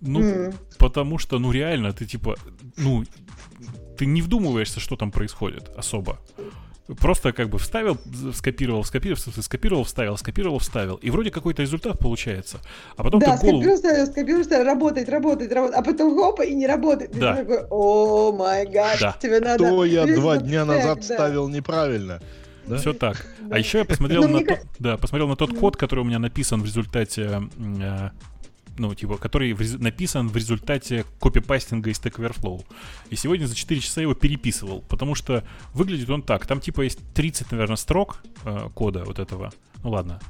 Ну, 0.00 0.20
mm. 0.20 0.54
потому 0.78 1.18
что, 1.18 1.38
ну, 1.38 1.52
реально, 1.52 1.92
ты 1.92 2.04
типа, 2.06 2.36
ну, 2.76 3.04
ты 3.96 4.06
не 4.06 4.22
вдумываешься, 4.22 4.80
что 4.80 4.96
там 4.96 5.10
происходит 5.10 5.70
особо. 5.76 6.18
Просто 7.00 7.32
как 7.32 7.48
бы 7.48 7.58
вставил, 7.58 7.98
скопировал, 8.32 8.84
скопировал, 8.84 9.20
скопировал, 9.42 9.84
вставил, 9.84 10.16
скопировал, 10.16 10.58
вставил. 10.60 10.94
И 10.96 11.10
вроде 11.10 11.32
какой-то 11.32 11.62
результат 11.62 11.98
получается. 11.98 12.58
А 12.96 13.02
потом 13.02 13.20
да, 13.20 13.36
ты 13.36 13.46
голову... 13.46 13.62
скопировал, 13.62 13.76
вставил, 13.76 14.06
скопировал, 14.06 14.42
вставил, 14.42 14.64
работает, 14.64 15.08
работает, 15.08 15.52
работает. 15.52 15.78
А 15.80 15.82
потом 15.82 16.16
хопа, 16.16 16.42
и 16.42 16.54
не 16.54 16.66
работает. 16.66 17.10
Да. 17.18 17.34
ты 17.34 17.44
такой, 17.44 17.66
о 17.70 18.32
май 18.32 18.66
гад, 18.66 18.98
да. 19.00 19.16
тебе 19.20 19.40
надо... 19.40 19.66
Что 19.66 19.84
я 19.84 20.06
два 20.06 20.36
дня 20.38 20.64
назад 20.64 20.98
да. 20.98 21.02
ставил 21.02 21.48
неправильно. 21.48 22.20
Да? 22.66 22.76
Все 22.78 22.92
так. 22.92 23.26
А 23.50 23.58
еще 23.58 23.78
я 23.78 23.84
посмотрел 23.84 24.28
на, 24.28 24.44
то, 24.44 24.58
да, 24.78 24.96
посмотрел 24.96 25.28
на 25.28 25.36
тот 25.36 25.56
код, 25.56 25.76
который 25.76 26.00
у 26.00 26.04
меня 26.04 26.18
написан 26.18 26.62
в 26.62 26.64
результате 26.64 27.48
э, 27.58 28.10
ну, 28.78 28.94
типа, 28.94 29.16
который 29.16 29.52
в, 29.52 29.80
написан 29.80 30.28
в 30.28 30.36
результате 30.36 31.04
копипастинга 31.20 31.90
из 31.90 32.00
Stack 32.00 32.16
Overflow. 32.16 32.64
И 33.10 33.16
сегодня 33.16 33.46
за 33.46 33.54
4 33.54 33.80
часа 33.80 34.00
его 34.00 34.14
переписывал, 34.14 34.82
потому 34.82 35.14
что 35.14 35.44
выглядит 35.72 36.10
он 36.10 36.22
так. 36.22 36.46
Там, 36.46 36.60
типа, 36.60 36.82
есть 36.82 37.00
30, 37.14 37.50
наверное, 37.52 37.76
строк 37.76 38.22
э, 38.44 38.68
кода 38.74 39.04
вот 39.04 39.18
этого. 39.18 39.52
Ну, 39.82 39.90
ладно, 39.90 40.20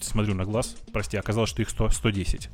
смотрю 0.00 0.34
на 0.34 0.44
глаз, 0.44 0.76
прости, 0.92 1.16
оказалось, 1.16 1.50
что 1.50 1.62
их 1.62 1.70
100, 1.70 1.90
110. 1.90 2.50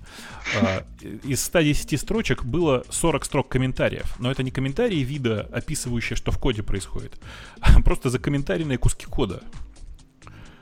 А, 0.61 0.85
из 1.25 1.45
110 1.45 2.01
строчек 2.01 2.45
было 2.45 2.85
40 2.91 3.25
строк 3.25 3.49
комментариев, 3.49 4.17
но 4.19 4.31
это 4.31 4.43
не 4.43 4.51
комментарии 4.51 4.99
вида, 4.99 5.49
описывающие, 5.53 6.17
что 6.17 6.31
в 6.31 6.39
коде 6.39 6.63
происходит, 6.63 7.21
а 7.61 7.81
просто 7.83 8.11
закомментаренные 8.11 8.79
куски 8.79 9.07
кода. 9.07 9.43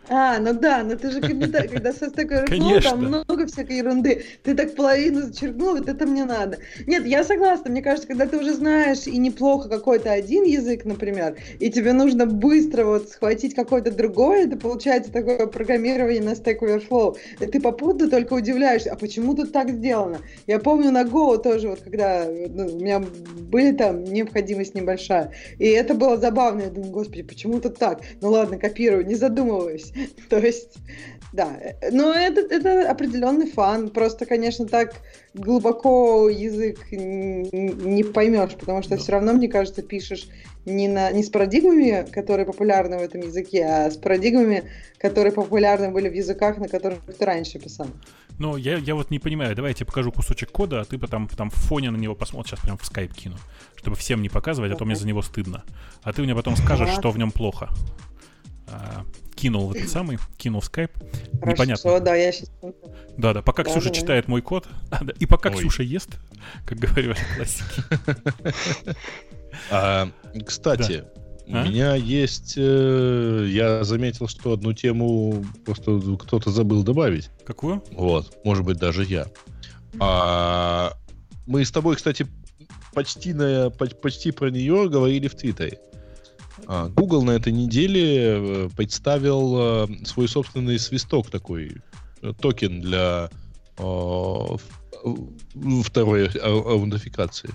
А, 0.09 0.39
ну 0.39 0.53
да, 0.53 0.83
но 0.83 0.97
ты 0.97 1.11
же 1.11 1.21
когда, 1.21 1.63
когда 1.63 1.93
со 1.93 2.11
такой 2.11 2.45
ну, 2.59 2.81
там 2.81 3.07
много 3.07 3.47
всякой 3.47 3.79
ерунды. 3.79 4.25
Ты 4.43 4.55
так 4.55 4.75
половину 4.75 5.23
зачеркнул, 5.23 5.77
вот 5.77 5.89
это 5.89 6.07
мне 6.07 6.25
надо. 6.25 6.59
Нет, 6.87 7.07
я 7.07 7.25
согласна. 7.25 7.71
Мне 7.71 7.83
кажется, 7.83 8.09
когда 8.09 8.27
ты 8.27 8.39
уже 8.39 8.55
знаешь 8.55 9.07
и 9.07 9.17
неплохо 9.17 9.69
какой-то 9.69 10.13
один 10.13 10.45
язык, 10.45 10.85
например, 10.85 11.37
и 11.59 11.71
тебе 11.71 11.93
нужно 11.93 12.27
быстро 12.27 12.85
вот 12.85 13.09
схватить 13.09 13.55
какой-то 13.55 13.91
другой, 13.91 14.45
это 14.45 14.57
получается 14.57 15.11
такое 15.11 15.47
программирование 15.47 16.23
на 16.23 16.31
Stack 16.31 16.59
Overflow. 16.61 17.17
И 17.41 17.47
ты 17.47 17.61
попутно 17.61 18.09
только 18.11 18.35
удивляешься, 18.35 18.93
а 18.93 18.97
почему 18.97 19.35
тут 19.35 19.53
так 19.53 19.71
сделано? 19.71 20.19
Я 20.47 20.59
помню 20.59 20.91
на 20.91 21.05
Go 21.05 21.39
тоже, 21.39 21.69
вот 21.69 21.81
когда 21.81 22.27
ну, 22.27 22.67
у 22.67 22.79
меня 22.79 23.03
были 23.51 23.73
там 23.73 24.05
необходимость 24.05 24.75
небольшая, 24.75 25.33
и 25.59 25.67
это 25.67 25.95
было 25.95 26.17
забавно. 26.19 26.63
Я 26.63 26.71
думаю, 26.71 26.93
господи, 26.93 27.23
почему 27.23 27.61
тут 27.61 27.79
так? 27.79 28.01
Ну 28.21 28.31
ладно, 28.31 28.59
копирую, 28.59 29.07
не 29.07 29.15
задумываюсь. 29.15 29.94
То 30.29 30.39
есть, 30.39 30.79
да. 31.33 31.59
Но 31.91 32.13
это, 32.13 32.41
это 32.41 32.91
определенный 32.91 33.51
фан. 33.51 33.91
Просто, 33.91 34.27
конечно, 34.27 34.67
так 34.67 34.95
глубоко 35.35 36.29
язык 36.29 36.91
не 36.93 38.05
поймешь, 38.05 38.55
потому 38.55 38.83
что 38.83 38.91
да. 38.93 38.97
все 38.99 39.13
равно, 39.13 39.33
мне 39.33 39.49
кажется, 39.49 39.83
пишешь 39.83 40.29
не, 40.65 40.89
на, 40.89 41.11
не 41.13 41.23
с 41.23 41.31
парадигмами, 41.31 42.07
которые 42.11 42.47
популярны 42.47 42.99
в 42.99 43.03
этом 43.03 43.21
языке, 43.21 43.65
а 43.65 43.91
с 43.91 43.97
парадигмами, 43.97 44.65
которые 44.99 45.33
популярны 45.33 45.91
были 45.91 46.09
в 46.09 46.15
языках, 46.15 46.59
на 46.59 46.69
которых 46.69 47.01
ты 47.05 47.25
раньше 47.25 47.59
писал. 47.59 47.89
Ну, 48.39 48.57
я, 48.57 48.79
я 48.79 48.95
вот 48.95 49.11
не 49.11 49.21
понимаю. 49.21 49.55
Давай 49.55 49.71
я 49.71 49.75
тебе 49.75 49.87
покажу 49.87 50.11
кусочек 50.11 50.51
кода, 50.51 50.81
а 50.81 50.85
ты 50.85 50.99
потом 50.99 51.29
там 51.29 51.51
в 51.51 51.55
фоне 51.55 51.91
на 51.91 51.97
него 51.97 52.17
посмотришь. 52.17 52.51
Сейчас 52.51 52.61
прям 52.61 52.79
в 52.79 52.85
скайп 52.85 53.15
кину. 53.15 53.37
Чтобы 53.77 53.97
всем 53.97 54.23
не 54.23 54.29
показывать, 54.29 54.73
а 54.73 54.77
то 54.77 54.85
мне 54.85 54.97
за 54.97 55.07
него 55.07 55.23
стыдно. 55.23 55.63
А 56.03 56.13
ты 56.13 56.23
мне 56.23 56.35
потом 56.35 56.57
скажешь, 56.57 56.91
что 56.91 57.11
в 57.11 57.19
нем 57.19 57.31
плохо. 57.31 57.71
Кинул 59.37 59.69
в 59.69 59.75
этот 59.75 59.89
самый, 59.89 60.19
кинул 60.37 60.61
в 60.61 60.65
скайп. 60.65 60.93
Хорошо, 61.41 61.53
Непонятно. 61.53 62.01
да, 62.01 62.15
я 62.15 62.33
сейчас... 62.33 62.51
Да, 63.17 63.35
да, 63.35 63.43
пока 63.43 63.65
да, 63.65 63.71
Ксюша 63.71 63.89
да, 63.89 63.95
читает 63.95 64.29
мой 64.29 64.43
код, 64.43 64.67
а, 64.91 65.05
да, 65.05 65.13
и 65.19 65.27
пока 65.27 65.51
Ой. 65.51 65.57
Ксюша 65.57 65.83
ест, 65.83 66.11
как 66.65 66.79
говорили 66.79 67.17
классики. 67.37 67.83
А, 69.71 70.11
кстати, 70.45 71.05
да. 71.47 71.61
у 71.61 71.63
а? 71.63 71.69
меня 71.69 71.95
есть... 71.95 72.55
Э, 72.57 73.47
я 73.49 73.85
заметил, 73.85 74.27
что 74.27 74.53
одну 74.53 74.73
тему 74.73 75.45
просто 75.65 76.01
кто-то 76.19 76.51
забыл 76.51 76.83
добавить. 76.83 77.31
Какую? 77.47 77.83
Вот, 77.93 78.37
может 78.45 78.65
быть, 78.65 78.79
даже 78.79 79.05
я. 79.05 79.29
А, 80.01 80.93
мы 81.47 81.65
с 81.65 81.71
тобой, 81.71 81.95
кстати, 81.95 82.27
почти, 82.95 83.33
на, 83.33 83.71
почти 83.71 84.33
про 84.33 84.51
нее 84.51 84.89
говорили 84.89 85.29
в 85.29 85.35
Твиттере. 85.35 85.79
А, 86.67 86.89
Google 86.89 87.23
на 87.23 87.33
этой 87.33 87.53
неделе 87.53 88.05
э, 88.07 88.69
представил 88.77 89.85
э, 89.85 90.05
свой 90.05 90.29
собственный 90.29 90.79
свисток 90.79 91.31
такой, 91.31 91.77
токен 92.41 92.81
для 92.81 93.31
второй 93.77 94.59
аутентификации. 96.27 97.51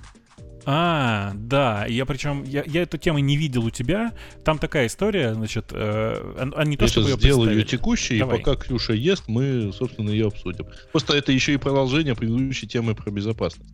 А, 0.66 1.32
да, 1.36 1.86
я 1.88 2.06
причем, 2.06 2.44
я, 2.44 2.64
я 2.68 2.84
эту 2.84 2.98
тему 2.98 3.20
не 3.20 3.38
видел 3.38 3.66
у 3.66 3.72
тебя. 3.72 4.14
Там 4.44 4.60
такая 4.60 4.88
история, 4.88 5.34
значит, 5.34 5.72
э, 5.72 6.34
а 6.38 6.66
не 6.66 6.78
то, 6.78 6.86
я 6.86 6.90
чтобы 6.90 7.08
сейчас 7.08 7.20
сделаю 7.20 7.58
ее 7.58 7.64
текущей, 7.64 8.20
Давай. 8.20 8.36
и 8.36 8.44
пока 8.44 8.56
Ксюша 8.56 8.94
ест, 8.94 9.24
мы, 9.28 9.72
собственно, 9.74 10.10
ее 10.10 10.28
обсудим. 10.28 10.68
Просто 10.92 11.16
это 11.16 11.32
еще 11.32 11.54
и 11.54 11.58
продолжение 11.58 12.16
предыдущей 12.16 12.68
темы 12.68 12.94
про 12.94 13.10
безопасность. 13.10 13.74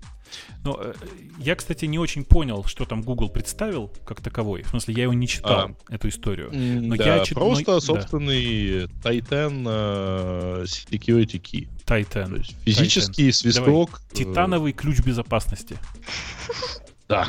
Ну, 0.63 0.77
э, 0.79 0.93
я, 1.39 1.55
кстати, 1.55 1.85
не 1.85 1.99
очень 1.99 2.25
понял, 2.25 2.63
что 2.65 2.85
там 2.85 3.01
Google 3.01 3.29
представил 3.29 3.91
как 4.05 4.21
таковой. 4.21 4.63
В 4.63 4.69
смысле, 4.69 4.93
я 4.95 5.03
его 5.03 5.13
не 5.13 5.27
читал, 5.27 5.71
а, 5.89 5.93
эту 5.93 6.09
историю. 6.09 6.49
Но 6.51 6.95
да, 6.95 7.17
я 7.17 7.25
чит... 7.25 7.35
просто 7.35 7.73
но... 7.73 7.79
собственный 7.79 8.87
да. 9.03 9.11
Titan 9.11 9.63
uh, 9.63 10.63
Security 10.63 11.39
Key. 11.39 11.69
Titan. 11.85 12.29
То 12.29 12.35
есть 12.35 12.55
физический 12.63 13.29
Titan. 13.29 13.33
свисток. 13.33 13.89
Давай. 13.89 14.13
Титановый 14.13 14.73
ключ 14.73 14.99
безопасности. 15.01 15.77
Да. 17.07 17.27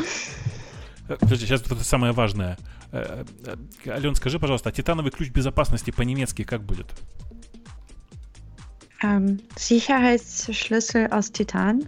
Э, 1.09 1.17
подожди, 1.21 1.47
сейчас 1.47 1.63
вот 1.63 1.73
это 1.73 1.85
самое 1.85 2.13
важное. 2.13 2.59
Ален, 3.87 4.15
скажи, 4.15 4.39
пожалуйста, 4.39 4.71
а 4.71 4.73
титановый 4.73 5.11
ключ 5.11 5.31
безопасности 5.31 5.91
по-немецки 5.91 6.45
как 6.45 6.63
будет? 6.63 6.87
Um, 9.03 9.41
Sicherheitsschlüssel 9.57 11.09
aus 11.13 11.31
Titan 11.31 11.87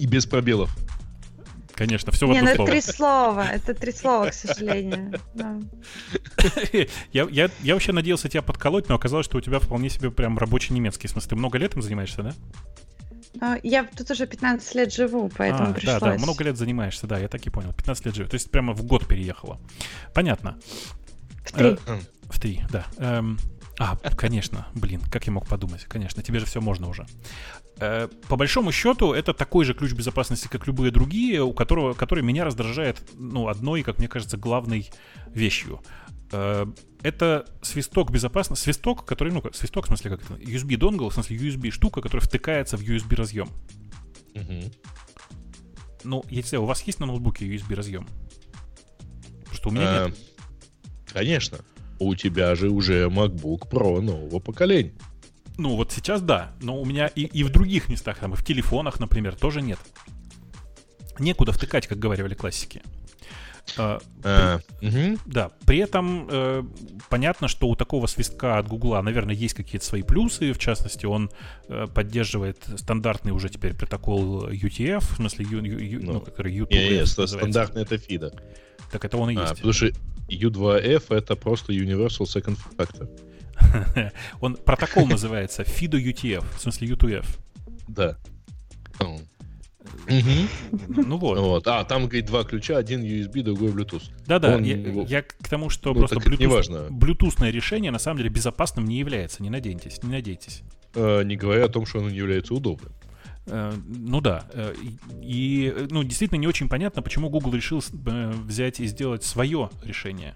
и 0.00 0.06
без 0.06 0.26
пробелов. 0.26 0.74
Конечно, 1.74 2.12
все 2.12 2.26
в 2.26 2.30
одно 2.30 2.42
Не, 2.42 2.46
ну 2.46 2.64
это 2.64 2.72
три 2.72 2.80
слова, 2.80 3.46
это 3.46 3.74
три 3.74 3.92
слова, 3.92 4.30
к 4.30 4.34
сожалению. 4.34 5.18
я, 7.12 7.28
я, 7.30 7.50
я 7.62 7.74
вообще 7.74 7.92
надеялся 7.92 8.28
тебя 8.28 8.42
подколоть, 8.42 8.88
но 8.88 8.94
оказалось, 8.94 9.26
что 9.26 9.38
у 9.38 9.40
тебя 9.40 9.60
вполне 9.60 9.88
себе 9.88 10.10
прям 10.10 10.36
рабочий 10.36 10.74
немецкий. 10.74 11.08
В 11.08 11.10
смысле, 11.10 11.30
ты 11.30 11.36
много 11.36 11.58
лет 11.58 11.74
им 11.76 11.82
занимаешься, 11.82 12.22
да? 12.22 12.34
А, 13.40 13.56
я 13.62 13.84
тут 13.84 14.10
уже 14.10 14.26
15 14.26 14.74
лет 14.74 14.92
живу, 14.92 15.30
поэтому 15.34 15.70
а, 15.70 15.72
пришлось. 15.72 16.00
Да, 16.00 16.12
да, 16.12 16.18
много 16.18 16.44
лет 16.44 16.56
занимаешься, 16.56 17.06
да, 17.06 17.18
я 17.18 17.28
так 17.28 17.46
и 17.46 17.50
понял. 17.50 17.72
15 17.72 18.06
лет 18.06 18.14
живу. 18.14 18.28
То 18.28 18.34
есть 18.34 18.50
прямо 18.50 18.72
в 18.72 18.82
год 18.82 19.06
переехала. 19.06 19.58
Понятно. 20.14 20.58
В 21.44 21.52
три. 21.52 21.78
Э, 21.86 22.00
в 22.28 22.40
три, 22.40 22.62
да. 22.70 22.86
Эм, 22.98 23.38
а, 23.78 23.96
конечно, 23.96 24.66
блин, 24.74 25.00
как 25.10 25.26
я 25.26 25.32
мог 25.32 25.46
подумать? 25.46 25.84
Конечно, 25.84 26.22
тебе 26.22 26.38
же 26.40 26.44
все 26.44 26.60
можно 26.60 26.86
уже. 26.86 27.06
Э, 27.80 28.08
по 28.28 28.36
большому 28.36 28.72
счету, 28.72 29.14
это 29.14 29.32
такой 29.32 29.64
же 29.64 29.72
ключ 29.72 29.92
безопасности, 29.92 30.48
как 30.48 30.66
любые 30.66 30.90
другие, 30.90 31.42
у 31.42 31.54
которого, 31.54 31.94
который 31.94 32.22
меня 32.22 32.44
раздражает, 32.44 33.02
ну, 33.14 33.48
одной, 33.48 33.82
как 33.82 33.98
мне 33.98 34.08
кажется, 34.08 34.36
главной 34.36 34.90
вещью. 35.28 35.80
Э, 36.30 36.66
это 37.02 37.46
свисток 37.62 38.10
безопасности, 38.10 38.64
свисток, 38.64 39.06
который, 39.06 39.32
ну, 39.32 39.42
свисток, 39.54 39.86
в 39.86 39.88
смысле, 39.88 40.10
как 40.10 40.22
это, 40.22 40.34
USB 40.34 40.76
донгл, 40.76 41.08
в 41.08 41.14
смысле 41.14 41.38
USB 41.38 41.70
штука, 41.70 42.02
которая 42.02 42.26
втыкается 42.26 42.76
в 42.76 42.82
USB 42.82 43.16
разъем. 43.16 43.48
Угу. 44.34 44.72
Ну, 46.04 46.24
если 46.28 46.58
у 46.58 46.66
вас 46.66 46.82
есть 46.82 47.00
на 47.00 47.06
ноутбуке 47.06 47.46
USB 47.46 47.74
разъем? 47.74 48.06
Просто 49.46 49.68
у 49.70 49.72
меня 49.72 50.06
нет. 50.06 50.18
Конечно. 51.12 51.58
У 51.98 52.14
тебя 52.14 52.54
же 52.54 52.68
уже 52.68 53.06
MacBook 53.06 53.70
Pro 53.70 54.00
нового 54.00 54.38
поколения. 54.38 54.92
Ну, 55.58 55.76
вот 55.76 55.92
сейчас 55.92 56.22
да, 56.22 56.52
но 56.60 56.80
у 56.80 56.84
меня 56.84 57.06
и, 57.06 57.22
и 57.22 57.44
в 57.44 57.50
других 57.50 57.88
местах, 57.88 58.18
там, 58.18 58.34
и 58.34 58.36
в 58.36 58.44
телефонах, 58.44 59.00
например, 59.00 59.34
тоже 59.36 59.62
нет. 59.62 59.78
Некуда 61.18 61.52
втыкать, 61.52 61.86
как 61.86 61.98
говорили 61.98 62.34
классики. 62.34 62.82
Uh, 63.76 64.02
uh, 64.22 64.60
при, 64.80 64.88
uh-huh. 64.88 65.20
Да, 65.26 65.50
при 65.64 65.78
этом 65.78 66.26
э, 66.28 66.62
понятно, 67.08 67.46
что 67.46 67.68
у 67.68 67.76
такого 67.76 68.06
свистка 68.06 68.58
от 68.58 68.66
Гугла, 68.66 69.00
наверное, 69.00 69.34
есть 69.34 69.54
какие-то 69.54 69.86
свои 69.86 70.02
плюсы. 70.02 70.52
В 70.52 70.58
частности, 70.58 71.06
он 71.06 71.30
э, 71.68 71.86
поддерживает 71.94 72.58
стандартный 72.76 73.32
уже 73.32 73.48
теперь 73.48 73.74
протокол 73.74 74.48
UTF, 74.48 75.00
в 75.00 75.16
смысле, 75.16 75.46
ю, 75.48 75.62
ю, 75.62 75.78
ю, 75.78 76.00
ну, 76.02 76.12
ну, 76.14 76.20
который 76.20 76.56
U2F. 76.56 76.68
Не, 76.70 76.98
не, 77.00 77.06
стандартный 77.06 77.82
это 77.82 77.94
FIDA. 77.96 78.36
Так 78.90 79.04
это 79.04 79.16
он 79.16 79.30
и 79.30 79.36
а, 79.36 79.42
есть. 79.42 79.54
Потому 79.56 79.72
что 79.72 79.86
U2F 80.28 81.14
это 81.14 81.36
просто 81.36 81.72
Universal 81.72 82.24
Second 82.24 82.58
Factor. 82.76 83.08
Он 84.40 84.56
протокол 84.56 85.06
называется 85.08 85.62
FIDO 85.62 86.02
UTF, 86.02 86.44
в 86.56 86.60
смысле 86.60 86.88
U2F. 86.88 87.26
Да. 87.88 88.16
Ну 90.88 91.16
вот. 91.16 91.38
вот. 91.38 91.66
А, 91.66 91.84
там, 91.84 92.02
говорит, 92.02 92.26
два 92.26 92.44
ключа, 92.44 92.76
один 92.76 93.02
USB, 93.02 93.42
другой 93.42 93.70
Bluetooth. 93.70 94.02
Да-да, 94.26 94.58
я, 94.58 94.76
я 94.76 95.22
к 95.22 95.48
тому, 95.48 95.70
что 95.70 95.92
ну, 95.92 96.00
просто 96.00 96.16
Bluetooth, 96.16 96.90
блютусное 96.90 97.50
решение 97.50 97.90
на 97.90 97.98
самом 97.98 98.18
деле 98.18 98.30
безопасным 98.30 98.84
не 98.84 98.98
является. 98.98 99.42
Не 99.42 99.50
надейтесь, 99.50 100.02
не 100.02 100.10
надейтесь. 100.10 100.62
А, 100.94 101.22
не 101.22 101.36
говоря 101.36 101.64
о 101.64 101.68
том, 101.68 101.86
что 101.86 102.00
оно 102.00 102.10
не 102.10 102.18
является 102.18 102.54
удобным. 102.54 102.92
Э, 103.46 103.72
ну 103.86 104.20
да. 104.20 104.44
Э, 104.52 104.74
и, 105.22 105.74
ну, 105.90 106.02
действительно 106.04 106.38
не 106.38 106.46
очень 106.46 106.68
понятно, 106.68 107.02
почему 107.02 107.30
Google 107.30 107.54
решил 107.54 107.82
э, 108.06 108.32
взять 108.44 108.80
и 108.80 108.86
сделать 108.86 109.24
свое 109.24 109.70
решение. 109.82 110.34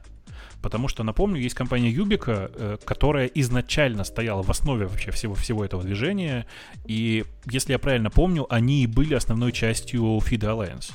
Потому 0.64 0.88
что, 0.88 1.02
напомню, 1.02 1.42
есть 1.42 1.54
компания 1.54 1.90
Юбика, 1.90 2.50
э, 2.54 2.78
которая 2.86 3.26
изначально 3.26 4.02
стояла 4.02 4.42
в 4.42 4.50
основе 4.50 4.86
вообще 4.86 5.10
всего, 5.10 5.34
всего 5.34 5.62
этого 5.62 5.82
движения. 5.82 6.46
И, 6.86 7.26
если 7.44 7.72
я 7.72 7.78
правильно 7.78 8.08
помню, 8.08 8.46
они 8.48 8.82
и 8.82 8.86
были 8.86 9.12
основной 9.12 9.52
частью 9.52 10.00
FIDA 10.22 10.56
Alliance. 10.56 10.92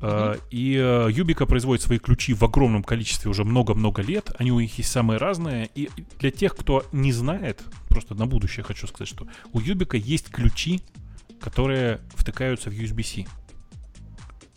Mm-hmm. 0.00 0.40
И 0.50 1.12
Юбика 1.12 1.44
производит 1.44 1.84
свои 1.84 1.98
ключи 1.98 2.32
в 2.32 2.42
огромном 2.42 2.82
количестве 2.82 3.30
уже 3.30 3.44
много-много 3.44 4.00
лет. 4.00 4.30
Они 4.38 4.50
у 4.52 4.58
них 4.58 4.78
есть 4.78 4.90
самые 4.90 5.18
разные. 5.18 5.68
И 5.74 5.90
для 6.18 6.30
тех, 6.30 6.56
кто 6.56 6.86
не 6.92 7.12
знает, 7.12 7.62
просто 7.90 8.14
на 8.14 8.26
будущее 8.26 8.64
хочу 8.64 8.86
сказать, 8.86 9.08
что 9.08 9.26
у 9.52 9.60
Юбика 9.60 9.98
есть 9.98 10.30
ключи, 10.30 10.80
которые 11.40 12.00
втыкаются 12.16 12.70
в 12.70 12.72
USB-C. 12.72 13.26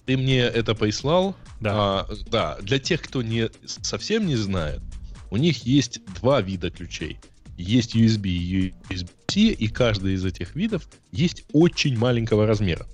Ты 0.07 0.15
мне 0.15 0.39
это 0.39 0.73
прислал? 0.73 1.35
Да. 1.59 1.73
А, 1.75 2.07
да. 2.31 2.57
Для 2.61 2.79
тех, 2.79 3.01
кто 3.01 3.21
не, 3.21 3.49
совсем 3.65 4.25
не 4.25 4.37
знает, 4.37 4.81
у 5.29 5.35
них 5.35 5.65
есть 5.65 5.99
два 6.21 6.39
вида 6.41 6.71
ключей. 6.71 7.19
Есть 7.57 7.93
USB 7.93 8.27
и 8.27 8.73
USB-C, 8.89 9.39
и 9.41 9.67
каждый 9.67 10.13
из 10.13 10.23
этих 10.23 10.55
видов 10.55 10.87
есть 11.11 11.43
очень 11.51 11.97
маленького 11.97 12.47
размера. 12.47 12.87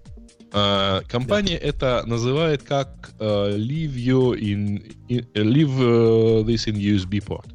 А, 0.54 1.02
компания 1.08 1.60
да. 1.60 1.68
это 1.68 2.04
называет 2.08 2.64
как 2.64 3.14
uh, 3.20 3.56
leave, 3.58 3.94
you 3.94 4.34
in, 4.36 4.96
in, 5.08 5.28
leave 5.36 5.78
uh, 5.80 6.44
this 6.44 6.66
in 6.66 6.78
USB 6.78 7.24
port. 7.24 7.53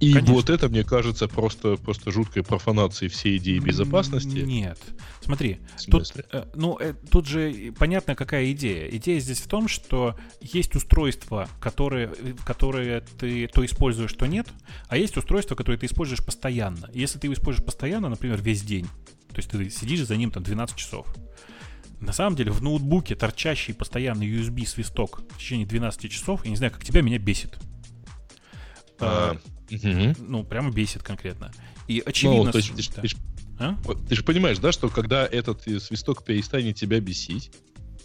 И 0.00 0.12
Конечно. 0.12 0.34
вот 0.34 0.48
это, 0.48 0.68
мне 0.68 0.84
кажется, 0.84 1.26
просто, 1.26 1.76
просто 1.76 2.12
жуткой 2.12 2.44
профанацией 2.44 3.10
всей 3.10 3.36
идеи 3.38 3.58
безопасности. 3.58 4.38
Нет. 4.38 4.78
Смотри, 5.20 5.58
тут, 5.90 6.12
э, 6.32 6.44
ну, 6.54 6.78
э, 6.78 6.94
тут 7.10 7.26
же 7.26 7.74
понятно, 7.76 8.14
какая 8.14 8.52
идея. 8.52 8.88
Идея 8.90 9.18
здесь 9.18 9.40
в 9.40 9.48
том, 9.48 9.66
что 9.66 10.16
есть 10.40 10.76
устройства, 10.76 11.48
которые, 11.60 12.12
которые 12.46 13.00
ты 13.00 13.48
то 13.48 13.64
используешь, 13.66 14.12
то 14.12 14.26
нет, 14.26 14.46
а 14.86 14.96
есть 14.96 15.16
устройства, 15.16 15.56
которые 15.56 15.80
ты 15.80 15.86
используешь 15.86 16.24
постоянно. 16.24 16.88
Если 16.94 17.18
ты 17.18 17.26
его 17.26 17.34
используешь 17.34 17.66
постоянно, 17.66 18.08
например, 18.08 18.40
весь 18.40 18.62
день, 18.62 18.86
то 19.30 19.36
есть 19.36 19.50
ты 19.50 19.68
сидишь 19.68 20.06
за 20.06 20.16
ним 20.16 20.30
там 20.30 20.44
12 20.44 20.76
часов, 20.76 21.12
на 22.00 22.12
самом 22.12 22.36
деле 22.36 22.52
в 22.52 22.62
ноутбуке 22.62 23.16
торчащий 23.16 23.74
постоянный 23.74 24.28
USB 24.28 24.64
свисток 24.64 25.22
в 25.32 25.38
течение 25.38 25.66
12 25.66 26.08
часов, 26.10 26.44
я 26.44 26.50
не 26.50 26.56
знаю, 26.56 26.72
как 26.72 26.84
тебя, 26.84 27.02
меня 27.02 27.18
бесит. 27.18 27.58
А, 29.00 29.36
Угу. 29.70 30.14
Ну, 30.26 30.44
прямо 30.44 30.70
бесит 30.70 31.02
конкретно. 31.02 31.50
И 31.86 32.02
очевидно... 32.04 32.44
Ну, 32.44 32.52
то 32.52 32.58
есть, 32.58 32.94
да. 32.94 33.02
ты, 33.02 33.08
а? 33.58 33.76
ты 34.08 34.14
же 34.14 34.22
понимаешь, 34.22 34.58
да, 34.58 34.72
что 34.72 34.88
когда 34.88 35.26
этот 35.26 35.62
свисток 35.82 36.24
перестанет 36.24 36.76
тебя 36.76 37.00
бесить, 37.00 37.50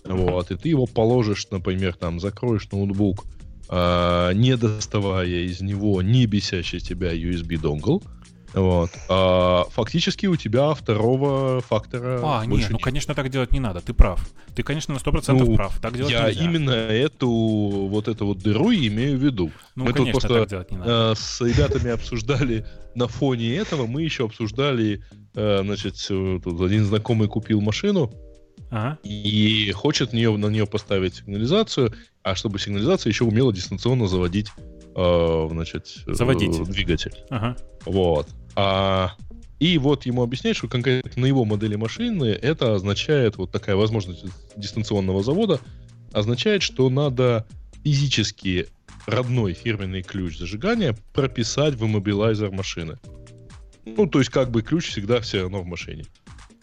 uh-huh. 0.03 0.31
вот, 0.31 0.51
и 0.51 0.57
ты 0.57 0.69
его 0.69 0.85
положишь, 0.85 1.47
например, 1.51 1.95
там, 1.95 2.19
закроешь 2.19 2.69
ноутбук, 2.71 3.25
э, 3.69 4.31
не 4.33 4.57
доставая 4.57 5.27
из 5.27 5.61
него 5.61 6.01
не 6.01 6.25
бесящий 6.25 6.79
тебя 6.79 7.13
USB 7.13 7.59
донгл, 7.59 8.01
вот. 8.53 8.91
А, 9.09 9.65
фактически 9.69 10.25
у 10.27 10.35
тебя 10.35 10.73
второго 10.73 11.61
фактора. 11.61 12.21
А, 12.23 12.45
нет, 12.45 12.69
ну, 12.69 12.79
конечно, 12.79 13.15
так 13.15 13.29
делать 13.29 13.51
не 13.51 13.59
надо. 13.59 13.81
Ты 13.81 13.93
прав. 13.93 14.25
Ты, 14.55 14.63
конечно, 14.63 14.93
на 14.93 14.99
100% 14.99 15.33
ну, 15.33 15.55
прав. 15.55 15.79
Так 15.81 15.95
делать 15.95 16.11
я 16.11 16.27
нельзя. 16.27 16.43
именно 16.43 16.71
эту 16.71 17.29
вот 17.29 18.07
эту 18.07 18.27
вот 18.27 18.39
дыру 18.39 18.71
имею 18.71 19.17
в 19.17 19.23
виду. 19.23 19.51
Ну, 19.75 19.85
мы 19.85 19.93
конечно, 19.93 20.13
тут 20.13 20.21
просто 20.21 20.39
так 20.39 20.49
делать 20.49 20.71
не 20.71 20.77
надо. 20.77 21.11
Э, 21.11 21.15
с 21.15 21.41
ребятами 21.41 21.91
обсуждали 21.91 22.65
на 22.95 23.07
фоне 23.07 23.55
этого, 23.55 23.87
мы 23.87 24.03
еще 24.03 24.25
обсуждали, 24.25 25.03
э, 25.33 25.61
значит, 25.63 25.95
тут 26.07 26.61
один 26.61 26.85
знакомый 26.85 27.27
купил 27.27 27.61
машину, 27.61 28.11
Ага. 28.69 28.97
И 29.03 29.71
хочет 29.71 30.13
нее, 30.13 30.35
на 30.35 30.47
нее 30.47 30.65
поставить 30.65 31.15
сигнализацию, 31.15 31.93
а 32.23 32.33
чтобы 32.33 32.57
сигнализация 32.57 33.11
еще 33.11 33.23
умела 33.23 33.53
дистанционно 33.53 34.07
заводить 34.07 34.49
э, 34.95 35.47
значит, 35.51 35.87
Заводить. 36.07 36.63
двигатель. 36.63 37.13
Ага. 37.29 37.55
Вот. 37.85 38.27
А, 38.55 39.13
и 39.59 39.77
вот 39.77 40.05
ему 40.05 40.23
объясняют, 40.23 40.57
что 40.57 40.67
конкретно 40.67 41.21
на 41.21 41.25
его 41.25 41.45
модели 41.45 41.75
машины 41.75 42.25
это 42.25 42.75
означает, 42.75 43.37
вот 43.37 43.51
такая 43.51 43.75
возможность 43.75 44.25
дистанционного 44.55 45.23
завода, 45.23 45.59
означает, 46.11 46.61
что 46.61 46.89
надо 46.89 47.45
физически 47.83 48.67
родной 49.05 49.53
фирменный 49.53 50.01
ключ 50.01 50.37
зажигания 50.37 50.95
прописать 51.13 51.75
в 51.75 51.85
иммобилайзер 51.85 52.51
машины. 52.51 52.99
Ну, 53.85 54.07
то 54.07 54.19
есть, 54.19 54.31
как 54.31 54.49
бы 54.51 54.61
ключ 54.61 54.89
всегда 54.89 55.19
все 55.19 55.41
равно 55.41 55.61
в 55.61 55.65
машине. 55.65 56.05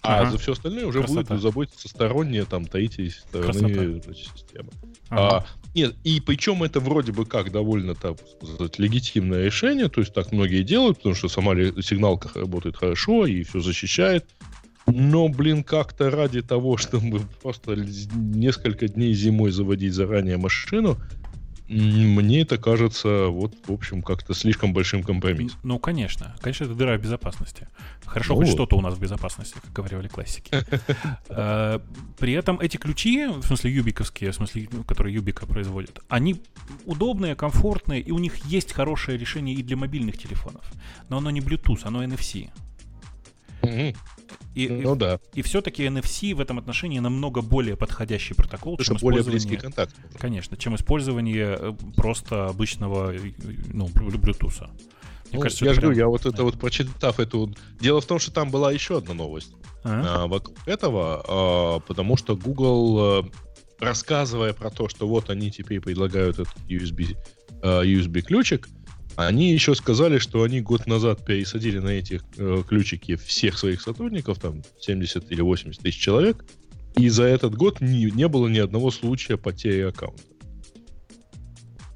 А 0.03 0.21
ага. 0.21 0.31
за 0.31 0.39
все 0.39 0.53
остальное 0.53 0.87
уже 0.87 1.01
Красота. 1.01 1.35
будет 1.35 1.43
заботиться 1.43 1.89
сторонняя 1.89 2.47
там 2.47 2.65
третьей 2.65 3.11
стороны 3.11 4.01
значит, 4.03 4.31
системы. 4.35 4.71
Ага. 5.11 5.39
А, 5.39 5.47
нет, 5.74 5.94
и 6.05 6.20
причем 6.20 6.62
это 6.62 6.80
вроде 6.80 7.12
бы 7.12 7.24
как 7.24 7.52
довольно 7.52 7.94
так 7.94 8.16
сказать, 8.42 8.78
легитимное 8.78 9.44
решение, 9.44 9.88
то 9.88 10.01
есть 10.01 10.12
так 10.12 10.32
многие 10.32 10.62
делают, 10.62 10.98
потому 10.98 11.14
что 11.14 11.28
сама 11.28 11.55
сигналка 11.55 12.30
работает 12.34 12.76
хорошо 12.76 13.26
и 13.26 13.42
все 13.44 13.60
защищает. 13.60 14.26
Но, 14.86 15.28
блин, 15.28 15.62
как-то 15.62 16.10
ради 16.10 16.42
того, 16.42 16.76
чтобы 16.76 17.20
просто 17.42 17.76
несколько 18.14 18.88
дней 18.88 19.14
зимой 19.14 19.51
заводить 19.52 19.94
заранее 19.94 20.36
машину, 20.36 20.98
мне 21.70 22.40
это 22.40 22.59
кажется, 22.59 23.26
вот, 23.26 23.55
в 23.66 23.72
общем, 23.72 24.02
как-то 24.02 24.34
слишком 24.34 24.72
большим 24.72 25.05
компромиссом. 25.05 25.59
Ну, 25.62 25.78
конечно. 25.78 26.34
Конечно, 26.40 26.64
это 26.64 26.74
дыра 26.74 26.98
в 26.98 27.01
безопасности. 27.01 27.68
Хорошо, 28.05 28.34
ну, 28.34 28.40
хоть 28.40 28.51
что-то 28.51 28.76
у 28.76 28.80
нас 28.80 28.94
в 28.94 29.01
безопасности, 29.01 29.55
как 29.62 29.72
говорили 29.72 30.09
классики. 30.09 30.51
А, 31.28 31.80
при 32.18 32.32
этом 32.32 32.59
эти 32.59 32.76
ключи, 32.76 33.26
в 33.26 33.44
смысле 33.44 33.72
юбиковские, 33.72 34.32
в 34.32 34.34
смысле, 34.34 34.68
ну, 34.72 34.82
которые 34.82 35.14
Юбика 35.14 35.47
производит, 35.47 36.01
они 36.09 36.42
удобные, 36.86 37.36
комфортные, 37.36 38.01
и 38.01 38.10
у 38.10 38.18
них 38.18 38.44
есть 38.47 38.72
хорошее 38.72 39.16
решение 39.16 39.55
и 39.55 39.62
для 39.62 39.76
мобильных 39.76 40.18
телефонов. 40.18 40.64
Но 41.09 41.18
оно 41.18 41.30
не 41.30 41.40
Bluetooth, 41.40 41.82
оно 41.84 42.02
NFC. 42.02 42.51
И, 44.55 44.69
ну 44.69 44.95
и, 44.95 44.99
да. 44.99 45.20
И 45.35 45.43
все-таки 45.43 45.85
NFC 45.85 46.35
в 46.35 46.41
этом 46.41 46.59
отношении 46.59 46.99
намного 46.99 47.41
более 47.41 47.77
подходящий 47.77 48.35
протокол, 48.35 48.74
Это 48.74 48.85
чем 48.85 48.97
более 48.97 49.23
близкий 49.23 49.57
контакт. 49.57 49.95
Конечно, 50.19 50.57
чем 50.57 50.74
использование 50.74 51.57
э, 51.59 51.73
просто 51.97 52.47
обычного 52.47 53.15
э, 53.15 53.32
ну, 53.73 53.87
Bluetooth. 53.87 54.69
Мне 55.31 55.39
ну, 55.39 55.41
кажется, 55.41 55.65
я 55.65 55.74
же 55.74 55.81
говорю, 55.81 55.97
я 55.97 56.09
вот 56.09 56.27
это 56.27 56.43
вот 56.43 56.59
прочитав 56.59 57.20
эту... 57.20 57.55
Дело 57.81 58.01
в 58.01 58.07
том, 58.07 58.19
что 58.19 58.32
там 58.32 58.51
была 58.51 58.73
еще 58.73 58.99
одна 58.99 59.15
новость 59.15 59.53
а? 59.85 60.24
А, 60.24 60.27
вокруг 60.27 60.57
этого, 60.66 61.24
а, 61.27 61.81
потому 61.81 62.16
что 62.16 62.37
Google, 62.37 62.99
а, 62.99 63.31
рассказывая 63.78 64.53
про 64.53 64.70
то, 64.70 64.89
что 64.89 65.07
вот 65.07 65.31
они 65.31 65.53
теперь 65.53 65.81
предлагают 65.81 66.41
этот 66.41 66.57
USB, 66.69 67.16
а, 67.62 67.85
USB 67.85 68.23
ключик, 68.23 68.69
они 69.26 69.52
еще 69.52 69.74
сказали, 69.74 70.18
что 70.18 70.42
они 70.42 70.60
год 70.60 70.86
назад 70.86 71.24
пересадили 71.24 71.78
на 71.78 71.88
эти 71.88 72.20
э, 72.36 72.62
ключики 72.68 73.16
всех 73.16 73.59
своих 73.59 73.80
сотрудников, 73.80 74.38
там 74.38 74.62
70 74.80 75.30
или 75.32 75.40
80 75.40 75.82
тысяч 75.82 75.98
человек, 75.98 76.44
и 76.97 77.09
за 77.09 77.24
этот 77.24 77.55
год 77.55 77.80
не, 77.80 78.10
не 78.10 78.28
было 78.28 78.48
ни 78.48 78.59
одного 78.59 78.90
случая 78.90 79.36
потери 79.36 79.82
аккаунта. 79.82 80.22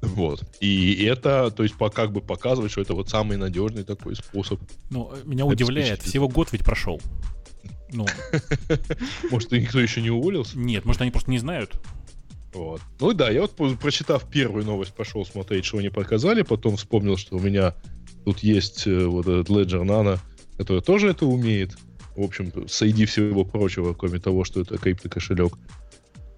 Вот. 0.01 0.43
И 0.59 1.03
это, 1.03 1.51
то 1.51 1.63
есть, 1.63 1.75
как 1.93 2.11
бы 2.11 2.21
показывает, 2.21 2.71
что 2.71 2.81
это 2.81 2.93
вот 2.93 3.09
самый 3.09 3.37
надежный 3.37 3.83
такой 3.83 4.15
способ. 4.15 4.61
Ну, 4.89 5.11
меня 5.25 5.45
удивляет, 5.45 6.01
всего 6.01 6.27
год 6.29 6.51
ведь 6.51 6.63
прошел. 6.63 7.01
Ну. 7.91 8.05
Может, 9.31 9.51
никто 9.51 9.79
еще 9.79 10.01
не 10.01 10.09
уволился? 10.09 10.57
Нет, 10.57 10.85
может, 10.85 11.01
они 11.01 11.11
просто 11.11 11.31
не 11.31 11.37
знают. 11.37 11.79
Вот. 12.55 12.81
Ну 13.01 13.13
да, 13.13 13.29
я 13.29 13.41
вот 13.41 13.79
прочитав 13.79 14.29
первую 14.29 14.65
новость, 14.65 14.93
пошел 14.93 15.25
смотреть, 15.25 15.65
что 15.65 15.79
они 15.79 15.89
показали, 15.89 16.41
потом 16.41 16.77
вспомнил, 16.77 17.17
что 17.17 17.35
у 17.35 17.39
меня 17.39 17.75
тут 18.23 18.39
есть 18.39 18.87
э, 18.87 19.05
вот 19.05 19.27
этот 19.27 19.49
Ledger 19.49 19.83
Nano, 19.83 20.19
который 20.57 20.81
тоже 20.81 21.09
это 21.09 21.25
умеет. 21.25 21.75
В 22.15 22.21
общем, 22.21 22.51
среди 22.69 23.05
всего 23.05 23.43
прочего, 23.43 23.93
кроме 23.93 24.19
того, 24.19 24.45
что 24.45 24.61
это 24.61 24.77
криптокошелек, 24.77 25.53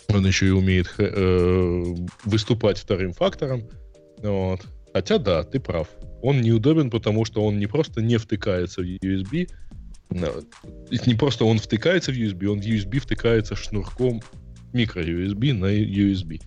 он 0.08 0.26
еще 0.26 0.48
и 0.48 0.52
умеет 0.52 0.92
э, 0.98 1.96
выступать 2.24 2.80
вторым 2.80 3.14
фактором. 3.14 3.70
Вот. 4.18 4.62
Хотя 4.94 5.20
да, 5.20 5.44
ты 5.44 5.60
прав. 5.60 5.88
Он 6.24 6.42
неудобен, 6.42 6.90
потому 6.90 7.26
что 7.26 7.46
он 7.46 7.60
не 7.60 7.68
просто 7.68 8.02
не 8.02 8.18
втыкается 8.18 8.82
в 8.82 8.86
USB, 8.86 9.52
не 10.10 11.14
просто 11.14 11.46
он 11.46 11.60
втыкается 11.60 12.12
в 12.12 12.16
USB, 12.16 12.48
он 12.48 12.60
в 12.60 12.66
USB 12.66 13.00
втыкается 13.00 13.56
шнурком 13.56 14.24
микро-USB 14.74 15.54
на 15.54 15.74
USB. 15.74 16.42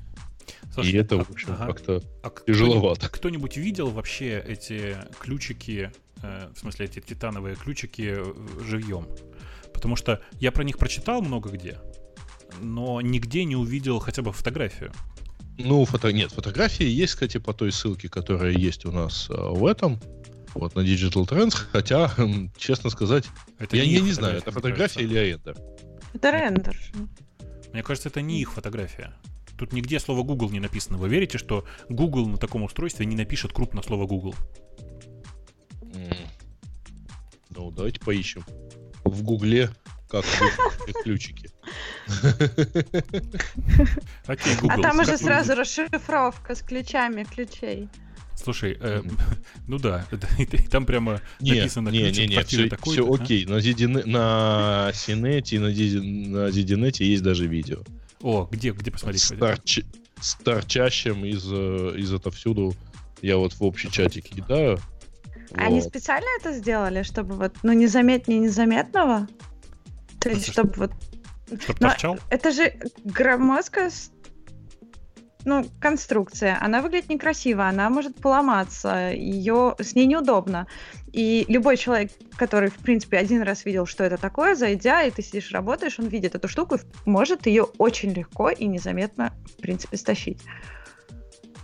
Слушай, 0.72 0.92
и 0.92 0.97
это, 0.97 1.16
а, 1.16 1.24
в 1.24 1.30
общем, 1.30 1.52
ага. 1.52 1.66
как-то 1.66 2.02
а 2.22 2.32
тяжеловато. 2.47 3.09
Кто-нибудь 3.09 3.56
видел 3.56 3.90
вообще 3.90 4.38
эти 4.47 4.97
ключики, 5.18 5.90
э, 6.22 6.48
в 6.55 6.59
смысле, 6.59 6.86
эти 6.86 7.01
титановые 7.01 7.56
ключики 7.56 8.14
э, 8.16 8.34
живьем? 8.64 9.09
Потому 9.74 9.97
что 9.97 10.22
я 10.38 10.52
про 10.52 10.62
них 10.62 10.78
прочитал 10.78 11.22
много 11.22 11.51
где, 11.51 11.78
но 12.60 13.01
нигде 13.01 13.44
не 13.44 13.56
увидел 13.56 13.98
хотя 13.98 14.22
бы 14.22 14.32
фотографию. 14.32 14.92
Ну, 15.59 15.84
фото... 15.84 16.12
нет, 16.12 16.30
фотографии 16.30 16.86
есть, 16.86 17.14
кстати, 17.14 17.38
по 17.38 17.52
той 17.52 17.72
ссылке, 17.72 18.09
которая 18.09 18.52
есть 18.52 18.84
у 18.86 18.92
нас 18.92 19.28
э, 19.28 19.34
в 19.34 19.66
этом, 19.66 20.01
вот 20.55 20.74
на 20.74 20.80
Digital 20.80 21.28
Trends, 21.28 21.55
хотя, 21.72 22.12
честно 22.56 22.90
сказать, 22.90 23.24
это 23.59 23.76
я, 23.76 23.84
не, 23.84 23.94
я 23.94 24.01
не 24.01 24.12
знаю, 24.12 24.38
это 24.38 24.51
фотография 24.52 25.02
или 25.02 25.18
рендер. 25.18 25.56
Это 26.14 26.30
рендер. 26.30 26.76
Мне 27.72 27.82
кажется, 27.82 28.09
это 28.09 28.20
не 28.20 28.40
их 28.40 28.52
фотография. 28.52 29.14
Тут 29.56 29.72
нигде 29.72 30.01
слово 30.01 30.22
Google 30.22 30.51
не 30.51 30.60
написано. 30.60 30.98
Вы 30.98 31.09
верите, 31.09 31.38
что 31.38 31.64
Google 31.88 32.26
на 32.26 32.38
таком 32.38 32.62
устройстве 32.62 33.06
не 33.06 33.16
напишет 33.16 33.52
крупно 33.52 33.82
слово 33.82 34.06
Google? 34.06 34.34
Ну, 37.51 37.70
давайте 37.70 38.01
поищем. 38.01 38.44
В 39.05 39.22
Гугле 39.22 39.70
как 40.09 40.24
ключики. 41.05 41.51
А 44.26 44.80
там 44.80 44.98
уже 45.01 45.16
сразу 45.18 45.55
расшифровка 45.55 46.55
с 46.55 46.62
ключами 46.62 47.24
ключей. 47.24 47.88
Слушай, 48.42 48.76
э, 48.80 49.02
ну 49.66 49.78
да, 49.78 50.06
там 50.70 50.86
прямо 50.86 51.20
не, 51.40 51.54
написано 51.54 51.88
не, 51.90 52.10
не, 52.10 52.26
не, 52.26 52.42
все, 52.42 52.68
такой. 52.68 52.94
Все 52.94 53.12
окей, 53.12 53.44
на, 53.46 53.60
Зидине, 53.60 54.04
на 54.04 54.90
Синете 54.94 55.56
и 55.56 55.58
на, 55.58 55.68
на 55.68 56.50
Зидинете 56.50 57.04
есть 57.04 57.22
даже 57.22 57.46
видео. 57.46 57.82
О, 58.22 58.48
где, 58.50 58.70
где 58.70 58.90
посмотреть? 58.90 59.22
С, 59.22 59.28
торч, 59.28 59.80
с 60.20 60.34
торчащим 60.36 61.24
из, 61.24 61.44
э, 61.50 61.94
из 61.96 62.12
отовсюду 62.12 62.74
я 63.22 63.36
вот 63.36 63.52
в 63.54 63.62
общий 63.62 63.90
чатик 63.90 64.24
кидаю. 64.24 64.78
Они 65.54 65.80
вот. 65.80 65.88
специально 65.88 66.28
это 66.38 66.52
сделали, 66.52 67.02
чтобы 67.02 67.34
вот, 67.34 67.54
ну, 67.62 67.72
незаметнее 67.72 68.38
незаметного? 68.38 69.26
То 70.20 70.30
есть, 70.30 70.52
чтобы 70.52 70.72
вот... 70.76 70.92
Чтобы 71.60 71.78
торчал? 71.80 72.18
Это 72.28 72.52
же 72.52 72.74
громоздкая 73.04 73.90
ну, 75.44 75.66
конструкция, 75.80 76.58
она 76.60 76.82
выглядит 76.82 77.08
некрасиво, 77.08 77.66
она 77.66 77.90
может 77.90 78.16
поломаться, 78.16 79.10
ее, 79.12 79.74
с 79.78 79.94
ней 79.94 80.06
неудобно. 80.06 80.66
И 81.12 81.44
любой 81.48 81.76
человек, 81.76 82.12
который, 82.36 82.70
в 82.70 82.76
принципе, 82.76 83.18
один 83.18 83.42
раз 83.42 83.64
видел, 83.64 83.86
что 83.86 84.04
это 84.04 84.16
такое, 84.16 84.54
зайдя, 84.54 85.02
и 85.02 85.10
ты 85.10 85.22
сидишь, 85.22 85.50
работаешь, 85.52 85.98
он 85.98 86.06
видит 86.06 86.34
эту 86.34 86.48
штуку 86.48 86.76
и 86.76 86.80
может 87.04 87.46
ее 87.46 87.64
очень 87.78 88.12
легко 88.12 88.50
и 88.50 88.66
незаметно, 88.66 89.32
в 89.58 89.62
принципе, 89.62 89.96
стащить. 89.96 90.38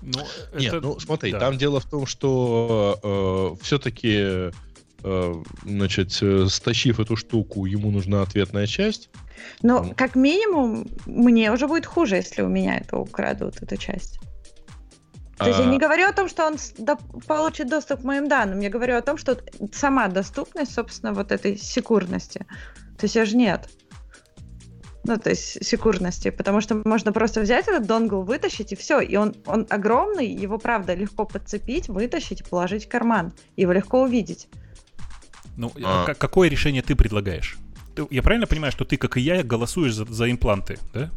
Ну, 0.02 0.20
Нет, 0.56 0.74
ну 0.82 0.98
смотри, 1.00 1.32
да. 1.32 1.40
там 1.40 1.58
дело 1.58 1.80
в 1.80 1.86
том, 1.86 2.06
что 2.06 3.56
э, 3.58 3.64
все-таки 3.64 4.52
Э, 5.08 5.34
значит, 5.64 6.18
э, 6.20 6.46
стащив 6.48 6.98
эту 6.98 7.14
штуку, 7.14 7.64
ему 7.64 7.92
нужна 7.92 8.22
ответная 8.22 8.66
часть. 8.66 9.08
Но, 9.62 9.92
как 9.96 10.14
минимум, 10.14 10.86
мне 11.06 11.52
уже 11.52 11.66
будет 11.66 11.86
хуже, 11.86 12.16
если 12.16 12.42
у 12.42 12.48
меня 12.48 12.78
это 12.78 12.96
украдут, 12.96 13.62
эту 13.62 13.76
часть. 13.76 14.18
То 15.38 15.48
есть 15.48 15.58
а... 15.58 15.62
я 15.62 15.68
не 15.68 15.78
говорю 15.78 16.08
о 16.08 16.12
том, 16.12 16.28
что 16.28 16.46
он 16.46 16.56
до... 16.78 16.96
получит 17.26 17.68
доступ 17.68 18.00
к 18.00 18.04
моим 18.04 18.28
данным, 18.28 18.60
я 18.60 18.70
говорю 18.70 18.96
о 18.96 19.02
том, 19.02 19.18
что 19.18 19.38
сама 19.72 20.08
доступность, 20.08 20.72
собственно, 20.72 21.12
вот 21.12 21.32
этой 21.32 21.56
секурности. 21.56 22.46
То 22.98 23.04
есть 23.04 23.14
я 23.14 23.24
же 23.24 23.36
нет. 23.36 23.68
Ну, 25.04 25.16
то 25.18 25.30
есть 25.30 25.64
секурности, 25.64 26.30
потому 26.30 26.60
что 26.60 26.82
можно 26.84 27.12
просто 27.12 27.40
взять 27.40 27.68
этот 27.68 27.86
донгл, 27.86 28.22
вытащить, 28.22 28.72
и 28.72 28.76
все. 28.76 29.00
И 29.00 29.14
он, 29.14 29.36
он 29.46 29.66
огромный, 29.70 30.26
его, 30.26 30.58
правда, 30.58 30.94
легко 30.94 31.24
подцепить, 31.24 31.88
вытащить 31.88 32.40
и 32.40 32.44
положить 32.44 32.86
в 32.86 32.88
карман. 32.88 33.32
Его 33.56 33.72
легко 33.72 34.02
увидеть. 34.02 34.48
Ну, 35.56 35.70
а... 35.84 36.12
какое 36.14 36.48
решение 36.48 36.82
ты 36.82 36.96
предлагаешь? 36.96 37.56
Ты, 37.96 38.06
я 38.10 38.22
правильно 38.22 38.46
понимаю, 38.46 38.72
что 38.72 38.84
ты, 38.84 38.98
как 38.98 39.16
и 39.16 39.20
я, 39.20 39.42
голосуешь 39.42 39.94
за, 39.94 40.04
за 40.04 40.30
импланты, 40.30 40.78
да? 40.92 41.10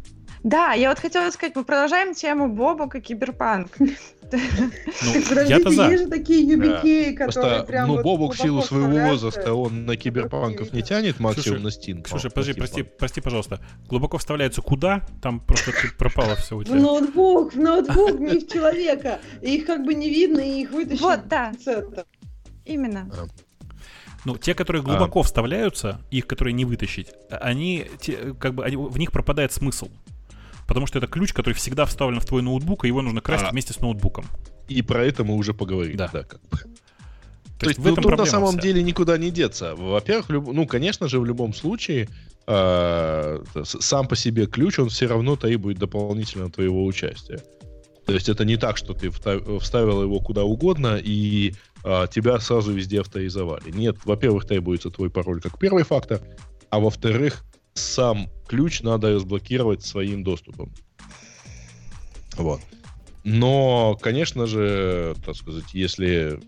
Да, 0.43 0.71
я 0.71 0.89
вот 0.89 0.99
хотела 0.99 1.29
сказать, 1.31 1.53
мы 1.57 1.65
продолжаем 1.65 2.13
тему 2.13 2.47
Бобука 2.47 3.01
Киберпанк. 3.01 3.77
Ну, 3.77 3.89
я-то 5.47 5.69
за. 5.71 5.89
есть 5.89 6.03
же 6.03 6.09
такие 6.09 6.47
юбики, 6.47 7.11
которые 7.13 7.63
прям 7.63 7.89
Ну, 7.89 8.01
Бобук 8.01 8.35
в 8.35 8.37
силу 8.37 8.61
своего 8.61 9.09
возраста, 9.09 9.53
он 9.53 9.85
на 9.85 9.97
киберпанков 9.97 10.71
не 10.71 10.81
тянет 10.81 11.19
максимум 11.19 11.63
на 11.63 11.71
Стинг. 11.71 12.07
Слушай, 12.07 12.31
подожди, 12.31 12.53
прости, 12.53 12.83
прости, 12.83 13.19
пожалуйста. 13.19 13.59
Глубоко 13.89 14.17
вставляется 14.17 14.61
куда? 14.61 15.05
Там 15.21 15.41
просто 15.41 15.73
пропало 15.97 16.35
все 16.35 16.55
у 16.55 16.63
тебя. 16.63 16.75
В 16.75 16.81
ноутбук, 16.81 17.53
в 17.53 17.59
ноутбук, 17.59 18.19
не 18.19 18.39
в 18.39 18.47
человека. 18.53 19.19
Их 19.41 19.65
как 19.65 19.83
бы 19.83 19.93
не 19.93 20.09
видно, 20.09 20.39
и 20.39 20.61
их 20.61 20.71
вытащить. 20.71 21.01
Вот, 21.01 21.27
да. 21.27 21.51
Именно. 22.63 23.09
А. 24.19 24.21
Ну, 24.25 24.37
те, 24.37 24.53
которые 24.53 24.83
глубоко 24.83 25.21
а. 25.21 25.23
вставляются, 25.23 26.01
их, 26.11 26.27
которые 26.27 26.53
не 26.53 26.65
вытащить, 26.65 27.07
они, 27.29 27.87
те, 27.99 28.33
как 28.39 28.55
бы, 28.55 28.65
они, 28.65 28.75
в 28.75 28.97
них 28.97 29.11
пропадает 29.11 29.51
смысл. 29.51 29.89
Потому 30.67 30.85
что 30.85 30.99
это 30.99 31.07
ключ, 31.07 31.33
который 31.33 31.55
всегда 31.55 31.85
вставлен 31.85 32.19
в 32.19 32.25
твой 32.25 32.41
ноутбук, 32.41 32.85
и 32.85 32.87
его 32.87 33.01
нужно 33.01 33.21
красть 33.21 33.45
а. 33.47 33.51
вместе 33.51 33.73
с 33.73 33.79
ноутбуком. 33.79 34.25
И 34.67 34.81
про 34.81 35.03
это 35.03 35.23
мы 35.23 35.35
уже 35.35 35.53
поговорили. 35.53 35.97
Да, 35.97 36.09
да 36.13 36.23
как 36.23 36.41
бы. 36.49 36.57
То, 36.57 37.65
То 37.65 37.69
есть, 37.69 37.79
в 37.79 37.87
этом 37.87 38.03
тут 38.03 38.17
на 38.17 38.25
самом 38.25 38.51
вся. 38.51 38.61
деле 38.61 38.83
никуда 38.83 39.17
не 39.17 39.31
деться. 39.31 39.75
Во-первых, 39.75 40.29
люб... 40.29 40.47
ну, 40.53 40.65
конечно 40.65 41.09
же, 41.09 41.19
в 41.19 41.25
любом 41.25 41.53
случае, 41.53 42.07
э, 42.47 43.43
сам 43.63 44.07
по 44.07 44.15
себе 44.15 44.45
ключ, 44.45 44.79
он 44.79 44.87
все 44.89 45.07
равно 45.07 45.35
требует 45.35 45.77
дополнительного 45.77 46.51
твоего 46.51 46.85
участия. 46.85 47.41
То 48.05 48.13
есть 48.13 48.29
это 48.29 48.45
не 48.45 48.57
так, 48.57 48.77
что 48.77 48.93
ты 48.93 49.11
вставил 49.11 50.01
его 50.01 50.19
куда 50.19 50.43
угодно 50.43 50.99
и 51.03 51.53
тебя 51.83 52.39
сразу 52.39 52.71
везде 52.71 53.01
авторизовали. 53.01 53.71
Нет, 53.71 53.97
во-первых, 54.05 54.45
требуется 54.45 54.89
твой 54.89 55.09
пароль 55.09 55.41
как 55.41 55.57
первый 55.57 55.83
фактор, 55.83 56.21
а 56.69 56.79
во-вторых, 56.79 57.43
сам 57.73 58.29
ключ 58.47 58.81
надо 58.81 59.13
разблокировать 59.13 59.83
своим 59.83 60.23
доступом. 60.23 60.73
Вот. 62.37 62.61
Но, 63.23 63.97
конечно 64.01 64.45
же, 64.45 65.15
так 65.25 65.35
сказать, 65.35 65.73
если 65.73 66.39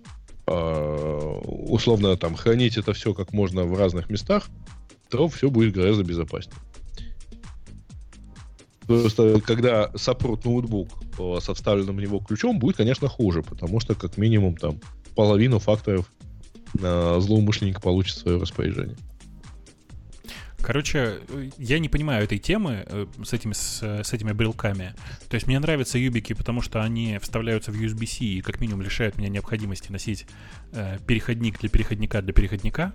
э, 0.48 1.40
условно 1.46 2.16
там 2.18 2.36
хранить 2.36 2.78
это 2.78 2.94
все 2.94 3.14
как 3.14 3.34
можно 3.34 3.66
в 3.66 3.78
разных 3.78 4.10
местах, 4.10 4.50
то 5.10 5.28
все 5.28 5.50
будет 5.50 5.74
гораздо 5.74 6.04
безопаснее. 6.04 6.58
Просто 8.88 9.40
когда 9.42 9.92
сопрут 9.96 10.44
ноутбук 10.44 10.90
со 11.42 11.54
вставленным 11.54 11.98
в 11.98 12.02
него 12.02 12.20
ключом, 12.20 12.60
будет, 12.60 12.78
конечно, 12.78 13.08
хуже, 13.08 13.44
потому 13.44 13.80
что 13.80 13.96
как 13.96 14.18
минимум 14.18 14.58
там 14.58 14.80
половину 15.16 15.60
факторов 15.60 16.12
э, 16.80 17.18
злоумышленник 17.20 17.82
получит 17.82 18.18
в 18.18 18.20
свое 18.20 18.40
распоряжение. 18.40 18.98
Короче, 20.64 21.20
я 21.58 21.80
не 21.80 21.90
понимаю 21.90 22.24
этой 22.24 22.38
темы 22.38 22.86
э, 22.86 23.08
с 23.24 23.34
этими, 23.34 23.54
с, 23.54 23.82
с 23.82 24.14
этими 24.14 24.32
брелками. 24.32 24.94
То 25.28 25.36
есть 25.36 25.48
мне 25.48 25.60
нравятся 25.60 25.98
юбики, 25.98 26.34
потому 26.34 26.62
что 26.62 26.82
они 26.82 27.18
вставляются 27.20 27.72
в 27.72 27.76
USB-C 27.76 28.24
и 28.26 28.42
как 28.42 28.62
минимум 28.62 28.84
лишают 28.84 29.18
меня 29.18 29.30
необходимости 29.30 29.92
носить 29.92 30.28
э, 30.72 31.00
переходник 31.08 31.60
для 31.60 31.70
переходника 31.70 32.22
для 32.22 32.34
переходника. 32.34 32.94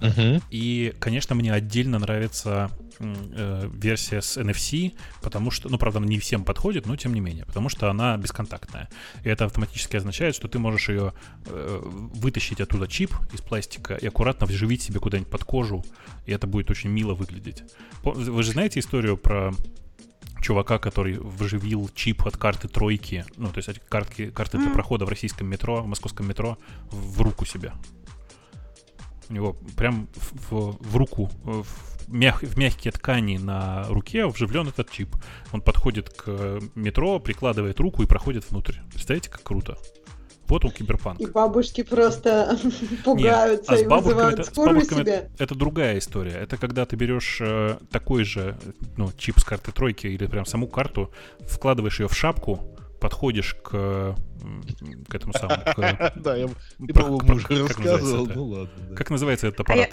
Uh-huh. 0.00 0.42
И, 0.50 0.94
конечно, 0.98 1.34
мне 1.34 1.52
отдельно 1.52 1.98
нравится 1.98 2.70
э, 3.00 3.70
версия 3.72 4.20
с 4.20 4.36
NFC, 4.36 4.94
потому 5.22 5.50
что, 5.50 5.68
ну, 5.68 5.78
правда, 5.78 5.98
она 5.98 6.06
не 6.06 6.18
всем 6.18 6.44
подходит, 6.44 6.86
но 6.86 6.96
тем 6.96 7.14
не 7.14 7.20
менее, 7.20 7.44
потому 7.44 7.68
что 7.68 7.90
она 7.90 8.16
бесконтактная. 8.16 8.88
И 9.24 9.28
это 9.28 9.44
автоматически 9.44 9.96
означает, 9.96 10.34
что 10.34 10.48
ты 10.48 10.58
можешь 10.58 10.88
ее 10.88 11.12
э, 11.46 11.80
вытащить 11.82 12.60
оттуда 12.60 12.86
чип 12.86 13.12
из 13.32 13.40
пластика 13.40 13.94
и 13.94 14.06
аккуратно 14.06 14.46
вживить 14.46 14.82
себе 14.82 15.00
куда-нибудь 15.00 15.30
под 15.30 15.44
кожу, 15.44 15.84
и 16.26 16.32
это 16.32 16.46
будет 16.46 16.70
очень 16.70 16.90
мило 16.90 17.14
выглядеть. 17.14 17.64
Вы 18.02 18.42
же 18.42 18.52
знаете 18.52 18.80
историю 18.80 19.16
про 19.16 19.52
чувака, 20.40 20.78
который 20.78 21.18
вживил 21.18 21.90
чип 21.94 22.26
от 22.26 22.36
карты 22.36 22.68
тройки, 22.68 23.24
ну, 23.36 23.48
то 23.48 23.58
есть 23.58 23.80
карты, 23.88 24.30
карты 24.30 24.58
для 24.58 24.70
прохода 24.70 25.04
в 25.04 25.08
российском 25.08 25.48
метро, 25.48 25.82
в 25.82 25.86
московском 25.86 26.28
метро, 26.28 26.58
в 26.90 27.20
руку 27.20 27.44
себе. 27.44 27.72
У 29.28 29.32
него 29.32 29.56
прям 29.76 30.08
в, 30.50 30.78
в 30.80 30.96
руку, 30.96 31.30
в, 31.44 31.66
мяг, 32.08 32.42
в 32.42 32.58
мягкие 32.58 32.92
ткани 32.92 33.36
на 33.36 33.84
руке 33.88 34.26
вживлен 34.26 34.68
этот 34.68 34.90
чип. 34.90 35.14
Он 35.52 35.60
подходит 35.60 36.10
к 36.10 36.60
метро, 36.74 37.18
прикладывает 37.20 37.80
руку 37.80 38.02
и 38.02 38.06
проходит 38.06 38.50
внутрь. 38.50 38.76
Представляете, 38.90 39.30
как 39.30 39.42
круто? 39.42 39.76
Вот 40.48 40.64
он 40.64 40.70
киберпанк. 40.70 41.20
И 41.20 41.26
бабушки 41.26 41.82
просто 41.82 42.58
пугаются 43.04 43.72
Нет, 43.72 43.82
а 43.82 43.84
и 43.84 43.86
бабушками 43.86 44.32
это, 44.32 44.44
скорую 44.44 44.80
себе. 44.82 45.02
Это, 45.02 45.30
это 45.38 45.54
другая 45.54 45.98
история. 45.98 46.32
Это 46.32 46.56
когда 46.56 46.86
ты 46.86 46.96
берешь 46.96 47.38
э, 47.42 47.76
такой 47.90 48.24
же 48.24 48.56
ну, 48.96 49.10
чип 49.18 49.38
с 49.38 49.44
карты 49.44 49.72
тройки 49.72 50.06
или 50.06 50.26
прям 50.26 50.46
саму 50.46 50.66
карту, 50.66 51.12
вкладываешь 51.40 52.00
ее 52.00 52.08
в 52.08 52.14
шапку, 52.14 52.77
подходишь 53.00 53.54
к, 53.54 54.16
к 55.08 55.14
этому 55.14 55.32
самому... 55.32 55.62
Да, 56.16 56.36
я 56.36 56.48
по-моему 56.94 57.34
уже 57.34 57.62
рассказывал, 57.66 58.26
ну 58.26 58.44
ладно. 58.44 58.96
Как 58.96 59.10
называется 59.10 59.48
этот 59.48 59.60
а 59.60 59.62
аппарат? 59.62 59.90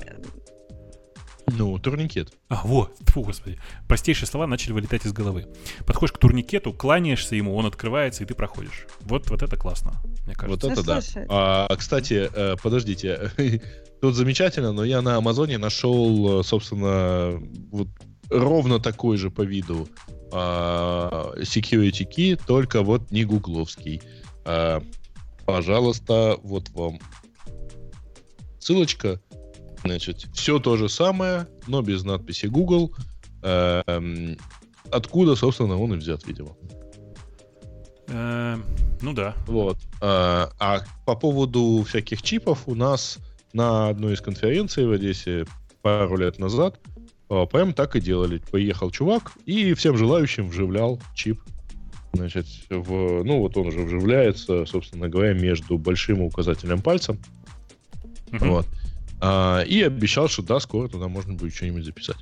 Ну, 1.48 1.78
турникет. 1.78 2.34
А, 2.50 2.62
вот, 2.64 2.98
фу, 3.08 3.22
господи. 3.22 3.60
Простейшие 3.88 4.28
слова 4.28 4.48
начали 4.48 4.74
вылетать 4.74 5.06
из 5.06 5.14
головы. 5.14 5.48
Подходишь 5.86 6.14
к 6.14 6.18
турникету, 6.18 6.74
кланяешься 6.74 7.36
ему, 7.36 7.56
он 7.56 7.68
открывается, 7.68 8.24
и 8.24 8.26
ты 8.26 8.34
проходишь. 8.34 8.88
Вот, 9.02 9.30
вот 9.30 9.44
это 9.44 9.56
классно, 9.56 9.94
мне 10.26 10.34
кажется. 10.34 10.68
Вот 10.68 10.78
это 10.78 10.84
да. 10.84 11.02
А, 11.30 11.76
кстати, 11.76 12.30
э, 12.34 12.56
подождите. 12.62 13.32
Тут 14.02 14.16
замечательно, 14.16 14.74
но 14.74 14.84
я 14.84 15.02
на 15.02 15.18
Амазоне 15.18 15.58
нашел, 15.58 16.40
э, 16.40 16.44
собственно, 16.44 17.40
вот 17.72 17.90
ровно 18.30 18.80
такой 18.80 19.18
же 19.18 19.30
по 19.30 19.42
виду 19.42 19.88
security 20.32 22.06
key, 22.06 22.40
только 22.46 22.82
вот 22.82 23.12
не 23.12 23.24
гугловский. 23.24 24.02
А, 24.44 24.82
пожалуйста, 25.46 26.38
вот 26.44 26.70
вам 26.70 27.00
ссылочка. 28.60 29.22
Значит, 29.84 30.28
все 30.34 30.60
то 30.60 30.78
же 30.78 30.90
самое, 30.90 31.48
но 31.68 31.82
без 31.82 32.04
надписи 32.04 32.48
Google. 32.48 32.94
А, 33.42 33.84
откуда, 34.92 35.36
собственно, 35.36 35.80
он 35.80 35.94
и 35.94 35.98
взят, 35.98 36.26
видимо. 36.26 36.56
Э, 38.08 38.58
ну 39.02 39.14
да. 39.14 39.36
Вот. 39.48 39.78
А, 40.02 40.52
а 40.60 40.82
по 41.06 41.16
поводу 41.16 41.84
всяких 41.88 42.22
чипов 42.22 42.64
у 42.68 42.76
нас 42.76 43.20
на 43.54 43.90
одной 43.90 44.14
из 44.14 44.22
конференций 44.22 44.86
в 44.86 44.92
Одессе 44.92 45.46
пару 45.82 46.18
лет 46.18 46.40
назад 46.40 46.80
а, 46.86 46.95
прям 47.28 47.74
так 47.74 47.96
и 47.96 48.02
делали. 48.02 48.42
Поехал 48.52 48.92
чувак 48.92 49.34
и 49.46 49.74
всем 49.74 49.98
желающим 49.98 50.50
вживлял 50.50 51.02
чип. 51.16 51.42
Значит, 52.14 52.46
в, 52.70 53.24
ну 53.24 53.40
вот 53.40 53.58
он 53.58 53.68
уже 53.68 53.82
вживляется, 53.82 54.66
собственно 54.66 55.10
говоря, 55.10 55.34
между 55.34 55.78
большим 55.78 56.22
и 56.22 56.26
указательным 56.26 56.82
пальцем. 56.82 57.20
Uh-huh. 58.32 58.48
Вот. 58.48 58.68
А, 59.22 59.62
и 59.62 59.82
обещал, 59.82 60.28
что 60.30 60.42
да, 60.42 60.60
скоро 60.60 60.88
туда 60.88 61.08
можно 61.08 61.34
будет 61.34 61.54
что-нибудь 61.54 61.84
записать. 61.84 62.18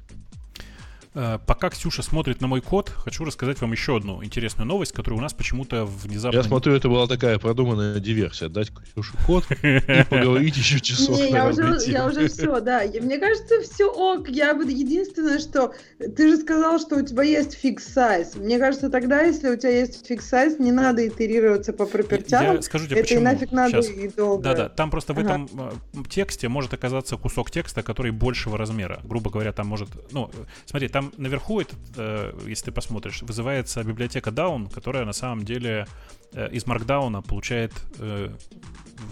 Э, 1.15 1.37
пока 1.45 1.69
Ксюша 1.69 2.01
смотрит 2.01 2.41
на 2.41 2.47
мой 2.47 2.61
код, 2.61 2.89
хочу 2.89 3.23
рассказать 3.23 3.61
вам 3.61 3.71
еще 3.71 3.97
одну 3.97 4.23
интересную 4.23 4.67
новость, 4.67 4.93
которая 4.93 5.19
у 5.19 5.21
нас 5.21 5.33
почему-то 5.33 5.85
внезапно... 5.85 6.37
Я 6.37 6.43
смотрю, 6.43 6.73
это 6.73 6.89
была 6.89 7.07
такая 7.07 7.37
продуманная 7.37 7.99
диверсия. 7.99 8.49
Дать 8.49 8.71
Ксюше 8.71 9.13
код 9.25 9.45
и 9.61 9.79
поговорить 10.09 10.57
еще 10.57 10.79
часов. 10.79 11.17
Не, 11.17 11.29
я 11.29 11.47
уже, 11.47 11.77
я 11.87 12.07
уже 12.07 12.27
все, 12.27 12.59
да. 12.61 12.83
Мне 13.01 13.19
кажется, 13.19 13.61
все 13.61 13.91
ок. 13.91 14.29
Я 14.29 14.55
бы 14.55 14.63
единственное, 14.63 15.39
что... 15.39 15.73
Ты 15.99 16.29
же 16.29 16.37
сказал, 16.37 16.79
что 16.79 16.97
у 16.97 17.01
тебя 17.05 17.23
есть 17.23 17.53
фикс 17.53 17.85
сайз. 17.85 18.35
Мне 18.35 18.57
кажется, 18.57 18.89
тогда, 18.89 19.21
если 19.21 19.49
у 19.49 19.55
тебя 19.55 19.79
есть 19.81 20.05
фикс 20.05 20.27
сайз, 20.27 20.57
не 20.57 20.71
надо 20.71 21.07
итерироваться 21.07 21.73
по 21.73 21.85
пропертям. 21.85 22.55
Я 22.55 22.61
скажу 22.61 22.85
тебе, 22.85 22.97
это 22.97 23.03
почему. 23.03 23.21
и 23.21 23.23
нафиг 23.23 23.51
надо 23.51 23.83
Сейчас. 23.83 23.97
и 23.97 24.07
долго. 24.09 24.43
Да-да, 24.43 24.69
там 24.69 24.89
просто 24.89 25.13
в 25.13 25.19
ага. 25.19 25.27
этом 25.27 25.49
э, 25.53 26.03
тексте 26.09 26.49
может 26.49 26.73
оказаться 26.73 27.17
кусок 27.17 27.51
текста, 27.51 27.83
который 27.83 28.11
большего 28.11 28.57
размера. 28.57 28.99
Грубо 29.03 29.29
говоря, 29.29 29.51
там 29.51 29.67
может... 29.67 29.89
Ну, 30.11 30.31
смотри, 30.65 30.87
там 30.87 31.02
там 31.03 31.13
наверху, 31.17 31.61
этот, 31.61 31.79
э, 31.97 32.33
если 32.47 32.65
ты 32.65 32.71
посмотришь, 32.71 33.21
вызывается 33.21 33.83
библиотека 33.83 34.29
Down, 34.29 34.71
которая 34.73 35.05
на 35.05 35.13
самом 35.13 35.43
деле 35.43 35.87
э, 36.33 36.49
из 36.51 36.65
Markdown 36.65 37.25
получает 37.27 37.73
э, 37.99 38.29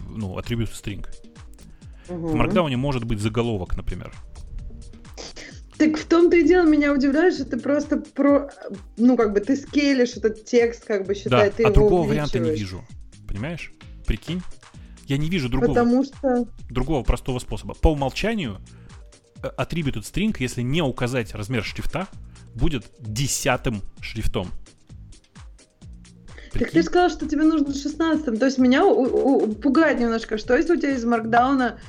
ну, 0.10 0.38
атрибут 0.38 0.70
string. 0.70 1.06
Угу. 2.10 2.28
В 2.28 2.36
Markdown 2.36 2.76
может 2.76 3.04
быть 3.04 3.20
заголовок, 3.20 3.76
например. 3.78 4.14
Так 5.78 5.98
в 5.98 6.06
том-то 6.06 6.38
и 6.38 6.44
дело 6.44 6.68
меня 6.68 6.94
удивляет, 6.94 7.34
что 7.34 7.46
ты 7.46 7.58
просто 7.58 7.98
про, 7.98 8.52
ну 8.98 9.18
как 9.18 9.34
бы 9.34 9.40
ты 9.40 9.56
скейлишь 9.56 10.16
этот 10.16 10.46
текст, 10.46 10.86
как 10.86 11.08
бы 11.08 11.16
считай, 11.16 11.50
да, 11.50 11.56
ты 11.56 11.64
а 11.64 11.68
его 11.68 11.74
другого 11.74 12.08
варианта 12.08 12.38
не 12.38 12.52
вижу, 12.52 12.84
понимаешь? 13.28 13.74
Прикинь, 14.06 14.44
я 15.08 15.18
не 15.18 15.28
вижу 15.28 15.50
другого, 15.50 15.70
Потому 15.70 16.04
что... 16.04 16.48
другого 16.70 17.04
простого 17.04 17.40
способа. 17.40 17.74
По 17.74 17.88
умолчанию 17.88 18.60
attributed 19.42 20.04
string, 20.04 20.36
если 20.40 20.62
не 20.62 20.82
указать 20.82 21.34
размер 21.34 21.64
шрифта, 21.64 22.08
будет 22.54 22.86
десятым 23.00 23.82
шрифтом. 24.02 24.50
Прикинь? 26.52 26.66
Так 26.66 26.72
ты 26.72 26.84
сказал, 26.84 27.10
что 27.10 27.28
тебе 27.28 27.44
нужно 27.44 27.74
16 27.74 28.38
То 28.38 28.46
есть 28.46 28.58
меня 28.58 28.86
у, 28.86 29.46
у, 29.46 29.54
пугает 29.54 30.00
немножко, 30.00 30.38
что 30.38 30.56
если 30.56 30.74
у 30.74 30.76
тебя 30.76 30.92
из 30.92 31.06
Markdown 31.06 31.72
а 31.72 31.80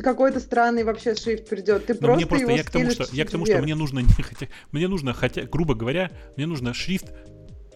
какой-то 0.00 0.40
странный 0.40 0.84
вообще 0.84 1.14
шрифт 1.14 1.48
придет, 1.48 1.86
ты 1.86 1.94
Но 1.94 2.00
просто, 2.00 2.16
мне 2.16 2.26
просто 2.26 2.46
его 2.46 2.56
я 2.56 2.64
к 2.64 2.70
тому, 2.70 2.90
что 2.90 3.06
я 3.12 3.24
к 3.26 3.30
тому, 3.30 3.44
что 3.44 3.58
мне 3.60 3.74
нужно 3.74 3.98
не 3.98 4.22
хотя, 4.22 4.46
мне 4.72 4.88
нужно 4.88 5.12
хотя, 5.12 5.42
грубо 5.42 5.74
говоря, 5.74 6.10
мне 6.36 6.46
нужно 6.46 6.72
шрифт 6.72 7.12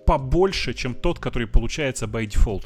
побольше, 0.07 0.73
чем 0.73 0.95
тот, 0.95 1.19
который 1.19 1.47
получается 1.47 2.07
by 2.07 2.27
default. 2.27 2.65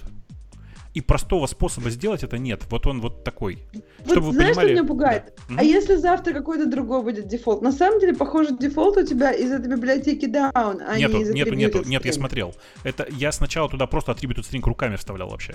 И 0.96 1.02
простого 1.02 1.46
способа 1.46 1.90
сделать 1.90 2.22
это 2.22 2.38
нет. 2.38 2.62
Вот 2.70 2.86
он 2.86 3.02
вот 3.02 3.22
такой. 3.22 3.58
Вот 3.98 4.12
Чтобы 4.12 4.32
знаешь, 4.32 4.56
понимали... 4.56 4.68
что 4.68 4.74
меня 4.80 4.88
пугает? 4.88 5.34
Да. 5.50 5.56
А 5.58 5.62
mm 5.62 5.66
если 5.66 5.96
завтра 5.96 6.32
какой-то 6.32 6.64
другой 6.64 7.02
будет 7.02 7.26
дефолт? 7.26 7.60
На 7.60 7.70
самом 7.70 8.00
деле, 8.00 8.14
похоже, 8.14 8.56
дефолт 8.56 8.96
у 8.96 9.02
тебя 9.04 9.30
из 9.30 9.52
этой 9.52 9.70
библиотеки 9.70 10.24
down, 10.24 10.82
а 10.82 10.98
нету, 10.98 11.18
не 11.18 11.22
из 11.22 11.30
нету, 11.34 11.52
нету, 11.52 11.82
нет, 11.84 12.02
я 12.06 12.14
смотрел. 12.14 12.54
Это 12.82 13.06
я 13.10 13.30
сначала 13.30 13.68
туда 13.68 13.86
просто 13.86 14.12
attribute 14.12 14.38
string 14.38 14.62
руками 14.62 14.96
вставлял 14.96 15.28
вообще. 15.28 15.54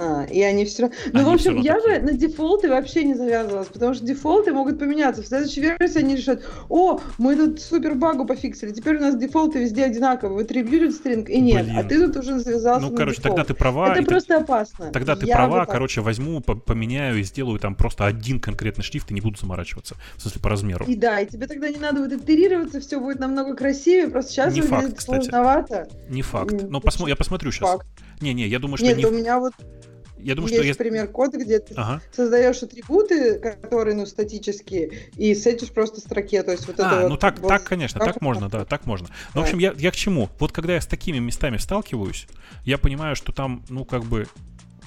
А, 0.00 0.24
и 0.24 0.40
они 0.42 0.64
все 0.64 0.82
равно... 0.82 0.96
Ну, 1.12 1.20
они 1.20 1.28
в 1.28 1.32
общем, 1.34 1.56
я 1.60 1.74
такие. 1.74 2.00
бы 2.00 2.12
на 2.12 2.12
дефолты 2.16 2.70
вообще 2.70 3.04
не 3.04 3.14
завязывалась, 3.14 3.68
потому 3.68 3.92
что 3.92 4.04
дефолты 4.04 4.52
могут 4.52 4.78
поменяться. 4.78 5.22
В 5.22 5.26
следующей 5.26 5.60
версии 5.60 5.98
они 5.98 6.16
решат, 6.16 6.42
о, 6.70 7.00
мы 7.18 7.36
тут 7.36 7.60
супер 7.60 7.94
багу 7.94 8.24
пофиксили, 8.24 8.70
теперь 8.72 8.96
у 8.96 9.00
нас 9.00 9.16
дефолты 9.16 9.58
везде 9.58 9.84
одинаковые, 9.84 10.38
вот 10.38 10.50
attributed 10.50 10.94
string 10.98 11.28
и 11.28 11.40
нет, 11.40 11.66
Блин. 11.66 11.78
а 11.78 11.84
ты 11.84 12.06
тут 12.06 12.16
уже 12.16 12.38
завязался 12.38 12.88
Ну, 12.88 12.96
короче, 12.96 13.20
тогда 13.20 13.44
ты 13.44 13.52
права. 13.52 13.92
Это 13.92 14.02
просто 14.04 14.38
ты... 14.38 14.42
опасно. 14.42 14.90
Тогда 14.90 15.16
ты 15.16 15.26
я 15.26 15.36
права, 15.36 15.66
короче, 15.66 16.00
возьму, 16.00 16.40
поменяю 16.40 17.20
и 17.20 17.22
сделаю 17.22 17.58
там 17.58 17.74
просто 17.74 18.06
один 18.06 18.40
конкретный 18.40 18.82
шрифт 18.82 19.10
и 19.10 19.14
не 19.14 19.20
буду 19.20 19.38
заморачиваться, 19.38 19.96
в 20.16 20.22
смысле 20.22 20.40
по 20.40 20.48
размеру. 20.48 20.86
И 20.86 20.96
да, 20.96 21.20
и 21.20 21.26
тебе 21.26 21.46
тогда 21.46 21.68
не 21.68 21.78
надо 21.78 22.00
будет 22.00 22.22
итерироваться, 22.22 22.80
все 22.80 22.98
будет 22.98 23.18
намного 23.18 23.54
красивее, 23.54 24.08
просто 24.08 24.32
сейчас 24.32 24.54
не 24.54 24.62
факт, 24.62 24.96
кстати. 24.96 25.24
сложновато. 25.24 25.88
Не 26.08 26.22
факт, 26.22 26.54
но 26.70 26.80
посмо... 26.80 27.06
я 27.06 27.16
посмотрю 27.16 27.52
сейчас. 27.52 27.80
Не-не, 28.20 28.46
я 28.46 28.58
думаю, 28.58 28.76
что 28.76 28.86
Нет, 28.86 28.98
не... 28.98 29.06
у 29.06 29.10
меня 29.10 29.38
вот 29.38 29.52
я 30.22 30.34
думаю, 30.34 30.52
есть 30.52 30.74
что 30.74 30.84
пример 30.84 31.08
кода, 31.08 31.38
где 31.38 31.58
ты 31.58 31.74
ага. 31.74 32.00
создаешь 32.12 32.62
атрибуты, 32.62 33.38
которые, 33.38 33.96
ну, 33.96 34.06
статические, 34.06 35.10
и 35.16 35.34
сетишь 35.34 35.70
просто 35.70 36.00
строке, 36.00 36.42
то 36.42 36.52
есть 36.52 36.66
вот 36.66 36.78
а, 36.80 36.86
это 36.86 37.00
ну 37.02 37.08
вот, 37.10 37.20
так, 37.20 37.38
вот, 37.38 37.48
так, 37.48 37.64
конечно, 37.64 38.00
так 38.00 38.20
можно, 38.20 38.48
да, 38.48 38.64
так 38.64 38.86
можно. 38.86 39.08
Но, 39.08 39.14
да. 39.34 39.40
в 39.40 39.44
общем, 39.44 39.58
я, 39.58 39.74
я 39.76 39.90
к 39.90 39.96
чему? 39.96 40.28
Вот 40.38 40.52
когда 40.52 40.74
я 40.74 40.80
с 40.80 40.86
такими 40.86 41.18
местами 41.18 41.56
сталкиваюсь, 41.56 42.26
я 42.64 42.78
понимаю, 42.78 43.16
что 43.16 43.32
там, 43.32 43.64
ну, 43.68 43.84
как 43.84 44.04
бы, 44.04 44.26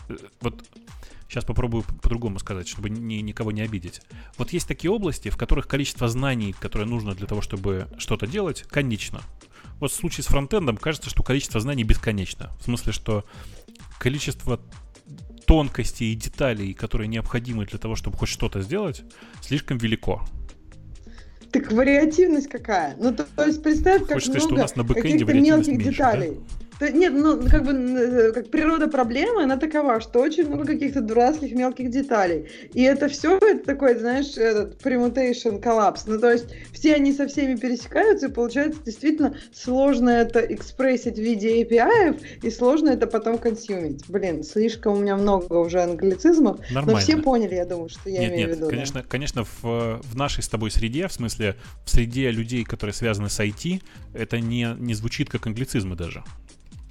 э, 0.10 0.15
вот 0.41 0.64
Сейчас 1.34 1.45
попробую 1.45 1.84
по-другому 1.84 2.38
сказать, 2.38 2.68
чтобы 2.68 2.91
ни, 2.91 3.15
никого 3.15 3.51
не 3.51 3.61
обидеть. 3.61 4.01
Вот 4.38 4.53
есть 4.53 4.68
такие 4.68 4.91
области, 4.91 5.30
в 5.30 5.35
которых 5.35 5.68
количество 5.68 6.07
знаний, 6.07 6.53
которое 6.60 6.85
нужно 6.85 7.15
для 7.15 7.26
того, 7.26 7.41
чтобы 7.41 7.88
что-то 7.97 8.27
делать, 8.27 8.65
конечно. 8.69 9.19
Вот 9.80 9.91
в 9.91 9.95
случае 9.95 10.23
с 10.23 10.27
фронтендом 10.27 10.77
кажется, 10.77 11.10
что 11.10 11.23
количество 11.23 11.60
знаний 11.60 11.84
бесконечно. 11.84 12.51
В 12.60 12.65
смысле, 12.65 12.93
что 12.93 13.26
количество 13.97 14.60
тонкостей 15.45 16.13
и 16.13 16.15
деталей, 16.15 16.73
которые 16.73 17.07
необходимы 17.07 17.65
для 17.65 17.79
того, 17.79 17.95
чтобы 17.95 18.17
хоть 18.17 18.29
что-то 18.29 18.61
сделать, 18.61 19.03
слишком 19.41 19.77
велико. 19.77 20.21
Так 21.51 21.71
вариативность 21.71 22.49
какая? 22.49 22.95
Ну, 22.97 23.13
то, 23.13 23.25
то 23.35 23.45
есть 23.45 23.61
представь, 23.61 24.01
как 24.05 24.13
Хочешь 24.13 24.29
много 24.29 24.39
сказать, 24.39 24.43
что 24.43 24.55
у 24.55 24.57
нас 24.57 24.75
на 24.75 24.83
каких-то 24.83 25.33
мелких 25.33 25.67
меньше, 25.67 25.91
деталей. 25.91 26.31
Да? 26.31 26.62
Нет, 26.91 27.14
ну, 27.14 27.39
как 27.49 27.64
бы, 27.64 27.72
э, 27.72 28.31
как 28.31 28.49
природа 28.49 28.88
проблемы, 28.88 29.43
она 29.43 29.57
такова, 29.57 30.01
что 30.01 30.19
очень 30.19 30.47
много 30.47 30.65
каких-то 30.65 31.01
дурацких 31.01 31.53
мелких 31.53 31.89
деталей. 31.89 32.47
И 32.73 32.81
это 32.84 33.07
все, 33.07 33.38
это 33.38 33.65
такой, 33.65 33.97
знаешь, 33.97 34.38
этот 34.38 34.81
permutation 34.81 35.61
коллапс. 35.61 36.05
Ну, 36.07 36.19
то 36.19 36.31
есть, 36.31 36.47
все 36.73 36.95
они 36.95 37.14
со 37.14 37.27
всеми 37.27 37.55
пересекаются, 37.55 38.27
и 38.27 38.31
получается 38.31 38.81
действительно 38.84 39.38
сложно 39.53 40.10
это 40.10 40.39
экспрессить 40.39 41.15
в 41.15 41.22
виде 41.22 41.64
API, 41.64 42.22
и 42.41 42.49
сложно 42.49 42.89
это 42.89 43.07
потом 43.07 43.38
консюмить. 43.38 44.03
Блин, 44.07 44.43
слишком 44.43 44.93
у 44.93 44.99
меня 44.99 45.15
много 45.15 45.53
уже 45.53 45.81
англицизмов, 45.81 46.60
Нормально. 46.72 46.91
но 46.91 46.97
все 46.97 47.18
поняли, 47.18 47.55
я 47.55 47.65
думаю, 47.65 47.89
что 47.89 48.10
я 48.10 48.22
нет, 48.22 48.31
имею 48.31 48.47
нет, 48.47 48.55
в 48.55 48.60
виду. 48.60 48.69
Конечно, 48.69 49.01
да. 49.01 49.07
конечно 49.07 49.43
в, 49.43 50.01
в 50.03 50.15
нашей 50.15 50.43
с 50.43 50.49
тобой 50.49 50.72
среде, 50.72 51.07
в 51.07 51.14
смысле, 51.14 51.55
в 51.85 51.89
среде 51.89 52.31
людей, 52.31 52.64
которые 52.64 52.93
связаны 52.93 53.30
с 53.30 53.39
IT, 53.39 53.81
это 54.14 54.39
не, 54.39 54.76
не 54.80 54.93
звучит 54.93 55.30
как 55.30 55.47
англицизмы 55.47 55.95
даже. 55.95 56.23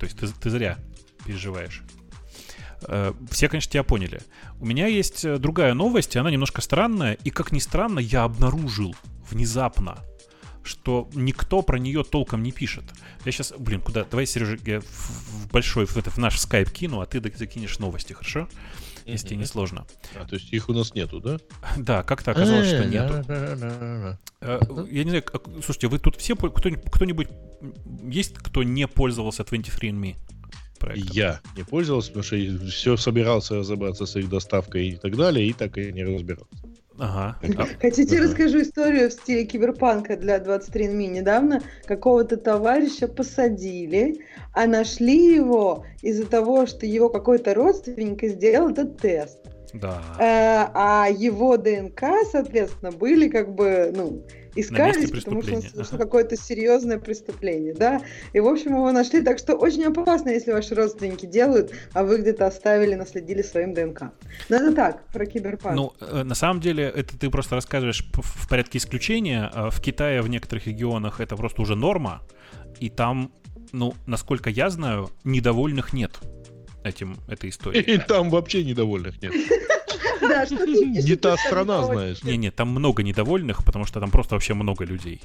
То 0.02 0.06
есть 0.06 0.18
ты, 0.18 0.26
ты 0.26 0.50
зря 0.50 0.78
переживаешь. 1.24 1.82
Э, 2.88 3.12
все, 3.30 3.48
конечно, 3.48 3.70
тебя 3.70 3.84
поняли. 3.84 4.20
У 4.58 4.66
меня 4.66 4.88
есть 4.88 5.24
э, 5.24 5.38
другая 5.38 5.74
новость, 5.74 6.16
и 6.16 6.18
она 6.18 6.28
немножко 6.28 6.60
странная. 6.60 7.12
И, 7.22 7.30
как 7.30 7.52
ни 7.52 7.60
странно, 7.60 8.00
я 8.00 8.24
обнаружил 8.24 8.96
внезапно, 9.30 9.98
что 10.64 11.08
никто 11.14 11.62
про 11.62 11.78
нее 11.78 12.02
толком 12.02 12.42
не 12.42 12.50
пишет. 12.50 12.82
Я 13.24 13.30
сейчас, 13.30 13.54
блин, 13.56 13.80
куда? 13.80 14.02
Давай, 14.02 14.26
Сережа, 14.26 14.58
я 14.66 14.80
в 14.80 15.48
большой, 15.52 15.86
в, 15.86 15.94
в 15.94 16.18
наш 16.18 16.40
скайп 16.40 16.72
кину, 16.72 17.00
а 17.00 17.06
ты 17.06 17.22
закинешь 17.36 17.78
новости, 17.78 18.12
хорошо? 18.12 18.48
Если 19.04 19.28
тебе 19.28 19.38
не 19.38 19.44
сложно. 19.44 19.86
А, 20.14 20.26
то 20.26 20.34
есть 20.34 20.52
их 20.52 20.68
у 20.68 20.72
нас 20.72 20.94
нету, 20.94 21.20
да? 21.20 21.38
Да, 21.76 22.02
как-то 22.02 22.30
оказалось, 22.30 22.68
что 22.68 22.84
нету. 22.84 23.24
Э, 24.40 24.60
я 24.90 25.04
не 25.04 25.10
знаю, 25.10 25.24
слушайте, 25.62 25.88
вы 25.88 25.98
тут 25.98 26.16
все, 26.16 26.36
кто-нибудь, 26.36 27.28
есть 28.04 28.34
кто 28.34 28.62
не 28.62 28.86
пользовался 28.86 29.42
23andMe? 29.42 30.16
Проектом? 30.78 31.12
Я 31.14 31.40
не 31.56 31.62
пользовался, 31.62 32.08
потому 32.08 32.24
что 32.24 32.36
все 32.68 32.96
собирался 32.96 33.56
разобраться 33.56 34.04
с 34.04 34.16
их 34.16 34.28
доставкой 34.28 34.88
и 34.88 34.96
так 34.96 35.16
далее, 35.16 35.46
и 35.46 35.52
так 35.52 35.78
и 35.78 35.92
не 35.92 36.04
разбирался. 36.04 36.48
Ага. 36.98 37.38
Хотите, 37.80 38.16
ага. 38.16 38.26
расскажу 38.26 38.62
историю 38.62 39.10
в 39.10 39.12
стиле 39.12 39.44
киберпанка 39.44 40.16
для 40.16 40.38
23andMe? 40.38 41.06
Недавно 41.06 41.62
какого-то 41.86 42.36
товарища 42.36 43.08
посадили, 43.08 44.18
а 44.52 44.66
нашли 44.66 45.34
его 45.34 45.84
из-за 46.02 46.26
того, 46.26 46.66
что 46.66 46.86
его 46.86 47.08
какой-то 47.08 47.54
родственник 47.54 48.22
сделал 48.22 48.70
этот 48.70 48.98
тест. 48.98 49.38
Да. 49.74 50.02
Э, 50.18 50.70
а 50.74 51.08
его 51.10 51.56
ДНК, 51.56 52.02
соответственно, 52.30 52.92
были 52.92 53.28
как 53.28 53.54
бы, 53.54 53.90
ну, 53.94 54.22
искались, 54.54 55.10
потому 55.10 55.42
что 55.42 55.56
он 55.56 55.62
совершил 55.62 55.98
какое-то 55.98 56.36
серьезное 56.36 56.98
преступление, 56.98 57.74
да. 57.74 58.02
И, 58.32 58.40
в 58.40 58.46
общем, 58.46 58.74
его 58.74 58.92
нашли. 58.92 59.22
Так 59.22 59.38
что 59.38 59.54
очень 59.54 59.84
опасно, 59.84 60.28
если 60.28 60.52
ваши 60.52 60.74
родственники 60.74 61.26
делают, 61.26 61.72
а 61.94 62.04
вы 62.04 62.18
где-то 62.18 62.46
оставили, 62.46 62.94
наследили 62.94 63.42
своим 63.42 63.72
ДНК. 63.72 64.12
Но 64.48 64.56
это 64.56 64.72
так, 64.74 65.06
про 65.06 65.26
киберпанк. 65.26 65.76
Ну, 65.76 65.92
э, 66.00 66.22
на 66.22 66.34
самом 66.34 66.60
деле, 66.60 66.84
это 66.84 67.18
ты 67.18 67.30
просто 67.30 67.54
рассказываешь 67.54 68.06
в 68.12 68.48
порядке 68.48 68.78
исключения. 68.78 69.50
А 69.54 69.70
в 69.70 69.80
Китае, 69.80 70.20
в 70.22 70.28
некоторых 70.28 70.66
регионах 70.66 71.20
это 71.20 71.36
просто 71.36 71.62
уже 71.62 71.76
норма. 71.76 72.22
И 72.78 72.90
там, 72.90 73.32
ну, 73.73 73.94
насколько 74.07 74.51
я 74.51 74.70
знаю, 74.70 75.11
недовольных 75.24 75.93
нет 75.93 76.20
этим, 76.85 77.16
этой 77.28 77.51
историей. 77.51 77.82
И 77.82 77.99
там 77.99 78.31
вообще 78.31 78.65
недовольных 78.65 79.20
нет. 79.23 79.32
Да, 80.20 80.47
что 80.47 80.65
Не 80.65 81.16
та 81.16 81.36
страна, 81.36 81.85
знаешь. 81.85 82.23
Не-не, 82.23 82.53
там 82.53 82.69
много 82.69 83.03
недовольных, 83.03 83.65
потому 83.65 83.85
что 83.85 83.99
там 83.99 84.11
просто 84.12 84.36
вообще 84.36 84.55
много 84.55 84.85
людей. 84.85 85.20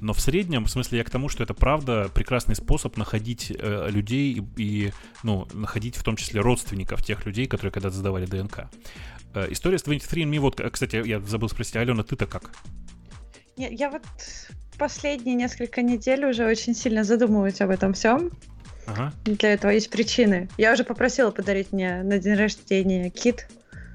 Но 0.00 0.12
в 0.12 0.20
среднем, 0.20 0.64
в 0.64 0.70
смысле, 0.70 0.98
я 0.98 1.04
к 1.04 1.10
тому, 1.10 1.28
что 1.28 1.44
это 1.44 1.54
правда 1.54 2.10
прекрасный 2.12 2.56
способ 2.56 2.96
находить 2.96 3.52
э, 3.56 3.88
людей 3.90 4.42
и, 4.56 4.92
ну, 5.22 5.46
находить 5.52 5.96
в 5.96 6.02
том 6.02 6.16
числе 6.16 6.40
родственников 6.40 7.04
тех 7.04 7.24
людей, 7.26 7.46
которые 7.46 7.70
когда-то 7.70 7.96
сдавали 7.96 8.26
ДНК. 8.26 8.68
Э, 9.34 9.46
история 9.50 9.78
с 9.78 9.84
23andMe, 9.84 10.40
вот, 10.40 10.60
кстати, 10.72 10.96
я 11.06 11.20
забыл 11.20 11.48
спросить, 11.48 11.76
Алена, 11.76 12.02
ты-то 12.02 12.26
как? 12.26 12.50
Я, 13.56 13.68
я 13.68 13.88
вот 13.88 14.02
последние 14.80 15.36
несколько 15.36 15.82
недель 15.82 16.24
уже 16.24 16.46
очень 16.46 16.74
сильно 16.74 17.04
задумываюсь 17.04 17.60
об 17.60 17.70
этом 17.70 17.92
всем. 17.92 18.30
Ага. 18.86 19.12
Для 19.24 19.52
этого 19.52 19.70
есть 19.70 19.90
причины. 19.90 20.48
Я 20.56 20.72
уже 20.72 20.84
попросила 20.84 21.30
подарить 21.30 21.70
мне 21.70 22.02
на 22.02 22.18
день 22.18 22.34
рождения 22.34 23.10
кит 23.10 23.46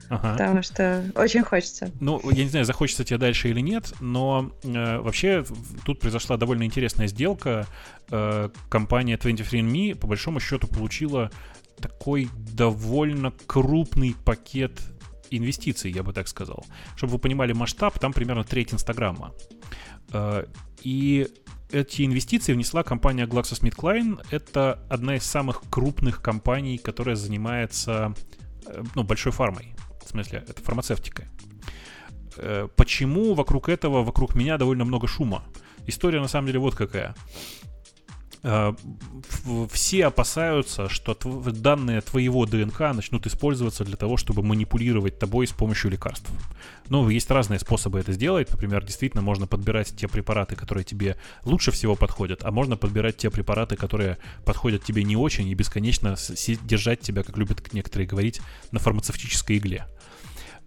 Ага. 0.08 0.34
Потому 0.34 0.62
что 0.62 1.04
очень 1.16 1.42
хочется. 1.42 1.92
Ну, 2.00 2.22
я 2.30 2.44
не 2.44 2.50
знаю, 2.50 2.64
захочется 2.64 3.04
тебе 3.04 3.18
дальше 3.18 3.50
или 3.50 3.60
нет, 3.60 3.92
но 4.00 4.52
э, 4.64 5.00
вообще 5.00 5.44
тут 5.84 6.00
произошла 6.00 6.38
довольно 6.38 6.64
интересная 6.64 7.08
сделка. 7.08 7.66
Э, 8.12 8.50
компания 8.70 9.16
23andMe 9.18 9.96
по 9.96 10.06
большому 10.06 10.40
счету 10.40 10.68
получила 10.68 11.32
такой 11.82 12.30
довольно 12.54 13.34
крупный 13.48 14.16
пакет 14.24 14.80
инвестиций, 15.32 15.92
я 15.92 16.04
бы 16.04 16.14
так 16.14 16.28
сказал. 16.28 16.64
Чтобы 16.96 17.14
вы 17.14 17.20
понимали 17.20 17.54
масштаб, 17.54 17.98
там 17.98 18.14
примерно 18.14 18.44
треть 18.44 18.74
Инстаграма. 18.74 19.34
Э, 20.14 20.46
и 20.86 21.28
эти 21.72 22.06
инвестиции 22.06 22.54
внесла 22.54 22.84
компания 22.84 23.26
GlaxoSmithKline. 23.26 24.24
Это 24.30 24.80
одна 24.88 25.16
из 25.16 25.24
самых 25.24 25.64
крупных 25.72 26.22
компаний, 26.22 26.78
которая 26.78 27.16
занимается 27.16 28.14
э, 28.68 28.84
ну, 28.94 29.04
большой 29.04 29.32
фармой. 29.32 29.74
В 30.06 30.10
смысле, 30.10 30.46
это 30.48 30.62
фармацевтика. 30.62 31.24
э, 32.38 32.68
почему 32.76 33.34
вокруг 33.34 33.68
этого, 33.68 34.04
вокруг 34.04 34.36
меня 34.36 34.60
довольно 34.60 34.86
много 34.86 35.08
шума? 35.08 35.44
История 35.88 36.22
на 36.22 36.28
самом 36.28 36.48
деле 36.48 36.60
вот 36.60 36.76
какая. 36.76 37.16
Э, 38.48 38.74
все 39.72 40.06
опасаются, 40.06 40.88
что 40.88 41.18
данные 41.52 42.02
твоего 42.02 42.46
ДНК 42.46 42.80
начнут 42.94 43.26
использоваться 43.26 43.84
для 43.84 43.98
того, 43.98 44.18
чтобы 44.18 44.44
манипулировать 44.44 45.18
тобой 45.18 45.48
с 45.48 45.52
помощью 45.52 45.90
лекарств. 45.90 46.30
Ну, 46.90 47.10
есть 47.10 47.32
разные 47.32 47.60
способы 47.60 48.00
это 48.00 48.14
сделать. 48.14 48.52
Например, 48.52 48.86
действительно 48.86 49.24
можно 49.24 49.48
подбирать 49.48 49.96
те 49.96 50.08
препараты, 50.08 50.56
которые 50.56 50.84
тебе 50.84 51.18
лучше 51.44 51.72
всего 51.72 51.96
подходят, 51.96 52.46
а 52.46 52.52
можно 52.52 52.78
подбирать 52.78 53.18
те 53.18 53.32
препараты, 53.32 53.76
которые 53.76 54.20
подходят 54.46 54.84
тебе 54.84 55.04
не 55.04 55.16
очень 55.16 55.48
и 55.48 55.56
бесконечно 55.56 56.16
держать 56.64 57.00
тебя, 57.00 57.24
как 57.24 57.38
любят 57.38 57.74
некоторые 57.74 58.08
говорить, 58.08 58.42
на 58.72 58.78
фармацевтической 58.78 59.58
игле. 59.58 59.88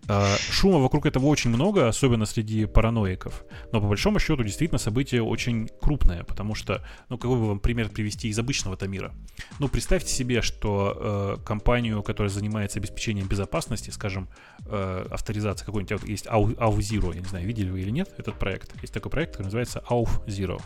А, 0.09 0.37
шума 0.51 0.79
вокруг 0.79 1.05
этого 1.05 1.27
очень 1.27 1.51
много, 1.51 1.87
особенно 1.87 2.25
среди 2.25 2.65
параноиков. 2.65 3.45
Но 3.73 3.81
по 3.81 3.89
большому 3.89 4.19
счету 4.19 4.43
действительно 4.43 4.79
событие 4.79 5.23
очень 5.23 5.69
крупное, 5.81 6.25
потому 6.25 6.55
что, 6.55 6.83
ну, 7.11 7.19
какой 7.19 7.39
бы 7.39 7.49
вам 7.49 7.61
пример 7.61 7.91
привести 7.91 8.29
из 8.29 8.39
обычного-то 8.39 8.89
мира? 8.89 9.15
Ну, 9.59 9.69
представьте 9.69 10.11
себе, 10.11 10.41
что 10.41 11.37
э, 11.41 11.45
компанию, 11.45 12.03
которая 12.03 12.31
занимается 12.31 12.79
обеспечением 12.79 13.29
безопасности, 13.29 13.91
скажем, 13.91 14.29
э, 14.67 15.07
авторизация 15.11 15.67
какой-нибудь, 15.67 16.09
есть 16.09 16.27
AuZero, 16.27 17.15
я 17.15 17.21
не 17.21 17.29
знаю, 17.29 17.47
видели 17.47 17.69
вы 17.69 17.83
или 17.83 17.91
нет 17.91 18.09
этот 18.17 18.39
проект. 18.39 18.81
Есть 18.81 18.95
такой 18.95 19.11
проект, 19.11 19.33
который 19.33 19.47
называется 19.47 19.85
AuZero. 19.91 20.61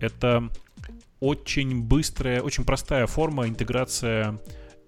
Это 0.00 0.48
очень 1.20 1.82
быстрая, 1.82 2.40
очень 2.40 2.64
простая 2.64 3.06
форма 3.06 3.48
интеграция 3.48 4.38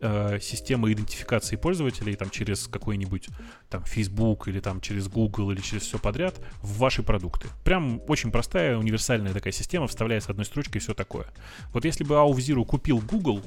э, 0.01 0.39
системы 0.41 0.93
идентификации 0.93 1.57
пользователей 1.57 2.17
там 2.17 2.31
через 2.31 2.67
какой-нибудь 2.67 3.29
там 3.69 3.85
Facebook 3.85 4.49
или 4.49 4.61
там 4.61 4.81
через 4.81 5.09
Google 5.09 5.51
или 5.53 5.61
через 5.61 5.83
все 5.83 5.99
подряд 5.99 6.41
в 6.63 6.79
ваши 6.79 7.03
продукты. 7.03 7.49
Прям 7.65 8.01
очень 8.09 8.31
простая 8.31 8.77
универсальная 8.77 9.33
такая 9.33 9.53
система, 9.53 9.87
вставляется 9.87 10.31
одной 10.31 10.45
строчкой 10.45 10.81
и 10.81 10.83
все 10.83 10.95
такое. 10.95 11.27
Вот 11.73 11.85
если 11.85 12.05
бы 12.05 12.15
AuVZero 12.15 12.65
купил 12.65 12.99
Google, 12.99 13.43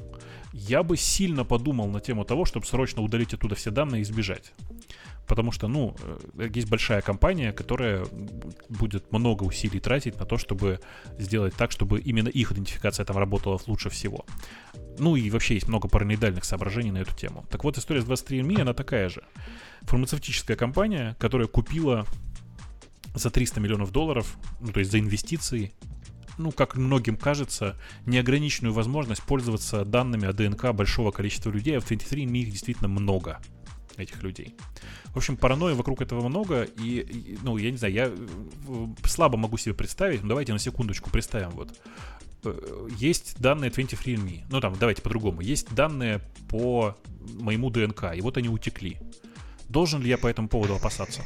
я 0.52 0.82
бы 0.82 0.96
сильно 0.96 1.44
подумал 1.44 1.88
на 1.88 2.00
тему 2.00 2.24
того, 2.24 2.44
чтобы 2.44 2.64
срочно 2.66 3.02
удалить 3.02 3.34
оттуда 3.34 3.56
все 3.56 3.70
данные 3.70 4.02
и 4.02 4.04
сбежать. 4.04 4.52
Потому 5.26 5.52
что, 5.52 5.68
ну, 5.68 5.96
э, 6.36 6.48
есть 6.54 6.68
большая 6.68 7.00
компания, 7.00 7.52
которая 7.52 8.06
будет 8.68 9.10
много 9.10 9.44
усилий 9.44 9.80
тратить 9.80 10.18
на 10.18 10.26
то, 10.26 10.36
чтобы 10.36 10.80
сделать 11.18 11.54
так, 11.54 11.70
чтобы 11.70 12.00
именно 12.00 12.28
их 12.28 12.52
идентификация 12.52 13.04
там 13.04 13.16
работала 13.16 13.58
лучше 13.66 13.88
всего. 13.90 14.24
Ну 14.98 15.16
и 15.16 15.30
вообще 15.30 15.54
есть 15.54 15.68
много 15.68 15.88
параноидальных 15.88 16.44
соображений 16.44 16.90
на 16.90 16.98
эту 16.98 17.14
тему. 17.14 17.44
Так 17.50 17.64
вот, 17.64 17.78
история 17.78 18.02
с 18.02 18.04
23andMe, 18.04 18.60
она 18.60 18.74
такая 18.74 19.08
же. 19.08 19.24
Фармацевтическая 19.82 20.56
компания, 20.56 21.16
которая 21.18 21.48
купила 21.48 22.06
за 23.14 23.30
300 23.30 23.60
миллионов 23.60 23.92
долларов, 23.92 24.36
ну 24.60 24.72
то 24.72 24.80
есть 24.80 24.90
за 24.90 24.98
инвестиции, 24.98 25.72
ну, 26.38 26.50
как 26.50 26.76
многим 26.76 27.16
кажется, 27.16 27.76
неограниченную 28.06 28.72
возможность 28.72 29.22
пользоваться 29.22 29.84
данными 29.84 30.26
о 30.26 30.32
ДНК 30.32 30.72
большого 30.72 31.10
количества 31.10 31.50
людей, 31.50 31.76
а 31.76 31.80
в 31.80 31.90
23andMe 31.90 32.38
их 32.38 32.50
действительно 32.50 32.88
много 32.88 33.40
этих 33.96 34.22
людей. 34.22 34.56
В 35.06 35.16
общем, 35.16 35.36
паранойи 35.36 35.74
вокруг 35.74 36.02
этого 36.02 36.28
много, 36.28 36.62
и, 36.62 37.00
и, 37.00 37.38
ну, 37.42 37.56
я 37.56 37.70
не 37.70 37.76
знаю, 37.76 37.94
я 37.94 38.06
э, 38.06 38.86
слабо 39.04 39.36
могу 39.36 39.56
себе 39.56 39.74
представить, 39.74 40.22
но 40.22 40.30
давайте 40.30 40.52
на 40.52 40.58
секундочку 40.58 41.10
представим, 41.10 41.50
вот, 41.50 41.78
есть 42.98 43.40
данные 43.40 43.70
23andMe, 43.70 44.42
ну, 44.50 44.60
там, 44.60 44.74
давайте 44.78 45.02
по-другому, 45.02 45.40
есть 45.40 45.74
данные 45.74 46.20
по 46.48 46.96
моему 47.40 47.70
ДНК, 47.70 48.14
и 48.14 48.20
вот 48.20 48.36
они 48.36 48.48
утекли. 48.48 48.98
Должен 49.68 50.02
ли 50.02 50.08
я 50.08 50.18
по 50.18 50.28
этому 50.28 50.48
поводу 50.48 50.74
опасаться? 50.74 51.22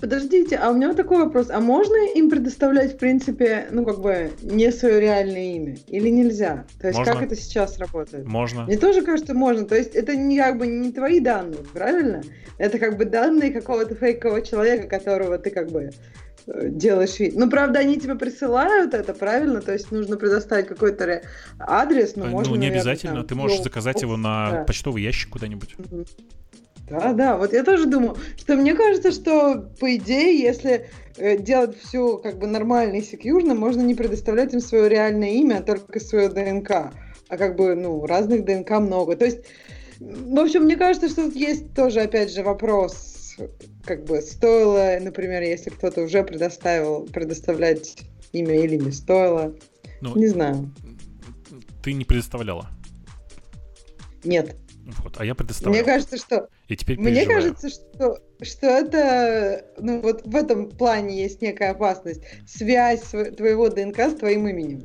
Подождите, 0.00 0.56
а 0.56 0.70
у 0.70 0.74
меня 0.74 0.88
вот 0.88 0.96
такой 0.96 1.18
вопрос. 1.18 1.50
А 1.50 1.60
можно 1.60 1.94
им 2.14 2.30
предоставлять, 2.30 2.94
в 2.94 2.96
принципе, 2.96 3.68
ну, 3.70 3.84
как 3.84 4.00
бы, 4.00 4.30
не 4.42 4.72
свое 4.72 4.98
реальное 4.98 5.54
имя? 5.56 5.76
Или 5.88 6.08
нельзя? 6.08 6.64
То 6.80 6.86
есть, 6.86 6.98
можно. 6.98 7.12
как 7.12 7.22
это 7.22 7.36
сейчас 7.36 7.78
работает? 7.78 8.26
Можно. 8.26 8.64
Мне 8.64 8.78
тоже 8.78 9.02
кажется, 9.02 9.34
можно. 9.34 9.66
То 9.66 9.76
есть, 9.76 9.94
это 9.94 10.16
не 10.16 10.38
как 10.38 10.56
бы 10.56 10.66
не 10.66 10.90
твои 10.90 11.20
данные, 11.20 11.60
правильно? 11.74 12.22
Это 12.56 12.78
как 12.78 12.96
бы 12.96 13.04
данные 13.04 13.52
какого-то 13.52 13.94
фейкового 13.94 14.40
человека, 14.40 14.88
которого 14.88 15.36
ты 15.38 15.50
как 15.50 15.70
бы 15.70 15.80
э, 15.80 15.90
делаешь 16.46 17.18
вид. 17.18 17.36
Ну, 17.36 17.48
правда, 17.48 17.80
они 17.80 17.98
тебе 17.98 18.14
присылают 18.14 18.94
это, 18.94 19.14
правильно? 19.14 19.60
То 19.60 19.72
есть 19.72 19.90
нужно 19.90 20.16
предоставить 20.16 20.66
какой-то 20.66 21.22
адрес, 21.58 22.16
но 22.16 22.24
ну, 22.24 22.30
можно, 22.30 22.52
не 22.52 22.58
наверное, 22.58 22.80
обязательно. 22.80 23.16
Там, 23.16 23.26
ты 23.26 23.34
можешь 23.34 23.58
ну, 23.58 23.64
заказать 23.64 24.02
его 24.02 24.16
на 24.16 24.50
да. 24.50 24.64
почтовый 24.64 25.02
ящик 25.02 25.30
куда-нибудь. 25.30 25.76
Да, 26.88 27.12
да, 27.12 27.36
вот 27.36 27.52
я 27.52 27.62
тоже 27.62 27.86
думаю, 27.86 28.16
что 28.36 28.56
мне 28.56 28.74
кажется, 28.74 29.12
что 29.12 29.70
по 29.78 29.94
идее, 29.94 30.40
если 30.40 30.88
э, 31.18 31.38
делать 31.38 31.78
все 31.80 32.16
как 32.16 32.38
бы 32.38 32.48
нормально 32.48 32.96
и 32.96 33.02
секьюрно, 33.02 33.54
можно 33.54 33.80
не 33.82 33.94
предоставлять 33.94 34.52
им 34.54 34.60
свое 34.60 34.88
реальное 34.88 35.30
имя, 35.30 35.58
а 35.58 35.62
только 35.62 36.00
свое 36.00 36.28
ДНК. 36.28 36.92
А 37.28 37.36
как 37.36 37.54
бы, 37.54 37.76
ну, 37.76 38.04
разных 38.06 38.44
ДНК 38.44 38.70
много. 38.80 39.14
То 39.14 39.24
есть, 39.24 39.38
в 40.00 40.36
общем, 40.36 40.64
мне 40.64 40.76
кажется, 40.76 41.08
что 41.08 41.26
тут 41.26 41.36
есть 41.36 41.74
тоже, 41.74 42.00
опять 42.00 42.34
же, 42.34 42.42
вопрос, 42.42 43.19
как 43.84 44.04
бы, 44.04 44.20
стоило, 44.20 44.98
например, 45.00 45.42
если 45.42 45.70
кто-то 45.70 46.02
уже 46.02 46.22
предоставил, 46.22 47.06
предоставлять 47.06 47.98
имя 48.32 48.60
или 48.60 48.76
не 48.76 48.92
стоило. 48.92 49.54
Ну, 50.00 50.16
не 50.16 50.28
знаю. 50.28 50.72
Ты 51.82 51.92
не 51.92 52.04
предоставляла? 52.04 52.68
Нет. 54.24 54.56
Вот, 55.02 55.16
а 55.18 55.24
я 55.24 55.34
предоставлял. 55.34 55.74
Мне 55.74 55.84
кажется, 55.84 56.16
что... 56.16 56.48
И 56.68 56.76
теперь 56.76 56.98
Мне 56.98 57.26
кажется, 57.26 57.68
что, 57.68 58.18
что 58.42 58.66
это... 58.66 59.64
Ну, 59.78 60.00
вот 60.00 60.26
в 60.26 60.34
этом 60.34 60.68
плане 60.68 61.20
есть 61.22 61.42
некая 61.42 61.70
опасность. 61.70 62.22
Связь 62.46 63.02
твоего 63.36 63.68
ДНК 63.68 64.00
с 64.00 64.14
твоим 64.14 64.48
именем. 64.48 64.84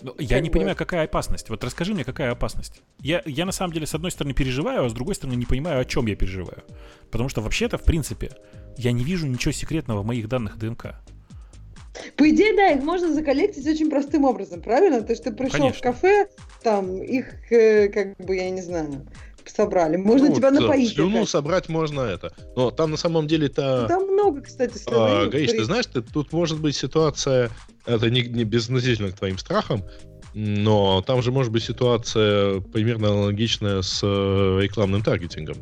Ну, 0.00 0.14
я 0.18 0.36
как 0.36 0.42
не 0.42 0.48
бы. 0.48 0.54
понимаю, 0.54 0.76
какая 0.76 1.04
опасность. 1.04 1.48
Вот 1.50 1.64
расскажи 1.64 1.92
мне, 1.92 2.04
какая 2.04 2.30
опасность. 2.30 2.82
Я, 3.00 3.22
я 3.26 3.44
на 3.44 3.52
самом 3.52 3.72
деле, 3.72 3.86
с 3.86 3.94
одной 3.94 4.10
стороны, 4.10 4.32
переживаю, 4.32 4.84
а 4.84 4.88
с 4.88 4.92
другой 4.92 5.14
стороны, 5.14 5.36
не 5.36 5.46
понимаю, 5.46 5.80
о 5.80 5.84
чем 5.84 6.06
я 6.06 6.14
переживаю. 6.14 6.62
Потому 7.10 7.28
что 7.28 7.40
вообще-то, 7.40 7.78
в 7.78 7.82
принципе, 7.82 8.30
я 8.76 8.92
не 8.92 9.02
вижу 9.02 9.26
ничего 9.26 9.52
секретного 9.52 10.02
в 10.02 10.06
моих 10.06 10.28
данных 10.28 10.56
ДНК. 10.58 10.94
По 12.16 12.28
идее, 12.28 12.54
да, 12.54 12.70
их 12.70 12.82
можно 12.82 13.12
заколлектить 13.12 13.66
очень 13.66 13.90
простым 13.90 14.24
образом, 14.24 14.62
правильно? 14.62 15.02
То 15.02 15.10
есть 15.12 15.24
ты 15.24 15.32
пришел 15.32 15.60
Конечно. 15.60 15.78
в 15.78 15.82
кафе, 15.82 16.28
там 16.62 17.02
их, 17.02 17.50
э, 17.50 17.88
как 17.88 18.16
бы, 18.18 18.36
я 18.36 18.50
не 18.50 18.62
знаю, 18.62 19.04
собрали. 19.50 19.96
Можно 19.96 20.28
ну, 20.28 20.36
тебя 20.36 20.50
напоить. 20.50 20.94
Слюну 20.94 21.20
как. 21.20 21.28
собрать 21.28 21.68
можно 21.68 22.00
это. 22.02 22.32
Но 22.56 22.70
там 22.70 22.90
на 22.90 22.96
самом 22.96 23.26
деле-то... 23.26 23.86
Там 23.88 24.04
много, 24.04 24.42
кстати, 24.42 24.76
слюны. 24.78 24.96
А, 24.98 25.26
Гаиш, 25.26 25.50
ты 25.50 25.64
знаешь, 25.64 25.86
ты, 25.86 26.02
тут 26.02 26.32
может 26.32 26.60
быть 26.60 26.76
ситуация, 26.76 27.50
это 27.86 28.10
не, 28.10 28.22
не 28.22 28.44
безнадежно 28.44 29.10
к 29.10 29.14
твоим 29.14 29.38
страхам, 29.38 29.84
но 30.34 31.02
там 31.02 31.22
же 31.22 31.32
может 31.32 31.50
быть 31.52 31.64
ситуация 31.64 32.60
примерно 32.60 33.08
аналогичная 33.08 33.82
с 33.82 34.00
э, 34.02 34.58
рекламным 34.60 35.02
таргетингом. 35.02 35.56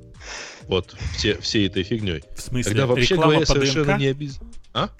Вот, 0.64 0.96
все, 1.16 1.38
всей 1.38 1.68
этой 1.68 1.82
фигней. 1.82 2.24
В 2.34 2.40
смысле? 2.40 2.70
Когда 2.70 2.86
вообще 2.86 3.14
Реклама 3.14 3.30
говоря, 3.32 3.46
совершенно 3.46 3.84
ДНК? 3.84 3.98
не 3.98 4.06
обязательно... 4.08 4.52
А? 4.74 4.90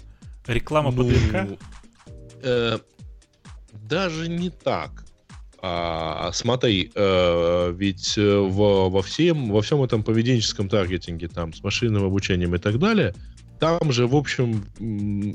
Реклама 0.47 0.93
ну, 0.93 0.97
по 0.97 1.11
ДНК? 1.11 1.61
Э, 2.43 2.79
даже 3.73 4.29
не 4.29 4.51
так. 4.51 5.06
А, 5.63 6.31
смотри, 6.33 6.91
э, 6.95 7.75
ведь 7.77 8.19
э, 8.19 8.39
во, 8.39 8.91
во, 8.91 9.03
всем, 9.03 9.51
во 9.51 9.63
всем 9.63 9.83
этом 9.83 10.03
поведенческом 10.03 10.69
таргетинге, 10.69 11.29
там, 11.29 11.55
с 11.55 11.63
машинным 11.63 12.05
обучением 12.05 12.55
и 12.55 12.59
так 12.59 12.79
далее, 12.79 13.15
там 13.59 13.91
же, 13.91 14.07
в 14.07 14.15
общем, 14.15 14.65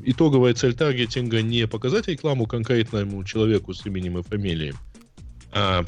итоговая 0.05 0.53
цель 0.53 0.75
таргетинга 0.75 1.41
не 1.41 1.67
показать 1.67 2.07
рекламу 2.07 2.45
конкретному 2.45 3.23
человеку 3.23 3.73
с 3.73 3.85
именем 3.85 4.19
и 4.19 4.23
фамилией, 4.23 4.73
а 5.51 5.85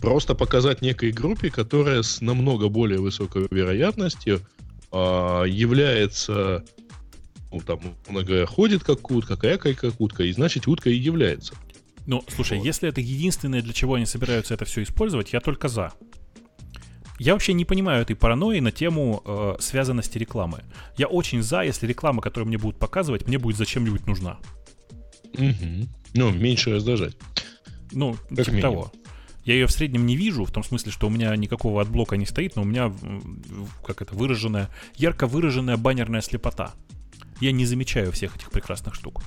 просто 0.00 0.34
показать 0.34 0.82
некой 0.82 1.12
группе, 1.12 1.50
которая 1.50 2.02
с 2.02 2.20
намного 2.20 2.68
более 2.68 3.00
высокой 3.00 3.46
вероятностью 3.50 4.40
а, 4.92 5.44
является 5.44 6.64
ну, 7.52 7.60
там, 7.60 7.80
много 8.08 8.44
ходит 8.46 8.84
как 8.84 9.10
утка, 9.10 9.36
какая 9.36 9.74
как 9.74 10.00
утка, 10.00 10.24
и 10.24 10.32
значит 10.32 10.66
утка 10.66 10.90
и 10.90 10.96
является. 10.96 11.54
Ну, 12.06 12.24
слушай, 12.28 12.58
вот. 12.58 12.64
если 12.64 12.88
это 12.88 13.00
единственное, 13.00 13.62
для 13.62 13.72
чего 13.72 13.94
они 13.94 14.06
собираются 14.06 14.54
это 14.54 14.64
все 14.64 14.82
использовать, 14.82 15.32
я 15.32 15.40
только 15.40 15.68
за. 15.68 15.92
Я 17.18 17.32
вообще 17.32 17.52
не 17.54 17.64
понимаю 17.64 18.02
этой 18.02 18.14
паранойи 18.14 18.60
на 18.60 18.70
тему 18.70 19.22
э, 19.24 19.56
связанности 19.58 20.18
рекламы. 20.18 20.62
Я 20.98 21.06
очень 21.06 21.42
за, 21.42 21.62
если 21.62 21.86
реклама, 21.86 22.20
которую 22.20 22.48
мне 22.48 22.58
будут 22.58 22.78
показывать, 22.78 23.26
мне 23.26 23.38
будет 23.38 23.56
зачем-нибудь 23.56 24.06
нужна. 24.06 24.38
Угу. 25.34 25.88
Ну, 26.14 26.30
меньше 26.32 26.74
раздражать. 26.74 27.16
Ну, 27.92 28.16
как 28.28 28.44
типа 28.44 28.50
минимум. 28.50 28.60
того. 28.60 28.92
Я 29.44 29.54
ее 29.54 29.66
в 29.66 29.72
среднем 29.72 30.06
не 30.06 30.16
вижу, 30.16 30.44
в 30.44 30.50
том 30.50 30.64
смысле, 30.64 30.90
что 30.90 31.06
у 31.06 31.10
меня 31.10 31.34
никакого 31.36 31.80
adblock 31.80 32.11
а 32.11 32.16
не 32.16 32.26
стоит, 32.26 32.56
но 32.56 32.62
у 32.62 32.64
меня, 32.64 32.92
как 33.84 34.02
это, 34.02 34.14
выраженная, 34.14 34.68
ярко 34.96 35.26
выраженная 35.26 35.76
баннерная 35.76 36.20
слепота. 36.20 36.74
Я 37.40 37.52
не 37.52 37.64
замечаю 37.64 38.10
всех 38.12 38.36
этих 38.36 38.50
прекрасных 38.50 38.94
штук. 38.94 39.22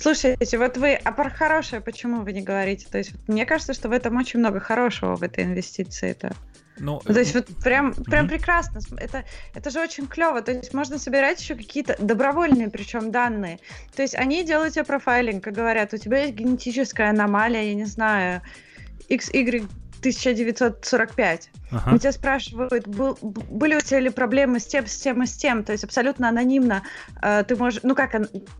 Слушайте, 0.00 0.58
вот 0.58 0.76
вы, 0.76 0.94
а 0.94 1.12
про 1.12 1.30
хорошее 1.30 1.80
почему 1.80 2.22
вы 2.22 2.32
не 2.32 2.42
говорите? 2.42 2.86
То 2.90 2.98
есть 2.98 3.12
мне 3.26 3.46
кажется, 3.46 3.72
что 3.72 3.88
в 3.88 3.92
этом 3.92 4.16
очень 4.16 4.40
много 4.40 4.60
хорошего 4.60 5.16
в 5.16 5.22
этой 5.22 5.44
инвестиции. 5.44 6.10
Это... 6.10 6.34
Ну, 6.78 7.00
то 7.00 7.18
есть 7.18 7.34
вот 7.34 7.46
прям, 7.64 7.94
прям 7.94 8.26
mm-hmm. 8.26 8.28
прекрасно. 8.28 8.80
Это, 8.98 9.24
это 9.54 9.70
же 9.70 9.80
очень 9.80 10.06
клево. 10.06 10.42
То 10.42 10.52
есть 10.52 10.74
можно 10.74 10.98
собирать 10.98 11.40
еще 11.40 11.54
какие-то 11.54 11.96
добровольные, 11.98 12.68
причем 12.68 13.10
данные. 13.10 13.58
То 13.94 14.02
есть 14.02 14.14
они 14.14 14.44
делают 14.44 14.74
тебе 14.74 14.84
профайлинг 14.84 15.46
и 15.46 15.50
говорят, 15.50 15.94
у 15.94 15.96
тебя 15.96 16.24
есть 16.24 16.34
генетическая 16.34 17.10
аномалия, 17.10 17.62
я 17.62 17.74
не 17.74 17.86
знаю, 17.86 18.42
XY 19.08 19.66
1945. 20.10 21.50
Ага. 21.72 21.90
Мы 21.90 21.98
тебя 21.98 22.12
спрашивают, 22.12 22.86
был, 22.86 23.18
были 23.20 23.74
у 23.74 23.80
тебя 23.80 23.98
ли 23.98 24.10
проблемы 24.10 24.60
с 24.60 24.66
тем, 24.66 24.86
с 24.86 24.96
тем 24.96 25.22
и 25.24 25.26
с 25.26 25.32
тем, 25.32 25.64
то 25.64 25.72
есть 25.72 25.82
абсолютно 25.82 26.28
анонимно 26.28 26.82
э, 27.20 27.42
ты 27.46 27.56
можешь, 27.56 27.80
ну 27.82 27.96
как 27.96 28.14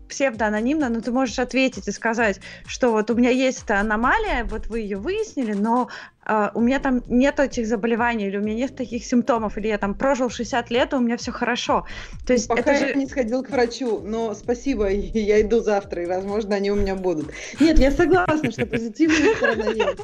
псевдоанонимно, 0.09 0.89
но 0.89 0.99
ты 0.99 1.11
можешь 1.11 1.39
ответить 1.39 1.87
и 1.87 1.91
сказать, 1.91 2.41
что 2.65 2.91
вот 2.91 3.09
у 3.09 3.15
меня 3.15 3.29
есть 3.29 3.63
эта 3.63 3.79
аномалия, 3.79 4.43
вот 4.43 4.67
вы 4.67 4.81
ее 4.81 4.97
выяснили, 4.97 5.53
но 5.53 5.87
э, 6.25 6.49
у 6.53 6.59
меня 6.59 6.79
там 6.79 7.01
нет 7.07 7.39
этих 7.39 7.65
заболеваний, 7.65 8.27
или 8.27 8.37
у 8.37 8.41
меня 8.41 8.55
нет 8.55 8.75
таких 8.75 9.05
симптомов, 9.05 9.57
или 9.57 9.67
я 9.67 9.77
там 9.77 9.95
прожил 9.95 10.29
60 10.29 10.69
лет, 10.69 10.91
и 10.91 10.97
у 10.97 10.99
меня 10.99 11.15
все 11.15 11.31
хорошо. 11.31 11.85
То 12.25 12.33
есть 12.33 12.49
Пока 12.49 12.59
это 12.59 12.71
я 12.73 12.87
же... 12.89 12.95
не 12.95 13.07
сходил 13.07 13.41
к 13.41 13.49
врачу, 13.49 14.01
но 14.01 14.33
спасибо, 14.33 14.89
я 14.91 15.39
иду 15.39 15.61
завтра, 15.61 16.03
и, 16.03 16.07
возможно, 16.07 16.55
они 16.57 16.71
у 16.71 16.75
меня 16.75 16.95
будут. 16.95 17.31
Нет, 17.61 17.79
я 17.79 17.91
согласна, 17.91 18.51
что 18.51 18.65
позитивная 18.65 19.33
сторона 19.35 19.69
есть. 19.69 20.01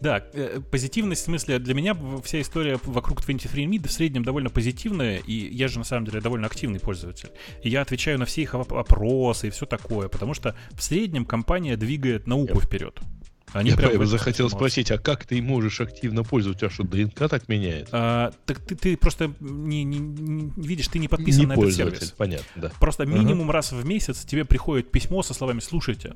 Да, 0.00 0.24
э, 0.32 0.60
позитивность 0.70 1.22
в 1.22 1.24
смысле 1.24 1.58
для 1.58 1.74
меня 1.74 1.96
вся 2.22 2.40
история 2.40 2.78
вокруг 2.84 3.20
23andMe 3.20 3.86
в 3.86 3.92
среднем 3.92 4.24
довольно 4.24 4.50
позитивная, 4.50 5.18
и 5.18 5.32
я 5.32 5.68
же 5.68 5.78
на 5.78 5.84
самом 5.84 6.06
деле 6.06 6.20
довольно 6.20 6.46
активный 6.46 6.80
пользователь. 6.80 7.30
И 7.62 7.68
я 7.68 7.82
отвечаю 7.82 8.18
на 8.18 8.24
все 8.24 8.42
их 8.42 8.54
опросы 8.54 9.48
и 9.48 9.50
все 9.50 9.66
такое, 9.66 10.08
потому 10.08 10.34
что 10.34 10.54
в 10.72 10.82
среднем 10.82 11.24
компания 11.24 11.76
двигает 11.76 12.26
науку 12.26 12.60
вперед. 12.60 13.00
Они 13.52 13.70
я 13.70 13.76
прям 13.76 14.06
захотел 14.06 14.50
спросить, 14.50 14.90
а 14.90 14.98
как 14.98 15.24
ты 15.24 15.40
можешь 15.40 15.80
активно 15.80 16.22
пользоваться, 16.22 16.66
а 16.66 16.70
что 16.70 16.84
ДНК 16.84 17.28
так 17.28 17.48
меняет? 17.48 17.88
А, 17.92 18.32
так 18.44 18.60
ты, 18.60 18.74
ты 18.76 18.96
просто 18.96 19.32
не, 19.40 19.84
не, 19.84 19.98
не 19.98 20.52
видишь, 20.56 20.88
ты 20.88 20.98
не 20.98 21.08
подписан 21.08 21.40
не 21.40 21.46
на 21.46 21.52
этот 21.54 21.72
сервис. 21.72 22.14
Понятно, 22.16 22.46
да. 22.62 22.72
Просто 22.78 23.06
минимум 23.06 23.50
uh-huh. 23.50 23.54
раз 23.54 23.72
в 23.72 23.84
месяц 23.86 24.24
тебе 24.24 24.44
приходит 24.44 24.90
письмо 24.90 25.22
со 25.22 25.34
словами: 25.34 25.60
слушайте, 25.60 26.14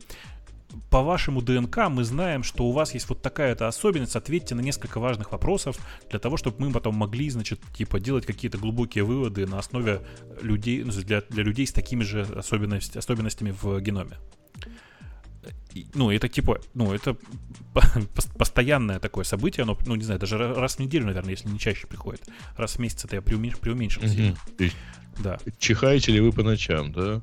по 0.93 1.03
вашему 1.03 1.41
ДНК 1.41 1.89
мы 1.89 2.05
знаем, 2.05 2.43
что 2.43 2.65
у 2.65 2.71
вас 2.71 2.93
есть 2.93 3.09
вот 3.09 3.23
такая-то 3.23 3.67
особенность, 3.67 4.15
ответьте 4.15 4.55
на 4.55 4.61
несколько 4.61 5.01
важных 5.01 5.33
вопросов 5.33 5.79
для 6.11 6.19
того, 6.19 6.37
чтобы 6.37 6.57
мы 6.67 6.71
потом 6.71 6.95
могли, 6.97 7.31
значит, 7.31 7.61
типа 7.75 7.99
делать 7.99 8.27
какие-то 8.27 8.59
глубокие 8.59 9.03
выводы 9.03 9.47
на 9.47 9.59
основе 9.59 10.03
людей, 10.43 10.85
ну, 10.85 10.93
для, 10.93 11.23
для 11.23 11.45
людей 11.45 11.67
с 11.67 11.73
такими 11.73 12.03
же 12.03 12.21
особенность, 12.21 12.99
особенностями 12.99 13.55
в 13.59 13.81
геноме. 13.81 14.19
Ну, 15.95 16.11
это 16.11 16.29
типа, 16.29 16.61
ну, 16.75 16.93
это 16.93 17.17
постоянное 18.39 18.99
такое 18.99 19.25
событие, 19.25 19.63
оно, 19.63 19.77
ну, 19.87 19.95
не 19.95 20.05
знаю, 20.05 20.21
даже 20.21 20.39
раз 20.39 20.77
в 20.77 20.79
неделю, 20.79 21.07
наверное, 21.07 21.31
если 21.31 21.49
не 21.49 21.59
чаще 21.59 21.87
приходит. 21.87 22.23
Раз 22.57 22.77
в 22.77 22.79
месяц 22.79 23.05
это 23.05 23.17
я 23.17 23.23
преуменьшил, 23.23 23.61
преуменьшил 23.61 24.03
mm-hmm. 24.03 24.73
Да. 25.23 25.39
Чихаете 25.59 26.13
ли 26.13 26.21
вы 26.21 26.33
по 26.33 26.43
ночам, 26.43 26.93
да? 26.93 27.21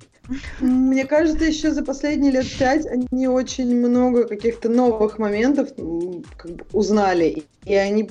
Мне 0.59 1.05
кажется, 1.05 1.45
еще 1.45 1.71
за 1.71 1.83
последние 1.83 2.31
лет 2.31 2.47
пять 2.57 2.85
они 2.85 3.27
очень 3.27 3.75
много 3.75 4.27
каких-то 4.27 4.69
новых 4.69 5.17
моментов 5.17 5.69
как 6.37 6.51
бы 6.51 6.65
узнали, 6.71 7.45
и 7.65 7.73
они 7.73 8.09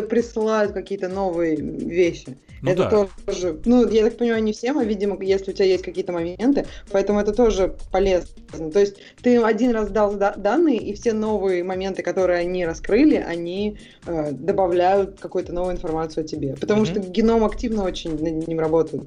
да 0.00 0.06
присылают 0.06 0.72
какие-то 0.72 1.08
новые 1.08 1.56
вещи. 1.56 2.36
Ну, 2.62 2.70
это 2.70 2.88
да. 2.88 3.08
тоже, 3.26 3.60
ну, 3.64 3.88
я 3.88 4.04
так 4.04 4.16
понимаю, 4.16 4.42
не 4.42 4.52
всем, 4.52 4.78
а, 4.78 4.84
видимо, 4.84 5.22
если 5.22 5.50
у 5.50 5.54
тебя 5.54 5.66
есть 5.66 5.84
какие-то 5.84 6.12
моменты, 6.12 6.66
поэтому 6.90 7.20
это 7.20 7.32
тоже 7.32 7.76
полезно. 7.92 8.70
То 8.72 8.80
есть 8.80 8.96
ты 9.22 9.40
один 9.42 9.72
раз 9.72 9.90
дал 9.90 10.16
данные, 10.16 10.78
и 10.78 10.94
все 10.94 11.12
новые 11.12 11.62
моменты, 11.64 12.02
которые 12.02 12.40
они 12.40 12.64
раскрыли, 12.64 13.16
они 13.16 13.78
э, 14.06 14.32
добавляют 14.32 15.20
какую-то 15.20 15.52
новую 15.52 15.74
информацию 15.74 16.24
о 16.24 16.26
тебе. 16.26 16.56
Потому 16.56 16.82
mm-hmm. 16.82 17.00
что 17.02 17.10
геном 17.10 17.44
активно 17.44 17.84
очень 17.84 18.12
над 18.12 18.48
ним 18.48 18.58
работает. 18.58 19.04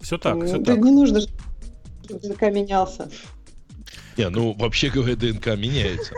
Все 0.00 0.18
так, 0.18 0.42
все 0.44 0.58
так. 0.58 0.78
Не 0.78 0.90
нужно, 0.90 1.20
чтобы 1.20 2.20
ДНК 2.20 2.42
менялся. 2.42 3.10
Не, 4.16 4.28
ну, 4.28 4.54
вообще 4.58 4.90
говоря, 4.90 5.16
ДНК 5.16 5.48
меняется 5.48 6.12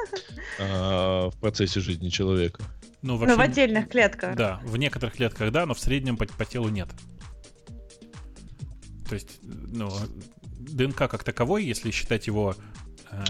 а, 0.61 1.31
в 1.31 1.37
процессе 1.39 1.81
жизни 1.81 2.09
человека. 2.09 2.63
Ну, 3.03 3.17
вообще, 3.17 3.37
но 3.37 3.41
в 3.41 3.45
отдельных 3.45 3.89
клетках. 3.89 4.37
Да, 4.37 4.61
в 4.65 4.77
некоторых 4.77 5.15
клетках 5.15 5.53
да, 5.53 5.67
но 5.67 5.75
в 5.75 5.81
среднем 5.81 6.17
по, 6.17 6.27
по 6.27 6.45
телу 6.45 6.69
нет. 6.69 6.89
То 9.09 9.15
есть, 9.15 9.39
ну, 9.43 9.91
ДНК 10.59 10.97
как 10.97 11.23
таковой, 11.23 11.65
если 11.65 11.91
считать 11.91 12.27
его, 12.27 12.57
э, 13.11 13.25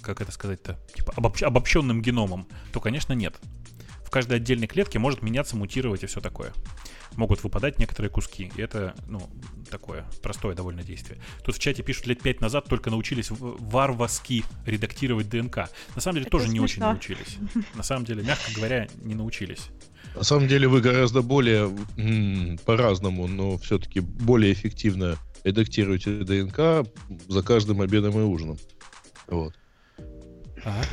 как 0.00 0.20
это 0.20 0.32
сказать-то, 0.32 0.78
типа 0.94 1.12
обобщ, 1.16 1.42
обобщенным 1.42 2.02
геномом, 2.02 2.48
то, 2.72 2.80
конечно, 2.80 3.12
нет. 3.12 3.36
В 4.04 4.10
каждой 4.10 4.38
отдельной 4.38 4.66
клетке 4.66 4.98
может 4.98 5.22
меняться, 5.22 5.56
мутировать 5.56 6.02
и 6.02 6.06
все 6.06 6.20
такое 6.20 6.52
могут 7.14 7.42
выпадать 7.42 7.78
некоторые 7.78 8.10
куски. 8.10 8.50
И 8.56 8.60
это, 8.60 8.94
ну, 9.06 9.28
такое 9.70 10.04
простое 10.22 10.54
довольно 10.54 10.82
действие. 10.82 11.18
Тут 11.44 11.56
в 11.56 11.58
чате 11.58 11.82
пишут, 11.82 12.06
лет 12.06 12.20
пять 12.20 12.40
назад 12.40 12.66
только 12.66 12.90
научились 12.90 13.28
варварски 13.30 14.44
редактировать 14.64 15.28
ДНК. 15.28 15.70
На 15.94 16.00
самом 16.00 16.16
деле 16.16 16.22
это 16.22 16.30
тоже 16.30 16.48
смешно. 16.48 16.58
не 16.58 16.64
очень 16.64 16.82
научились. 16.82 17.38
На 17.74 17.82
самом 17.82 18.04
деле, 18.04 18.22
мягко 18.22 18.52
говоря, 18.54 18.88
не 19.02 19.14
научились. 19.14 19.68
На 20.14 20.22
самом 20.22 20.48
деле 20.48 20.66
вы 20.66 20.80
гораздо 20.80 21.22
более 21.22 21.70
по-разному, 22.64 23.26
но 23.26 23.58
все-таки 23.58 24.00
более 24.00 24.52
эффективно 24.52 25.16
редактируете 25.44 26.24
ДНК 26.24 26.88
за 27.28 27.42
каждым 27.42 27.82
обедом 27.82 28.18
и 28.18 28.22
ужином. 28.22 28.58
Вот. 29.28 29.54
Ага. 30.64 30.84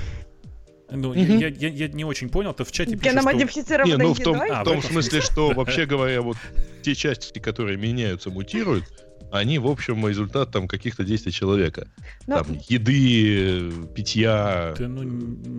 Ну, 0.95 1.09
угу. 1.09 1.19
я, 1.19 1.47
я, 1.47 1.69
я 1.69 1.87
не 1.87 2.05
очень 2.05 2.29
понял, 2.29 2.53
ты 2.53 2.63
в 2.63 2.71
чате 2.71 2.91
пишешь, 2.95 3.13
что... 3.19 3.37
Не, 3.85 3.97
ну 3.97 4.13
в 4.13 4.19
том, 4.19 4.39
а, 4.39 4.61
в 4.61 4.63
том 4.63 4.81
смысле, 4.81 5.21
что, 5.21 5.51
вообще 5.51 5.85
говоря, 5.87 6.21
вот 6.21 6.37
те 6.83 6.93
части, 6.93 7.39
которые 7.39 7.77
меняются, 7.77 8.29
мутируют, 8.29 8.85
они, 9.33 9.57
в 9.57 9.67
общем, 9.67 10.07
результат 10.07 10.51
там 10.51 10.67
каких-то 10.67 11.03
действий 11.03 11.31
человека. 11.31 11.87
Но... 12.27 12.37
Ну, 12.37 12.43
там 12.43 12.59
еды, 12.69 13.71
питья, 13.95 14.75
ты, 14.77 14.87
ну, 14.87 15.01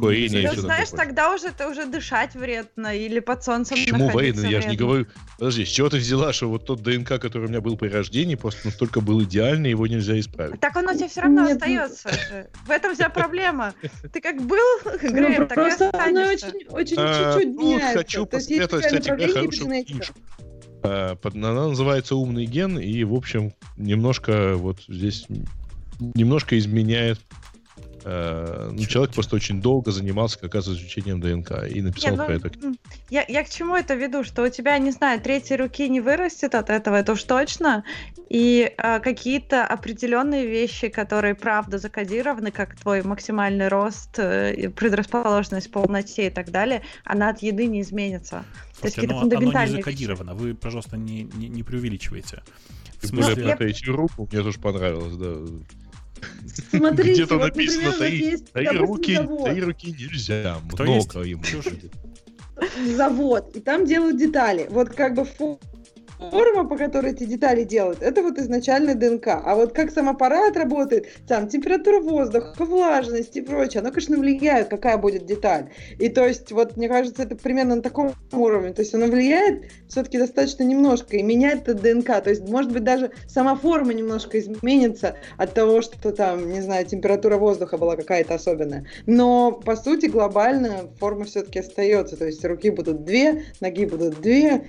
курения. 0.01 0.49
Ты 0.49 0.61
знаешь, 0.61 0.91
такое. 0.91 1.07
тогда 1.07 1.35
уже 1.35 1.49
это 1.49 1.69
уже 1.69 1.85
дышать 1.87 2.35
вредно 2.35 2.97
или 2.97 3.19
под 3.19 3.43
солнцем 3.43 3.77
Почему 3.77 4.11
вредно? 4.11 4.47
Я 4.47 4.61
же 4.61 4.69
не 4.69 4.77
говорю... 4.77 5.07
Подожди, 5.39 5.65
с 5.65 5.69
чего 5.69 5.91
ты 5.91 5.97
взяла, 5.97 6.33
что 6.33 6.49
вот 6.49 6.67
тот 6.67 6.83
ДНК, 6.83 7.21
который 7.21 7.47
у 7.47 7.49
меня 7.49 7.61
был 7.61 7.77
при 7.77 7.89
рождении, 7.89 8.37
просто 8.37 8.61
настолько 8.67 9.01
был 9.01 9.23
идеальный, 9.25 9.71
его 9.71 9.89
нельзя 9.89 10.21
исправить? 10.21 10.61
Так 10.61 10.77
оно 10.77 10.95
тебе 10.95 11.09
все 11.09 11.23
равно 11.23 11.49
Нет. 11.49 11.57
остается 11.57 12.11
же. 12.11 12.49
В 12.67 12.71
этом 12.71 12.95
вся 12.95 13.09
проблема. 13.09 13.75
Ты 14.13 14.21
как 14.21 14.41
был, 14.41 14.79
ну, 15.03 15.47
так 15.49 15.59
и 15.59 15.85
останешься. 15.85 16.47
очень, 16.47 16.69
очень 16.69 16.97
а, 16.99 17.35
чуть-чуть 17.35 17.57
меняется. 17.57 17.99
Хочу 17.99 18.27
посоветовать, 18.27 18.87
кстати, 18.87 19.09
хорошую 19.09 19.85
книжку. 19.85 20.15
Э, 20.85 21.16
она 21.24 21.69
называется 21.69 22.15
«Умный 22.15 22.44
ген», 22.44 22.78
и, 22.78 23.02
в 23.05 23.15
общем, 23.15 23.55
немножко 23.77 24.55
вот 24.56 24.81
здесь 24.86 25.27
немножко 25.98 26.59
изменяет 26.59 27.20
Uh, 28.05 28.71
ну, 28.71 28.85
человек 28.85 29.15
просто 29.15 29.37
очень 29.37 29.63
долго 29.63 29.91
занимался 29.91 30.39
как 30.39 30.55
раз 30.55 30.69
изучением 30.69 31.21
ДНК 31.21 31.67
и 31.67 31.81
написал 31.81 32.11
Нет, 32.11 32.19
ну, 32.19 32.27
про 32.27 32.35
это. 32.35 32.53
Я, 33.09 33.25
я 33.27 33.43
к 33.43 33.49
чему 33.49 33.75
это 33.75 33.95
веду? 33.95 34.25
Что 34.25 34.43
у 34.43 34.49
тебя, 34.51 34.77
не 34.77 34.91
знаю, 34.91 35.23
третьей 35.23 35.57
руки 35.57 35.89
не 35.89 36.03
вырастет 36.03 36.55
от 36.55 36.69
этого, 36.69 36.97
это 36.97 37.13
уж 37.13 37.23
точно. 37.23 37.83
И 38.29 38.71
uh, 38.77 39.01
какие-то 39.01 39.67
определенные 39.67 40.47
вещи, 40.47 40.89
которые 40.89 41.35
правда 41.35 41.79
закодированы, 41.79 42.51
как 42.51 42.77
твой 42.77 43.03
максимальный 43.03 43.69
рост, 43.69 44.19
uh, 44.19 44.69
предрасположенность 44.71 45.71
полноте 45.71 46.27
и 46.27 46.31
так 46.31 46.51
далее, 46.51 46.83
она 47.05 47.31
от 47.31 47.41
еды 47.41 47.67
не 47.67 47.81
изменится. 47.81 48.45
Слушайте, 48.79 49.07
То 49.09 49.15
есть 49.15 49.33
оно, 49.33 49.39
оно 49.39 49.65
не 49.65 49.77
закодировано. 49.77 50.35
Вы, 50.35 50.55
пожалуйста, 50.55 50.99
не, 50.99 51.23
не, 51.23 51.49
не 51.49 51.63
преувеличивайте. 51.63 52.43
В 53.01 53.07
смысле... 53.07 53.57
Ну, 53.59 53.67
я... 53.67 53.93
руку, 53.93 54.29
мне 54.31 54.43
тоже 54.43 54.59
понравилось, 54.59 55.15
да. 55.17 55.37
Смотрите, 56.71 57.13
Где-то 57.13 57.39
вот, 57.39 57.45
написано, 57.45 57.91
например, 57.91 57.99
таи, 57.99 58.31
есть, 58.31 58.53
таи, 58.53 58.77
руки, 58.77 59.21
таи 59.45 59.61
руки 59.61 59.93
нельзя, 59.99 60.57
Кто 60.73 60.85
много 60.85 61.23
есть? 61.23 61.53
ему. 61.53 62.97
Завод, 62.97 63.57
и 63.57 63.61
там 63.61 63.85
делают 63.87 64.17
детали. 64.17 64.67
Вот 64.71 64.91
как 64.91 65.15
бы 65.15 65.25
форма, 66.19 66.69
по 66.69 66.77
которой 66.77 67.12
эти 67.12 67.24
детали 67.24 67.65
делают, 67.65 68.03
это 68.03 68.23
вот 68.23 68.39
изначально 68.39 68.95
ДНК. 68.95 69.28
А 69.28 69.55
вот 69.55 69.73
как 69.73 69.91
сам 69.91 70.09
аппарат 70.09 70.57
работает, 70.57 71.07
там 71.27 71.49
температура 71.49 72.01
воздуха, 72.01 72.65
влажность 72.65 73.36
и 73.36 73.41
прочее, 73.41 73.81
оно, 73.81 73.91
конечно, 73.91 74.16
влияет, 74.16 74.69
какая 74.69 74.99
будет 74.99 75.27
деталь. 75.27 75.70
И 75.99 76.09
то 76.09 76.27
есть, 76.27 76.53
вот, 76.53 76.77
мне 76.77 76.89
кажется, 76.89 77.23
это 77.23 77.36
примерно 77.36 77.77
на 77.77 77.82
таком 77.82 78.12
уровне. 78.32 78.73
То 78.73 78.82
есть 78.82 78.95
оно 78.95 79.07
влияет 79.07 79.65
все-таки 79.89 80.19
достаточно 80.19 80.62
немножко 80.62 81.16
и 81.16 81.23
меняет 81.23 81.69
это 81.69 81.74
ДНК. 81.74 82.23
То 82.23 82.31
есть, 82.31 82.49
может 82.49 82.73
быть, 82.73 82.85
даже 82.85 83.11
сама 83.27 83.57
форма 83.57 83.93
немножко 83.93 84.39
изменится 84.39 85.16
от 85.36 85.55
того, 85.55 85.82
что 85.82 86.12
там, 86.12 86.51
не 86.51 86.61
знаю, 86.61 86.86
температура 86.86 87.36
воздуха 87.36 87.78
была 87.78 87.97
какая-то 87.97 88.35
особенная. 88.35 88.86
Но, 89.07 89.53
по 89.53 89.77
сути, 89.77 90.07
глобально 90.07 90.89
форма 90.99 91.24
все-таки 91.24 91.61
остается. 91.61 92.16
То 92.16 92.27
есть 92.27 92.45
руки 92.45 92.70
будут 92.70 93.05
две, 93.05 93.45
ноги 93.61 93.86
будут 93.86 94.20
две. 94.20 94.66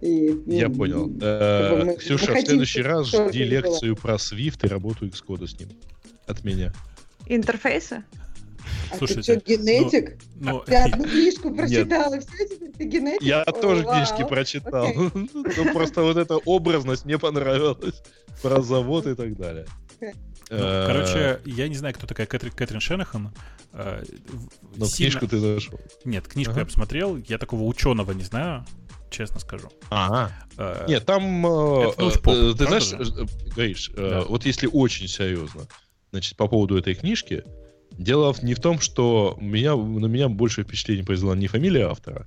И, 0.00 0.42
Я 0.46 0.69
понял. 0.70 1.10
Э, 1.20 1.96
Ксюша, 1.98 2.34
в 2.34 2.40
следующий 2.40 2.82
раз 2.82 3.08
жди 3.08 3.44
лекцию 3.44 3.96
про 3.96 4.14
Swift 4.14 4.64
и 4.64 4.68
работу 4.68 5.06
Xcode 5.06 5.46
с 5.46 5.58
ним. 5.58 5.68
От 6.26 6.44
меня. 6.44 6.72
Интерфейсы? 7.26 8.04
А 8.92 8.96
Слушайте, 8.96 9.40
ты 9.40 9.40
что, 9.40 9.62
генетик? 9.62 10.18
Ну, 10.36 10.50
ну, 10.52 10.60
ты 10.60 10.76
одну 10.76 11.04
книжку 11.08 11.54
прочитал, 11.54 12.12
и 12.14 12.20
все, 12.20 12.48
теперь 12.48 12.72
ты 12.72 12.84
генетик? 12.84 13.22
Я 13.22 13.42
О, 13.42 13.52
тоже 13.52 13.84
вау. 13.84 13.94
книжки 13.94 14.28
прочитал. 14.28 14.88
Ну, 15.14 15.72
просто 15.72 16.02
вот 16.02 16.16
эта 16.16 16.36
образность 16.36 17.04
мне 17.04 17.18
понравилась. 17.18 18.02
Про 18.42 18.62
завод 18.62 19.06
и 19.06 19.14
так 19.14 19.36
далее. 19.36 19.66
Ну, 20.00 20.84
короче, 20.86 21.40
я 21.44 21.68
не 21.68 21.76
знаю, 21.76 21.94
кто 21.94 22.06
такая 22.06 22.26
Кэтрин, 22.26 22.52
Кэтрин 22.52 22.80
Шенахан. 22.80 23.32
Э, 23.72 24.02
Но 24.76 24.86
сильно... 24.86 25.12
книжку 25.12 25.28
ты 25.28 25.36
нашел. 25.36 25.80
Нет, 26.04 26.26
книжку 26.26 26.52
ага. 26.52 26.60
я 26.60 26.66
посмотрел. 26.66 27.16
Я 27.16 27.38
такого 27.38 27.62
ученого 27.62 28.12
не 28.12 28.24
знаю, 28.24 28.66
честно 29.10 29.40
скажу. 29.40 29.68
Ага. 29.90 30.32
А, 30.56 30.86
Нет, 30.86 31.04
там... 31.06 31.46
Э, 31.46 31.92
э, 31.96 32.54
ты 32.56 32.66
знаешь, 32.66 32.92
говоришь, 33.54 33.90
да. 33.96 34.22
вот 34.22 34.44
если 34.46 34.66
очень 34.66 35.08
серьезно, 35.08 35.62
значит, 36.10 36.36
по 36.36 36.48
поводу 36.48 36.78
этой 36.78 36.94
книжки, 36.94 37.44
дело 37.92 38.34
не 38.42 38.54
в 38.54 38.60
том, 38.60 38.80
что 38.80 39.36
меня, 39.40 39.76
на 39.76 40.06
меня 40.06 40.28
больше 40.28 40.62
впечатление 40.62 41.04
произвела 41.04 41.36
не 41.36 41.48
фамилия 41.48 41.88
автора, 41.88 42.26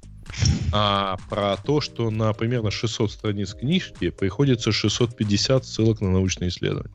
а 0.71 1.17
про 1.29 1.57
то, 1.57 1.81
что 1.81 2.09
на 2.09 2.33
примерно 2.33 2.71
600 2.71 3.11
страниц 3.11 3.53
книжки 3.53 4.09
приходится 4.09 4.71
650 4.71 5.65
ссылок 5.65 6.01
на 6.01 6.11
научные 6.11 6.49
исследования. 6.49 6.93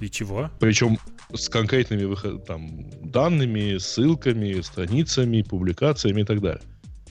И 0.00 0.08
чего? 0.08 0.50
Причем 0.58 0.98
с 1.32 1.48
конкретными 1.48 2.04
выход, 2.04 2.44
там, 2.46 2.90
данными, 3.02 3.76
ссылками, 3.78 4.60
страницами, 4.62 5.42
публикациями 5.42 6.22
и 6.22 6.24
так 6.24 6.40
далее. 6.40 6.62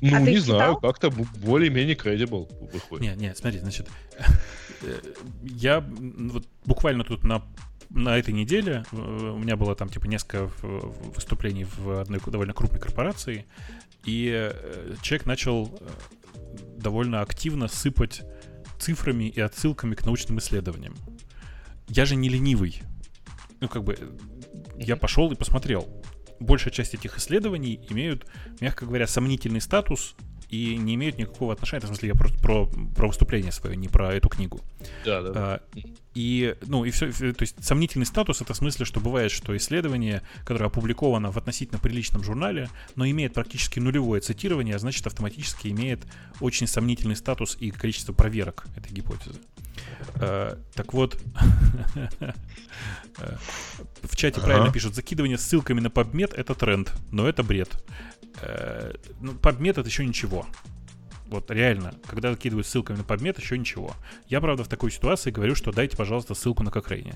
Ну, 0.02 0.16
а 0.16 0.22
не 0.22 0.38
знаю, 0.38 0.78
как-то 0.78 1.10
более-менее 1.10 1.96
credible 1.96 2.48
выходит. 2.72 3.02
Нет, 3.02 3.18
нет, 3.18 3.38
смотри, 3.38 3.60
значит, 3.60 3.90
э, 4.82 5.00
я 5.44 5.82
вот 5.82 6.46
буквально 6.66 7.04
тут 7.04 7.24
на 7.24 7.44
на 7.90 8.18
этой 8.18 8.34
неделе 8.36 8.86
э, 8.92 8.96
у 8.96 9.40
меня 9.40 9.56
было 9.56 9.76
там 9.76 9.90
типа 9.90 10.06
несколько 10.06 10.50
выступлений 10.62 11.66
в 11.66 12.00
одной 12.02 12.22
довольно 12.26 12.54
крупной 12.54 12.80
корпорации, 12.80 13.46
и 14.06 14.32
э, 14.32 14.96
человек 15.02 15.26
начал 15.26 15.80
довольно 16.78 17.22
активно 17.22 17.68
сыпать 17.68 18.22
цифрами 18.80 19.26
и 19.26 19.40
отсылками 19.42 19.96
к 19.96 20.06
научным 20.06 20.40
исследованиям 20.40 20.96
я 21.90 22.06
же 22.06 22.16
не 22.16 22.30
ленивый. 22.30 22.82
Ну, 23.60 23.68
как 23.68 23.84
бы, 23.84 23.98
я 24.78 24.96
пошел 24.96 25.32
и 25.32 25.36
посмотрел. 25.36 25.88
Большая 26.40 26.74
часть 26.74 26.94
этих 26.94 27.18
исследований 27.18 27.80
имеют, 27.90 28.26
мягко 28.60 28.86
говоря, 28.86 29.08
сомнительный 29.08 29.62
статус 29.62 30.16
и 30.50 30.78
не 30.78 30.96
имеют 30.96 31.18
никакого 31.18 31.54
отношения, 31.54 31.86
в 31.86 31.88
смысле, 31.88 32.10
я 32.10 32.16
просто 32.16 32.40
про, 32.40 32.66
про 32.66 33.08
выступление 33.08 33.52
свое, 33.52 33.76
не 33.76 33.88
про 33.88 34.14
эту 34.16 34.30
книгу. 34.30 34.62
Да, 35.06 35.22
да. 35.22 35.32
А, 35.36 35.62
и, 36.16 36.56
ну, 36.66 36.86
и 36.86 36.92
все, 36.92 37.12
то 37.12 37.44
есть 37.44 37.64
сомнительный 37.64 38.08
статус 38.08 38.42
это 38.42 38.54
в 38.54 38.58
смысле, 38.58 38.86
что 38.86 39.00
бывает, 39.00 39.32
что 39.32 39.56
исследование, 39.56 40.24
которое 40.44 40.66
опубликовано 40.66 41.32
в 41.32 41.38
относительно 41.38 41.80
приличном 41.80 42.24
журнале, 42.24 42.70
но 42.96 43.08
имеет 43.08 43.34
практически 43.34 43.80
нулевое 43.80 44.22
цитирование, 44.22 44.76
а 44.76 44.80
значит 44.80 45.06
автоматически 45.06 45.68
имеет 45.68 46.00
очень 46.40 46.66
сомнительный 46.66 47.16
статус 47.16 47.56
и 47.60 47.70
количество 47.70 48.14
проверок 48.14 48.66
этой 48.76 48.92
гипотезы. 48.92 49.40
А, 50.16 50.58
так 50.74 50.94
вот, 50.94 51.18
в 54.04 54.16
чате 54.16 54.42
правильно 54.42 54.72
пишут, 54.72 54.96
закидывание 54.96 55.38
ссылками 55.38 55.80
на 55.80 55.88
PubMed 55.88 56.34
это 56.36 56.56
тренд, 56.56 56.94
но 57.12 57.28
это 57.28 57.44
бред. 57.44 57.84
Э, 58.42 58.94
ну, 59.20 59.34
PubMed 59.34 59.72
это 59.72 59.82
еще 59.82 60.06
ничего. 60.06 60.46
Вот 61.28 61.52
реально, 61.52 61.94
когда 62.08 62.32
закидывают 62.32 62.66
ссылками 62.68 62.98
на 62.98 63.02
PubMed, 63.02 63.40
еще 63.40 63.58
ничего. 63.58 63.94
Я, 64.28 64.42
правда, 64.42 64.64
в 64.64 64.68
такой 64.68 64.92
ситуации 64.92 65.32
говорю, 65.32 65.56
что 65.56 65.72
дайте, 65.72 65.96
пожалуйста, 65.96 66.34
ссылку 66.34 66.64
на 66.64 66.72
Кокрейне. 66.72 67.16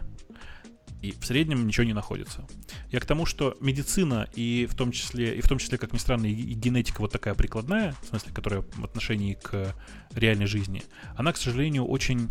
И 1.01 1.11
в 1.11 1.25
среднем 1.25 1.67
ничего 1.67 1.83
не 1.83 1.93
находится. 1.93 2.47
Я 2.89 3.01
к 3.01 3.05
тому, 3.05 3.25
что 3.25 3.57
медицина 3.59 4.29
и 4.35 4.65
в 4.69 4.75
том 4.75 4.93
числе, 4.93 5.35
и 5.35 5.41
в 5.41 5.49
том 5.49 5.57
числе, 5.57 5.77
как 5.77 5.91
ни 5.91 5.97
странно, 5.97 6.27
и 6.27 6.33
генетика 6.33 7.01
вот 7.01 7.11
такая 7.11 7.33
прикладная, 7.33 7.93
в 8.03 8.07
смысле, 8.07 8.31
которая 8.33 8.61
в 8.61 8.85
отношении 8.85 9.33
к 9.33 9.75
реальной 10.15 10.45
жизни, 10.45 10.83
она, 11.17 11.33
к 11.33 11.37
сожалению, 11.37 11.85
очень 11.85 12.29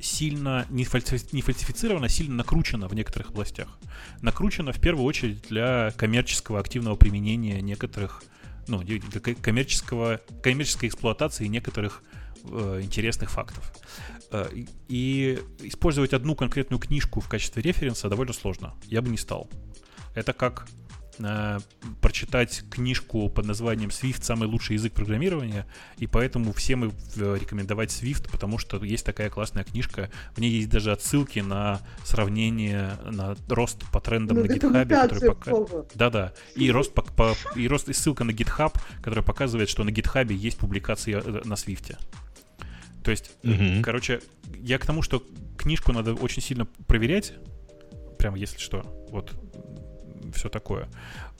сильно 0.00 0.66
не, 0.70 0.84
фальсифи, 0.84 1.34
не 1.34 1.42
фальсифицирована, 1.42 2.06
а 2.06 2.08
сильно 2.08 2.36
накручена 2.36 2.88
в 2.88 2.94
некоторых 2.94 3.30
областях. 3.30 3.78
Накручена 4.22 4.72
в 4.72 4.80
первую 4.80 5.04
очередь 5.04 5.42
для 5.48 5.92
коммерческого 5.96 6.60
активного 6.60 6.96
применения 6.96 7.60
некоторых, 7.60 8.22
ну, 8.68 8.82
для 8.82 8.98
коммерческого, 9.34 10.20
коммерческой 10.42 10.88
эксплуатации 10.88 11.46
некоторых 11.46 12.02
э, 12.44 12.80
интересных 12.82 13.30
фактов. 13.30 13.72
Э, 14.30 14.48
и 14.88 15.38
использовать 15.60 16.12
одну 16.12 16.34
конкретную 16.34 16.80
книжку 16.80 17.20
в 17.20 17.28
качестве 17.28 17.62
референса 17.62 18.08
довольно 18.08 18.32
сложно. 18.32 18.74
Я 18.84 19.02
бы 19.02 19.08
не 19.08 19.18
стал. 19.18 19.48
Это 20.14 20.32
как 20.32 20.66
э, 21.18 21.58
прочитать 22.00 22.64
книжку 22.70 23.28
под 23.28 23.46
названием 23.46 23.90
Swift 23.90 24.22
самый 24.22 24.48
лучший 24.48 24.74
язык 24.74 24.92
программирования, 24.92 25.66
и 25.98 26.06
поэтому 26.06 26.52
всем 26.52 26.84
э, 26.84 26.90
рекомендовать 27.40 27.90
Swift, 27.90 28.30
потому 28.30 28.58
что 28.58 28.82
есть 28.84 29.04
такая 29.04 29.30
классная 29.30 29.64
книжка, 29.64 30.10
в 30.34 30.40
ней 30.40 30.50
есть 30.50 30.68
даже 30.68 30.92
отсылки 30.92 31.40
на 31.40 31.80
сравнение, 32.04 32.98
на 33.04 33.36
рост 33.48 33.82
по 33.92 34.00
трендам 34.00 34.38
ну, 34.38 34.44
на 34.44 34.48
GitHub, 34.48 34.88
который 34.88 35.28
пока... 35.28 35.86
Да-да, 35.94 36.32
и 36.54 36.70
рост, 36.70 36.92
по, 36.92 37.02
по, 37.02 37.34
и 37.54 37.68
рост 37.68 37.88
и 37.88 37.92
ссылка 37.92 38.24
на 38.24 38.30
GitHub, 38.30 38.74
которая 38.98 39.24
показывает, 39.24 39.68
что 39.68 39.84
на 39.84 39.90
GitHub 39.90 40.32
есть 40.32 40.58
публикации 40.58 41.14
э, 41.14 41.42
на 41.44 41.54
Swift. 41.54 41.96
То 43.02 43.10
есть, 43.12 43.30
угу. 43.44 43.82
короче, 43.82 44.20
я 44.58 44.78
к 44.78 44.86
тому, 44.86 45.00
что 45.00 45.22
книжку 45.56 45.92
надо 45.92 46.14
очень 46.14 46.42
сильно 46.42 46.66
проверять, 46.86 47.34
прямо 48.18 48.36
если 48.36 48.58
что. 48.58 48.82
Вот 49.10 49.32
все 50.32 50.48
такое. 50.48 50.88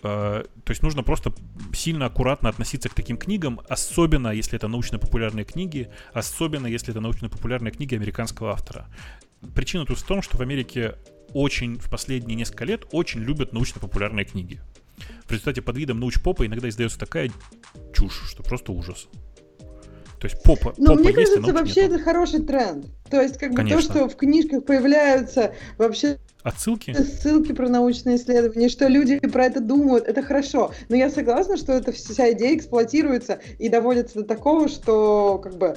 Э, 0.02 0.44
то 0.64 0.70
есть 0.70 0.82
нужно 0.82 1.02
просто 1.02 1.32
сильно 1.74 2.06
аккуратно 2.06 2.48
относиться 2.48 2.88
к 2.88 2.94
таким 2.94 3.16
книгам, 3.16 3.60
особенно 3.68 4.28
если 4.28 4.56
это 4.56 4.68
научно-популярные 4.68 5.44
книги, 5.44 5.88
особенно 6.12 6.66
если 6.66 6.90
это 6.90 7.00
научно-популярные 7.00 7.72
книги 7.72 7.94
американского 7.94 8.52
автора. 8.52 8.86
Причина 9.54 9.86
тут 9.86 9.98
в 9.98 10.06
том, 10.06 10.22
что 10.22 10.36
в 10.38 10.40
Америке 10.40 10.96
очень 11.32 11.78
в 11.78 11.90
последние 11.90 12.36
несколько 12.36 12.64
лет 12.64 12.86
очень 12.92 13.20
любят 13.20 13.52
научно-популярные 13.52 14.24
книги. 14.24 14.60
В 15.26 15.30
результате 15.30 15.60
под 15.62 15.76
видом 15.76 16.00
научпопа 16.00 16.46
иногда 16.46 16.68
издается 16.68 16.98
такая 16.98 17.30
чушь, 17.94 18.22
что 18.30 18.42
просто 18.42 18.72
ужас. 18.72 19.08
То 20.26 20.32
есть 20.32 20.42
попа, 20.42 20.74
Но 20.76 20.96
попа 20.96 21.00
мне 21.00 21.10
есть, 21.10 21.34
кажется, 21.34 21.52
вообще 21.52 21.82
нету. 21.82 21.94
это 21.94 22.04
хороший 22.04 22.42
тренд. 22.42 22.86
То 23.08 23.20
есть 23.20 23.38
как 23.38 23.50
бы 23.50 23.56
Конечно. 23.56 23.80
то, 23.80 23.92
что 23.92 24.08
в 24.08 24.16
книжках 24.16 24.64
появляются 24.64 25.52
вообще 25.78 26.18
Отсылки? 26.42 26.92
Ссылки 26.92 27.52
про 27.52 27.68
научные 27.68 28.16
исследования, 28.16 28.68
что 28.68 28.88
люди 28.88 29.18
про 29.20 29.46
это 29.46 29.60
думают, 29.60 30.06
это 30.06 30.22
хорошо. 30.22 30.72
Но 30.88 30.96
я 30.96 31.10
согласна, 31.10 31.56
что 31.56 31.72
эта 31.72 31.92
вся 31.92 32.32
идея 32.32 32.56
эксплуатируется 32.56 33.40
и 33.58 33.68
доводится 33.68 34.20
до 34.20 34.24
такого, 34.24 34.68
что 34.68 35.40
как 35.42 35.56
бы 35.58 35.76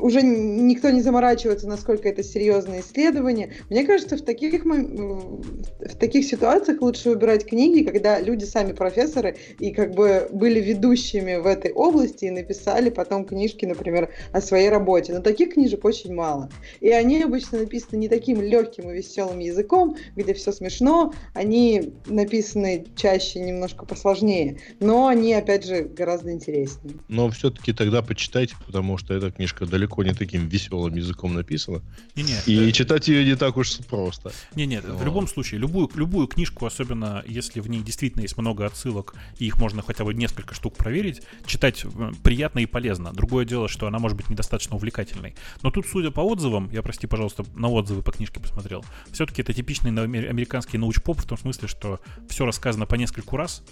уже 0.00 0.22
никто 0.22 0.90
не 0.90 1.00
заморачивается, 1.00 1.68
насколько 1.68 2.08
это 2.08 2.22
серьезное 2.22 2.80
исследование. 2.80 3.52
Мне 3.70 3.84
кажется, 3.84 4.16
в 4.16 4.22
таких, 4.22 4.64
в 4.64 5.96
таких 5.98 6.24
ситуациях 6.24 6.82
лучше 6.82 7.10
выбирать 7.10 7.46
книги, 7.46 7.84
когда 7.84 8.20
люди 8.20 8.44
сами 8.44 8.72
профессоры 8.72 9.36
и 9.58 9.72
как 9.72 9.94
бы 9.94 10.28
были 10.32 10.60
ведущими 10.60 11.36
в 11.36 11.46
этой 11.46 11.72
области 11.72 12.26
и 12.26 12.30
написали 12.30 12.90
потом 12.90 13.24
книжки, 13.24 13.64
например, 13.64 14.10
о 14.32 14.40
своей 14.40 14.68
работе. 14.68 15.12
Но 15.12 15.20
таких 15.20 15.54
книжек 15.54 15.84
очень 15.84 16.14
мало. 16.14 16.50
И 16.80 16.90
они 16.90 17.22
обычно 17.22 17.58
написаны 17.58 17.98
не 17.98 18.08
таким 18.08 18.40
легким 18.40 18.90
и 18.90 18.94
веселым 18.94 19.38
языком, 19.38 19.96
где 20.16 20.34
все 20.34 20.52
смешно. 20.52 21.12
Они 21.34 21.92
написаны 22.06 22.86
чаще 22.96 23.40
немножко 23.40 23.86
посложнее, 23.86 24.58
но 24.80 25.06
они, 25.06 25.34
опять 25.34 25.64
же, 25.64 25.82
гораздо 25.82 26.32
интереснее. 26.32 26.96
Но 27.08 27.30
все-таки 27.30 27.72
тогда 27.72 28.02
почитайте, 28.02 28.54
потому 28.66 28.98
что 28.98 29.14
это 29.14 29.27
книжка 29.30 29.66
далеко 29.66 30.02
не 30.02 30.14
таким 30.14 30.48
веселым 30.48 30.94
языком 30.94 31.34
написана. 31.34 31.82
Не, 32.14 32.22
не, 32.22 32.34
и 32.46 32.66
да. 32.66 32.72
читать 32.72 33.08
ее 33.08 33.24
не 33.24 33.36
так 33.36 33.56
уж 33.56 33.78
просто. 33.88 34.32
Не, 34.54 34.66
нет, 34.66 34.84
в 34.84 35.04
любом 35.04 35.28
случае, 35.28 35.60
любую, 35.60 35.90
любую 35.94 36.26
книжку, 36.26 36.66
особенно 36.66 37.22
если 37.26 37.60
в 37.60 37.68
ней 37.68 37.82
действительно 37.82 38.22
есть 38.22 38.36
много 38.36 38.66
отсылок, 38.66 39.14
и 39.38 39.46
их 39.46 39.58
можно 39.58 39.82
хотя 39.82 40.04
бы 40.04 40.14
несколько 40.14 40.54
штук 40.54 40.76
проверить, 40.76 41.22
читать 41.46 41.84
э, 41.84 42.12
приятно 42.22 42.60
и 42.60 42.66
полезно. 42.66 43.12
Другое 43.12 43.44
дело, 43.44 43.68
что 43.68 43.86
она 43.86 43.98
может 43.98 44.16
быть 44.16 44.30
недостаточно 44.30 44.76
увлекательной. 44.76 45.34
Но 45.62 45.70
тут, 45.70 45.86
судя 45.86 46.10
по 46.10 46.20
отзывам, 46.20 46.70
я, 46.72 46.82
прости, 46.82 47.06
пожалуйста, 47.06 47.44
на 47.54 47.68
отзывы 47.68 48.02
по 48.02 48.12
книжке 48.12 48.40
посмотрел, 48.40 48.84
все-таки 49.12 49.42
это 49.42 49.52
типичный 49.52 49.90
американский 49.90 50.78
научпоп 50.78 51.20
в 51.20 51.26
том 51.26 51.38
смысле, 51.38 51.68
что 51.68 52.00
все 52.28 52.44
рассказано 52.44 52.86
по 52.86 52.94
нескольку 52.94 53.36
раз, 53.36 53.62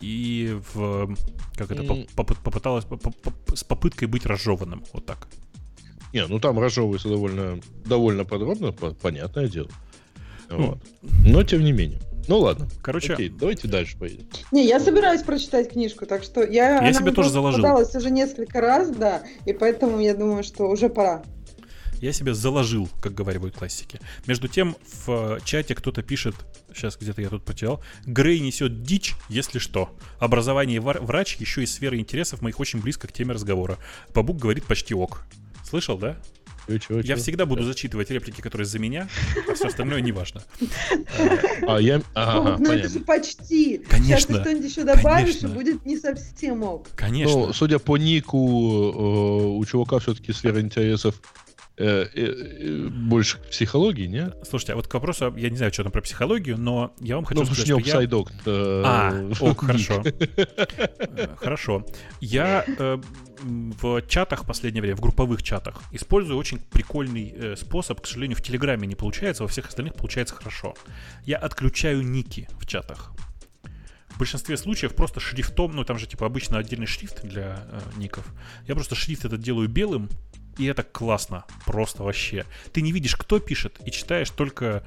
и 0.00 0.58
в 0.74 1.14
как 1.56 1.70
это 1.70 2.06
попыталась 2.14 2.84
с 3.54 3.64
попыткой 3.64 4.08
быть 4.08 4.26
разжеванным, 4.26 4.84
вот 4.92 5.06
так. 5.06 5.28
Не, 6.12 6.26
ну 6.26 6.38
там 6.38 6.58
разжевывается 6.58 7.08
довольно 7.08 7.60
довольно 7.84 8.24
подробно, 8.24 8.72
понятное 8.72 9.48
дело. 9.48 9.70
Но 10.48 11.42
тем 11.42 11.64
не 11.64 11.72
менее. 11.72 12.00
Ну 12.28 12.38
ладно. 12.38 12.68
Короче, 12.82 13.14
Окей, 13.14 13.28
давайте 13.28 13.68
дальше 13.68 13.96
поедем. 13.96 14.26
Не, 14.50 14.66
я 14.66 14.80
собираюсь 14.80 15.22
прочитать 15.22 15.70
книжку, 15.70 16.06
так 16.06 16.24
что 16.24 16.42
я. 16.42 16.84
Я 16.84 16.92
себе 16.92 17.12
тоже 17.12 17.30
заложил. 17.30 17.64
уже 17.64 18.10
несколько 18.10 18.60
раз, 18.60 18.90
да, 18.90 19.22
и 19.44 19.52
поэтому 19.52 20.00
я 20.00 20.14
думаю, 20.14 20.42
что 20.42 20.68
уже 20.68 20.88
пора. 20.88 21.22
я 22.00 22.12
себе 22.12 22.34
заложил, 22.34 22.88
как 23.00 23.14
говорят 23.14 23.54
классики. 23.56 24.00
Между 24.26 24.48
тем, 24.48 24.76
в 25.04 25.38
чате 25.44 25.74
кто-то 25.74 26.02
пишет, 26.02 26.34
сейчас 26.76 26.96
где-то 26.96 27.22
я 27.22 27.28
тут 27.28 27.44
потерял, 27.44 27.82
Грей 28.04 28.40
несет 28.40 28.82
дичь, 28.82 29.14
если 29.28 29.58
что. 29.58 29.94
Образование 30.18 30.80
врач 30.80 31.36
еще 31.36 31.62
из 31.62 31.72
сферы 31.72 31.98
интересов 31.98 32.42
моих 32.42 32.60
очень 32.60 32.80
близко 32.80 33.08
к 33.08 33.12
теме 33.12 33.32
разговора. 33.32 33.78
Бабук 34.14 34.38
говорит 34.38 34.64
почти 34.64 34.94
ок. 34.94 35.24
Слышал, 35.68 35.98
да? 35.98 36.16
Чё, 36.68 36.78
чё, 36.78 36.96
я 36.96 37.14
чё? 37.14 37.16
всегда 37.16 37.46
буду 37.46 37.62
зачитывать 37.62 38.10
реплики, 38.10 38.40
которые 38.40 38.66
за 38.66 38.80
меня, 38.80 39.08
а 39.48 39.54
все 39.54 39.68
остальное 39.68 40.00
не 40.00 40.10
важно. 40.10 40.42
А 41.62 41.78
я... 41.78 42.02
Ну 42.14 42.72
это 42.72 42.88
же 42.88 43.00
почти. 43.00 43.78
Конечно. 43.88 44.18
Сейчас 44.18 44.24
ты 44.26 44.40
что-нибудь 44.40 44.70
еще 44.70 44.82
добавишь, 44.84 45.36
и 45.42 45.46
будет 45.46 45.86
не 45.86 45.96
совсем 45.96 46.64
ок. 46.64 46.88
Конечно. 46.96 47.46
Ну, 47.46 47.52
судя 47.52 47.78
по 47.78 47.96
нику, 47.96 48.38
э, 48.38 49.46
у 49.58 49.64
чувака 49.64 50.00
все-таки 50.00 50.32
сфера 50.32 50.60
интересов 50.60 51.14
больше 51.78 53.38
к 53.38 53.48
психологии, 53.50 54.06
не? 54.06 54.32
Слушайте, 54.48 54.72
а 54.72 54.76
вот 54.76 54.88
к 54.88 54.94
вопросу, 54.94 55.34
я 55.36 55.50
не 55.50 55.56
знаю, 55.56 55.72
что 55.72 55.82
там 55.82 55.92
про 55.92 56.00
психологию, 56.00 56.58
но 56.58 56.94
я 57.00 57.16
вам 57.16 57.24
хочу 57.24 57.40
ну, 57.40 57.46
сказать, 57.46 57.66
что 57.66 57.78
я... 57.78 57.92
Сайдок, 57.92 58.30
а, 58.46 59.12
ок, 59.40 59.60
хорошо. 59.60 60.02
Хорошо. 61.36 61.86
Я 62.20 62.64
в 63.42 64.02
чатах 64.08 64.44
в 64.44 64.46
последнее 64.46 64.82
время, 64.82 64.96
в 64.96 65.00
групповых 65.00 65.42
чатах, 65.42 65.82
использую 65.92 66.38
очень 66.38 66.58
прикольный 66.58 67.32
э, 67.34 67.56
способ. 67.56 68.00
К 68.00 68.06
сожалению, 68.06 68.36
в 68.36 68.42
Телеграме 68.42 68.86
не 68.86 68.94
получается, 68.94 69.42
во 69.42 69.48
всех 69.48 69.68
остальных 69.68 69.94
получается 69.94 70.34
хорошо. 70.34 70.74
Я 71.24 71.36
отключаю 71.36 72.02
ники 72.02 72.48
в 72.58 72.66
чатах. 72.66 73.12
В 74.08 74.18
большинстве 74.18 74.56
случаев 74.56 74.94
просто 74.94 75.20
шрифтом, 75.20 75.76
ну 75.76 75.84
там 75.84 75.98
же 75.98 76.06
типа 76.06 76.24
обычно 76.24 76.56
отдельный 76.56 76.86
шрифт 76.86 77.22
для 77.22 77.66
э, 77.68 77.80
ников. 77.96 78.26
Я 78.66 78.74
просто 78.74 78.94
шрифт 78.94 79.26
этот 79.26 79.40
делаю 79.42 79.68
белым, 79.68 80.08
и 80.58 80.66
это 80.66 80.82
классно, 80.82 81.44
просто 81.64 82.02
вообще. 82.02 82.44
Ты 82.72 82.82
не 82.82 82.92
видишь, 82.92 83.16
кто 83.16 83.38
пишет, 83.38 83.78
и 83.84 83.90
читаешь 83.90 84.30
только 84.30 84.84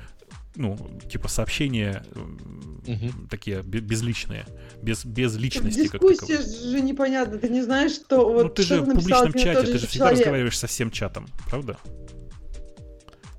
ну, 0.56 0.78
типа 1.10 1.28
сообщения 1.28 2.04
угу. 2.16 3.28
такие 3.30 3.62
безличные, 3.62 4.46
без, 4.82 5.06
без 5.06 5.36
личности. 5.36 5.84
Дискуссия 5.84 6.38
как 6.38 6.46
же 6.46 6.82
непонятно, 6.82 7.38
ты 7.38 7.50
не 7.50 7.62
знаешь, 7.62 7.94
что... 7.94 8.30
Вот, 8.30 8.44
ну 8.44 8.50
ты 8.50 8.64
же 8.64 8.82
в 8.82 8.86
публичном 8.86 9.34
чате, 9.34 9.72
ты 9.72 9.78
же 9.78 9.88
всегда 9.88 10.06
человек. 10.06 10.20
разговариваешь 10.20 10.58
со 10.58 10.68
всем 10.68 10.92
чатом, 10.92 11.28
правда? 11.50 11.78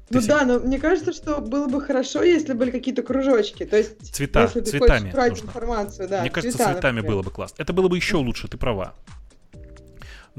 Ты 0.09 0.15
ну 0.15 0.21
всегда... 0.21 0.41
да, 0.41 0.45
но 0.47 0.59
мне 0.59 0.79
кажется, 0.79 1.13
что 1.13 1.41
было 1.41 1.69
бы 1.69 1.81
хорошо, 1.81 2.23
если 2.23 2.53
были 2.53 2.73
какие-то 2.73 3.03
кружочки. 3.03 3.65
То 3.65 3.77
есть, 3.77 4.13
Цвета, 4.13 4.43
если 4.43 4.61
ты 4.61 4.71
цветами 4.71 5.11
хочешь 5.11 5.31
нужно. 5.31 5.47
информацию, 5.47 6.09
да. 6.09 6.21
Мне 6.23 6.31
кажется, 6.31 6.57
цвета, 6.57 6.73
цветами 6.73 6.97
например. 6.97 7.17
было 7.17 7.23
бы 7.23 7.31
классно. 7.31 7.63
Это 7.63 7.73
было 7.73 7.89
бы 7.89 7.97
еще 7.97 8.17
лучше, 8.17 8.49
ты 8.49 8.57
права. 8.57 8.95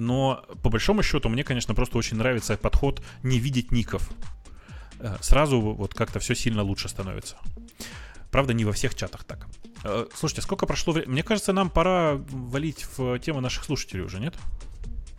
Но 0.02 0.44
по 0.64 0.72
большому 0.72 1.04
счету 1.04 1.30
мне, 1.30 1.44
конечно, 1.44 1.76
просто 1.76 2.00
очень 2.00 2.18
нравится 2.18 2.58
подход 2.58 3.04
не 3.22 3.38
видеть 3.38 3.72
ников. 3.72 4.10
Э, 5.00 5.18
сразу 5.22 5.62
вот 5.62 5.94
как-то 5.94 6.20
все 6.20 6.34
сильно 6.34 6.64
лучше 6.64 6.90
становится. 6.90 7.38
Правда, 8.32 8.54
не 8.54 8.66
во 8.66 8.72
всех 8.72 8.96
чатах 8.96 9.24
так. 9.26 9.48
Э, 9.84 10.08
слушайте, 10.16 10.42
сколько 10.42 10.66
прошло 10.66 10.94
времени? 10.94 11.12
Мне 11.12 11.24
кажется, 11.24 11.54
нам 11.54 11.70
пора 11.70 12.16
валить 12.32 12.88
в 12.98 13.20
тему 13.20 13.42
наших 13.42 13.64
слушателей 13.64 14.04
уже, 14.04 14.20
нет? 14.20 14.34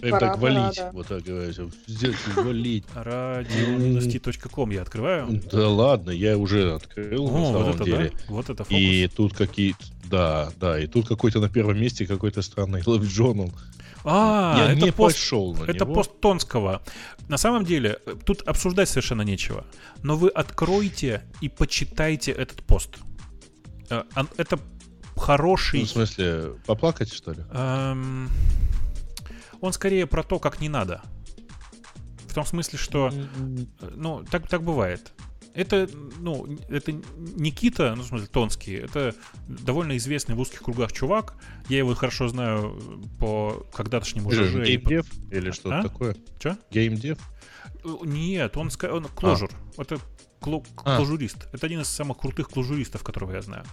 Им 0.02 0.18
так 0.18 0.38
валить, 0.38 0.76
да. 0.76 0.90
вот 0.92 1.06
так 1.06 1.22
говорится. 1.22 1.70
Здесь 1.86 2.16
валить. 2.34 2.84
Radio-t.com 2.94 4.70
я 4.70 4.82
открываю. 4.82 5.40
Да 5.52 5.68
ладно, 5.68 6.10
я 6.10 6.36
уже 6.36 6.74
открыл, 6.74 7.28
О, 7.28 7.38
на 7.38 7.44
самом 7.46 7.64
вот 7.64 7.74
это, 7.76 7.84
деле. 7.84 8.10
Да? 8.10 8.18
Вот 8.28 8.50
это 8.50 8.64
фокус. 8.64 8.76
И 8.76 9.08
тут 9.14 9.34
какие-то... 9.34 9.84
Да, 10.04 10.50
да, 10.58 10.78
и 10.78 10.88
тут 10.88 11.06
какой-то 11.06 11.40
на 11.40 11.48
первом 11.48 11.80
месте 11.80 12.04
какой-то 12.06 12.42
странный 12.42 12.80
Love 12.86 13.02
Journal. 13.02 13.52
А, 14.04 14.56
я 14.58 14.72
это 14.72 14.84
не 14.84 14.90
пост, 14.90 15.14
пошел 15.14 15.54
на 15.54 15.64
Это 15.64 15.84
него. 15.84 15.94
пост 15.94 16.20
Тонского. 16.20 16.82
На 17.28 17.36
самом 17.36 17.64
деле, 17.64 18.00
тут 18.26 18.42
обсуждать 18.42 18.88
совершенно 18.88 19.22
нечего. 19.22 19.64
Но 20.02 20.16
вы 20.16 20.30
откройте 20.30 21.22
и 21.40 21.48
почитайте 21.48 22.32
этот 22.32 22.64
пост. 22.64 22.90
Э, 23.88 24.02
это 24.36 24.58
хороший... 25.16 25.80
Ну, 25.80 25.86
в 25.86 25.90
смысле, 25.90 26.54
поплакать, 26.66 27.12
что 27.12 27.32
ли? 27.32 27.44
Эм... 27.52 28.28
Он 29.62 29.72
скорее 29.72 30.06
про 30.06 30.22
то, 30.22 30.38
как 30.38 30.60
не 30.60 30.68
надо. 30.68 31.00
В 32.26 32.34
том 32.34 32.44
смысле, 32.44 32.78
что... 32.78 33.10
Ну, 33.80 34.24
так, 34.30 34.48
так 34.48 34.62
бывает. 34.62 35.12
Это, 35.54 35.88
ну, 36.18 36.46
это 36.68 36.92
Никита, 36.92 37.94
ну, 37.94 38.02
в 38.02 38.06
смысле, 38.06 38.26
Тонский, 38.26 38.72
это 38.72 39.14
довольно 39.46 39.96
известный 39.98 40.34
в 40.34 40.40
узких 40.40 40.62
кругах 40.62 40.92
чувак. 40.92 41.34
Я 41.68 41.78
его 41.78 41.94
хорошо 41.94 42.28
знаю 42.28 42.80
по 43.18 43.66
когда-тошнему 43.72 44.32
ЖЖ. 44.32 44.66
Геймдев 44.66 45.06
или 45.30 45.50
а? 45.50 45.52
что-то 45.52 45.78
а? 45.78 45.82
такое? 45.82 46.16
Че? 46.40 46.56
Геймдев? 46.70 47.18
Нет, 48.02 48.56
он, 48.56 48.70
он 48.90 49.04
кложур. 49.04 49.50
А. 49.76 49.82
Это 49.82 49.98
кло, 50.40 50.64
а. 50.84 50.96
клужурист. 50.96 51.48
Это 51.52 51.66
один 51.66 51.82
из 51.82 51.88
самых 51.88 52.18
крутых 52.18 52.48
клужуристов, 52.48 53.04
которого 53.04 53.32
я 53.32 53.42
знаю. 53.42 53.64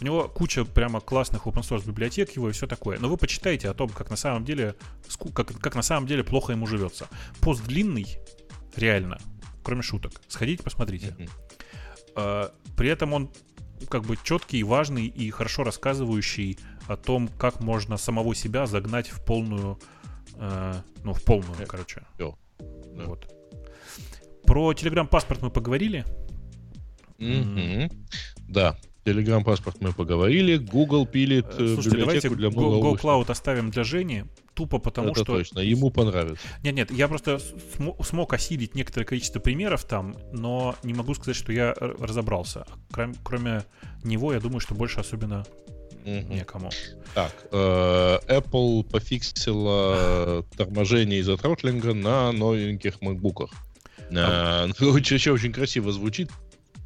У 0.00 0.04
него 0.04 0.28
куча 0.28 0.64
прямо 0.64 1.00
классных 1.00 1.46
open 1.46 1.62
source 1.62 1.86
библиотек 1.86 2.32
его 2.36 2.48
и 2.48 2.52
все 2.52 2.66
такое. 2.66 2.98
Но 2.98 3.08
вы 3.08 3.16
почитайте 3.16 3.68
о 3.68 3.74
том, 3.74 3.88
как 3.88 4.10
на 4.10 4.16
самом 4.16 4.44
деле, 4.44 4.74
как, 5.34 5.46
как 5.60 5.74
на 5.74 5.82
самом 5.82 6.06
деле 6.06 6.24
плохо 6.24 6.52
ему 6.52 6.66
живется. 6.66 7.08
Пост 7.40 7.64
длинный, 7.64 8.18
реально 8.76 9.18
кроме 9.64 9.82
шуток. 9.82 10.12
Сходите, 10.28 10.62
посмотрите. 10.62 11.16
Mm-hmm. 12.16 12.52
При 12.76 12.88
этом 12.88 13.12
он 13.12 13.30
как 13.88 14.02
бы 14.02 14.16
четкий, 14.22 14.62
важный 14.62 15.06
и 15.06 15.30
хорошо 15.30 15.64
рассказывающий 15.64 16.58
о 16.86 16.96
том, 16.96 17.28
как 17.28 17.60
можно 17.60 17.96
самого 17.96 18.34
себя 18.34 18.66
загнать 18.66 19.08
в 19.08 19.24
полную, 19.24 19.80
э, 20.36 20.74
ну, 21.02 21.12
в 21.12 21.22
полную, 21.24 21.54
yeah. 21.54 21.66
короче. 21.66 22.02
Yeah. 22.18 22.36
Yeah. 22.58 23.06
Вот. 23.06 23.30
Про 24.44 24.72
Telegram 24.72 25.06
паспорт 25.06 25.42
мы 25.42 25.50
поговорили. 25.50 26.04
Mm-hmm. 27.18 27.54
Mm-hmm. 27.54 27.92
Да, 28.48 28.78
Telegram 29.04 29.44
паспорт 29.44 29.80
мы 29.80 29.92
поговорили. 29.92 30.56
Google 30.56 31.06
пилит 31.06 31.46
э, 31.58 31.74
Слушайте, 31.74 31.98
давайте 31.98 32.30
для 32.30 32.48
Go, 32.48 32.80
Go 32.80 33.00
Cloud 33.00 33.30
оставим 33.30 33.70
для 33.70 33.84
Жени 33.84 34.24
тупо 34.54 34.78
потому 34.78 35.08
Это 35.08 35.24
что... 35.24 35.36
точно, 35.36 35.58
ему 35.60 35.90
понравится. 35.90 36.46
Нет, 36.62 36.74
нет, 36.74 36.90
я 36.90 37.08
просто 37.08 37.38
см- 37.38 38.02
смог 38.04 38.32
осилить 38.32 38.74
некоторое 38.74 39.04
количество 39.04 39.40
примеров 39.40 39.84
там, 39.84 40.16
но 40.32 40.76
не 40.82 40.94
могу 40.94 41.14
сказать, 41.14 41.36
что 41.36 41.52
я 41.52 41.74
разобрался. 41.74 42.64
Кроме, 42.90 43.14
кроме 43.22 43.64
него, 44.04 44.32
я 44.32 44.40
думаю, 44.40 44.60
что 44.60 44.74
больше 44.74 45.00
особенно 45.00 45.44
угу. 46.04 46.32
некому. 46.32 46.70
Так, 47.14 47.32
э, 47.50 48.18
Apple 48.28 48.84
пофиксила 48.84 50.44
торможение 50.56 51.20
из-за 51.20 51.36
тротлинга 51.36 51.94
на 51.94 52.32
новеньких 52.32 53.00
макбуках. 53.00 53.50
А... 54.12 54.68
Э, 54.68 54.84
очень, 54.84 55.30
очень 55.30 55.52
красиво 55.52 55.92
звучит. 55.92 56.30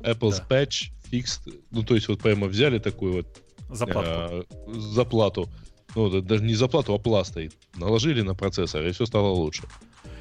Apple's 0.00 0.42
да. 0.48 0.62
Patch 0.62 0.90
Fixed. 1.10 1.52
Ну, 1.70 1.82
то 1.82 1.94
есть 1.94 2.08
вот 2.08 2.20
прямо 2.20 2.46
взяли 2.46 2.78
такую 2.78 3.12
вот 3.12 3.42
заплату. 3.70 4.08
Э, 4.10 4.42
заплату 4.74 5.48
ну, 5.94 6.20
даже 6.20 6.44
не 6.44 6.54
заплату, 6.54 6.94
а 6.94 6.98
пласт 6.98 7.30
стоит. 7.30 7.54
Наложили 7.76 8.22
на 8.22 8.34
процессор, 8.34 8.86
и 8.86 8.92
все 8.92 9.06
стало 9.06 9.28
лучше. 9.28 9.62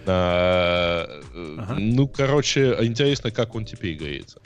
А, 0.05 1.05
ага. 1.57 1.76
Ну, 1.77 2.07
короче, 2.07 2.77
интересно, 2.81 3.31
как 3.31 3.55
он 3.55 3.65
теперь 3.65 3.95
греется. 3.95 4.41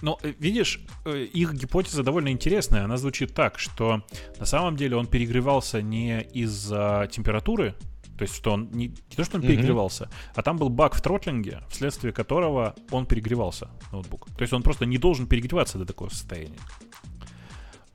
Но, 0.00 0.18
э, 0.22 0.32
видишь, 0.38 0.80
э, 1.04 1.24
их 1.24 1.52
гипотеза 1.52 2.02
довольно 2.02 2.30
интересная. 2.30 2.84
Она 2.84 2.96
звучит 2.96 3.34
так, 3.34 3.58
что 3.58 4.02
на 4.38 4.46
самом 4.46 4.76
деле 4.76 4.96
он 4.96 5.06
перегревался 5.06 5.82
не 5.82 6.22
из-за 6.22 7.08
температуры, 7.12 7.74
то 8.18 8.22
есть, 8.22 8.36
что 8.36 8.52
он 8.52 8.70
не, 8.72 8.88
не 8.88 9.16
то, 9.16 9.24
что 9.24 9.36
он 9.36 9.42
перегревался, 9.42 10.04
mm-hmm. 10.04 10.32
а 10.34 10.42
там 10.42 10.56
был 10.56 10.68
баг 10.68 10.94
в 10.94 11.00
тротлинге, 11.00 11.62
вследствие 11.70 12.12
которого 12.12 12.74
он 12.90 13.06
перегревался, 13.06 13.70
ноутбук. 13.90 14.28
То 14.36 14.42
есть 14.42 14.52
он 14.52 14.62
просто 14.62 14.86
не 14.86 14.98
должен 14.98 15.26
перегреваться 15.26 15.78
до 15.78 15.86
такого 15.86 16.08
состояния. 16.10 16.58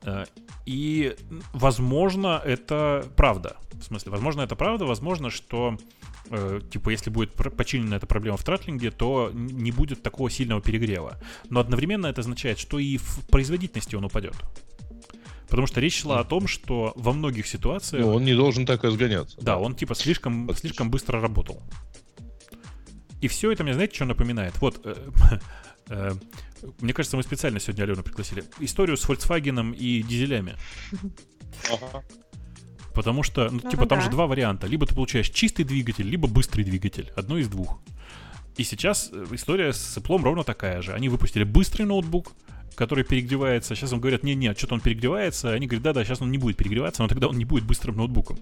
Э, 0.02 0.24
и, 0.66 1.16
возможно, 1.52 2.42
это 2.44 3.06
правда. 3.16 3.56
В 3.72 3.84
смысле, 3.84 4.12
возможно, 4.12 4.42
это 4.42 4.56
правда, 4.56 4.84
возможно, 4.84 5.30
что 5.30 5.78
э, 6.30 6.60
типа, 6.70 6.90
если 6.90 7.10
будет 7.10 7.32
починена 7.32 7.96
эта 7.96 8.06
проблема 8.06 8.36
в 8.36 8.44
тратлинге, 8.44 8.90
то 8.90 9.30
не 9.32 9.72
будет 9.72 10.02
такого 10.02 10.30
сильного 10.30 10.60
перегрева. 10.60 11.18
Но 11.50 11.60
одновременно 11.60 12.06
это 12.06 12.20
означает, 12.20 12.58
что 12.58 12.78
и 12.78 12.96
в 12.96 13.26
производительности 13.30 13.96
он 13.96 14.04
упадет. 14.04 14.34
Потому 15.48 15.66
что 15.66 15.80
речь 15.80 16.00
шла 16.00 16.20
о 16.20 16.24
том, 16.24 16.46
что 16.46 16.92
во 16.96 17.12
многих 17.12 17.46
ситуациях... 17.46 18.04
Ну, 18.04 18.14
он 18.14 18.24
не 18.24 18.34
должен 18.34 18.66
так 18.66 18.84
разгоняться. 18.84 19.36
Да, 19.38 19.44
да. 19.44 19.58
он 19.58 19.74
типа 19.74 19.94
слишком, 19.94 20.54
слишком 20.54 20.90
быстро 20.90 21.20
работал. 21.20 21.62
И 23.20 23.28
все 23.28 23.50
это 23.50 23.64
мне, 23.64 23.74
знаете, 23.74 23.94
что 23.94 24.04
напоминает? 24.04 24.58
Вот, 24.60 24.80
э, 24.84 24.94
э, 25.88 26.12
мне 26.80 26.92
кажется, 26.92 27.16
мы 27.16 27.22
специально 27.22 27.60
сегодня 27.60 27.84
Алену 27.84 28.02
пригласили. 28.02 28.44
Историю 28.60 28.96
с 28.96 29.08
Volkswagen 29.08 29.74
и 29.74 30.02
дизелями. 30.02 30.56
Ага. 31.72 32.04
Потому 32.94 33.22
что, 33.22 33.48
ну, 33.50 33.60
типа, 33.60 33.86
там 33.86 33.98
да. 33.98 34.04
же 34.04 34.10
два 34.10 34.26
варианта. 34.26 34.66
Либо 34.66 34.86
ты 34.86 34.94
получаешь 34.94 35.30
чистый 35.30 35.64
двигатель, 35.64 36.08
либо 36.08 36.28
быстрый 36.28 36.64
двигатель. 36.64 37.10
Одно 37.16 37.38
из 37.38 37.48
двух. 37.48 37.80
И 38.56 38.64
сейчас 38.64 39.10
э, 39.12 39.24
история 39.30 39.72
с 39.72 39.96
Apple 39.96 40.20
ровно 40.22 40.44
такая 40.44 40.82
же. 40.82 40.92
Они 40.92 41.08
выпустили 41.08 41.44
быстрый 41.44 41.84
ноутбук, 41.84 42.32
который 42.78 43.02
перегревается. 43.02 43.74
Сейчас 43.74 43.92
им 43.92 43.98
говорят, 43.98 44.22
не-не, 44.22 44.54
что-то 44.54 44.74
он 44.74 44.80
перегревается. 44.80 45.50
Они 45.50 45.66
говорят, 45.66 45.82
да-да, 45.82 46.04
сейчас 46.04 46.22
он 46.22 46.30
не 46.30 46.38
будет 46.38 46.56
перегреваться, 46.56 47.02
но 47.02 47.08
тогда 47.08 47.26
он 47.26 47.36
не 47.36 47.44
будет 47.44 47.64
быстрым 47.64 47.96
ноутбуком. 47.96 48.38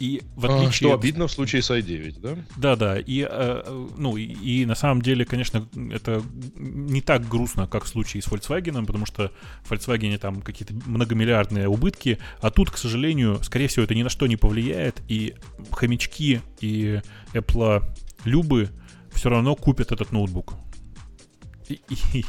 И 0.00 0.22
в 0.34 0.46
а, 0.46 0.56
отличие... 0.56 0.88
Что 0.88 0.94
обидно 0.94 1.28
в 1.28 1.32
случае 1.32 1.62
с 1.62 1.70
i9, 1.70 2.20
да? 2.20 2.36
Да, 2.56 2.76
да. 2.76 2.98
И, 2.98 3.26
э, 3.28 3.86
ну, 3.96 4.16
и, 4.16 4.24
и 4.24 4.66
на 4.66 4.74
самом 4.74 5.00
деле, 5.00 5.24
конечно, 5.24 5.68
это 5.92 6.20
не 6.56 7.02
так 7.02 7.28
грустно, 7.28 7.68
как 7.68 7.84
в 7.84 7.88
случае 7.88 8.20
с 8.20 8.26
Volkswagen, 8.26 8.84
потому 8.84 9.06
что 9.06 9.30
в 9.62 9.70
Volkswagen 9.70 10.18
там 10.18 10.42
какие-то 10.42 10.74
многомиллиардные 10.86 11.68
убытки, 11.68 12.18
а 12.40 12.50
тут, 12.50 12.70
к 12.70 12.78
сожалению, 12.78 13.38
скорее 13.44 13.68
всего, 13.68 13.84
это 13.84 13.94
ни 13.94 14.02
на 14.02 14.08
что 14.08 14.26
не 14.26 14.36
повлияет, 14.36 15.02
и 15.06 15.34
хомячки 15.70 16.40
и 16.60 17.00
Apple 17.32 17.84
любы 18.24 18.70
все 19.12 19.28
равно 19.28 19.54
купят 19.54 19.92
этот 19.92 20.10
ноутбук. 20.10 20.54
И, 21.68 21.80
и, 21.88 22.24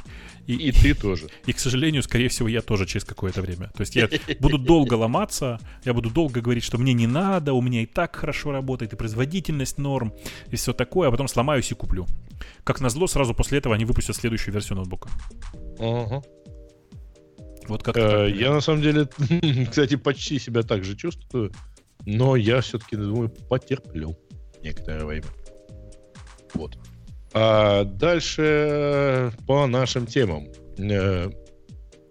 и, 0.47 0.53
и 0.69 0.71
ты 0.71 0.93
тоже. 0.93 1.29
И, 1.45 1.53
к 1.53 1.59
сожалению, 1.59 2.03
скорее 2.03 2.29
всего, 2.29 2.47
я 2.47 2.61
тоже 2.61 2.85
через 2.85 3.05
какое-то 3.05 3.41
время. 3.41 3.71
То 3.75 3.81
есть 3.81 3.95
я 3.95 4.09
буду 4.39 4.57
долго 4.57 4.95
ломаться, 4.95 5.59
я 5.85 5.93
буду 5.93 6.09
долго 6.09 6.41
говорить, 6.41 6.63
что 6.63 6.77
мне 6.77 6.93
не 6.93 7.07
надо, 7.07 7.53
у 7.53 7.61
меня 7.61 7.81
и 7.81 7.85
так 7.85 8.15
хорошо 8.15 8.51
работает, 8.51 8.93
и 8.93 8.95
производительность 8.95 9.77
норм, 9.77 10.13
и 10.51 10.55
все 10.55 10.73
такое, 10.73 11.07
а 11.07 11.11
потом 11.11 11.27
сломаюсь 11.27 11.71
и 11.71 11.75
куплю. 11.75 12.07
Как 12.63 12.81
назло, 12.81 13.07
сразу 13.07 13.33
после 13.33 13.59
этого 13.59 13.75
они 13.75 13.85
выпустят 13.85 14.15
следующую 14.15 14.53
версию 14.53 14.77
ноутбука. 14.77 15.09
Ага. 15.79 16.21
Вот 17.67 17.83
как 17.83 17.95
э, 17.97 18.31
Я 18.35 18.51
на 18.51 18.61
самом 18.61 18.81
деле, 18.81 19.07
кстати, 19.69 19.95
почти 19.95 20.39
себя 20.39 20.63
так 20.63 20.83
же 20.83 20.95
чувствую, 20.95 21.51
но 22.05 22.35
я 22.35 22.61
все-таки 22.61 22.95
думаю, 22.95 23.29
потерплю 23.29 24.17
некоторое 24.63 25.05
время. 25.05 25.27
Вот. 26.53 26.77
А 27.33 27.83
дальше 27.83 29.31
по 29.45 29.67
нашим 29.67 30.05
темам. 30.05 30.47
Э, 30.77 31.29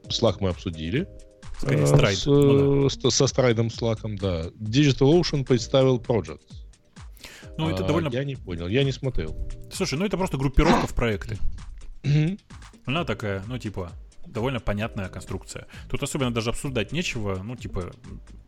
Slack 0.09 0.37
мы 0.41 0.51
обсудили. 0.51 1.09
Скорее, 1.59 1.85
Stride. 1.85 2.15
С, 2.15 2.27
ну, 2.27 2.89
да. 2.89 3.11
Со 3.11 3.27
страйдом 3.27 3.67
Slack, 3.69 4.01
да. 4.21 4.47
Digital 4.61 5.21
Ocean 5.21 5.45
представил 5.45 5.99
Project. 5.99 6.43
Ну, 7.57 7.69
это 7.69 7.85
а, 7.85 7.87
довольно... 7.89 8.09
Я 8.11 8.25
не 8.25 8.37
понял, 8.37 8.69
я 8.69 8.85
не 8.85 8.93
смотрел. 8.93 9.37
Слушай, 9.73 9.99
ну 9.99 10.05
это 10.05 10.17
просто 10.17 10.37
группировка 10.37 10.87
в 10.87 10.95
проекты. 10.95 11.39
Она 12.85 13.05
такая, 13.05 13.43
ну, 13.49 13.59
типа, 13.59 13.91
довольно 14.27 14.61
понятная 14.61 15.09
конструкция. 15.09 15.67
Тут 15.91 16.03
особенно 16.03 16.33
даже 16.33 16.51
обсуждать 16.51 16.93
нечего, 16.93 17.41
ну, 17.43 17.57
типа, 17.57 17.91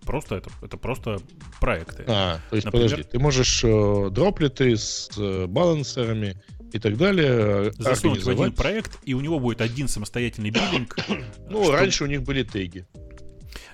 просто 0.06 0.36
это, 0.36 0.50
это 0.62 0.76
просто 0.76 1.20
проекты. 1.60 2.04
А, 2.06 2.38
то 2.48 2.56
есть, 2.56 2.64
Например, 2.64 2.88
подожди, 2.88 3.10
ты 3.10 3.18
можешь 3.18 3.64
э, 3.64 4.08
дроплеты 4.10 4.76
с 4.76 5.10
э, 5.18 5.46
балансерами 5.46 6.40
и 6.72 6.78
так 6.78 6.96
далее. 6.96 7.72
Засунуть 7.78 8.24
в 8.24 8.28
один 8.28 8.52
проект, 8.52 8.98
и 9.04 9.14
у 9.14 9.20
него 9.20 9.38
будет 9.38 9.60
один 9.60 9.88
самостоятельный 9.88 10.50
биллинг. 10.50 10.96
Ну, 11.50 11.64
что... 11.64 11.72
раньше 11.72 12.04
у 12.04 12.06
них 12.06 12.22
были 12.22 12.44
теги. 12.44 12.86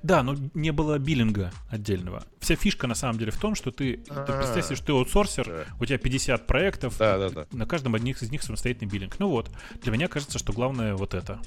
Да, 0.03 0.23
но 0.23 0.37
не 0.55 0.71
было 0.73 0.99
биллинга 0.99 1.53
отдельного. 1.69 2.25
Вся 2.41 2.57
фишка 2.57 2.87
на 2.87 2.95
самом 2.95 3.19
деле 3.19 3.33
в 3.33 3.39
том, 3.39 3.55
что 3.55 3.71
ты, 3.71 3.97
ты 3.97 4.33
представь 4.33 4.67
себе, 4.67 4.77
что 4.77 4.87
ты 4.87 4.93
аутсорсер, 4.93 5.67
у 5.79 5.85
тебя 5.85 5.99
50 5.99 6.47
проектов, 6.47 6.97
да, 6.99 7.19
да, 7.19 7.29
да. 7.31 7.47
на 7.51 7.67
каждом 7.67 7.95
одних 7.95 8.23
из 8.23 8.31
них 8.31 8.43
самостоятельный 8.43 8.91
биллинг. 8.91 9.19
Ну 9.19 9.29
вот, 9.29 9.51
для 9.83 9.93
меня 9.93 10.09
кажется, 10.09 10.39
что 10.39 10.53
главное 10.53 10.95
вот 10.95 11.15
это. 11.15 11.41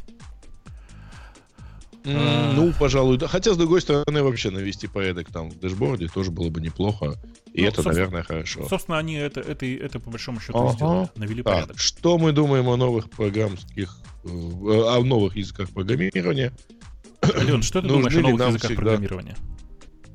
Mm, 2.04 2.54
ну, 2.54 2.74
пожалуй, 2.80 3.18
да. 3.18 3.28
Хотя, 3.28 3.54
с 3.54 3.58
другой 3.58 3.82
стороны, 3.82 4.24
вообще 4.24 4.52
навести 4.52 4.88
порядок 4.88 5.32
там 5.32 5.50
в 5.50 5.60
дэшборде 5.60 6.08
тоже 6.08 6.32
было 6.32 6.50
бы 6.50 6.62
неплохо. 6.62 7.16
И 7.54 7.62
ну, 7.62 7.68
это, 7.68 7.84
наверное, 7.84 8.24
хорошо. 8.24 8.68
Собственно, 8.70 8.98
они 8.98 9.16
это, 9.16 9.42
это, 9.42 9.66
это 9.66 10.00
по 10.00 10.10
большому 10.10 10.40
счету 10.40 10.58
ага. 10.58 10.74
сделали, 10.74 11.10
навели 11.16 11.44
так, 11.44 11.54
порядок. 11.54 11.80
Что 11.80 12.18
мы 12.18 12.32
думаем 12.32 12.70
о 12.70 12.78
новых 12.78 13.10
программских, 13.10 13.98
э, 14.24 14.30
о 14.30 15.04
новых 15.04 15.36
языках 15.36 15.70
программирования? 15.70 16.54
Ален, 17.22 17.62
что 17.62 17.82
ты 17.82 17.88
думаешь 17.88 18.16
о 18.16 18.22
новых 18.22 18.40
языках 18.40 18.72
всегда... 18.72 18.76
программирования? 18.76 19.36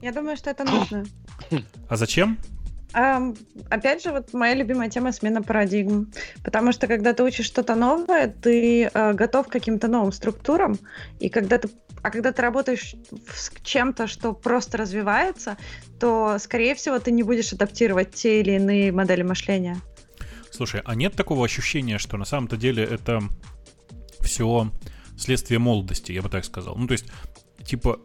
Я 0.00 0.12
думаю, 0.12 0.36
что 0.36 0.50
это 0.50 0.64
нужно. 0.64 1.04
А 1.88 1.96
зачем? 1.96 2.38
Опять 2.94 4.04
же, 4.04 4.12
вот 4.12 4.32
моя 4.32 4.54
любимая 4.54 4.88
тема 4.88 5.10
смена 5.10 5.42
парадигм. 5.42 6.12
Потому 6.44 6.70
что 6.70 6.86
когда 6.86 7.12
ты 7.12 7.24
учишь 7.24 7.46
что-то 7.46 7.74
новое, 7.74 8.28
ты 8.28 8.84
uh, 8.84 9.12
готов 9.14 9.48
к 9.48 9.50
каким-то 9.52 9.88
новым 9.88 10.12
структурам. 10.12 10.78
И 11.18 11.28
когда 11.28 11.58
ты, 11.58 11.68
а 12.02 12.10
когда 12.10 12.30
ты 12.30 12.40
работаешь 12.40 12.94
с 13.34 13.50
чем-то, 13.62 14.06
что 14.06 14.32
просто 14.32 14.78
развивается, 14.78 15.56
то, 15.98 16.36
скорее 16.38 16.76
всего, 16.76 17.00
ты 17.00 17.10
не 17.10 17.24
будешь 17.24 17.52
адаптировать 17.52 18.12
те 18.12 18.40
или 18.40 18.52
иные 18.52 18.92
модели 18.92 19.22
мышления. 19.22 19.76
Слушай, 20.52 20.80
а 20.84 20.94
нет 20.94 21.14
такого 21.14 21.44
ощущения, 21.44 21.98
что 21.98 22.16
на 22.16 22.24
самом-то 22.24 22.56
деле 22.56 22.84
это 22.84 23.20
все 24.20 24.70
следствие 25.18 25.58
молодости, 25.58 26.12
я 26.12 26.22
бы 26.22 26.28
так 26.28 26.44
сказал? 26.44 26.76
Ну, 26.76 26.86
то 26.86 26.92
есть, 26.92 27.06
типа, 27.66 27.98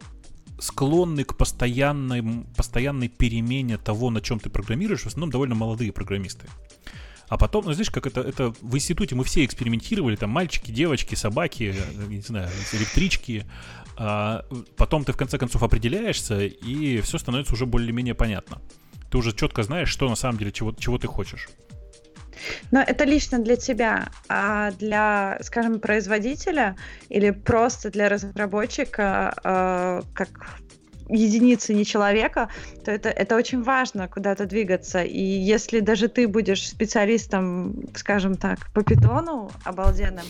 склонны 0.60 1.24
к 1.24 1.36
постоянной, 1.36 2.22
постоянной 2.56 3.08
перемене 3.08 3.78
того, 3.78 4.10
на 4.10 4.20
чем 4.20 4.38
ты 4.38 4.50
программируешь, 4.50 5.02
в 5.02 5.06
основном 5.06 5.30
довольно 5.30 5.54
молодые 5.54 5.92
программисты. 5.92 6.46
А 7.28 7.38
потом, 7.38 7.64
ну, 7.64 7.72
знаешь, 7.72 7.90
как 7.90 8.06
это, 8.06 8.20
это 8.22 8.52
в 8.60 8.74
институте 8.74 9.14
мы 9.14 9.22
все 9.22 9.44
экспериментировали, 9.44 10.16
там 10.16 10.30
мальчики, 10.30 10.72
девочки, 10.72 11.14
собаки, 11.14 11.74
не 12.08 12.20
знаю, 12.22 12.50
электрички. 12.72 13.46
А 13.96 14.44
потом 14.76 15.04
ты 15.04 15.12
в 15.12 15.16
конце 15.16 15.38
концов 15.38 15.62
определяешься, 15.62 16.44
и 16.44 17.00
все 17.02 17.18
становится 17.18 17.54
уже 17.54 17.66
более-менее 17.66 18.14
понятно. 18.14 18.60
Ты 19.10 19.18
уже 19.18 19.32
четко 19.32 19.62
знаешь, 19.62 19.88
что 19.88 20.08
на 20.08 20.16
самом 20.16 20.38
деле, 20.38 20.50
чего, 20.52 20.72
чего 20.72 20.98
ты 20.98 21.06
хочешь. 21.06 21.48
Но 22.70 22.80
это 22.80 23.04
лично 23.04 23.38
для 23.38 23.56
тебя, 23.56 24.08
а 24.28 24.70
для, 24.72 25.38
скажем, 25.42 25.80
производителя 25.80 26.76
или 27.08 27.30
просто 27.30 27.90
для 27.90 28.08
разработчика, 28.08 29.34
э, 29.44 30.02
как 30.14 30.28
единицы, 31.14 31.74
не 31.74 31.84
человека, 31.84 32.48
то 32.84 32.90
это, 32.90 33.08
это 33.08 33.36
очень 33.36 33.62
важно 33.62 34.08
куда-то 34.08 34.46
двигаться. 34.46 35.02
И 35.02 35.20
если 35.22 35.80
даже 35.80 36.08
ты 36.08 36.28
будешь 36.28 36.68
специалистом, 36.68 37.88
скажем 37.94 38.36
так, 38.36 38.72
по 38.72 38.82
питону 38.82 39.50
обалденным, 39.64 40.24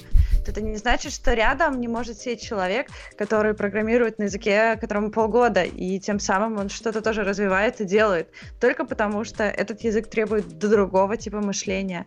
то 0.44 0.50
это 0.50 0.60
не 0.60 0.76
значит, 0.76 1.12
что 1.12 1.34
рядом 1.34 1.80
не 1.80 1.88
может 1.88 2.18
сидеть 2.18 2.42
человек, 2.42 2.88
который 3.16 3.54
программирует 3.54 4.18
на 4.18 4.24
языке, 4.24 4.76
которому 4.76 5.10
полгода, 5.10 5.62
и 5.62 5.98
тем 5.98 6.18
самым 6.18 6.58
он 6.58 6.68
что-то 6.68 7.00
тоже 7.00 7.24
развивает 7.24 7.80
и 7.80 7.84
делает. 7.84 8.28
Только 8.60 8.84
потому, 8.84 9.24
что 9.24 9.44
этот 9.44 9.82
язык 9.82 10.08
требует 10.08 10.46
другого 10.58 11.16
типа 11.16 11.40
мышления. 11.40 12.06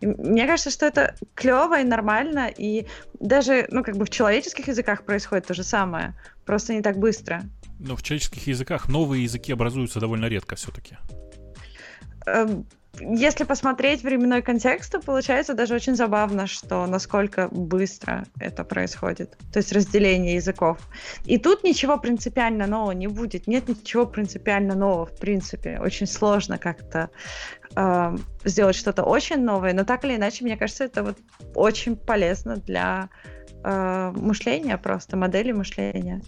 И 0.00 0.06
мне 0.06 0.46
кажется, 0.46 0.70
что 0.70 0.86
это 0.86 1.14
клево 1.34 1.80
и 1.80 1.84
нормально, 1.84 2.50
и 2.56 2.86
даже, 3.20 3.66
ну, 3.70 3.82
как 3.84 3.96
бы 3.96 4.04
в 4.04 4.10
человеческих 4.10 4.68
языках 4.68 5.04
происходит 5.04 5.46
то 5.46 5.54
же 5.54 5.62
самое, 5.62 6.14
просто 6.44 6.74
не 6.74 6.82
так 6.82 6.98
быстро. 6.98 7.42
Но 7.78 7.96
в 7.96 8.02
человеческих 8.02 8.46
языках 8.46 8.88
новые 8.88 9.24
языки 9.24 9.52
образуются 9.52 10.00
довольно 10.00 10.26
редко 10.26 10.56
все-таки. 10.56 10.96
Эм, 12.26 12.66
если 13.00 13.44
посмотреть 13.44 14.02
временной 14.02 14.40
контекст, 14.42 14.92
то 14.92 15.00
получается 15.00 15.54
даже 15.54 15.74
очень 15.74 15.96
забавно, 15.96 16.46
что 16.46 16.86
насколько 16.86 17.48
быстро 17.48 18.24
это 18.38 18.64
происходит. 18.64 19.36
То 19.52 19.58
есть 19.58 19.72
разделение 19.72 20.36
языков. 20.36 20.78
И 21.24 21.38
тут 21.38 21.64
ничего 21.64 21.98
принципиально 21.98 22.66
нового 22.66 22.92
не 22.92 23.08
будет. 23.08 23.46
Нет 23.46 23.68
ничего 23.68 24.06
принципиально 24.06 24.74
нового 24.74 25.06
в 25.06 25.18
принципе. 25.18 25.80
Очень 25.80 26.06
сложно 26.06 26.58
как-то 26.58 27.10
э, 27.74 28.16
сделать 28.44 28.76
что-то 28.76 29.02
очень 29.02 29.42
новое. 29.42 29.72
Но 29.72 29.84
так 29.84 30.04
или 30.04 30.14
иначе, 30.16 30.44
мне 30.44 30.56
кажется, 30.56 30.84
это 30.84 31.02
вот 31.02 31.18
очень 31.54 31.96
полезно 31.96 32.56
для 32.56 33.08
э, 33.64 34.12
мышления 34.14 34.78
просто, 34.78 35.16
модели 35.16 35.50
мышления. 35.50 36.22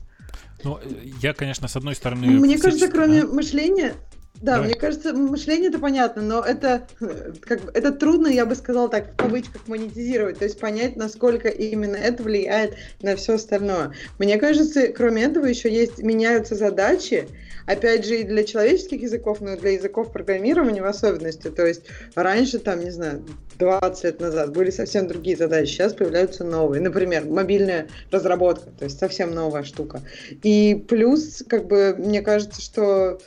Ну, 0.64 0.78
э, 0.82 0.88
я, 1.20 1.34
конечно, 1.34 1.68
с 1.68 1.76
одной 1.76 1.94
стороны... 1.94 2.26
Мне 2.26 2.58
кажется, 2.58 2.88
кроме 2.88 3.22
а? 3.22 3.26
мышления, 3.26 3.94
да, 4.42 4.54
Давай. 4.54 4.68
мне 4.68 4.74
кажется, 4.74 5.12
мышление 5.14 5.70
это 5.70 5.78
понятно, 5.78 6.22
но 6.22 6.42
это 6.42 6.86
как 7.40 7.62
бы, 7.62 7.70
это 7.72 7.92
трудно, 7.92 8.26
я 8.26 8.44
бы 8.44 8.54
сказала 8.54 8.88
так, 8.88 9.12
в 9.12 9.16
кавычках 9.16 9.66
монетизировать, 9.66 10.38
то 10.38 10.44
есть 10.44 10.60
понять, 10.60 10.96
насколько 10.96 11.48
именно 11.48 11.96
это 11.96 12.22
влияет 12.22 12.76
на 13.00 13.16
все 13.16 13.34
остальное. 13.34 13.92
Мне 14.18 14.38
кажется, 14.38 14.88
кроме 14.88 15.24
этого 15.24 15.46
еще 15.46 15.72
есть 15.72 15.98
меняются 16.02 16.54
задачи, 16.54 17.28
опять 17.66 18.06
же 18.06 18.20
и 18.20 18.24
для 18.24 18.44
человеческих 18.44 19.02
языков, 19.02 19.40
но 19.40 19.54
и 19.54 19.58
для 19.58 19.72
языков 19.72 20.12
программирования 20.12 20.82
в 20.82 20.86
особенности. 20.86 21.48
То 21.48 21.66
есть 21.66 21.82
раньше 22.14 22.58
там, 22.58 22.80
не 22.80 22.90
знаю, 22.90 23.24
20 23.58 24.04
лет 24.04 24.20
назад 24.20 24.52
были 24.52 24.70
совсем 24.70 25.08
другие 25.08 25.36
задачи, 25.36 25.70
сейчас 25.70 25.94
появляются 25.94 26.44
новые. 26.44 26.80
Например, 26.80 27.24
мобильная 27.24 27.88
разработка, 28.10 28.70
то 28.78 28.84
есть 28.84 28.98
совсем 28.98 29.32
новая 29.32 29.64
штука. 29.64 30.02
И 30.42 30.84
плюс, 30.88 31.42
как 31.48 31.66
бы, 31.66 31.94
мне 31.98 32.22
кажется, 32.22 32.60
что 32.60 33.18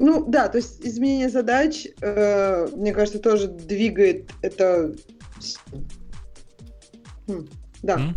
ну 0.00 0.24
да, 0.26 0.48
то 0.48 0.56
есть 0.56 0.80
изменение 0.80 1.28
задач, 1.28 1.86
э, 2.00 2.68
мне 2.74 2.92
кажется, 2.94 3.18
тоже 3.18 3.48
двигает 3.48 4.32
это. 4.40 4.94
Хм, 7.28 7.46
да. 7.82 7.96
Mm. 7.96 8.14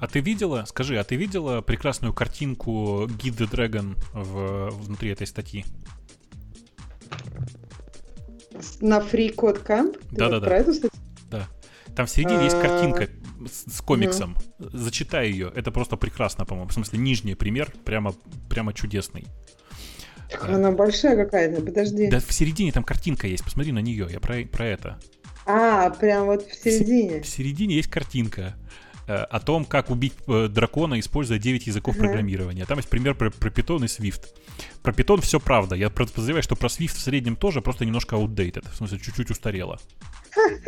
А 0.00 0.08
ты 0.08 0.18
видела, 0.18 0.64
скажи, 0.66 0.98
а 0.98 1.04
ты 1.04 1.14
видела 1.14 1.60
прекрасную 1.60 2.12
картинку 2.12 3.04
Guide 3.06 3.38
the 3.38 3.48
Dragon 3.48 3.96
в, 4.12 4.70
внутри 4.70 5.10
этой 5.10 5.28
статьи? 5.28 5.64
На 8.80 8.98
Free 8.98 9.32
Code 9.32 9.64
Camp? 9.64 10.02
Да, 10.10 10.28
да, 10.30 10.40
да. 10.40 10.64
Да. 11.30 11.48
Там 11.94 12.06
в 12.06 12.10
середине 12.10 12.44
есть 12.44 12.60
картинка 12.60 13.08
с, 13.46 13.76
с 13.76 13.80
комиксом. 13.82 14.36
Зачитай 14.58 15.30
ее. 15.30 15.52
Это 15.54 15.70
просто 15.70 15.96
прекрасно, 15.96 16.44
по-моему. 16.44 16.70
В 16.70 16.74
смысле, 16.74 16.98
нижний 16.98 17.36
пример 17.36 17.72
прямо, 17.84 18.14
прямо 18.48 18.72
чудесный. 18.72 19.26
Так 20.30 20.48
она 20.48 20.70
большая 20.70 21.16
какая-то, 21.16 21.62
подожди. 21.62 22.08
Да 22.08 22.20
в 22.20 22.32
середине 22.32 22.72
там 22.72 22.84
картинка 22.84 23.26
есть, 23.26 23.44
посмотри 23.44 23.72
на 23.72 23.80
нее, 23.80 24.08
я 24.10 24.20
про, 24.20 24.44
про 24.44 24.66
это. 24.66 24.98
А, 25.46 25.90
прям 25.90 26.26
вот 26.26 26.46
в 26.46 26.54
середине. 26.54 27.20
В, 27.20 27.24
в 27.24 27.28
середине 27.28 27.76
есть 27.76 27.90
картинка 27.90 28.54
э, 29.08 29.14
о 29.14 29.40
том, 29.40 29.64
как 29.64 29.90
убить 29.90 30.12
э, 30.28 30.48
дракона, 30.48 31.00
используя 31.00 31.38
9 31.38 31.66
языков 31.66 31.96
программирования. 31.96 32.64
Там 32.66 32.78
есть 32.78 32.88
пример 32.88 33.14
про, 33.14 33.30
про 33.30 33.50
Python 33.50 33.84
и 33.84 33.86
Swift. 33.86 34.28
Про 34.82 34.92
Python 34.92 35.20
все 35.20 35.40
правда. 35.40 35.74
Я 35.74 35.90
подозреваю, 35.90 36.42
что 36.42 36.56
про 36.56 36.68
Swift 36.68 36.94
в 36.94 37.00
среднем 37.00 37.36
тоже 37.36 37.62
просто 37.62 37.84
немножко 37.84 38.16
outdated. 38.16 38.66
В 38.72 38.76
смысле, 38.76 38.98
чуть-чуть 38.98 39.30
устарело. 39.30 39.80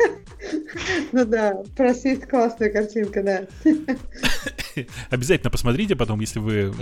Ну 1.13 1.25
да, 1.25 1.63
про 1.75 1.91
Swift 1.91 2.27
классная 2.27 2.69
картинка, 2.69 3.23
да. 3.23 3.47
Обязательно 5.09 5.49
посмотрите 5.49 5.95
потом, 5.95 6.19
если 6.19 6.39
вы 6.39 6.73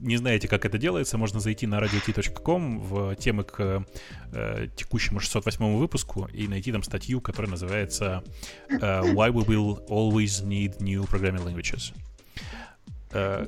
не 0.00 0.16
знаете, 0.16 0.48
как 0.48 0.64
это 0.64 0.78
делается, 0.78 1.18
можно 1.18 1.40
зайти 1.40 1.66
на 1.66 1.78
radio.com 1.80 2.80
в 2.80 3.16
темы 3.16 3.44
к 3.44 3.84
э, 4.32 4.68
текущему 4.76 5.20
608 5.20 5.76
выпуску 5.76 6.28
и 6.32 6.48
найти 6.48 6.72
там 6.72 6.82
статью, 6.82 7.20
которая 7.20 7.50
называется 7.50 8.22
э, 8.68 8.76
Why 8.76 9.32
we 9.32 9.46
will 9.46 9.86
always 9.88 10.44
need 10.44 10.80
new 10.80 11.04
programming 11.04 11.44
languages. 11.44 11.92
Э, 13.14 13.46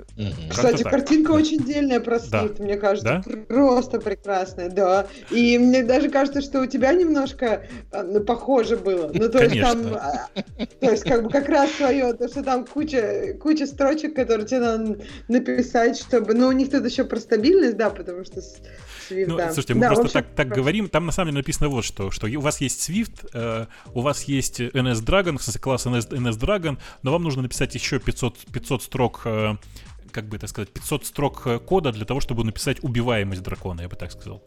Кстати, 0.49 0.83
картинка 0.83 1.33
очень 1.33 1.59
дельная 1.59 2.01
про 2.01 2.17
Swift, 2.17 2.57
да. 2.59 2.65
мне 2.65 2.77
кажется, 2.77 3.23
да? 3.25 3.41
просто 3.49 4.01
прекрасная, 4.01 4.71
да. 4.71 5.07
И 5.31 5.59
мне 5.59 5.83
даже 5.83 6.09
кажется, 6.09 6.41
что 6.41 6.61
у 6.61 6.67
тебя 6.67 6.93
немножко 6.93 7.67
а, 7.91 8.03
ну, 8.05 8.21
похоже 8.21 8.77
было. 8.77 9.11
Ну, 9.13 9.29
то 9.29 9.43
есть 9.43 9.61
там, 9.61 9.95
а, 9.95 10.29
то 10.81 10.91
есть 10.91 11.03
как 11.03 11.25
бы 11.25 11.31
как 11.31 11.49
раз 11.49 11.71
свое, 11.73 12.13
то, 12.15 12.29
что 12.29 12.43
там 12.43 12.65
куча, 12.65 13.37
куча 13.41 13.67
строчек, 13.67 14.15
которые 14.15 14.47
тебе 14.47 14.61
надо 14.61 14.99
написать, 15.29 15.99
чтобы, 15.99 16.35
ну, 16.35 16.49
у 16.49 16.53
них 16.53 16.71
тут 16.71 16.85
еще 16.85 17.05
про 17.05 17.19
стабильность, 17.19 17.77
да, 17.77 17.91
потому 17.91 18.25
что 18.25 18.41
Swift, 19.09 19.27
ну, 19.29 19.37
да. 19.37 19.53
Слушайте, 19.53 19.75
мы 19.75 19.81
да, 19.81 19.89
просто 19.89 20.09
так, 20.09 20.27
так 20.35 20.49
говорим. 20.49 20.89
Там 20.89 21.07
на 21.07 21.13
самом 21.13 21.31
деле 21.31 21.39
написано 21.39 21.69
вот 21.69 21.85
что, 21.85 22.11
что 22.11 22.27
у 22.27 22.41
вас 22.41 22.61
есть 22.61 22.89
Swift, 22.89 23.29
э, 23.33 23.67
у 23.95 24.01
вас 24.01 24.25
есть 24.25 24.61
NS 24.61 25.05
Dragon, 25.05 25.59
класс 25.59 25.87
NS, 25.87 26.11
NS 26.11 26.39
Dragon, 26.39 26.79
но 27.03 27.13
вам 27.13 27.23
нужно 27.23 27.43
написать 27.43 27.75
еще 27.75 27.99
500, 27.99 28.39
500 28.53 28.83
строк 28.83 29.23
э, 29.25 29.57
как 30.17 30.29
бы 30.29 30.37
это 30.37 30.47
сказать, 30.47 30.71
500 30.71 31.07
строк 31.07 31.43
э, 31.47 31.59
кода 31.59 31.93
для 31.93 32.05
того, 32.05 32.21
чтобы 32.21 32.43
написать 32.45 32.83
убиваемость 32.83 33.43
дракона, 33.43 33.83
я 33.83 33.89
бы 33.89 33.97
так 33.97 34.11
сказал. 34.13 34.43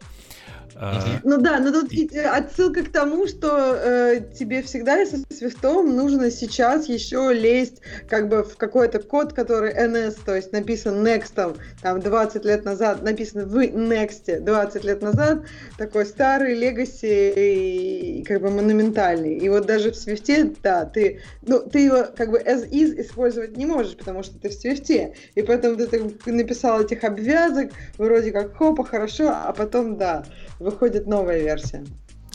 Ну 1.24 1.38
да, 1.38 1.58
но 1.58 1.72
тут 1.72 1.92
и... 1.92 2.18
отсылка 2.18 2.82
к 2.82 2.90
тому, 2.90 3.26
что 3.26 3.74
э, 3.74 4.20
тебе 4.38 4.62
всегда 4.62 5.04
со 5.04 5.18
свифтом 5.30 5.94
нужно 5.94 6.30
сейчас 6.30 6.88
еще 6.88 7.32
лезть 7.32 7.82
как 8.08 8.28
бы 8.28 8.42
в 8.42 8.56
какой-то 8.56 8.98
код, 8.98 9.32
который 9.34 9.74
NS, 9.74 10.18
то 10.24 10.34
есть 10.34 10.52
написан 10.52 11.06
next 11.06 11.34
там 11.82 12.00
20 12.00 12.44
лет 12.44 12.64
назад, 12.64 13.02
написан 13.02 13.46
в 13.46 13.58
next 13.58 14.40
20 14.40 14.84
лет 14.84 15.02
назад, 15.02 15.42
такой 15.76 16.06
старый 16.06 16.54
легаси 16.54 18.24
как 18.26 18.40
бы 18.40 18.50
монументальный. 18.50 19.36
И 19.36 19.48
вот 19.48 19.66
даже 19.66 19.90
в 19.90 19.96
свифте, 19.96 20.52
да, 20.62 20.86
ты, 20.86 21.20
ну, 21.42 21.60
ты 21.60 21.80
его 21.80 22.06
как 22.16 22.30
бы 22.30 22.38
as 22.38 22.68
is 22.70 23.00
использовать 23.00 23.56
не 23.56 23.66
можешь, 23.66 23.96
потому 23.96 24.22
что 24.22 24.38
ты 24.38 24.48
в 24.48 24.54
свифте. 24.54 25.14
И 25.34 25.42
поэтому 25.42 25.76
ты 25.76 26.32
написал 26.32 26.80
этих 26.80 27.04
обвязок, 27.04 27.70
вроде 27.98 28.32
как 28.32 28.56
хопа, 28.56 28.84
хорошо, 28.84 29.28
а 29.30 29.52
потом, 29.52 29.98
да, 29.98 30.24
выходит 30.70 31.06
новая 31.06 31.42
версия. 31.42 31.84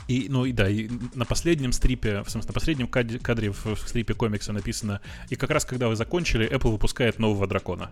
И, 0.08 0.28
ну 0.30 0.46
и 0.46 0.52
да, 0.52 0.70
и 0.70 0.90
на 1.16 1.26
последнем 1.26 1.72
стрипе, 1.72 2.22
в 2.22 2.30
смысле, 2.30 2.50
на 2.50 2.54
последнем 2.54 2.88
кадре, 2.88 3.18
кадре 3.18 3.52
в, 3.52 3.76
стрипе 3.88 4.14
комикса 4.14 4.54
написано, 4.54 5.02
и 5.30 5.36
как 5.36 5.50
раз 5.50 5.66
когда 5.66 5.88
вы 5.88 5.96
закончили, 5.96 6.48
Apple 6.48 6.72
выпускает 6.72 7.18
нового 7.18 7.48
дракона. 7.48 7.90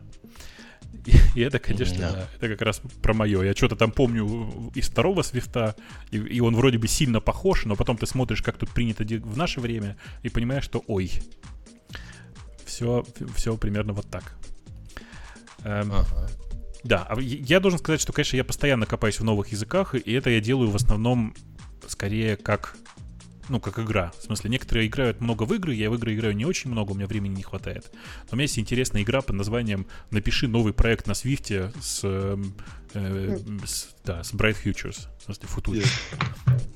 И, 1.06 1.16
и 1.36 1.42
это, 1.42 1.58
конечно, 1.58 1.98
да. 1.98 2.12
Да, 2.12 2.28
это 2.38 2.48
как 2.50 2.62
раз 2.62 2.82
про 3.02 3.14
мое. 3.14 3.42
Я 3.42 3.54
что-то 3.54 3.76
там 3.76 3.92
помню 3.92 4.72
из 4.76 4.90
второго 4.90 5.24
свифта, 5.24 5.76
и, 6.12 6.18
и 6.18 6.40
он 6.40 6.56
вроде 6.56 6.78
бы 6.78 6.88
сильно 6.88 7.20
похож, 7.20 7.66
но 7.66 7.76
потом 7.76 7.98
ты 7.98 8.06
смотришь, 8.06 8.44
как 8.44 8.58
тут 8.58 8.70
принято 8.70 9.04
в 9.04 9.36
наше 9.36 9.60
время, 9.60 9.98
и 10.22 10.30
понимаешь, 10.30 10.64
что 10.64 10.84
ой, 10.86 11.12
все, 12.64 13.04
все 13.36 13.58
примерно 13.58 13.94
вот 13.94 14.08
так. 14.10 14.36
Эм, 15.64 15.92
ага. 15.92 16.30
Да, 16.84 17.06
а 17.10 17.20
я 17.20 17.60
должен 17.60 17.80
сказать, 17.80 18.02
что, 18.02 18.12
конечно, 18.12 18.36
я 18.36 18.44
постоянно 18.44 18.86
копаюсь 18.86 19.20
в 19.20 19.24
новых 19.24 19.50
языках, 19.50 19.96
и 19.96 20.12
это 20.12 20.30
я 20.30 20.42
делаю 20.42 20.70
в 20.70 20.76
основном 20.76 21.34
скорее 21.88 22.38
как 22.38 22.76
ну, 23.50 23.60
как 23.60 23.80
игра. 23.80 24.12
В 24.18 24.24
смысле, 24.24 24.50
некоторые 24.50 24.88
играют 24.88 25.20
много 25.20 25.44
в 25.44 25.54
игры, 25.54 25.74
я 25.74 25.90
в 25.90 25.96
игры 25.96 26.16
играю 26.16 26.36
не 26.36 26.46
очень 26.46 26.72
много, 26.72 26.92
у 26.92 26.96
меня 26.96 27.08
времени 27.08 27.36
не 27.36 27.44
хватает. 27.44 27.92
Но 28.24 28.30
у 28.32 28.36
меня 28.36 28.44
есть 28.44 28.58
интересная 28.58 29.04
игра 29.04 29.22
под 29.22 29.36
названием 29.36 29.86
«Напиши 30.12 30.48
новый 30.48 30.74
проект 30.74 31.08
на 31.08 31.14
Свифте 31.14 31.72
с, 31.82 32.02
э, 32.04 32.38
э, 32.94 33.38
с, 33.66 33.90
да, 34.06 34.24
с 34.24 34.34
Bright 34.34 34.58
Futures». 34.64 35.08
В 35.20 35.24
смысле, 35.26 35.50
Future. 35.56 35.88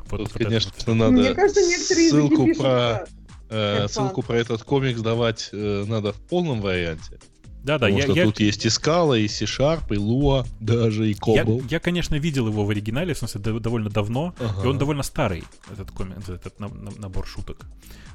Вот, 0.10 0.18
Тут, 0.20 0.34
вот 0.34 0.44
конечно, 0.44 0.72
вот. 0.86 0.96
надо 0.96 1.12
Мне 1.12 1.34
кажется, 1.34 1.62
некоторые 1.62 2.10
ссылку 2.10 2.54
про, 2.56 3.06
э, 3.50 3.88
ссылку 3.88 4.22
про 4.22 4.38
этот 4.38 4.64
комикс 4.64 5.02
давать 5.02 5.50
э, 5.52 5.86
надо 5.88 6.14
в 6.14 6.18
полном 6.18 6.62
варианте. 6.62 7.20
Да, 7.68 7.78
да, 7.78 7.88
Потому 7.88 7.98
я, 7.98 8.04
что 8.04 8.14
я... 8.14 8.24
тут 8.24 8.40
есть 8.40 8.66
и 8.66 8.70
Scala, 8.70 9.20
и 9.20 9.28
C-Sharp, 9.28 9.94
и 9.94 9.98
Lua, 9.98 10.48
даже 10.62 11.12
и 11.12 11.14
Cobol. 11.14 11.64
Я, 11.64 11.68
я, 11.72 11.80
конечно, 11.82 12.16
видел 12.16 12.48
его 12.48 12.64
в 12.64 12.70
оригинале, 12.70 13.14
в 13.14 13.18
смысле, 13.18 13.60
довольно 13.60 13.90
давно, 13.90 14.34
ага. 14.40 14.64
и 14.64 14.68
он 14.68 14.78
довольно 14.78 15.04
старый, 15.04 15.44
этот, 15.70 15.92
коммент, 15.92 16.30
этот 16.30 16.58
набор 16.62 17.28
шуток. 17.28 17.58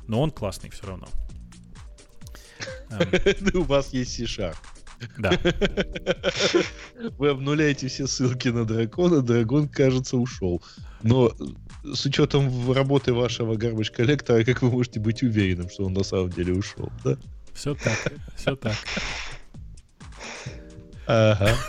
Но 0.08 0.22
он 0.22 0.30
классный 0.30 0.70
все 0.70 0.86
равно. 0.86 1.06
У 3.52 3.62
вас 3.64 3.92
есть 3.92 4.14
C-Sharp. 4.14 4.56
Да. 5.18 5.32
Вы 7.18 7.28
обнуляете 7.28 7.88
все 7.88 8.06
ссылки 8.06 8.48
на 8.48 8.64
дракона, 8.64 9.20
дракон, 9.20 9.68
кажется, 9.68 10.16
ушел. 10.16 10.62
Но 11.02 11.30
с 11.84 12.06
учетом 12.06 12.72
работы 12.72 13.12
вашего 13.12 13.56
garbage 13.56 13.92
коллектора, 13.92 14.44
как 14.44 14.62
вы 14.62 14.70
можете 14.70 14.98
быть 14.98 15.22
уверенным, 15.22 15.68
что 15.68 15.84
он 15.84 15.92
на 15.92 16.04
самом 16.04 16.30
деле 16.30 16.54
ушел, 16.54 16.90
да? 17.04 17.18
Все 17.52 17.74
так, 17.74 17.98
все 18.36 18.56
так. 18.56 18.76
Ага. 21.06 21.54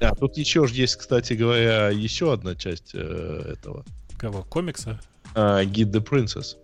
А, 0.00 0.12
тут 0.16 0.36
еще 0.36 0.66
есть, 0.68 0.96
кстати 0.96 1.34
говоря, 1.34 1.88
еще 1.90 2.32
одна 2.32 2.56
часть 2.56 2.90
э, 2.94 3.52
этого. 3.52 3.84
Кого? 4.16 4.42
Комикса? 4.42 4.98
А, 5.36 5.62
Guide 5.62 5.92
the 5.92 6.04
Princess. 6.04 6.56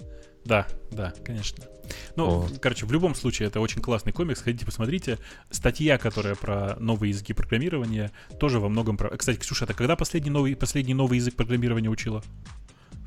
Да, 0.45 0.67
да, 0.91 1.13
конечно. 1.25 1.65
Ну, 2.17 2.45
О. 2.45 2.49
короче, 2.61 2.87
в 2.87 2.93
любом 2.93 3.15
случае, 3.15 3.49
это 3.49 3.61
очень 3.61 3.81
классный 3.81 4.13
комикс. 4.13 4.41
Ходите, 4.43 4.67
посмотрите. 4.67 5.19
Статья, 5.51 5.97
которая 5.99 6.35
про 6.35 6.77
новые 6.79 7.11
языки 7.11 7.33
программирования, 7.33 8.11
тоже 8.41 8.59
во 8.59 8.69
многом 8.69 8.97
про... 8.97 9.17
Кстати, 9.17 9.39
Ксюша, 9.39 9.65
это 9.65 9.75
когда 9.75 9.97
последний 9.97 10.31
новый, 10.31 10.57
последний 10.57 10.95
новый 10.95 11.19
язык 11.19 11.35
программирования 11.35 11.89
учила? 11.89 12.23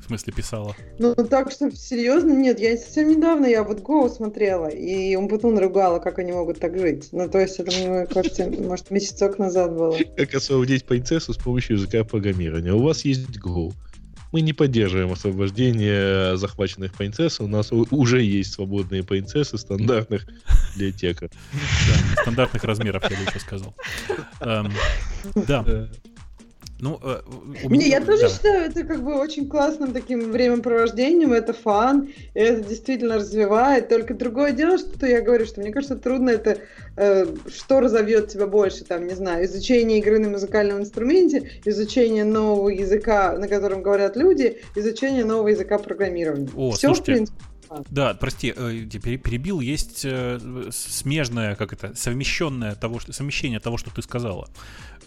Смысле, 0.08 0.32
писала? 0.32 0.76
Ну, 0.98 1.14
так 1.14 1.50
что, 1.50 1.70
серьезно, 1.70 2.32
нет, 2.32 2.60
я 2.60 2.76
совсем 2.76 3.08
недавно, 3.08 3.46
я 3.46 3.62
вот 3.62 3.80
Go 3.80 4.08
смотрела, 4.08 4.68
и 4.68 5.14
Умпутун 5.16 5.58
ругала, 5.58 5.98
как 5.98 6.18
они 6.18 6.32
могут 6.32 6.58
так 6.58 6.78
жить. 6.78 7.08
Ну, 7.12 7.28
то 7.28 7.38
есть, 7.38 7.58
это, 7.58 7.70
мне 7.70 8.06
кажется, 8.06 8.50
может, 8.50 8.90
месяцок 8.90 9.38
назад 9.38 9.72
было. 9.74 9.96
Как 10.16 10.34
освободить 10.34 10.84
принцессу 10.84 11.32
с 11.32 11.36
помощью 11.36 11.76
языка 11.76 12.04
программирования. 12.04 12.72
У 12.72 12.82
вас 12.82 13.04
есть 13.04 13.28
Go. 13.38 13.72
Мы 14.30 14.42
не 14.42 14.52
поддерживаем 14.52 15.10
освобождение 15.10 16.36
захваченных 16.36 16.92
принцесс. 16.92 17.40
У 17.40 17.46
нас 17.46 17.72
уже 17.72 18.22
есть 18.22 18.52
свободные 18.52 19.02
принцессы 19.02 19.56
стандартных 19.56 20.26
библиотеках. 20.74 21.30
Стандартных 22.20 22.62
размеров, 22.64 23.02
я 23.10 23.16
бы 23.16 23.22
еще 23.22 23.38
сказал. 23.38 23.74
Эм, 24.40 24.70
да. 25.34 25.88
Ну, 26.80 27.00
э, 27.02 27.20
у 27.64 27.68
меня... 27.68 27.84
Не, 27.84 27.90
я 27.90 28.00
тоже 28.00 28.22
да. 28.22 28.28
считаю 28.28 28.70
это 28.70 28.84
как 28.84 29.02
бы 29.02 29.18
очень 29.18 29.48
классным 29.48 29.92
таким 29.92 30.30
времяпровождением, 30.30 31.32
это 31.32 31.52
фан, 31.52 32.10
это 32.34 32.60
действительно 32.60 33.16
развивает. 33.16 33.88
Только 33.88 34.14
другое 34.14 34.52
дело, 34.52 34.78
что 34.78 35.06
я 35.06 35.20
говорю, 35.20 35.44
что 35.44 35.60
мне 35.60 35.72
кажется, 35.72 35.96
трудно 35.96 36.30
это, 36.30 36.58
э, 36.96 37.26
что 37.52 37.80
разовьет 37.80 38.28
тебя 38.28 38.46
больше, 38.46 38.84
там, 38.84 39.08
не 39.08 39.14
знаю, 39.14 39.44
изучение 39.46 39.98
игры 39.98 40.20
на 40.20 40.28
музыкальном 40.28 40.80
инструменте, 40.80 41.50
изучение 41.64 42.24
нового 42.24 42.68
языка, 42.68 43.36
на 43.36 43.48
котором 43.48 43.82
говорят 43.82 44.16
люди, 44.16 44.58
изучение 44.76 45.24
нового 45.24 45.48
языка 45.48 45.78
программирования. 45.78 46.48
О, 46.54 46.70
Все, 46.70 46.88
слушайте, 46.88 47.12
в 47.12 47.14
принципе. 47.16 47.38
Да, 47.90 48.14
прости, 48.14 48.54
э, 48.56 48.84
перебил. 49.18 49.60
Есть 49.60 50.06
смежное, 50.70 51.54
как 51.54 51.74
это, 51.74 51.94
совмещенное 51.94 52.74
того, 52.76 52.98
что, 52.98 53.12
совмещение 53.12 53.60
того, 53.60 53.76
что 53.76 53.90
ты 53.90 54.00
сказала. 54.00 54.48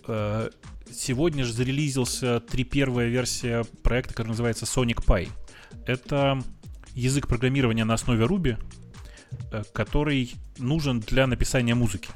Э, 0.07 0.49
сегодня 0.91 1.43
же 1.43 1.53
зарелизился 1.53 2.39
три 2.39 2.63
первая 2.63 3.07
версия 3.07 3.63
проекта, 3.83 4.13
который 4.13 4.29
называется 4.29 4.65
Sonic 4.65 5.05
Pi. 5.05 5.29
Это 5.85 6.41
язык 6.93 7.27
программирования 7.27 7.85
на 7.85 7.93
основе 7.93 8.25
Ruby, 8.25 8.57
э, 9.51 9.63
который 9.73 10.33
нужен 10.57 10.99
для 10.99 11.27
написания 11.27 11.75
музыки. 11.75 12.09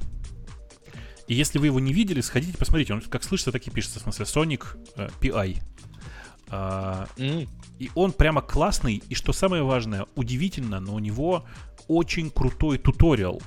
И 1.28 1.34
если 1.34 1.57
вы 1.57 1.68
его 1.68 1.80
не 1.80 1.94
видели, 1.94 2.22
сходите, 2.22 2.57
посмотрите. 2.57 2.94
Он 2.94 3.02
как 3.02 3.24
слышится, 3.24 3.52
так 3.52 3.66
и 3.68 3.72
пишется. 3.72 3.99
В 3.99 4.03
смысле, 4.03 4.26
Sonic 4.26 4.66
э, 4.95 5.10
PI. 5.22 5.57
А, 6.49 7.07
mm. 7.18 7.49
И 7.80 7.90
он 7.95 8.14
прямо 8.14 8.41
классный. 8.41 9.02
И 9.10 9.16
что 9.16 9.34
самое 9.34 9.64
важное, 9.64 10.06
удивительно, 10.16 10.80
но 10.80 10.94
у 10.94 10.99
него 10.99 11.45
очень 11.88 12.30
крутой 12.30 12.78
туториал 12.78 13.41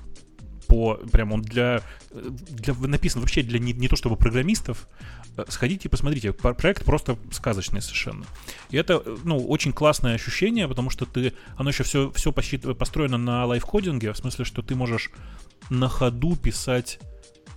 по 0.68 0.94
прям 0.94 1.32
он 1.32 1.42
для, 1.42 1.82
для 2.12 2.74
написан 2.74 3.20
вообще 3.20 3.42
для 3.42 3.58
не, 3.58 3.72
не 3.72 3.88
то 3.88 3.96
чтобы 3.96 4.16
программистов. 4.16 4.86
Э, 5.36 5.44
сходите 5.48 5.88
и 5.88 5.90
посмотрите, 5.90 6.32
проект 6.32 6.84
просто 6.84 7.18
сказочный 7.32 7.82
совершенно. 7.82 8.24
И 8.70 8.76
это, 8.76 9.02
ну, 9.24 9.38
очень 9.38 9.72
классное 9.72 10.14
ощущение, 10.14 10.68
потому 10.68 10.90
что 10.90 11.06
ты, 11.06 11.32
оно 11.56 11.70
еще 11.70 11.82
все, 11.82 12.12
все 12.12 12.32
почти 12.32 12.58
построено 12.58 13.18
на 13.18 13.44
лайфкодинге, 13.46 14.12
в 14.12 14.16
смысле, 14.16 14.44
что 14.44 14.62
ты 14.62 14.74
можешь 14.74 15.10
на 15.70 15.88
ходу 15.88 16.36
писать 16.36 17.00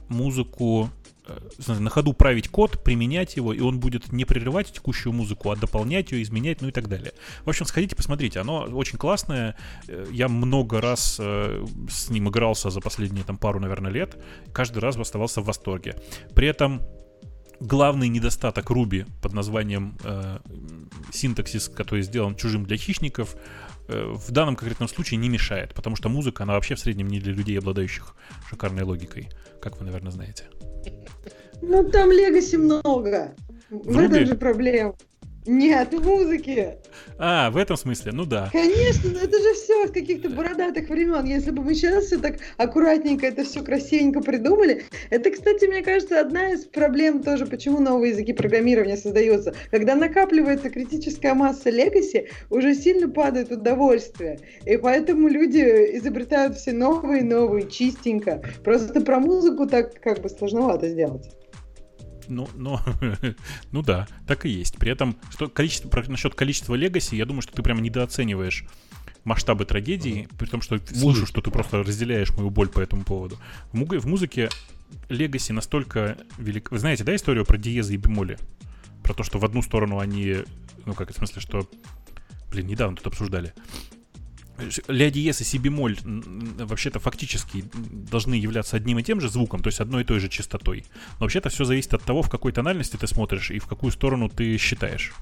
музыку 0.10 0.90
Э, 0.90 1.01
на 1.68 1.90
ходу 1.90 2.14
править 2.14 2.48
код, 2.48 2.84
применять 2.84 3.36
его, 3.36 3.54
и 3.54 3.60
он 3.60 3.80
будет 3.80 4.12
не 4.12 4.26
прерывать 4.26 4.72
текущую 4.72 5.14
музыку, 5.14 5.52
а 5.52 5.56
дополнять 5.56 6.12
ее, 6.12 6.24
изменять, 6.24 6.62
ну 6.62 6.70
и 6.70 6.72
так 6.72 6.88
далее. 6.88 7.14
В 7.46 7.50
общем, 7.50 7.66
сходите, 7.66 7.96
посмотрите, 7.96 8.40
оно 8.40 8.64
очень 8.64 8.98
классное. 8.98 9.56
Э, 9.88 10.06
я 10.12 10.28
много 10.28 10.82
раз 10.82 11.18
э, 11.20 11.66
с 11.90 12.10
ним 12.10 12.30
игрался 12.30 12.70
за 12.70 12.80
последние 12.82 13.24
там 13.24 13.38
пару, 13.38 13.60
наверное, 13.60 13.92
лет. 13.92 14.18
Каждый 14.54 14.80
раз 14.80 14.98
оставался 14.98 15.42
в 15.42 15.46
восторге. 15.46 15.96
При 16.36 16.48
этом 16.48 16.82
главный 17.62 18.10
недостаток 18.10 18.72
Ruby 18.72 19.08
под 19.22 19.34
названием 19.34 19.98
э, 20.04 20.40
синтаксис, 21.12 21.70
который 21.70 22.02
сделан 22.04 22.36
чужим 22.36 22.66
для 22.66 22.78
хищников, 22.78 23.36
э, 23.88 24.14
в 24.16 24.32
данном 24.32 24.56
конкретном 24.56 24.90
случае 24.90 25.20
не 25.20 25.30
мешает, 25.30 25.74
потому 25.74 25.96
что 25.96 26.10
музыка, 26.10 26.44
она 26.44 26.54
вообще 26.54 26.76
в 26.76 26.80
среднем 26.80 27.08
не 27.08 27.20
для 27.20 27.34
людей, 27.34 27.58
обладающих 27.58 28.16
шикарной 28.50 28.84
логикой, 28.84 29.30
как 29.62 29.78
вы, 29.80 29.86
наверное, 29.86 30.12
знаете. 30.12 30.46
Ну, 31.62 31.90
там 31.90 32.12
легаси 32.12 32.56
много. 32.56 33.36
В, 33.70 33.94
в 33.94 34.00
этом 34.00 34.26
же 34.26 34.36
проблема. 34.36 34.96
Нет, 35.48 35.92
в 35.92 36.06
музыке. 36.06 36.78
А, 37.18 37.50
в 37.50 37.58
этом 37.58 37.76
смысле, 37.76 38.12
ну 38.12 38.26
да. 38.26 38.50
Конечно, 38.52 39.10
но 39.10 39.20
это 39.20 39.40
же 39.40 39.54
все 39.56 39.88
с 39.88 39.92
каких-то 39.92 40.30
бородатых 40.30 40.88
времен. 40.88 41.26
Если 41.26 41.50
бы 41.50 41.64
мы 41.64 41.74
сейчас 41.74 42.06
все 42.06 42.20
так 42.20 42.36
аккуратненько 42.58 43.26
это 43.26 43.44
все 43.44 43.64
красивенько 43.64 44.22
придумали. 44.22 44.84
Это, 45.10 45.32
кстати, 45.32 45.66
мне 45.66 45.82
кажется, 45.82 46.20
одна 46.20 46.52
из 46.52 46.66
проблем 46.66 47.24
тоже, 47.24 47.48
почему 47.48 47.80
новые 47.80 48.12
языки 48.12 48.34
программирования 48.34 48.98
создаются. 48.98 49.56
Когда 49.72 49.96
накапливается 49.96 50.70
критическая 50.70 51.34
масса 51.34 51.72
легаси, 51.72 52.30
уже 52.52 52.76
сильно 52.76 53.10
падает 53.10 53.52
удовольствие. 53.52 54.40
И 54.68 54.78
поэтому 54.78 55.28
люди 55.28 55.60
изобретают 55.98 56.58
все 56.58 56.72
новые 56.72 57.22
и 57.22 57.24
новые, 57.24 57.68
чистенько. 57.68 58.44
Просто 58.64 59.02
про 59.02 59.20
музыку 59.20 59.66
так 59.66 60.00
как 60.02 60.22
бы 60.22 60.30
сложновато 60.30 60.88
сделать 60.88 61.32
ну, 62.32 62.50
ну, 62.56 62.80
ну 63.72 63.82
да, 63.82 64.08
так 64.28 64.46
и 64.46 64.50
есть. 64.50 64.78
При 64.78 64.92
этом, 64.92 65.18
что 65.32 65.48
количество, 65.50 65.90
насчет 66.08 66.34
количества 66.36 66.76
легаси, 66.76 67.16
я 67.16 67.26
думаю, 67.26 67.42
что 67.42 67.54
ты 67.54 67.62
прямо 67.62 67.82
недооцениваешь 67.82 68.66
масштабы 69.24 69.66
трагедии, 69.66 70.28
при 70.38 70.48
том, 70.48 70.62
что 70.62 70.80
слышу, 70.80 71.26
что 71.26 71.42
ты 71.42 71.52
просто 71.52 71.84
разделяешь 71.84 72.32
мою 72.32 72.50
боль 72.50 72.70
по 72.70 72.80
этому 72.80 73.04
поводу. 73.04 73.38
В, 73.72 74.00
в 74.00 74.08
музыке 74.08 74.50
легаси 75.10 75.52
настолько 75.52 76.18
велик. 76.38 76.72
Вы 76.72 76.80
знаете, 76.80 77.04
да, 77.04 77.16
историю 77.16 77.46
про 77.46 77.58
диезы 77.58 77.94
и 77.94 77.98
бемоли? 77.98 78.38
Про 79.04 79.14
то, 79.14 79.24
что 79.24 79.40
в 79.40 79.46
одну 79.46 79.62
сторону 79.62 80.00
они, 80.00 80.38
ну 80.86 80.94
как, 80.94 81.12
в 81.12 81.16
смысле, 81.16 81.42
что, 81.42 81.70
блин, 82.50 82.68
недавно 82.68 82.98
тут 82.98 83.08
обсуждали. 83.08 83.54
Ля 84.88 85.10
диез 85.10 85.42
и 85.42 85.44
си 85.44 85.58
бемоль 85.58 85.98
вообще-то 86.04 87.00
фактически 87.00 87.64
должны 87.74 88.36
являться 88.36 88.78
одним 88.78 89.00
и 89.00 89.04
тем 89.04 89.22
же 89.22 89.30
звуком, 89.30 89.62
то 89.62 89.68
есть 89.68 89.80
одной 89.80 90.04
и 90.04 90.06
той 90.06 90.20
же 90.20 90.30
частотой. 90.30 90.86
Но 91.20 91.26
вообще-то 91.26 91.50
все 91.50 91.66
зависит 91.66 91.94
от 91.94 92.04
того, 92.04 92.22
в 92.22 92.30
какой 92.30 92.52
тональности 92.52 92.98
ты 92.98 93.08
смотришь 93.08 93.52
и 93.52 93.60
в 93.60 93.68
какую 93.68 93.92
сторону 93.92 94.30
ты 94.30 94.58
считаешь. 94.58 95.14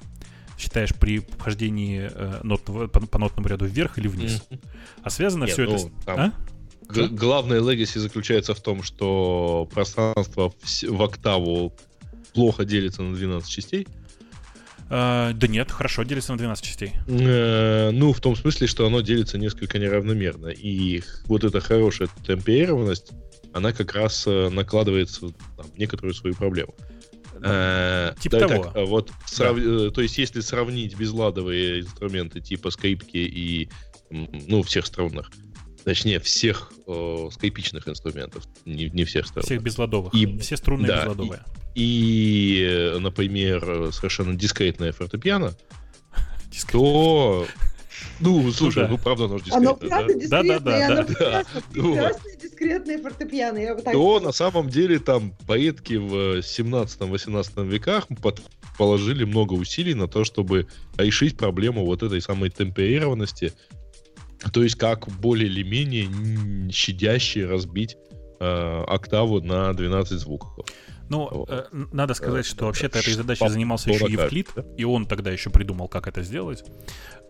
Считаешь 0.58 0.94
при 0.94 1.18
вхождении 1.18 2.10
э, 2.12 2.40
нот, 2.42 2.62
по, 2.64 2.88
по 2.88 3.18
нотному 3.18 3.48
ряду 3.48 3.64
вверх 3.64 3.98
или 3.98 4.08
вниз. 4.08 4.42
Mm-hmm. 4.50 4.60
А 5.02 5.10
связано 5.10 5.44
Нет, 5.44 5.52
все 5.52 5.64
ну, 5.64 5.74
это... 5.74 5.90
Там... 6.04 6.20
А? 6.20 6.32
Г- 6.92 7.08
главное 7.08 7.60
легаси 7.60 7.98
заключается 7.98 8.54
в 8.54 8.60
том, 8.60 8.82
что 8.82 9.68
пространство 9.72 10.50
в, 10.50 10.82
в 10.82 11.02
октаву 11.02 11.74
плохо 12.34 12.64
делится 12.64 13.02
на 13.02 13.14
12 13.16 13.48
частей. 13.48 13.86
Uh, 14.90 15.32
да 15.34 15.46
нет, 15.46 15.70
хорошо, 15.70 16.02
делится 16.02 16.32
на 16.32 16.38
12 16.38 16.64
частей. 16.64 16.94
Uh, 17.06 17.92
ну, 17.92 18.12
в 18.12 18.20
том 18.20 18.34
смысле, 18.34 18.66
что 18.66 18.86
оно 18.86 19.02
делится 19.02 19.38
несколько 19.38 19.78
неравномерно. 19.78 20.48
И 20.48 21.04
вот 21.26 21.44
эта 21.44 21.60
хорошая 21.60 22.08
темперированность, 22.26 23.12
она 23.52 23.72
как 23.72 23.94
раз 23.94 24.26
uh, 24.26 24.50
накладывается 24.50 25.28
там, 25.56 25.66
некоторую 25.76 26.12
свою 26.12 26.34
проблему. 26.34 26.74
Uh, 27.34 28.18
типа 28.20 28.40
того. 28.40 28.64
Так, 28.64 28.88
вот, 28.88 29.12
срав... 29.26 29.56
да. 29.56 29.90
То 29.90 30.00
есть, 30.00 30.18
если 30.18 30.40
сравнить 30.40 30.96
безладовые 30.96 31.82
инструменты 31.82 32.40
типа 32.40 32.70
скрипки 32.70 33.18
и 33.18 33.70
ну, 34.10 34.62
всех 34.64 34.86
струнных, 34.86 35.30
точнее, 35.84 36.20
всех 36.20 36.72
э, 36.86 37.28
скрипичных 37.32 37.88
инструментов, 37.88 38.44
не, 38.64 38.90
не 38.90 39.04
всех 39.04 39.26
струнных. 39.26 39.46
Всех 39.46 39.62
безладовых. 39.62 40.14
И, 40.14 40.38
все 40.38 40.56
струны 40.56 40.86
да, 40.86 41.02
безладовые. 41.02 41.40
И, 41.74 42.94
и, 42.94 42.98
например, 43.00 43.92
совершенно 43.92 44.34
дискретное 44.34 44.92
фортепиано, 44.92 45.54
то... 46.70 47.46
Ну, 48.18 48.50
слушай, 48.52 48.88
ну, 48.88 48.96
правда, 48.98 49.24
оно 49.24 49.38
же 49.38 49.44
дискретное. 49.44 49.70
Оно 49.70 49.76
правда 49.76 50.14
дискретное, 50.14 50.60
да, 50.60 50.88
да, 50.88 51.02
да, 51.04 51.14
да. 51.14 51.44
прекрасное 51.72 52.36
дискретное 52.36 52.98
фортепиано. 52.98 53.58
Я 53.58 53.74
так 53.74 53.92
то 53.92 54.20
на 54.20 54.32
самом 54.32 54.68
деле 54.68 54.98
там 54.98 55.34
поэтки 55.46 55.94
в 55.94 56.38
17-18 56.38 57.66
веках 57.66 58.06
положили 58.78 59.24
много 59.24 59.54
усилий 59.54 59.94
на 59.94 60.08
то, 60.08 60.24
чтобы 60.24 60.66
решить 60.96 61.36
проблему 61.36 61.84
вот 61.84 62.02
этой 62.02 62.20
самой 62.22 62.50
темперированности, 62.50 63.52
то 64.52 64.62
есть 64.62 64.76
как 64.76 65.08
более 65.08 65.48
или 65.48 65.62
менее 65.62 66.70
щадяще 66.70 67.46
разбить 67.46 67.96
э, 68.40 68.84
октаву 68.86 69.40
на 69.40 69.72
12 69.72 70.18
звуков. 70.18 70.66
Ну, 71.10 71.28
вот. 71.30 71.50
э, 71.50 71.64
надо 71.72 72.14
сказать, 72.14 72.46
что 72.46 72.66
вообще-то 72.66 73.00
этой 73.00 73.14
задачей 73.14 73.48
занимался 73.48 73.90
еще 73.90 74.06
Евклид, 74.08 74.48
и 74.76 74.84
он 74.84 75.06
тогда 75.06 75.30
еще 75.30 75.50
придумал, 75.50 75.88
как 75.88 76.06
это 76.06 76.22
сделать. 76.22 76.64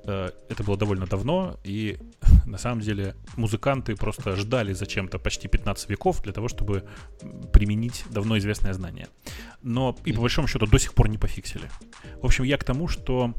Э, 0.04 0.30
это 0.48 0.62
было 0.62 0.76
довольно 0.76 1.06
давно, 1.06 1.58
и 1.64 1.98
на 2.46 2.58
самом 2.58 2.82
деле 2.82 3.14
музыканты 3.36 3.96
просто 3.96 4.36
ждали 4.36 4.74
зачем-то 4.74 5.18
почти 5.18 5.48
15 5.48 5.88
веков 5.88 6.22
для 6.22 6.32
того, 6.32 6.48
чтобы 6.48 6.84
применить 7.52 8.04
давно 8.10 8.36
известное 8.38 8.74
знание. 8.74 9.08
Но 9.62 9.96
и 10.04 10.12
по 10.12 10.20
большому 10.20 10.46
счету 10.46 10.66
до 10.66 10.78
сих 10.78 10.92
пор 10.92 11.08
не 11.08 11.18
пофиксили. 11.18 11.70
В 12.20 12.26
общем, 12.26 12.44
я 12.44 12.58
к 12.58 12.64
тому, 12.64 12.86
что 12.86 13.34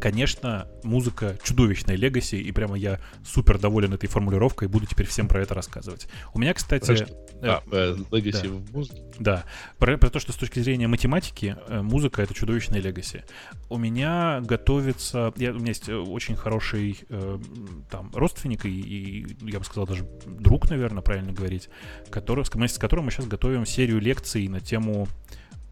Конечно, 0.00 0.68
музыка 0.82 1.36
чудовищная 1.42 1.96
легаси, 1.96 2.36
и 2.36 2.52
прямо 2.52 2.76
я 2.76 3.00
супер 3.24 3.58
доволен 3.58 3.94
этой 3.94 4.08
формулировкой, 4.08 4.68
буду 4.68 4.86
теперь 4.86 5.06
всем 5.06 5.28
про 5.28 5.42
это 5.42 5.54
рассказывать. 5.54 6.08
У 6.34 6.38
меня, 6.38 6.54
кстати... 6.54 7.06
А, 7.40 7.62
легаси 8.12 8.48
да. 8.48 8.54
в 8.54 8.72
музыке? 8.72 9.02
Да. 9.18 9.44
Про, 9.78 9.96
про 9.98 10.10
то, 10.10 10.20
что 10.20 10.32
с 10.32 10.36
точки 10.36 10.60
зрения 10.60 10.88
математики 10.88 11.56
э, 11.68 11.82
музыка— 11.82 12.22
это 12.22 12.34
чудовищная 12.34 12.80
легаси. 12.80 13.24
У 13.68 13.78
меня 13.78 14.40
готовится... 14.40 15.32
Я, 15.36 15.50
у 15.52 15.56
меня 15.56 15.68
есть 15.68 15.88
э, 15.88 15.96
очень 15.96 16.36
хороший 16.36 17.00
э, 17.08 17.38
там 17.90 18.10
родственник, 18.14 18.66
и, 18.66 18.80
и, 18.80 19.26
я 19.50 19.58
бы 19.58 19.64
сказал, 19.64 19.86
даже 19.86 20.08
друг, 20.26 20.70
наверное, 20.70 21.02
правильно 21.02 21.32
говорить, 21.32 21.68
который, 22.10 22.44
с 22.44 22.78
которым 22.78 23.06
мы 23.06 23.10
сейчас 23.10 23.26
готовим 23.26 23.66
серию 23.66 24.00
лекций 24.00 24.48
на 24.48 24.60
тему 24.60 25.08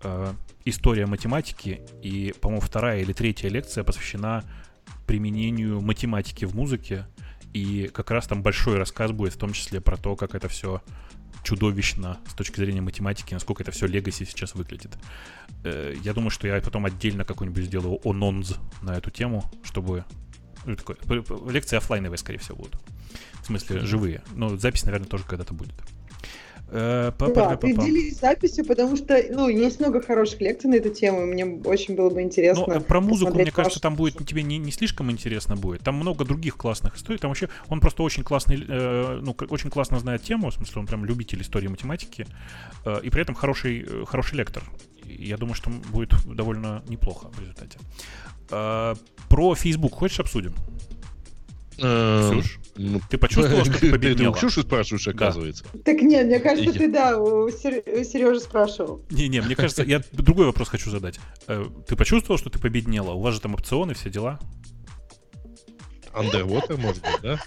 э, 0.07 0.35
история 0.65 1.07
математики, 1.07 1.81
и, 2.03 2.35
по-моему, 2.41 2.61
вторая 2.61 3.01
или 3.01 3.13
третья 3.13 3.49
лекция 3.49 3.85
посвящена 3.85 4.45
применению 5.07 5.81
математики 5.81 6.45
в 6.45 6.55
музыке, 6.55 7.07
и 7.53 7.91
как 7.93 8.11
раз 8.11 8.27
там 8.27 8.43
большой 8.43 8.77
рассказ 8.77 9.13
будет, 9.13 9.35
в 9.35 9.39
том 9.39 9.53
числе 9.53 9.81
про 9.81 9.97
то, 9.97 10.17
как 10.17 10.35
это 10.35 10.49
все 10.49 10.83
чудовищно 11.43 12.19
с 12.27 12.35
точки 12.35 12.57
зрения 12.57 12.81
математики, 12.81 13.33
насколько 13.33 13.63
это 13.63 13.71
все 13.71 13.87
легаси 13.87 14.25
сейчас 14.25 14.55
выглядит. 14.55 14.99
Э, 15.65 15.95
я 16.03 16.13
думаю, 16.13 16.31
что 16.31 16.49
я 16.49 16.61
потом 16.61 16.87
отдельно 16.87 17.25
какой-нибудь 17.25 17.65
сделаю 17.65 18.01
ононз 18.05 18.57
на 18.83 18.97
эту 18.97 19.11
тему, 19.11 19.45
чтобы... 19.63 20.05
Ну, 20.65 20.75
такой, 20.75 20.97
лекции 21.49 21.77
офлайновые, 21.77 22.19
скорее 22.19 22.39
всего, 22.39 22.57
будут. 22.57 22.77
В 23.43 23.47
смысле, 23.47 23.81
живые. 23.81 24.23
Но 24.35 24.57
запись, 24.57 24.85
наверное, 24.85 25.07
тоже 25.07 25.23
когда-то 25.25 25.55
будет. 25.55 25.75
Э, 26.69 27.13
да, 27.19 27.57
ты 27.57 27.75
делись 27.75 28.19
записью, 28.19 28.65
потому 28.65 28.97
что, 28.97 29.23
ну, 29.31 29.49
есть 29.49 29.79
много 29.79 30.03
хороших 30.03 30.41
лекций 30.41 30.69
на 30.69 30.75
эту 30.75 30.91
тему, 30.91 31.23
и 31.23 31.25
мне 31.25 31.45
очень 31.65 31.95
было 31.95 32.11
бы 32.11 32.23
интересно. 32.23 32.65
Но, 32.67 32.75
ну, 32.75 32.81
про 32.81 33.01
музыку, 33.01 33.35
мне 33.35 33.53
кажется, 33.53 33.81
там 33.81 33.95
будет 33.95 34.27
тебе 34.27 34.43
не, 34.43 34.59
не 34.59 34.73
слишком 34.73 35.11
интересно 35.11 35.57
будет. 35.57 35.83
Там 35.83 35.95
много 35.95 36.25
других 36.25 36.57
классных 36.57 36.97
историй. 36.97 37.21
Там 37.21 37.31
вообще 37.31 37.49
он 37.69 37.81
просто 37.81 38.03
очень 38.03 38.25
классный, 38.25 38.65
э, 38.67 39.21
ну, 39.23 39.37
очень 39.49 39.71
классно 39.71 40.01
знает 40.01 40.23
тему, 40.23 40.51
в 40.51 40.55
смысле, 40.55 40.81
он 40.81 40.87
прям 40.87 41.05
любитель 41.05 41.41
истории 41.41 41.69
математики, 41.69 42.27
э, 42.85 43.01
и 43.03 43.11
при 43.11 43.23
этом 43.23 43.37
хороший, 43.37 43.87
э, 43.89 44.05
хороший 44.05 44.37
лектор. 44.37 44.65
Я 45.05 45.37
думаю, 45.37 45.55
что 45.55 45.71
будет 45.71 46.15
довольно 46.27 46.83
неплохо 46.89 47.29
в 47.29 47.41
результате. 47.41 47.79
Э, 48.51 48.95
про 49.29 49.55
Facebook 49.55 49.95
хочешь 49.95 50.19
обсудим? 50.19 50.55
Ксюш? 51.77 52.59
Ну, 52.77 53.01
ты 53.09 53.19
почувствовал, 53.19 53.65
что 53.65 53.75
ты 53.81 53.91
победила? 53.91 54.17
Ты 54.17 54.29
у 54.29 54.33
Ксюши 54.33 54.63
спрашиваешь, 54.63 55.09
оказывается. 55.09 55.65
Так 55.85 56.01
нет, 56.03 56.27
мне 56.27 56.41
кажется, 56.41 56.73
ты, 56.73 56.91
да, 56.91 57.19
у 57.19 57.49
Сережи 57.51 58.41
спрашивал. 58.41 59.03
Не-не, 59.11 59.41
мне 59.41 59.55
кажется, 59.55 59.83
я 59.83 60.03
другой 60.13 60.47
вопрос 60.47 60.69
хочу 60.69 60.91
задать. 60.91 61.19
Э, 61.49 61.65
ты 61.87 61.97
почувствовал, 61.97 62.39
что 62.39 62.51
ты 62.51 62.59
победнела? 62.59 63.13
У 63.13 63.21
вас 63.21 63.35
же 63.35 63.41
там 63.41 63.55
опционы, 63.55 63.95
все 63.95 64.11
дела? 64.11 64.39
Underwater, 66.13 66.77
может 66.79 67.03
быть, 67.03 67.21
да? 67.23 67.41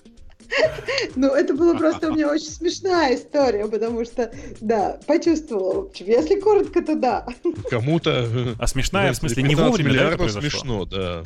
Ну, 1.16 1.34
это 1.34 1.54
была 1.54 1.76
просто 1.76 2.12
у 2.12 2.14
меня 2.14 2.30
очень 2.32 2.50
смешная 2.50 3.16
история, 3.16 3.66
потому 3.68 4.04
что, 4.06 4.32
да, 4.62 5.00
почувствовала. 5.08 5.90
Если 5.96 6.40
коротко, 6.40 6.82
то 6.82 6.96
да. 6.96 7.28
Кому-то... 7.70 8.28
А 8.58 8.68
смешная, 8.68 9.14
в 9.14 9.16
смысле, 9.16 9.44
не 9.44 9.56
вовремя, 9.56 9.94
да, 9.94 10.12
это 10.14 10.30
смешно, 10.30 10.86
да. 10.86 11.24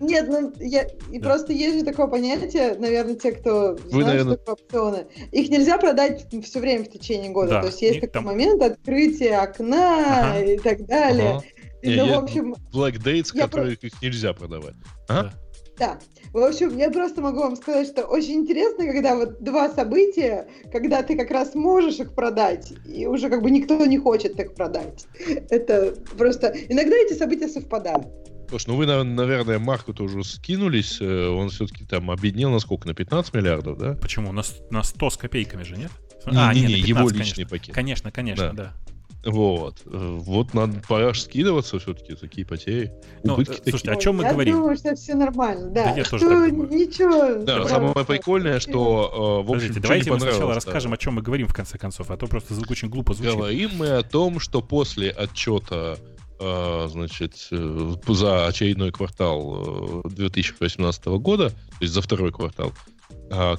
Нет, 0.00 0.28
ну, 0.28 0.52
я... 0.58 0.86
И 1.10 1.18
просто 1.18 1.52
есть 1.52 1.78
же 1.78 1.84
такое 1.84 2.06
понятие, 2.06 2.76
наверное, 2.78 3.14
те, 3.14 3.32
кто 3.32 3.76
знают, 3.76 4.22
что 4.22 4.36
такое 4.36 4.54
опционы. 4.54 5.06
Их 5.32 5.50
нельзя 5.50 5.78
продать 5.78 6.26
все 6.44 6.60
время 6.60 6.84
в 6.84 6.90
течение 6.90 7.30
года. 7.30 7.60
То 7.60 7.66
есть 7.66 7.82
есть 7.82 8.00
такой 8.00 8.22
момент 8.22 8.62
открытия 8.62 9.38
окна 9.38 10.40
и 10.40 10.58
так 10.58 10.86
далее. 10.86 11.40
Ну, 11.82 12.14
в 12.14 12.24
общем... 12.24 12.54
Black 12.72 13.02
Dates, 13.02 13.32
которые 13.36 13.74
их 13.74 14.02
нельзя 14.02 14.32
продавать. 14.32 14.74
Да. 15.80 15.98
В 16.34 16.38
общем, 16.38 16.76
я 16.76 16.90
просто 16.90 17.22
могу 17.22 17.40
вам 17.40 17.56
сказать, 17.56 17.88
что 17.88 18.04
очень 18.04 18.34
интересно, 18.34 18.84
когда 18.84 19.16
вот 19.16 19.42
два 19.42 19.70
события, 19.70 20.46
когда 20.70 21.02
ты 21.02 21.16
как 21.16 21.30
раз 21.30 21.54
можешь 21.54 21.98
их 21.98 22.14
продать, 22.14 22.72
и 22.86 23.06
уже 23.06 23.30
как 23.30 23.42
бы 23.42 23.50
никто 23.50 23.84
не 23.86 23.98
хочет 23.98 24.38
их 24.38 24.54
продать. 24.54 25.06
Это 25.48 25.94
просто... 26.18 26.54
Иногда 26.68 26.94
эти 26.96 27.14
события 27.14 27.48
совпадают. 27.48 28.06
Слушай, 28.50 28.68
ну 28.68 28.76
вы, 28.76 28.86
наверное, 28.86 29.58
Марку 29.58 29.94
тоже 29.94 30.22
скинулись. 30.22 30.98
Э, 31.00 31.28
он 31.28 31.48
все-таки 31.48 31.84
там 31.84 32.10
объединил 32.10 32.50
на 32.50 32.58
сколько? 32.58 32.86
На 32.86 32.94
15 32.94 33.32
миллиардов, 33.32 33.78
да? 33.78 33.94
Почему? 33.94 34.32
На, 34.32 34.42
на 34.70 34.82
100 34.82 35.10
с 35.10 35.16
копейками 35.16 35.62
же, 35.62 35.76
нет? 35.76 35.90
Не, 36.26 36.36
а, 36.36 36.52
не, 36.52 36.62
не, 36.62 36.82
15, 36.82 36.88
его 36.88 37.08
личный 37.08 37.22
конечно. 37.22 37.46
пакет. 37.46 37.74
Конечно, 37.74 38.12
конечно, 38.12 38.52
да. 38.52 38.64
да. 38.64 38.89
Вот. 39.24 39.82
Вот 39.84 40.54
надо 40.54 40.80
пора 40.88 41.12
скидываться 41.12 41.78
все-таки, 41.78 42.14
такие 42.14 42.46
потери. 42.46 42.92
Ну, 43.22 43.34
Убытки 43.34 43.52
слушайте, 43.52 43.78
такие. 43.78 43.92
о 43.92 44.00
чем 44.00 44.16
мы 44.16 44.24
я 44.24 44.32
говорим? 44.32 44.54
Я 44.54 44.60
думаю, 44.60 44.76
что 44.78 44.94
все 44.96 45.14
нормально, 45.14 45.70
да. 45.70 45.84
да 45.84 45.96
я 45.96 46.04
тоже 46.04 46.26
так 46.26 46.50
думаю. 46.50 46.70
Ничего. 46.70 47.44
Да, 47.44 47.66
самое 47.68 47.92
прикольное, 48.06 48.60
что, 48.60 49.42
э, 49.44 49.46
в 49.46 49.52
общем, 49.52 49.74
давайте 49.80 50.10
мы 50.10 50.20
сначала 50.20 50.54
расскажем, 50.54 50.92
о 50.92 50.96
чем 50.96 51.14
мы 51.14 51.22
говорим, 51.22 51.48
в 51.48 51.54
конце 51.54 51.76
концов, 51.76 52.10
а 52.10 52.16
то 52.16 52.26
просто 52.26 52.54
звук 52.54 52.70
очень 52.70 52.88
глупо 52.88 53.12
звучит. 53.12 53.34
Говорим 53.34 53.70
мы 53.76 53.88
о 53.88 54.02
том, 54.02 54.40
что 54.40 54.62
после 54.62 55.10
отчета 55.10 55.98
э, 56.38 56.88
значит, 56.90 57.48
э, 57.50 57.94
за 58.08 58.46
очередной 58.46 58.90
квартал 58.90 60.02
2018 60.04 61.04
года, 61.06 61.50
то 61.50 61.56
есть 61.80 61.92
за 61.92 62.00
второй 62.00 62.32
квартал, 62.32 62.72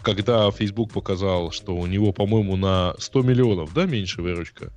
когда 0.04 0.50
Facebook 0.52 0.92
показал, 0.92 1.52
что 1.52 1.76
у 1.76 1.86
него, 1.86 2.12
по-моему, 2.12 2.58
на 2.58 2.94
100 2.98 3.22
миллионов, 3.22 3.74
да, 3.74 3.86
меньше 3.86 4.22
выручка, 4.22 4.72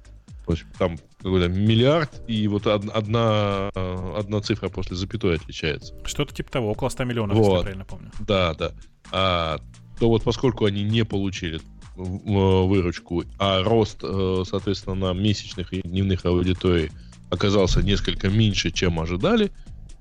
в 0.46 0.50
общем, 0.50 0.66
там 0.78 0.98
какой-то 1.18 1.48
миллиард, 1.48 2.22
и 2.28 2.46
вот 2.48 2.66
одна, 2.66 3.68
одна 3.68 4.40
цифра 4.40 4.68
после 4.68 4.96
запятой 4.96 5.36
отличается. 5.36 5.94
Что-то 6.04 6.34
типа 6.34 6.50
того, 6.50 6.70
около 6.70 6.88
100 6.88 7.04
миллионов, 7.04 7.36
вот. 7.36 7.44
если 7.44 7.56
я 7.56 7.62
правильно 7.62 7.84
помню. 7.84 8.10
Да, 8.20 8.54
да. 8.54 8.72
А, 9.10 9.58
то 9.98 10.08
вот 10.08 10.22
поскольку 10.22 10.66
они 10.66 10.82
не 10.82 11.04
получили 11.04 11.60
выручку, 11.96 13.24
а 13.38 13.62
рост, 13.62 14.00
э, 14.02 14.42
соответственно, 14.48 14.94
на 14.96 15.12
месячных 15.12 15.72
и 15.72 15.82
дневных 15.82 16.24
аудиторий 16.24 16.90
оказался 17.30 17.82
несколько 17.82 18.28
меньше, 18.28 18.70
чем 18.72 18.98
ожидали. 18.98 19.52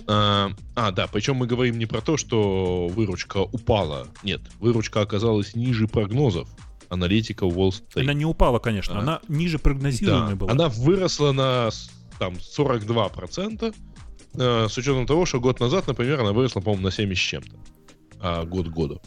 А, 0.08 0.52
а, 0.76 0.92
да, 0.92 1.08
причем 1.08 1.36
мы 1.36 1.48
говорим 1.48 1.78
не 1.78 1.86
про 1.86 2.02
то, 2.02 2.18
что 2.18 2.88
выручка 2.88 3.38
упала. 3.38 4.08
Нет, 4.24 4.42
выручка 4.60 5.02
оказалась 5.02 5.56
ниже 5.56 5.88
прогнозов 5.88 6.50
аналитиков 6.94 7.54
Wall 7.54 7.70
Street. 7.70 8.02
Она 8.02 8.14
не 8.14 8.26
упала, 8.26 8.60
конечно, 8.60 8.96
а, 8.96 9.00
она 9.00 9.22
ниже 9.28 9.60
прогнозируемой 9.60 10.32
да, 10.32 10.36
была. 10.36 10.52
Она 10.52 10.70
выросла 10.70 11.32
на 11.32 11.70
там 12.20 12.36
42%, 12.36 13.76
э, 14.36 14.68
с 14.70 14.78
учетом 14.78 15.06
того, 15.06 15.26
что 15.26 15.40
год 15.40 15.60
назад, 15.60 15.88
например, 15.88 16.22
она 16.22 16.32
выросла, 16.32 16.62
по-моему, 16.62 16.84
на 16.84 16.92
70 16.92 17.22
с 17.22 17.28
чем-то. 17.28 17.56
А, 18.20 18.46
год 18.46 18.68
году. 18.68 19.02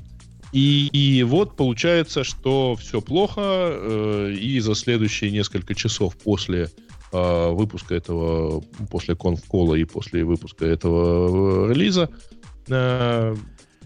И, 0.53 0.89
и 0.93 1.23
вот 1.23 1.57
получается, 1.57 2.23
что 2.23 2.77
все 2.77 3.01
плохо, 3.01 3.41
э, 3.43 4.33
и 4.39 4.61
за 4.61 4.75
следующие 4.75 5.31
несколько 5.31 5.75
часов 5.75 6.17
после 6.17 6.71
э, 7.13 7.51
выпуска 7.51 7.95
этого, 7.95 8.61
после 8.91 9.17
конфкола 9.17 9.75
и 9.75 9.85
после 9.85 10.25
выпуска 10.25 10.67
этого 10.67 11.69
э, 11.69 11.73
релиза, 11.73 12.11
э, 12.69 13.37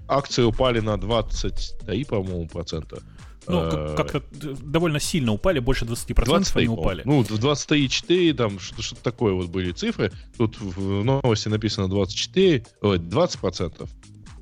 акции 0.08 0.42
упали 0.42 0.80
на 0.80 0.96
23, 0.96 2.04
по-моему, 2.04 2.48
процента. 2.48 3.02
Ну, 3.46 3.62
э, 3.62 3.96
как-то 3.96 4.22
довольно 4.30 5.00
сильно 5.00 5.32
упали, 5.32 5.58
больше 5.60 5.84
20% 5.84 6.24
20 6.24 6.56
они 6.56 6.68
упали. 6.68 7.02
Ну, 7.04 7.22
23,4, 7.22 8.34
там 8.34 8.58
что-то 8.58 9.02
такое 9.02 9.32
вот 9.32 9.48
были 9.48 9.72
цифры. 9.72 10.12
Тут 10.36 10.60
в 10.60 11.02
новости 11.04 11.48
написано 11.48 11.88
24, 11.88 12.64
ой, 12.82 12.98
20%. 12.98 13.88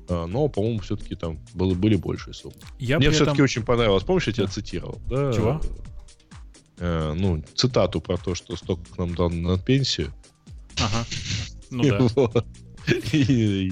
А, 0.09 0.25
но, 0.25 0.47
по-моему, 0.47 0.79
все-таки 0.79 1.15
там 1.15 1.39
было, 1.53 1.73
были 1.73 1.95
большие 1.95 2.33
суммы. 2.33 2.55
Я 2.79 2.97
Мне 2.97 3.11
все-таки 3.11 3.35
этом... 3.35 3.43
очень 3.43 3.63
понравилось. 3.63 4.03
Помнишь, 4.03 4.27
я 4.27 4.33
тебя 4.33 4.47
цитировал? 4.47 4.99
Да? 5.07 5.31
Чего? 5.31 5.61
Э, 6.79 7.13
ну, 7.15 7.43
цитату 7.55 8.01
про 8.01 8.17
то, 8.17 8.35
что 8.35 8.55
столько 8.55 8.83
нам 8.97 9.13
дал 9.13 9.29
на 9.29 9.57
пенсию. 9.57 10.11
Ага. 10.77 11.05
Ну 11.69 11.83
да. 12.33 12.43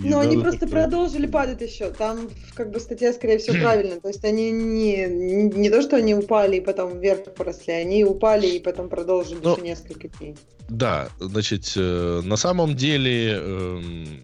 Но 0.03 0.19
они 0.19 0.37
просто 0.37 0.67
продолжили 0.67 1.27
падать 1.27 1.61
еще. 1.61 1.91
Там 1.91 2.29
как 2.53 2.71
бы 2.71 2.79
статья, 2.79 3.13
скорее 3.13 3.37
всего, 3.37 3.57
правильная. 3.61 3.99
То 3.99 4.07
есть 4.09 4.23
они 4.25 4.51
не, 4.51 5.07
не 5.07 5.69
то, 5.69 5.81
что 5.81 5.97
они 5.97 6.15
упали 6.15 6.57
и 6.57 6.61
потом 6.61 6.99
вверх 6.99 7.33
поросли, 7.35 7.73
они 7.73 8.03
упали 8.03 8.47
и 8.47 8.59
потом 8.59 8.89
продолжили 8.89 9.39
еще 9.39 9.61
несколько 9.61 10.07
дней. 10.07 10.35
Да, 10.69 11.09
значит, 11.19 11.73
э, 11.75 12.21
на 12.23 12.35
самом 12.35 12.75
деле 12.75 13.37
эм, 13.39 14.23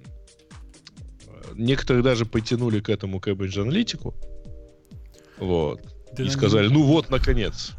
некоторые 1.55 2.03
даже 2.03 2.25
потянули 2.25 2.79
к 2.79 2.89
этому 2.89 3.19
Cambridge 3.19 3.61
аналитику. 3.61 4.13
Вот. 5.37 5.81
и 6.17 6.29
сказали, 6.29 6.67
ну 6.67 6.83
вот, 6.83 7.09
наконец. 7.09 7.71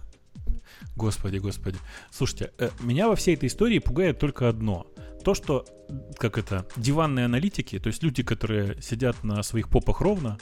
Господи, 0.96 1.38
господи. 1.38 1.76
Слушайте, 2.10 2.52
э, 2.58 2.70
меня 2.80 3.08
во 3.08 3.16
всей 3.16 3.34
этой 3.34 3.48
истории 3.48 3.78
пугает 3.78 4.18
только 4.18 4.48
одно 4.48 4.86
то, 5.24 5.34
что, 5.34 5.64
как 6.18 6.38
это, 6.38 6.66
диванные 6.76 7.24
аналитики, 7.24 7.78
то 7.78 7.88
есть 7.88 8.02
люди, 8.02 8.22
которые 8.22 8.80
сидят 8.80 9.24
на 9.24 9.42
своих 9.42 9.68
попах 9.68 10.00
ровно, 10.00 10.38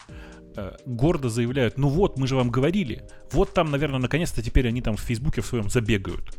э, 0.57 0.73
гордо 0.85 1.29
заявляют, 1.29 1.79
ну 1.79 1.89
вот, 1.89 2.19
мы 2.19 2.27
же 2.27 2.37
вам 2.37 2.51
говорили, 2.51 3.09
вот 3.31 3.55
там, 3.55 3.71
наверное, 3.71 4.01
наконец-то 4.01 4.43
теперь 4.43 4.69
они 4.69 4.83
там 4.83 4.97
в 4.97 5.01
Фейсбуке 5.01 5.41
в 5.41 5.47
своем 5.47 5.71
забегают. 5.71 6.37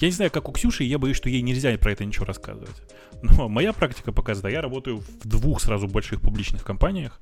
Я 0.00 0.08
не 0.08 0.12
знаю, 0.12 0.30
как 0.30 0.48
у 0.48 0.52
Ксюши, 0.52 0.84
я 0.84 0.98
боюсь, 0.98 1.16
что 1.16 1.28
ей 1.28 1.42
нельзя 1.42 1.76
про 1.78 1.92
это 1.92 2.04
ничего 2.04 2.24
рассказывать. 2.24 2.82
Но 3.22 3.48
моя 3.48 3.72
практика 3.72 4.12
показывает, 4.12 4.54
я 4.54 4.62
работаю 4.62 4.98
в 4.98 5.26
двух 5.26 5.60
сразу 5.60 5.86
больших 5.86 6.20
публичных 6.20 6.64
компаниях, 6.64 7.20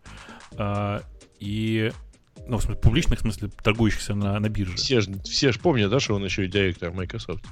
э, 0.52 1.00
и 1.40 1.92
ну, 2.48 2.58
в 2.58 2.62
смысле, 2.62 2.80
публичных, 2.80 3.18
в 3.18 3.22
смысле, 3.22 3.50
торгующихся 3.62 4.14
на, 4.14 4.38
на 4.40 4.48
бирже. 4.48 4.76
Все 4.76 5.00
же 5.00 5.20
все 5.24 5.52
ж 5.52 5.60
помнят, 5.60 5.90
да, 5.90 6.00
что 6.00 6.14
он 6.14 6.24
еще 6.24 6.46
и 6.46 6.48
директор 6.48 6.90
Microsoft. 6.90 7.44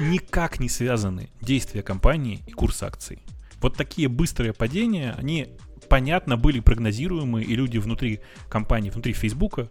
Никак 0.00 0.58
не 0.58 0.68
связаны 0.68 1.30
действия 1.40 1.82
компании 1.82 2.42
и 2.46 2.52
курс 2.52 2.82
акций. 2.82 3.22
Вот 3.60 3.76
такие 3.76 4.08
быстрые 4.08 4.52
падения, 4.52 5.14
они, 5.16 5.48
понятно, 5.88 6.36
были 6.36 6.60
прогнозируемы, 6.60 7.42
и 7.42 7.54
люди 7.54 7.78
внутри 7.78 8.20
компании, 8.48 8.90
внутри 8.90 9.12
Фейсбука 9.12 9.70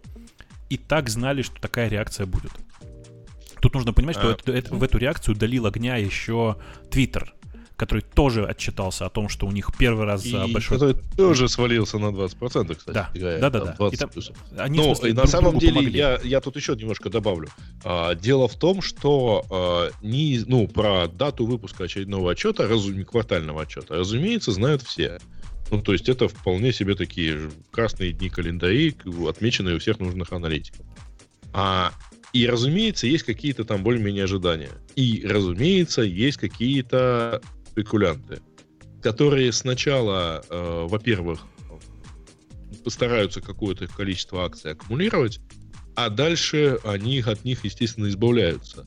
и 0.70 0.78
так 0.78 1.10
знали, 1.10 1.42
что 1.42 1.60
такая 1.60 1.88
реакция 1.88 2.26
будет. 2.26 2.52
Тут 3.60 3.74
нужно 3.74 3.92
понимать, 3.92 4.16
что 4.16 4.30
а, 4.30 4.50
это, 4.50 4.74
в 4.74 4.82
эту 4.82 4.98
реакцию 4.98 5.36
долил 5.36 5.66
огня 5.66 5.96
еще 5.96 6.56
Twitter 6.90 7.28
который 7.82 8.02
тоже 8.02 8.46
отчитался 8.46 9.06
о 9.06 9.10
том, 9.10 9.28
что 9.28 9.44
у 9.44 9.50
них 9.50 9.72
первый 9.76 10.06
раз 10.06 10.22
за 10.22 10.46
большой... 10.46 10.78
Который 10.78 10.96
тоже 11.16 11.48
свалился 11.48 11.98
на 11.98 12.10
20%, 12.10 12.76
кстати. 12.76 12.94
Да, 12.94 13.10
играя, 13.12 13.40
да, 13.40 13.50
да. 13.50 13.64
да. 13.64 13.74
20 13.76 13.98
там, 13.98 14.10
они, 14.56 14.78
Но 14.78 14.84
смысле, 14.94 15.14
на 15.14 15.26
самом 15.26 15.58
деле 15.58 15.90
я, 15.90 16.20
я 16.22 16.40
тут 16.40 16.54
еще 16.54 16.76
немножко 16.76 17.10
добавлю. 17.10 17.48
А, 17.82 18.14
дело 18.14 18.46
в 18.46 18.54
том, 18.54 18.82
что 18.82 19.44
а, 19.50 19.90
не, 20.00 20.40
ну, 20.46 20.68
про 20.68 21.08
дату 21.08 21.44
выпуска 21.44 21.82
очередного 21.82 22.30
отчета, 22.30 22.68
разум, 22.68 23.04
квартального 23.04 23.62
отчета, 23.62 23.96
разумеется, 23.96 24.52
знают 24.52 24.82
все. 24.82 25.18
Ну, 25.72 25.82
то 25.82 25.92
есть 25.92 26.08
это 26.08 26.28
вполне 26.28 26.72
себе 26.72 26.94
такие 26.94 27.50
красные 27.72 28.12
дни 28.12 28.28
календарей, 28.28 28.96
отмеченные 29.28 29.74
у 29.74 29.78
всех 29.80 29.98
нужных 29.98 30.32
аналитиков. 30.32 30.86
А, 31.52 31.92
и, 32.32 32.46
разумеется, 32.46 33.08
есть 33.08 33.24
какие-то 33.24 33.64
там 33.64 33.82
более-менее 33.82 34.22
ожидания. 34.22 34.70
И, 34.94 35.26
разумеется, 35.26 36.02
есть 36.02 36.38
какие-то 36.38 37.42
спекулянты, 37.72 38.40
которые 39.02 39.52
сначала, 39.52 40.44
э, 40.48 40.86
во-первых, 40.88 41.40
постараются 42.84 43.40
какое-то 43.40 43.86
количество 43.86 44.44
акций 44.44 44.72
аккумулировать, 44.72 45.40
а 45.94 46.08
дальше 46.10 46.78
они 46.84 47.20
от 47.20 47.44
них, 47.44 47.64
естественно, 47.64 48.08
избавляются. 48.08 48.86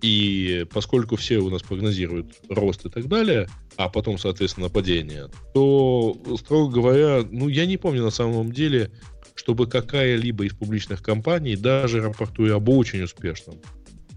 И 0.00 0.64
поскольку 0.72 1.16
все 1.16 1.38
у 1.38 1.50
нас 1.50 1.62
прогнозируют 1.62 2.36
рост 2.48 2.86
и 2.86 2.90
так 2.90 3.08
далее, 3.08 3.48
а 3.76 3.88
потом, 3.88 4.18
соответственно, 4.18 4.68
падение, 4.68 5.28
то, 5.54 6.16
строго 6.38 6.72
говоря, 6.72 7.26
ну, 7.30 7.48
я 7.48 7.66
не 7.66 7.76
помню 7.76 8.02
на 8.02 8.10
самом 8.10 8.52
деле, 8.52 8.92
чтобы 9.34 9.66
какая-либо 9.66 10.44
из 10.44 10.54
публичных 10.54 11.02
компаний, 11.02 11.56
даже 11.56 12.00
рапортуя 12.00 12.56
об 12.56 12.68
очень 12.68 13.02
успешном 13.02 13.56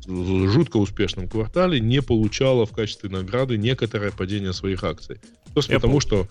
жутко 0.07 0.77
успешном 0.77 1.27
квартале 1.27 1.79
не 1.79 2.01
получала 2.01 2.65
в 2.65 2.71
качестве 2.71 3.09
награды 3.09 3.57
некоторое 3.57 4.11
падение 4.11 4.53
своих 4.53 4.83
акций. 4.83 5.19
Просто 5.53 5.73
Я 5.73 5.79
потому, 5.79 5.99
что 5.99 6.27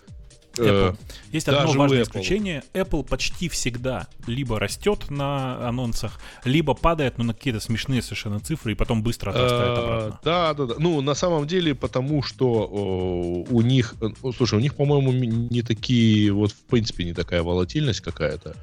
Apple. 0.56 0.96
Есть 1.30 1.48
одно 1.48 1.72
важное 1.72 2.00
Apple. 2.00 2.02
исключение. 2.02 2.62
Apple 2.74 3.04
почти 3.04 3.48
всегда 3.48 4.08
либо 4.26 4.58
растет 4.58 5.10
на 5.10 5.66
анонсах, 5.68 6.20
либо 6.44 6.74
падает 6.74 7.18
ну, 7.18 7.24
на 7.24 7.34
какие-то 7.34 7.60
смешные 7.60 8.02
совершенно 8.02 8.40
цифры 8.40 8.72
и 8.72 8.74
потом 8.74 9.02
быстро 9.02 9.30
отрастает 9.30 9.78
обратно. 9.78 10.20
Да, 10.24 10.54
да, 10.54 10.66
да. 10.66 10.74
Ну, 10.78 11.00
на 11.00 11.14
самом 11.14 11.46
деле, 11.46 11.74
потому 11.74 12.22
что 12.22 12.66
у 12.66 13.60
них, 13.62 13.94
слушай, 14.36 14.56
у 14.56 14.60
них, 14.60 14.74
по-моему, 14.74 15.12
не 15.12 15.62
такие, 15.62 16.32
вот 16.32 16.52
в 16.52 16.62
принципе 16.64 17.04
не 17.04 17.14
такая 17.14 17.42
волатильность 17.42 18.00
какая-то. 18.00 18.56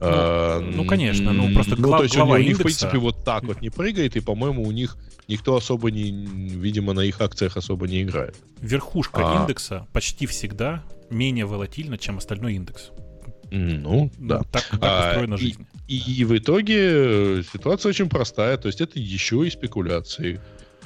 Ну, 0.00 0.06
а, 0.06 0.60
ну, 0.60 0.86
конечно, 0.86 1.30
ну 1.32 1.52
просто 1.52 1.76
ну, 1.78 1.90
то 1.90 2.04
есть 2.04 2.16
глава 2.16 2.36
у 2.36 2.38
них, 2.38 2.52
индекса... 2.52 2.62
в 2.62 2.64
принципе, 2.64 2.98
вот 2.98 3.22
так 3.22 3.44
вот 3.44 3.60
не 3.60 3.68
прыгает, 3.68 4.16
и, 4.16 4.20
по-моему, 4.20 4.62
у 4.62 4.70
них 4.70 4.96
никто 5.28 5.56
особо 5.56 5.90
не, 5.90 6.10
видимо, 6.10 6.94
на 6.94 7.00
их 7.00 7.20
акциях 7.20 7.58
особо 7.58 7.86
не 7.86 8.02
играет. 8.02 8.34
Верхушка 8.62 9.20
а... 9.22 9.42
индекса 9.42 9.86
почти 9.92 10.24
всегда 10.24 10.82
менее 11.10 11.44
волатильна, 11.44 11.98
чем 11.98 12.16
остальной 12.16 12.54
индекс. 12.54 12.92
Ну, 13.50 14.10
да. 14.16 14.38
Ну, 14.38 14.44
так, 14.50 14.64
так 14.70 14.78
а, 14.80 15.08
устроена 15.10 15.36
жизнь. 15.36 15.66
И, 15.86 15.98
и 15.98 16.24
в 16.24 16.38
итоге 16.38 17.42
ситуация 17.52 17.90
очень 17.90 18.08
простая. 18.08 18.56
То 18.56 18.68
есть 18.68 18.80
это 18.80 18.98
еще 18.98 19.46
и 19.46 19.50
спекуляции, 19.50 20.40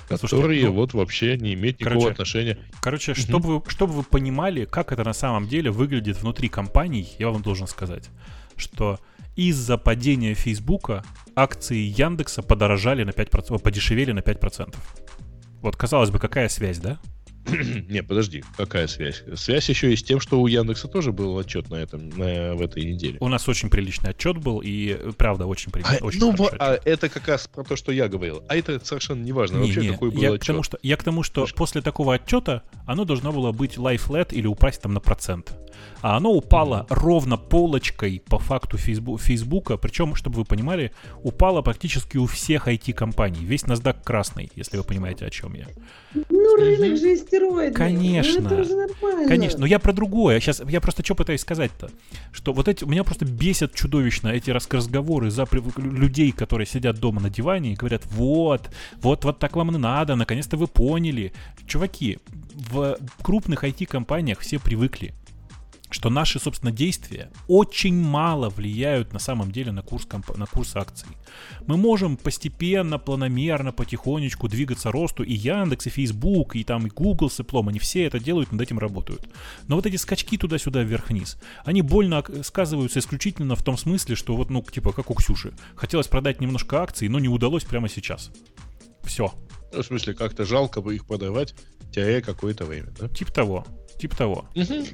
Слушайте, 0.08 0.36
которые 0.36 0.66
ну, 0.66 0.72
вот 0.72 0.94
вообще 0.94 1.36
не 1.36 1.54
имеют 1.54 1.78
никакого 1.78 2.00
короче, 2.00 2.12
отношения. 2.12 2.58
Короче, 2.80 3.12
угу. 3.12 3.20
чтобы, 3.20 3.58
вы, 3.58 3.62
чтобы 3.68 3.92
вы 3.92 4.02
понимали, 4.02 4.64
как 4.64 4.92
это 4.92 5.04
на 5.04 5.12
самом 5.12 5.46
деле 5.46 5.70
выглядит 5.70 6.20
внутри 6.20 6.48
компаний, 6.48 7.14
я 7.18 7.30
вам 7.30 7.42
должен 7.42 7.66
сказать 7.66 8.10
что 8.58 8.98
из-за 9.36 9.78
падения 9.78 10.34
Фейсбука 10.34 11.04
акции 11.34 11.78
Яндекса 11.78 12.42
подорожали 12.42 13.04
на 13.04 13.10
5%, 13.10 13.60
подешевели 13.60 14.12
на 14.12 14.20
5%. 14.20 14.74
Вот, 15.60 15.76
казалось 15.76 16.10
бы, 16.10 16.18
какая 16.18 16.48
связь, 16.48 16.78
да? 16.78 16.98
Не, 17.88 18.02
подожди, 18.02 18.44
какая 18.56 18.86
связь? 18.86 19.22
Связь 19.34 19.68
еще 19.68 19.92
и 19.92 19.96
с 19.96 20.02
тем, 20.02 20.20
что 20.20 20.40
у 20.40 20.46
Яндекса 20.46 20.88
тоже 20.88 21.12
был 21.12 21.38
отчет 21.38 21.70
на 21.70 21.76
этом, 21.76 22.08
на, 22.10 22.54
в 22.54 22.62
этой 22.62 22.84
неделе. 22.84 23.18
У 23.20 23.28
нас 23.28 23.48
очень 23.48 23.70
приличный 23.70 24.10
отчет 24.10 24.38
был, 24.38 24.60
и 24.64 25.12
правда, 25.16 25.46
очень 25.46 25.70
приличный. 25.70 25.98
А, 25.98 26.04
очень 26.04 26.20
ну, 26.20 26.34
а 26.58 26.78
это 26.84 27.08
как 27.08 27.28
раз 27.28 27.48
про 27.48 27.64
то, 27.64 27.76
что 27.76 27.92
я 27.92 28.08
говорил. 28.08 28.42
А 28.48 28.56
это 28.56 28.84
совершенно 28.84 29.22
не 29.22 29.32
важно 29.32 29.56
не, 29.56 29.66
вообще, 29.66 29.80
не, 29.80 29.88
какой 29.88 30.10
был 30.10 30.20
я 30.20 30.28
отчет. 30.30 30.42
К 30.42 30.46
тому, 30.46 30.62
что, 30.62 30.78
я 30.82 30.96
к 30.96 31.02
тому, 31.02 31.22
что 31.22 31.42
Слушай. 31.42 31.56
после 31.56 31.82
такого 31.82 32.14
отчета 32.14 32.62
оно 32.86 33.04
должно 33.04 33.32
было 33.32 33.52
быть 33.52 33.76
led 33.76 34.32
или 34.32 34.46
упасть 34.46 34.80
там 34.80 34.94
на 34.94 35.00
процент. 35.00 35.52
А 36.00 36.16
оно 36.16 36.32
упало 36.32 36.86
mm-hmm. 36.88 36.94
ровно 36.94 37.36
полочкой 37.36 38.22
по 38.28 38.38
факту 38.38 38.76
Фейсбу- 38.76 39.18
Фейсбука, 39.18 39.76
причем, 39.76 40.14
чтобы 40.14 40.36
вы 40.36 40.44
понимали, 40.44 40.92
упало 41.22 41.62
практически 41.62 42.18
у 42.18 42.26
всех 42.26 42.68
IT-компаний. 42.68 43.44
Весь 43.44 43.64
NASDAQ 43.64 44.02
красный, 44.04 44.50
если 44.54 44.76
вы 44.76 44.84
понимаете, 44.84 45.24
о 45.24 45.30
чем 45.30 45.54
я. 45.54 45.66
Ну, 46.14 46.56
рынок 46.56 46.98
же 46.98 47.16
истероидный. 47.34 47.74
Конечно. 47.74 48.40
Ну, 48.40 48.56
это 48.56 48.64
же 48.64 48.76
нормально. 48.76 49.28
Конечно, 49.28 49.60
но 49.60 49.66
я 49.66 49.78
про 49.78 49.92
другое. 49.92 50.40
Сейчас 50.40 50.62
я 50.68 50.80
просто 50.80 51.04
что 51.04 51.14
пытаюсь 51.14 51.40
сказать-то? 51.40 51.90
Что 52.32 52.52
вот 52.52 52.68
эти, 52.68 52.84
меня 52.84 53.04
просто 53.04 53.24
бесят 53.24 53.74
чудовищно 53.74 54.28
эти 54.28 54.50
разговоры 54.50 55.30
за 55.30 55.46
людей, 55.76 56.32
которые 56.32 56.66
сидят 56.66 56.98
дома 56.98 57.20
на 57.20 57.30
диване 57.30 57.72
и 57.72 57.76
говорят, 57.76 58.02
вот, 58.06 58.70
вот, 59.00 59.24
вот 59.24 59.38
так 59.38 59.56
вам 59.56 59.74
и 59.74 59.78
надо, 59.78 60.14
наконец-то 60.16 60.56
вы 60.56 60.66
поняли. 60.66 61.32
Чуваки, 61.66 62.18
в 62.54 62.96
крупных 63.22 63.64
IT-компаниях 63.64 64.40
все 64.40 64.58
привыкли 64.58 65.14
что 65.94 66.10
наши, 66.10 66.40
собственно, 66.40 66.72
действия 66.72 67.30
очень 67.46 67.94
мало 67.94 68.50
влияют 68.50 69.12
на 69.12 69.20
самом 69.20 69.52
деле 69.52 69.70
на 69.70 69.82
курс, 69.82 70.06
комп- 70.06 70.36
на 70.36 70.46
курс 70.46 70.74
акций. 70.74 71.06
Мы 71.68 71.76
можем 71.76 72.16
постепенно, 72.16 72.98
планомерно, 72.98 73.70
потихонечку 73.70 74.48
двигаться 74.48 74.90
росту, 74.90 75.22
и 75.22 75.32
Яндекс, 75.32 75.86
и 75.86 75.90
Facebook, 75.90 76.56
и 76.56 76.64
там 76.64 76.88
и 76.88 76.90
Google 76.90 77.30
с 77.30 77.38
Apple, 77.38 77.68
они 77.68 77.78
все 77.78 78.06
это 78.06 78.18
делают, 78.18 78.50
над 78.50 78.60
этим 78.60 78.80
работают. 78.80 79.28
Но 79.68 79.76
вот 79.76 79.86
эти 79.86 79.94
скачки 79.94 80.36
туда-сюда, 80.36 80.82
вверх-вниз, 80.82 81.38
они 81.64 81.80
больно 81.80 82.24
сказываются 82.42 82.98
исключительно 82.98 83.54
в 83.54 83.62
том 83.62 83.76
смысле, 83.76 84.16
что 84.16 84.34
вот, 84.34 84.50
ну, 84.50 84.62
типа, 84.62 84.92
как 84.92 85.10
у 85.10 85.14
Ксюши. 85.14 85.54
Хотелось 85.76 86.08
продать 86.08 86.40
немножко 86.40 86.82
акций, 86.82 87.08
но 87.08 87.20
не 87.20 87.28
удалось 87.28 87.62
прямо 87.62 87.88
сейчас. 87.88 88.32
Все. 89.04 89.32
В 89.72 89.82
смысле, 89.82 90.14
как-то 90.14 90.44
жалко 90.44 90.80
бы 90.80 90.96
их 90.96 91.06
продавать, 91.06 91.54
теряя 91.94 92.20
какое-то 92.20 92.64
время, 92.64 92.88
да? 92.98 93.08
Типа 93.08 93.32
того. 93.32 93.66
Типа 93.98 94.16
того. 94.16 94.44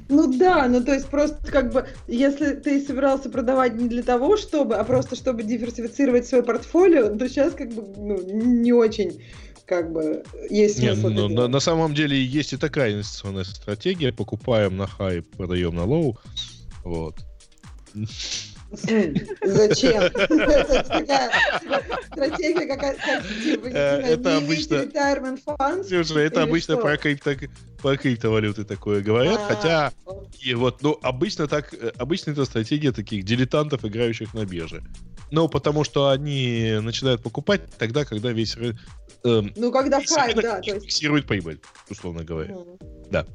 Ну 0.08 0.38
да, 0.38 0.68
ну 0.68 0.84
то 0.84 0.92
есть 0.92 1.06
просто 1.06 1.38
как 1.50 1.72
бы, 1.72 1.86
если 2.06 2.52
ты 2.52 2.84
собирался 2.84 3.30
продавать 3.30 3.74
не 3.74 3.88
для 3.88 4.02
того, 4.02 4.36
чтобы, 4.36 4.76
а 4.76 4.84
просто 4.84 5.16
чтобы 5.16 5.42
диверсифицировать 5.42 6.26
свое 6.26 6.44
портфолио, 6.44 7.16
то 7.16 7.28
сейчас 7.28 7.54
как 7.54 7.70
бы 7.72 7.82
ну, 7.96 8.20
не 8.22 8.72
очень 8.72 9.22
как 9.64 9.92
бы 9.92 10.22
есть 10.50 10.78
смысл. 10.78 11.08
Не, 11.08 11.14
ну, 11.14 11.28
на, 11.28 11.48
на 11.48 11.60
самом 11.60 11.94
деле 11.94 12.22
есть 12.22 12.52
и 12.52 12.56
такая 12.56 12.92
инвестиционная 12.92 13.44
стратегия. 13.44 14.12
Покупаем 14.12 14.76
на 14.76 14.86
хай, 14.86 15.22
продаем 15.22 15.74
на 15.76 15.84
low. 15.84 16.18
Вот. 16.84 17.16
Зачем? 18.72 20.04
Стратегия, 22.12 22.66
как 22.66 22.82
типа, 23.42 23.66
это 23.66 24.36
обычно... 24.36 24.86
Слушай, 25.84 26.26
это 26.26 26.42
обычно 26.42 26.76
про 27.82 27.96
криптовалюты 27.96 28.64
такое 28.64 29.00
говорят, 29.02 29.40
а, 29.42 29.54
хотя 29.54 29.92
и 30.40 30.54
вот, 30.54 30.82
ну, 30.82 30.98
обычно 31.02 31.48
так, 31.48 31.74
обычно 31.98 32.30
это 32.32 32.44
стратегия 32.44 32.92
таких 32.92 33.24
дилетантов, 33.24 33.84
играющих 33.84 34.34
на 34.34 34.44
бирже. 34.44 34.82
Но 35.30 35.48
потому 35.48 35.84
что 35.84 36.08
они 36.08 36.78
начинают 36.82 37.22
покупать 37.22 37.62
тогда, 37.78 38.04
когда 38.04 38.32
весь 38.32 38.56
э, 38.56 38.72
ну, 39.22 39.70
когда 39.70 40.00
хайп, 40.02 40.36
да. 40.40 40.60
То 40.60 40.74
есть... 40.74 40.86
Фиксирует 40.86 41.26
прибыль, 41.26 41.60
условно 41.88 42.24
говоря. 42.24 42.54
Mm. 42.54 42.78
Да. 43.10 43.26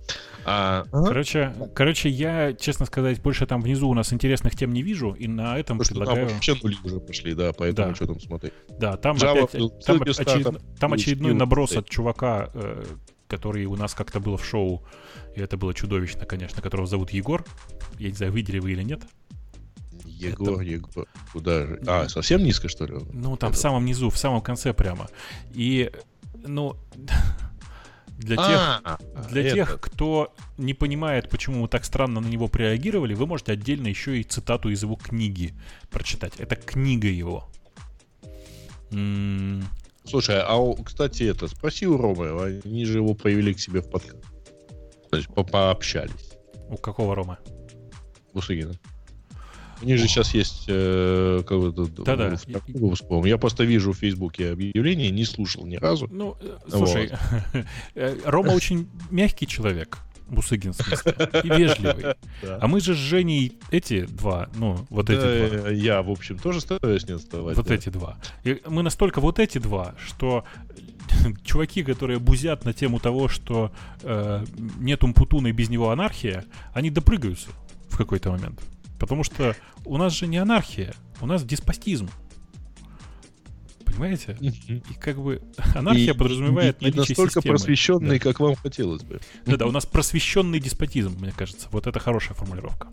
А, 0.46 0.86
короче, 0.92 1.54
ага. 1.56 1.70
короче, 1.74 2.10
я, 2.10 2.54
честно 2.54 2.86
сказать, 2.86 3.22
больше 3.22 3.46
там 3.46 3.62
внизу 3.62 3.90
у 3.90 3.94
нас 3.94 4.14
интересных 4.14 4.56
тем 4.56 4.74
не 4.74 4.82
вижу, 4.82 5.14
и 5.14 5.28
на 5.28 5.58
этом 5.58 5.78
Потому 5.78 6.00
предлагаю... 6.00 6.28
Там 6.28 6.36
вообще 6.36 6.56
нули 6.62 6.78
уже 6.84 7.00
пошли, 7.00 7.34
да, 7.34 7.52
поэтому 7.54 7.90
да. 7.90 7.96
что 7.96 8.08
там 8.08 8.20
смотреть. 8.20 8.54
Да, 8.80 8.98
там 8.98 9.18
Java, 9.18 9.44
опять... 9.44 9.86
Там, 9.86 10.02
очеред... 10.02 10.44
там, 10.44 10.58
там 10.80 10.94
очередной 10.94 11.34
наброс 11.34 11.76
от 11.76 11.90
чувака, 11.90 12.52
э, 12.54 12.84
который 13.28 13.66
у 13.66 13.76
нас 13.76 13.94
как-то 13.94 14.20
был 14.20 14.38
в 14.38 14.46
шоу, 14.46 14.86
и 15.36 15.42
это 15.42 15.58
было 15.58 15.74
чудовищно, 15.74 16.26
конечно, 16.26 16.62
которого 16.62 16.88
зовут 16.88 17.12
Егор. 17.12 17.44
Я 17.98 18.10
не 18.10 18.16
знаю, 18.16 18.32
видели 18.32 18.60
вы 18.60 18.74
или 18.74 18.84
нет. 18.84 19.02
Егор, 20.16 20.62
это... 20.62 20.62
Егор. 20.62 21.08
Куда 21.32 21.66
же? 21.66 21.82
А, 21.88 22.08
совсем 22.10 22.44
низко, 22.44 22.70
что 22.70 22.86
ли? 22.86 22.96
Ну, 23.14 23.36
там 23.38 23.50
это... 23.50 23.58
в 23.58 23.62
самом 23.62 23.86
низу, 23.86 24.10
в 24.10 24.18
самом 24.18 24.42
конце 24.42 24.74
прямо. 24.74 25.08
И, 25.54 25.92
ну, 26.46 26.76
для 28.18 28.38
тех, 28.38 28.82
а, 28.84 29.00
для 29.30 29.42
это... 29.44 29.56
тех, 29.56 29.80
кто 29.82 30.34
не 30.58 30.74
понимает, 30.74 31.30
почему 31.30 31.64
мы 31.64 31.68
так 31.68 31.86
странно 31.86 32.22
на 32.22 32.28
него 32.28 32.50
реагировали, 32.54 33.14
вы 33.14 33.28
можете 33.28 33.52
отдельно 33.52 33.88
еще 33.88 34.20
и 34.20 34.24
цитату 34.24 34.70
из 34.70 34.84
его 34.84 34.96
книги 34.96 35.54
прочитать. 35.90 36.34
Это 36.38 36.56
книга 36.56 37.08
его. 37.08 37.50
Слушай, 40.06 40.40
а 40.40 40.84
кстати, 40.84 41.24
это 41.24 41.48
спроси 41.48 41.88
у 41.88 41.98
Ромы, 41.98 42.62
они 42.64 42.86
же 42.86 43.00
его 43.00 43.14
провели 43.16 43.54
к 43.54 43.60
себе 43.60 43.82
в 43.82 43.90
подкаст. 43.90 44.24
То 45.10 45.18
есть 45.18 45.34
по 45.34 45.44
пообщались. 45.44 46.34
У 46.70 46.78
какого 46.78 47.16
Ромы? 47.16 47.38
Бусыгина. 48.34 48.74
У 49.86 49.88
них 49.88 50.00
же 50.00 50.08
сейчас 50.08 50.34
есть 50.34 50.66
э, 50.68 51.44
Да-да. 52.06 52.36
Я 53.24 53.38
просто 53.38 53.64
вижу 53.66 53.92
в 53.92 53.98
Фейсбуке 53.98 54.52
объявление, 54.52 55.12
не 55.12 55.26
слушал 55.26 55.64
ни 55.68 55.76
разу. 55.76 56.08
Ну, 56.12 56.36
э, 56.42 56.58
слушай, 56.68 57.12
вот. 57.54 57.66
Э, 57.96 58.18
Рома 58.26 58.52
очень 58.52 58.88
мягкий 59.12 59.46
человек. 59.46 60.00
Бусыгин, 60.28 60.74
в 60.74 60.78
смысле, 60.78 61.14
и 61.44 61.50
вежливый. 61.50 62.16
Да. 62.42 62.58
А 62.62 62.68
мы 62.68 62.82
же 62.82 62.96
с 62.96 62.98
Женей 62.98 63.60
эти 63.70 64.06
два, 64.06 64.50
ну, 64.56 64.86
вот 64.90 65.06
да, 65.06 65.14
эти 65.14 65.56
два. 65.56 65.70
Я, 65.70 66.02
в 66.02 66.10
общем, 66.10 66.40
тоже 66.40 66.62
стараюсь 66.62 67.08
не 67.08 67.14
отставать. 67.14 67.56
Вот 67.56 67.68
да. 67.68 67.76
эти 67.76 67.90
два. 67.90 68.18
И 68.44 68.60
мы 68.66 68.82
настолько 68.82 69.22
вот 69.22 69.38
эти 69.38 69.60
два, 69.60 69.94
что 70.04 70.44
чуваки, 71.44 71.84
которые 71.84 72.18
бузят 72.18 72.66
на 72.66 72.74
тему 72.74 73.00
того, 73.00 73.28
что 73.28 73.72
э, 74.02 74.44
нет 74.80 75.04
Умпутуна 75.04 75.48
и 75.48 75.52
без 75.52 75.70
него 75.70 75.92
анархия, 75.92 76.44
они 76.74 76.90
допрыгаются 76.90 77.50
в 77.90 77.98
какой-то 77.98 78.32
момент. 78.32 78.60
Потому 79.00 79.24
что 79.24 79.56
у 79.86 79.98
нас 79.98 80.14
же 80.14 80.28
не 80.28 80.38
анархия, 80.38 80.94
у 81.22 81.26
нас 81.26 81.44
деспотизм. 81.44 82.10
Понимаете? 83.86 84.38
И 84.42 84.82
как 85.00 85.22
бы 85.22 85.42
анархия 85.74 86.14
и, 86.14 86.18
подразумевает 86.18 86.78
и, 86.78 86.80
и, 86.80 86.84
наличие 86.86 87.00
настолько 87.00 87.40
системы. 87.40 87.54
просвещенный, 87.54 88.20
да. 88.20 88.24
как 88.24 88.40
вам 88.42 88.56
хотелось 88.56 89.04
бы. 89.04 89.22
Да-да, 89.46 89.68
у 89.68 89.72
нас 89.72 89.86
просвещенный 89.86 90.60
деспотизм, 90.60 91.18
мне 91.20 91.32
кажется. 91.32 91.70
Вот 91.72 91.88
это 91.88 92.00
хорошая 92.00 92.36
формулировка. 92.36 92.90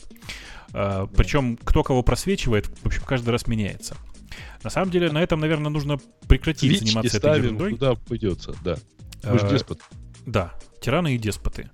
А, 0.73 1.07
да. 1.07 1.13
Причем 1.17 1.57
кто 1.57 1.83
кого 1.83 2.03
просвечивает, 2.03 2.67
в 2.67 2.87
общем, 2.87 3.03
каждый 3.05 3.31
раз 3.31 3.49
меняется. 3.49 3.97
На 4.63 4.71
самом 4.71 4.91
деле, 4.93 5.11
на 5.11 5.21
этом, 5.21 5.41
наверное, 5.41 5.71
нужно 5.71 5.99
прекратить 6.29 6.71
Свечки 6.71 6.85
заниматься 6.85 7.17
этой 7.17 7.39
ерундой. 7.39 7.73
Куда 7.73 7.95
пойдется, 7.95 8.55
да. 8.63 8.77
Мы 9.25 9.39
же 9.39 9.47
а, 9.47 9.51
деспот. 9.51 9.81
Да, 10.25 10.55
тираны 10.81 11.17
и 11.17 11.19
деспоты. 11.19 11.71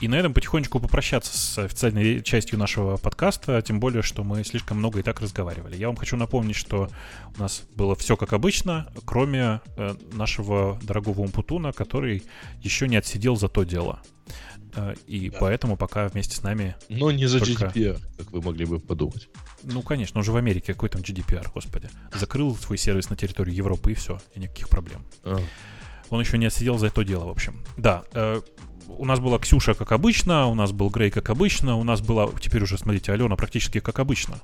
И 0.00 0.08
на 0.08 0.16
этом 0.16 0.34
потихонечку 0.34 0.78
попрощаться 0.78 1.36
с 1.36 1.58
официальной 1.58 2.22
частью 2.22 2.58
нашего 2.58 2.98
подкаста, 2.98 3.62
тем 3.62 3.80
более, 3.80 4.02
что 4.02 4.24
мы 4.24 4.44
слишком 4.44 4.76
много 4.76 5.00
и 5.00 5.02
так 5.02 5.20
разговаривали. 5.20 5.76
Я 5.76 5.86
вам 5.86 5.96
хочу 5.96 6.16
напомнить, 6.16 6.56
что 6.56 6.90
у 7.36 7.40
нас 7.40 7.62
было 7.74 7.94
все 7.96 8.16
как 8.16 8.34
обычно, 8.34 8.92
кроме 9.06 9.62
э, 9.76 9.94
нашего 10.12 10.78
дорогого 10.82 11.20
Умпутуна, 11.20 11.72
который 11.72 12.22
еще 12.60 12.88
не 12.88 12.96
отсидел 12.96 13.36
за 13.36 13.48
то 13.48 13.64
дело. 13.64 14.02
Э, 14.74 14.94
и 15.06 15.30
да. 15.30 15.38
поэтому 15.40 15.78
пока 15.78 16.08
вместе 16.08 16.36
с 16.36 16.42
нами... 16.42 16.76
Но 16.90 17.10
не 17.10 17.26
за 17.26 17.38
только... 17.38 17.66
GDPR, 17.66 18.00
как 18.18 18.30
вы 18.32 18.42
могли 18.42 18.66
бы 18.66 18.78
подумать. 18.78 19.30
Ну, 19.62 19.80
конечно, 19.80 20.18
он 20.18 20.24
же 20.24 20.32
в 20.32 20.36
Америке. 20.36 20.74
Какой 20.74 20.90
там 20.90 21.00
GDPR, 21.00 21.48
господи. 21.54 21.88
Закрыл 22.12 22.54
свой 22.54 22.76
сервис 22.76 23.08
на 23.08 23.16
территории 23.16 23.54
Европы 23.54 23.92
и 23.92 23.94
все, 23.94 24.20
и 24.34 24.40
никаких 24.40 24.68
проблем. 24.68 25.06
А. 25.24 25.38
Он 26.10 26.20
еще 26.20 26.36
не 26.36 26.46
отсидел 26.46 26.78
за 26.78 26.88
это 26.88 27.02
дело, 27.02 27.24
в 27.24 27.30
общем. 27.30 27.64
Да, 27.76 28.04
э, 28.12 28.40
у 28.88 29.04
нас 29.04 29.20
была 29.20 29.38
Ксюша, 29.38 29.74
как 29.74 29.92
обычно, 29.92 30.46
у 30.46 30.54
нас 30.54 30.72
был 30.72 30.90
Грей, 30.90 31.10
как 31.10 31.30
обычно, 31.30 31.76
у 31.76 31.84
нас 31.84 32.00
была, 32.00 32.28
теперь 32.40 32.62
уже, 32.62 32.78
смотрите, 32.78 33.12
Алена 33.12 33.36
практически 33.36 33.80
как 33.80 33.98
обычно. 33.98 34.38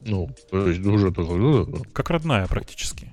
Ну, 0.00 0.30
уже 0.52 1.12
только... 1.12 1.34
Ну. 1.34 1.84
Как 1.92 2.10
родная 2.10 2.46
практически. 2.46 3.12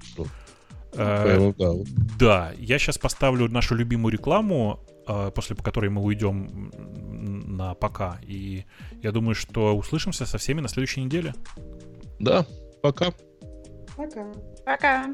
Э, 0.94 1.54
да. 1.58 1.72
да, 2.18 2.54
я 2.58 2.80
сейчас 2.80 2.98
поставлю 2.98 3.50
нашу 3.50 3.76
любимую 3.76 4.14
рекламу 4.14 4.80
Э, 5.08 5.32
после 5.34 5.56
которой 5.56 5.90
мы 5.90 6.02
уйдем 6.02 6.70
на 7.56 7.74
пока. 7.76 8.20
И 8.24 8.66
я 9.02 9.14
думаю, 9.14 9.36
что 9.36 9.76
услышимся 9.78 10.26
со 10.26 10.38
всеми 10.38 10.60
на 10.60 10.68
следующей 10.68 11.02
неделе. 11.02 11.34
Да, 12.20 12.46
пока. 12.82 13.14
Пока. 13.96 14.34
Пока. 14.66 15.14